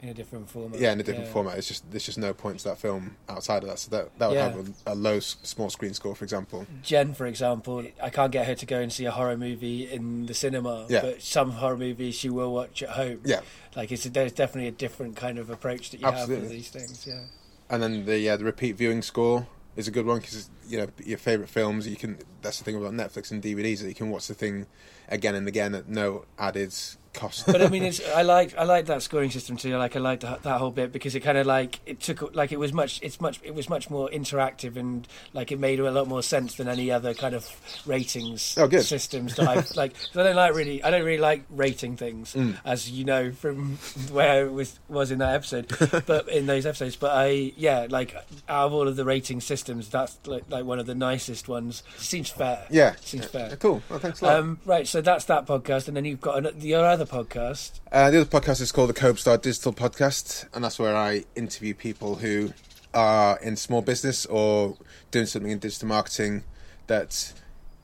In 0.03 0.09
a 0.09 0.15
different 0.15 0.51
format. 0.51 0.81
Yeah, 0.81 0.91
in 0.93 0.99
a 0.99 1.05
different 1.05 1.27
Yeah. 1.29 1.33
format. 1.33 1.59
It's 1.59 1.69
just 1.69 1.89
there's 1.89 2.05
just 2.05 2.19
no 2.19 2.35
point 2.35 2.59
to 2.59 2.65
that 2.71 2.79
film 2.79 3.17
outside 3.29 3.63
of 3.63 3.69
that. 3.69 3.79
So 3.79 3.91
that 3.93 4.19
that 4.19 4.29
would 4.31 4.35
Yeah. 4.35 4.49
have 4.51 4.69
a, 4.87 4.93
a 4.93 4.95
low 4.97 5.21
small 5.21 5.71
screen 5.71 5.95
score, 5.95 6.17
for 6.17 6.25
example. 6.25 6.67
Jen, 6.83 7.15
for 7.15 7.27
example, 7.27 7.85
I 8.03 8.11
can't 8.11 8.33
get 8.33 8.49
her 8.49 8.57
to 8.57 8.67
go 8.67 8.81
and 8.81 8.93
see 8.93 9.05
a 9.05 9.13
horror 9.13 9.37
movie 9.37 9.89
in 9.89 10.27
the 10.27 10.35
cinema, 10.35 10.87
Yeah. 10.89 11.03
but 11.03 11.23
some 11.23 11.53
horror 11.53 11.77
movies 11.77 12.17
she 12.17 12.29
will 12.31 12.53
watch 12.53 12.83
at 12.83 12.91
home. 12.91 13.21
Yeah. 13.25 13.43
Like 13.77 13.93
it's 13.93 14.03
there's 14.03 14.33
definitely 14.33 14.67
a 14.69 14.73
different 14.73 15.15
kind 15.15 15.39
of 15.39 15.51
approach 15.51 15.91
that 15.91 16.01
you 16.01 16.07
have 16.07 16.15
Absolutely. 16.17 16.43
with 16.49 16.51
these 16.53 16.69
things. 16.71 17.07
Yeah. 17.07 17.23
And 17.71 17.81
then 17.81 18.05
the 18.05 18.19
yeah, 18.19 18.35
the 18.35 18.45
repeat 18.45 18.73
viewing 18.73 19.03
score 19.03 19.47
is 19.77 19.87
a 19.87 19.93
good 19.93 20.05
one 20.05 20.19
because 20.19 20.51
you 20.67 20.79
know 20.79 20.89
your 21.05 21.17
favorite 21.19 21.49
films. 21.49 21.87
You 21.87 21.95
can 21.95 22.19
that's 22.43 22.59
the 22.59 22.65
thing 22.65 22.75
about 22.75 22.93
Netflix 22.93 23.31
and 23.31 23.41
DVDs 23.41 23.79
that 23.83 23.89
you 23.89 23.95
can 23.95 24.11
watch 24.11 24.27
the 24.27 24.35
thing 24.35 24.67
again 25.09 25.37
and 25.37 25.47
again 25.47 25.77
at 25.77 25.89
no 25.89 26.25
added 26.41 26.75
cost. 27.13 27.47
but 27.47 27.61
I 27.63 27.69
mean, 27.69 27.83
it's 27.85 28.01
I 28.11 28.23
like 28.23 28.57
I 28.57 28.65
like 28.65 28.87
that 28.87 29.03
scoring 29.03 29.31
system 29.31 29.57
too. 29.57 29.77
Like 29.77 29.97
I 29.97 29.99
like 30.01 30.21
that, 30.21 30.43
that 30.43 30.59
whole 30.59 30.71
bit 30.71 30.93
because 30.93 31.15
it 31.15 31.21
kind 31.21 31.39
of 31.39 31.47
like 31.47 31.81
it 31.87 32.01
took 32.01 32.35
like 32.35 32.53
it 32.53 32.59
was 32.59 32.73
much 32.73 33.01
it's 33.03 33.21
much 33.21 33.41
it 33.43 33.55
was 33.55 33.69
much 33.69 33.91
more 33.91 34.09
interactive 34.11 34.77
and 34.77 35.07
like 35.33 35.53
it 35.53 35.59
made 35.59 35.81
a 35.81 35.91
lot 35.91 36.09
more 36.09 36.23
sense 36.23 36.55
than 36.57 36.69
any 36.69 36.91
other 36.91 37.15
kind 37.15 37.35
of 37.35 37.47
ratings 37.87 38.57
Oh, 38.59 38.67
good. 38.67 38.83
systems 38.85 39.37
that 39.37 39.49
I've 39.49 39.77
like. 39.77 39.93
I 40.15 40.23
don't 40.23 40.37
like 40.37 40.55
really 40.55 40.83
I 40.83 40.91
don't 40.91 41.05
really 41.05 41.19
like 41.21 41.45
rating 41.51 41.97
things 41.97 42.33
Mm. 42.35 42.57
as 42.65 42.91
you 42.91 43.05
know 43.05 43.33
from 43.33 43.77
where 44.11 44.31
I 44.31 44.45
was 44.45 44.79
was 44.89 45.11
in 45.11 45.19
that 45.19 45.35
episode, 45.35 45.71
but 46.07 46.29
in 46.29 46.47
those 46.47 46.67
episodes. 46.67 46.97
But 46.97 47.13
I 47.13 47.53
yeah 47.57 47.87
like 47.91 48.15
out 48.49 48.67
of 48.67 48.73
all 48.73 48.89
of 48.89 48.97
the 48.97 49.05
rating 49.05 49.41
systems, 49.41 49.89
that's 49.89 50.17
like 50.27 50.45
like 50.49 50.65
one 50.65 50.79
of 50.79 50.87
the 50.87 50.95
nicest 50.95 51.49
ones. 51.49 51.83
Seems 51.99 52.31
fair. 52.31 52.65
yeah, 52.71 52.95
Seems 53.01 53.27
fair. 53.27 53.57
Cool. 53.57 53.83
Well, 53.91 53.99
thanks 53.99 54.23
a 54.23 54.25
lot. 54.27 54.37
Um, 54.39 54.59
right, 54.65 54.87
so 54.87 55.01
that's 55.01 55.27
that 55.27 55.47
podcast, 55.47 55.89
and 55.89 55.97
then 55.97 56.05
you've 56.05 56.21
got 56.21 56.45
an, 56.45 56.61
your 56.61 56.87
other 56.87 57.02
podcast. 57.07 57.81
Uh, 57.91 58.11
the 58.11 58.21
other 58.21 58.31
podcast 58.31 58.61
is 58.61 58.73
called 58.73 58.91
the 58.91 58.95
Cobestar 58.95 59.41
Digital 59.41 59.73
Podcast, 59.73 60.47
and 60.55 60.65
that's 60.65 60.79
where 60.79 60.97
I 60.97 61.25
interview 61.37 61.75
people 61.75 62.17
who 62.17 62.53
are 62.95 63.39
in 63.41 63.57
small 63.57 63.83
business 63.83 64.27
or 64.27 64.77
doing 65.11 65.27
something 65.27 65.51
in 65.51 65.59
digital 65.59 65.89
marketing 65.89 66.45
that 66.87 67.33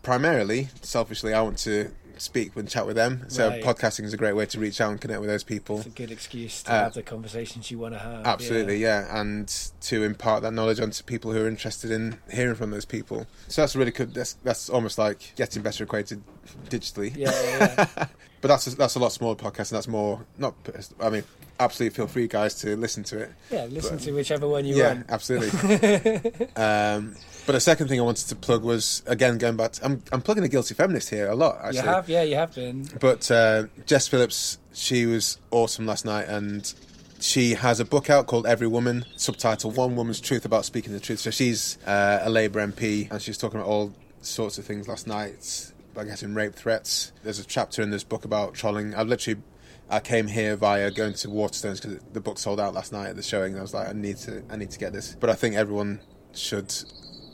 primarily, 0.03 0.69
selfishly, 0.83 1.33
I 1.35 1.41
want 1.43 1.59
to 1.59 1.91
speak 2.19 2.57
and 2.57 2.69
chat 2.69 2.85
with 2.85 2.97
them. 2.97 3.25
So 3.29 3.49
Right. 3.49 3.63
podcasting 3.63 4.05
is 4.05 4.13
a 4.13 4.17
great 4.17 4.33
way 4.33 4.45
to 4.47 4.59
reach 4.59 4.81
out 4.81 4.91
and 4.91 5.01
connect 5.01 5.21
with 5.21 5.29
those 5.31 5.45
people. 5.45 5.79
It's 5.79 5.87
a 5.87 5.91
good 5.91 6.11
excuse 6.11 6.65
to 6.65 6.73
Uh, 6.73 6.83
have 6.85 6.95
the 6.95 7.03
conversations 7.05 7.71
you 7.71 7.79
want 7.79 7.95
to 7.95 8.01
have. 8.01 8.27
Absolutely, 8.27 8.79
yeah. 8.79 9.21
and 9.21 9.47
to 9.83 10.03
impart 10.03 10.43
that 10.43 10.53
knowledge 10.53 10.81
onto 10.81 11.05
people 11.05 11.33
who 11.33 11.45
are 11.45 11.49
interested 11.49 11.93
in 11.93 12.19
hearing 12.29 12.57
from 12.57 12.73
those 12.73 12.85
people. 12.85 13.27
So 13.47 13.63
that's 13.63 13.77
really 13.77 13.93
good. 13.93 14.15
That's 14.15 14.33
that's 14.43 14.69
almost 14.69 14.99
like 14.99 15.33
getting 15.37 15.63
better 15.63 15.85
acquainted 15.85 16.23
digitally. 16.69 17.17
Yeah, 17.17 17.31
yeah, 17.31 17.87
yeah. 17.97 18.07
But 18.41 18.49
that's 18.49 18.67
a, 18.69 18.77
that's 18.77 18.95
a 18.95 18.99
lot 18.99 19.13
smaller 19.13 19.35
podcast, 19.35 19.71
and 19.71 19.77
that's 19.77 19.89
more 19.89 20.25
not. 20.39 20.55
I 21.01 21.11
mean, 21.11 21.25
absolutely 21.61 21.95
feel 21.95 22.07
free, 22.07 22.29
guys, 22.29 22.55
to 22.57 22.77
listen 22.77 23.03
to 23.05 23.19
it. 23.19 23.33
yeah, 23.51 23.65
listen 23.65 23.99
to 23.99 24.13
whichever 24.13 24.47
one 24.47 24.65
you 24.65 24.77
yeah, 24.77 24.95
want. 24.95 25.07
Yeah, 25.09 25.15
absolutely. 25.15 26.47
um, 26.57 27.17
but 27.47 27.55
a 27.55 27.61
second 27.61 27.89
thing 27.89 27.99
I 27.99 28.03
wanted 28.03 28.29
to 28.29 28.37
plug 28.37 28.63
was 28.63 29.03
again 29.07 29.39
going 29.39 29.57
back. 29.57 29.73
To, 29.73 29.85
I'm 29.85 30.03
I'm 30.13 30.23
plugging 30.23 30.43
the 30.43 30.49
guilty 30.49 30.75
feminist 30.75 31.11
here 31.11 31.29
a 31.29 31.35
lot. 31.35 31.59
Actually, 31.63 31.79
You 31.79 31.83
have, 31.87 32.09
yeah, 32.09 32.23
you 32.23 32.35
have 32.37 32.55
been. 32.55 32.89
but 33.01 33.31
uh, 33.31 33.65
Jess 33.87 34.07
Phillips, 34.07 34.59
she 34.73 35.07
was 35.07 35.39
awesome 35.51 35.87
last 35.87 36.05
night, 36.05 36.29
and 36.29 36.73
she 37.21 37.55
has 37.55 37.81
a 37.81 37.85
book 37.85 38.11
out 38.11 38.27
called 38.27 38.47
Every 38.47 38.67
Woman, 38.67 39.05
subtitled 39.17 39.75
"One 39.77 39.97
Woman's 39.97 40.21
Truth 40.21 40.45
About 40.45 40.65
Speaking 40.65 40.93
the 40.93 41.01
Truth." 41.01 41.21
So 41.21 41.31
she's 41.31 41.79
uh, 41.87 42.21
a 42.23 42.31
Labour 42.31 42.67
MP, 42.67 43.11
and 43.11 43.21
she's 43.21 43.39
talking 43.39 43.61
about 43.61 43.69
all 43.69 43.93
sorts 44.23 44.59
of 44.59 44.65
things 44.65 44.89
last 44.89 45.07
night. 45.07 45.73
I 45.99 46.05
guess 46.05 46.23
in 46.23 46.35
rape 46.35 46.55
threats. 46.55 47.13
There's 47.23 47.39
a 47.39 47.45
chapter 47.45 47.83
in 47.83 47.91
this 47.91 48.05
book 48.05 48.25
about 48.25 48.55
trolling. 48.55 48.95
I've 48.95 49.09
literally. 49.09 49.43
I 49.91 50.01
came 50.01 50.27
here 50.27 50.55
via 50.55 50.91
going 50.91 51.15
to 51.15 51.29
Waterstones 51.29 51.81
because 51.81 51.99
the 52.13 52.21
book 52.21 52.39
sold 52.39 52.61
out 52.61 52.75
last 52.75 52.93
night 52.93 53.09
at 53.09 53.17
the 53.17 53.23
showing. 53.23 53.53
And 53.53 53.59
I 53.59 53.63
was 53.63 53.73
like, 53.73 53.89
I 53.89 53.93
need 53.95 54.19
to, 54.19 54.43
I 54.51 54.57
need 54.57 54.71
to 54.73 54.79
get 54.79 54.93
this. 54.93 55.17
But 55.19 55.31
I 55.31 55.35
think 55.35 55.57
everyone 55.57 56.01
should 56.35 56.71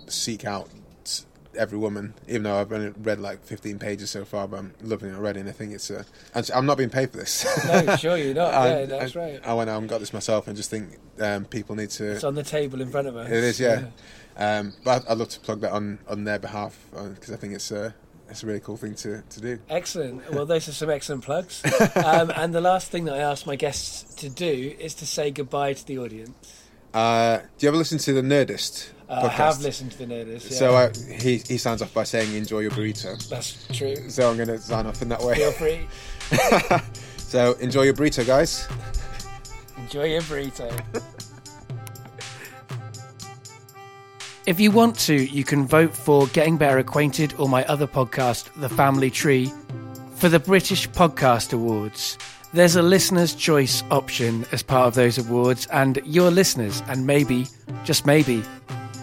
seek 0.07 0.45
out 0.45 0.69
every 1.57 1.79
woman, 1.79 2.15
even 2.29 2.45
though 2.45 2.61
I've 2.61 2.73
only 2.73 2.93
read 3.03 3.21
like 3.21 3.43
15 3.45 3.79
pages 3.79 4.11
so 4.11 4.25
far, 4.25 4.47
but 4.49 4.59
I'm 4.59 4.75
loving 4.83 5.11
it 5.11 5.17
already, 5.17 5.41
and 5.41 5.49
I 5.49 5.53
think 5.53 5.73
it's 5.73 5.91
a. 5.91 6.05
and 6.35 6.51
I'm 6.55 6.67
not 6.67 6.79
being 6.79 6.91
paid 6.91 7.11
for 7.11 7.19
this. 7.19 7.45
No, 7.67 7.97
sure 7.97 8.17
you're 8.17 8.35
not. 8.35 8.55
I, 8.55 8.69
yeah, 8.81 8.87
that's 8.87 9.17
I, 9.17 9.21
right. 9.21 9.41
I 9.45 9.55
went 9.55 9.71
out 9.71 9.81
and 9.81 9.89
got 9.89 10.01
this 10.01 10.13
myself, 10.13 10.47
and 10.49 10.57
just 10.57 10.71
think 10.71 10.99
um, 11.21 11.45
people 11.45 11.77
need 11.77 11.91
to. 11.91 12.13
It's 12.13 12.25
on 12.25 12.35
the 12.35 12.43
table 12.43 12.81
in 12.81 12.91
front 12.91 13.09
of 13.09 13.17
us. 13.17 13.29
It 13.29 13.45
is, 13.45 13.61
yeah. 13.61 13.87
Um, 14.37 14.75
but 14.85 15.03
I'd, 15.03 15.13
I'd 15.13 15.19
love 15.19 15.29
to 15.31 15.41
plug 15.41 15.61
that 15.61 15.73
on 15.73 15.99
on 16.09 16.25
their 16.25 16.39
behalf 16.39 16.79
because 16.93 17.33
I 17.33 17.37
think 17.37 17.55
it's 17.55 17.71
a 17.71 17.95
it's 18.35 18.43
a 18.43 18.47
really 18.47 18.59
cool 18.61 18.77
thing 18.77 18.97
to 18.97 19.23
to 19.23 19.41
do. 19.41 19.59
Excellent. 19.71 20.23
Well, 20.35 20.45
those 20.45 20.69
are 20.69 20.73
some 20.73 20.91
excellent 20.91 21.23
plugs. 21.23 21.63
um, 21.97 22.33
and 22.35 22.53
the 22.53 22.61
last 22.61 22.91
thing 22.91 23.05
that 23.05 23.15
I 23.15 23.19
ask 23.19 23.47
my 23.47 23.55
guests 23.55 24.13
to 24.17 24.29
do 24.29 24.75
is 24.81 24.95
to 24.95 25.07
say 25.07 25.31
goodbye 25.31 25.75
to 25.75 25.87
the 25.87 25.99
audience. 25.99 26.35
Uh, 26.93 27.39
do 27.39 27.67
you 27.67 27.69
ever 27.69 27.77
listen 27.77 27.99
to 27.99 28.13
the 28.13 28.23
Nerdist? 28.23 28.91
Uh, 29.09 29.23
I 29.25 29.29
have 29.29 29.61
listened 29.63 29.93
to 29.93 29.99
the 29.99 30.07
Nerdist. 30.07 30.51
Yeah. 30.51 30.57
So 30.57 30.75
uh, 30.75 30.93
he 31.21 31.39
he 31.39 31.59
signs 31.59 31.81
off 31.81 31.95
by 31.95 32.03
saying, 32.03 32.35
"Enjoy 32.35 32.59
your 32.59 32.73
burrito." 32.73 33.17
that's 33.29 33.67
true. 33.73 33.95
So 34.11 34.29
I'm 34.29 34.37
going 34.37 34.49
to 34.49 34.59
sign 34.59 34.87
off 34.87 35.01
in 35.01 35.09
that 35.11 35.23
way. 35.23 35.37
Feel 35.37 35.53
free. 35.53 35.87
so 37.19 37.53
enjoy 37.61 37.83
your 37.83 37.95
burrito, 37.95 38.27
guys. 38.27 38.67
Enjoy 39.79 40.07
your 40.07 40.23
burrito. 40.23 40.69
If 44.47 44.61
you 44.61 44.71
want 44.71 44.99
to, 45.01 45.15
you 45.15 45.43
can 45.43 45.67
vote 45.67 45.97
for 45.97 46.27
Getting 46.27 46.59
Better 46.59 46.77
Acquainted 46.77 47.33
or 47.39 47.49
my 47.49 47.65
other 47.65 47.87
podcast, 47.87 48.51
The 48.61 48.69
Family 48.69 49.11
Tree, 49.11 49.51
for 50.17 50.29
the 50.29 50.39
British 50.39 50.87
Podcast 50.91 51.55
Awards. 51.55 52.19
There's 52.53 52.77
a 52.77 52.83
listener's 52.83 53.35
choice 53.35 53.83
option 53.91 54.45
as 54.53 54.63
part 54.63 54.87
of 54.87 54.95
those 54.95 55.17
awards, 55.17 55.67
and 55.73 55.99
your 56.05 56.31
listeners, 56.31 56.83
and 56.89 57.07
maybe, 57.07 57.47
just 57.85 58.05
maybe, 58.05 58.43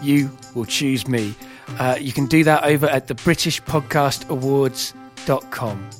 you 0.00 0.30
will 0.54 0.64
choose 0.64 1.08
me. 1.08 1.34
Uh, 1.70 1.96
you 2.00 2.12
can 2.12 2.26
do 2.26 2.44
that 2.44 2.62
over 2.62 2.86
at 2.86 3.08
the 3.08 3.14
BritishPodcastAwards.com. 3.14 5.90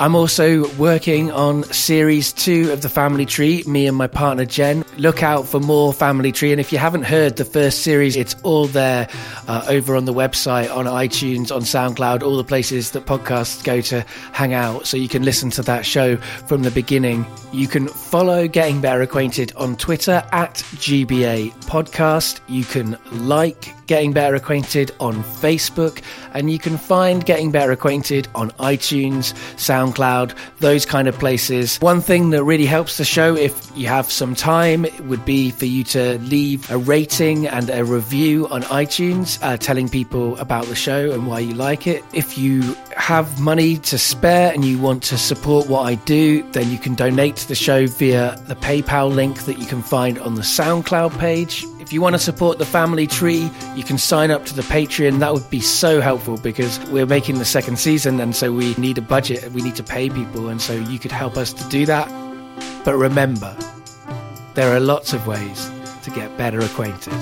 I'm 0.00 0.14
also 0.14 0.72
working 0.76 1.32
on 1.32 1.64
series 1.64 2.32
two 2.32 2.70
of 2.70 2.82
the 2.82 2.88
Family 2.88 3.26
Tree, 3.26 3.64
me 3.66 3.88
and 3.88 3.96
my 3.96 4.06
partner 4.06 4.44
Jen. 4.44 4.84
Look 4.96 5.24
out 5.24 5.48
for 5.48 5.58
more 5.58 5.92
Family 5.92 6.30
Tree. 6.30 6.52
And 6.52 6.60
if 6.60 6.70
you 6.70 6.78
haven't 6.78 7.02
heard 7.02 7.34
the 7.34 7.44
first 7.44 7.80
series, 7.80 8.14
it's 8.14 8.36
all 8.44 8.66
there 8.66 9.08
uh, 9.48 9.66
over 9.68 9.96
on 9.96 10.04
the 10.04 10.14
website, 10.14 10.72
on 10.72 10.84
iTunes, 10.84 11.52
on 11.52 11.62
SoundCloud, 11.62 12.22
all 12.22 12.36
the 12.36 12.44
places 12.44 12.92
that 12.92 13.06
podcasts 13.06 13.64
go 13.64 13.80
to 13.80 14.02
hang 14.30 14.54
out. 14.54 14.86
So 14.86 14.96
you 14.96 15.08
can 15.08 15.24
listen 15.24 15.50
to 15.50 15.62
that 15.62 15.84
show 15.84 16.16
from 16.16 16.62
the 16.62 16.70
beginning. 16.70 17.26
You 17.52 17.66
can 17.66 17.88
follow 17.88 18.46
Getting 18.46 18.80
Better 18.80 19.02
Acquainted 19.02 19.52
on 19.56 19.76
Twitter 19.76 20.22
at 20.30 20.54
GBA 20.76 21.54
Podcast. 21.64 22.38
You 22.46 22.62
can 22.62 22.96
like 23.10 23.74
Getting 23.88 24.12
Better 24.12 24.36
Acquainted 24.36 24.92
on 25.00 25.24
Facebook, 25.24 26.02
and 26.34 26.50
you 26.50 26.58
can 26.58 26.76
find 26.76 27.24
Getting 27.24 27.50
Better 27.50 27.72
Acquainted 27.72 28.28
on 28.34 28.50
iTunes, 28.52 29.32
SoundCloud, 29.56 30.34
those 30.58 30.86
kind 30.86 31.08
of 31.08 31.18
places. 31.18 31.78
One 31.78 32.02
thing 32.02 32.30
that 32.30 32.44
really 32.44 32.66
helps 32.66 32.98
the 32.98 33.04
show, 33.04 33.34
if 33.34 33.72
you 33.74 33.88
have 33.88 34.12
some 34.12 34.34
time, 34.34 34.86
would 35.08 35.24
be 35.24 35.50
for 35.50 35.64
you 35.64 35.84
to 35.84 36.18
leave 36.18 36.70
a 36.70 36.76
rating 36.76 37.48
and 37.48 37.70
a 37.70 37.82
review 37.82 38.46
on 38.48 38.62
iTunes, 38.64 39.38
uh, 39.42 39.56
telling 39.56 39.88
people 39.88 40.38
about 40.38 40.66
the 40.66 40.76
show 40.76 41.10
and 41.10 41.26
why 41.26 41.38
you 41.40 41.54
like 41.54 41.86
it. 41.86 42.04
If 42.12 42.36
you 42.36 42.76
have 42.94 43.40
money 43.40 43.78
to 43.78 43.96
spare 43.96 44.52
and 44.52 44.66
you 44.66 44.78
want 44.78 45.02
to 45.04 45.16
support 45.16 45.66
what 45.66 45.86
I 45.86 45.94
do, 45.94 46.42
then 46.52 46.70
you 46.70 46.78
can 46.78 46.94
donate 46.94 47.36
to 47.36 47.48
the 47.48 47.54
show 47.54 47.86
via 47.86 48.36
the 48.48 48.56
PayPal 48.56 49.10
link 49.14 49.44
that 49.46 49.58
you 49.58 49.64
can 49.64 49.80
find 49.80 50.18
on 50.18 50.34
the 50.34 50.42
SoundCloud 50.42 51.18
page. 51.18 51.64
If 51.88 51.94
you 51.94 52.02
want 52.02 52.16
to 52.16 52.18
support 52.18 52.58
the 52.58 52.66
family 52.66 53.06
tree, 53.06 53.50
you 53.74 53.82
can 53.82 53.96
sign 53.96 54.30
up 54.30 54.44
to 54.44 54.54
the 54.54 54.60
Patreon. 54.60 55.20
That 55.20 55.32
would 55.32 55.48
be 55.48 55.60
so 55.60 56.02
helpful 56.02 56.36
because 56.36 56.78
we're 56.90 57.06
making 57.06 57.38
the 57.38 57.46
second 57.46 57.78
season 57.78 58.20
and 58.20 58.36
so 58.36 58.52
we 58.52 58.74
need 58.74 58.98
a 58.98 59.00
budget. 59.00 59.50
We 59.52 59.62
need 59.62 59.74
to 59.76 59.82
pay 59.82 60.10
people. 60.10 60.50
And 60.50 60.60
so 60.60 60.74
you 60.74 60.98
could 60.98 61.12
help 61.12 61.38
us 61.38 61.54
to 61.54 61.66
do 61.70 61.86
that. 61.86 62.06
But 62.84 62.96
remember, 62.96 63.56
there 64.52 64.70
are 64.76 64.80
lots 64.80 65.14
of 65.14 65.26
ways 65.26 65.70
to 66.02 66.10
get 66.10 66.36
better 66.36 66.60
acquainted. 66.60 67.14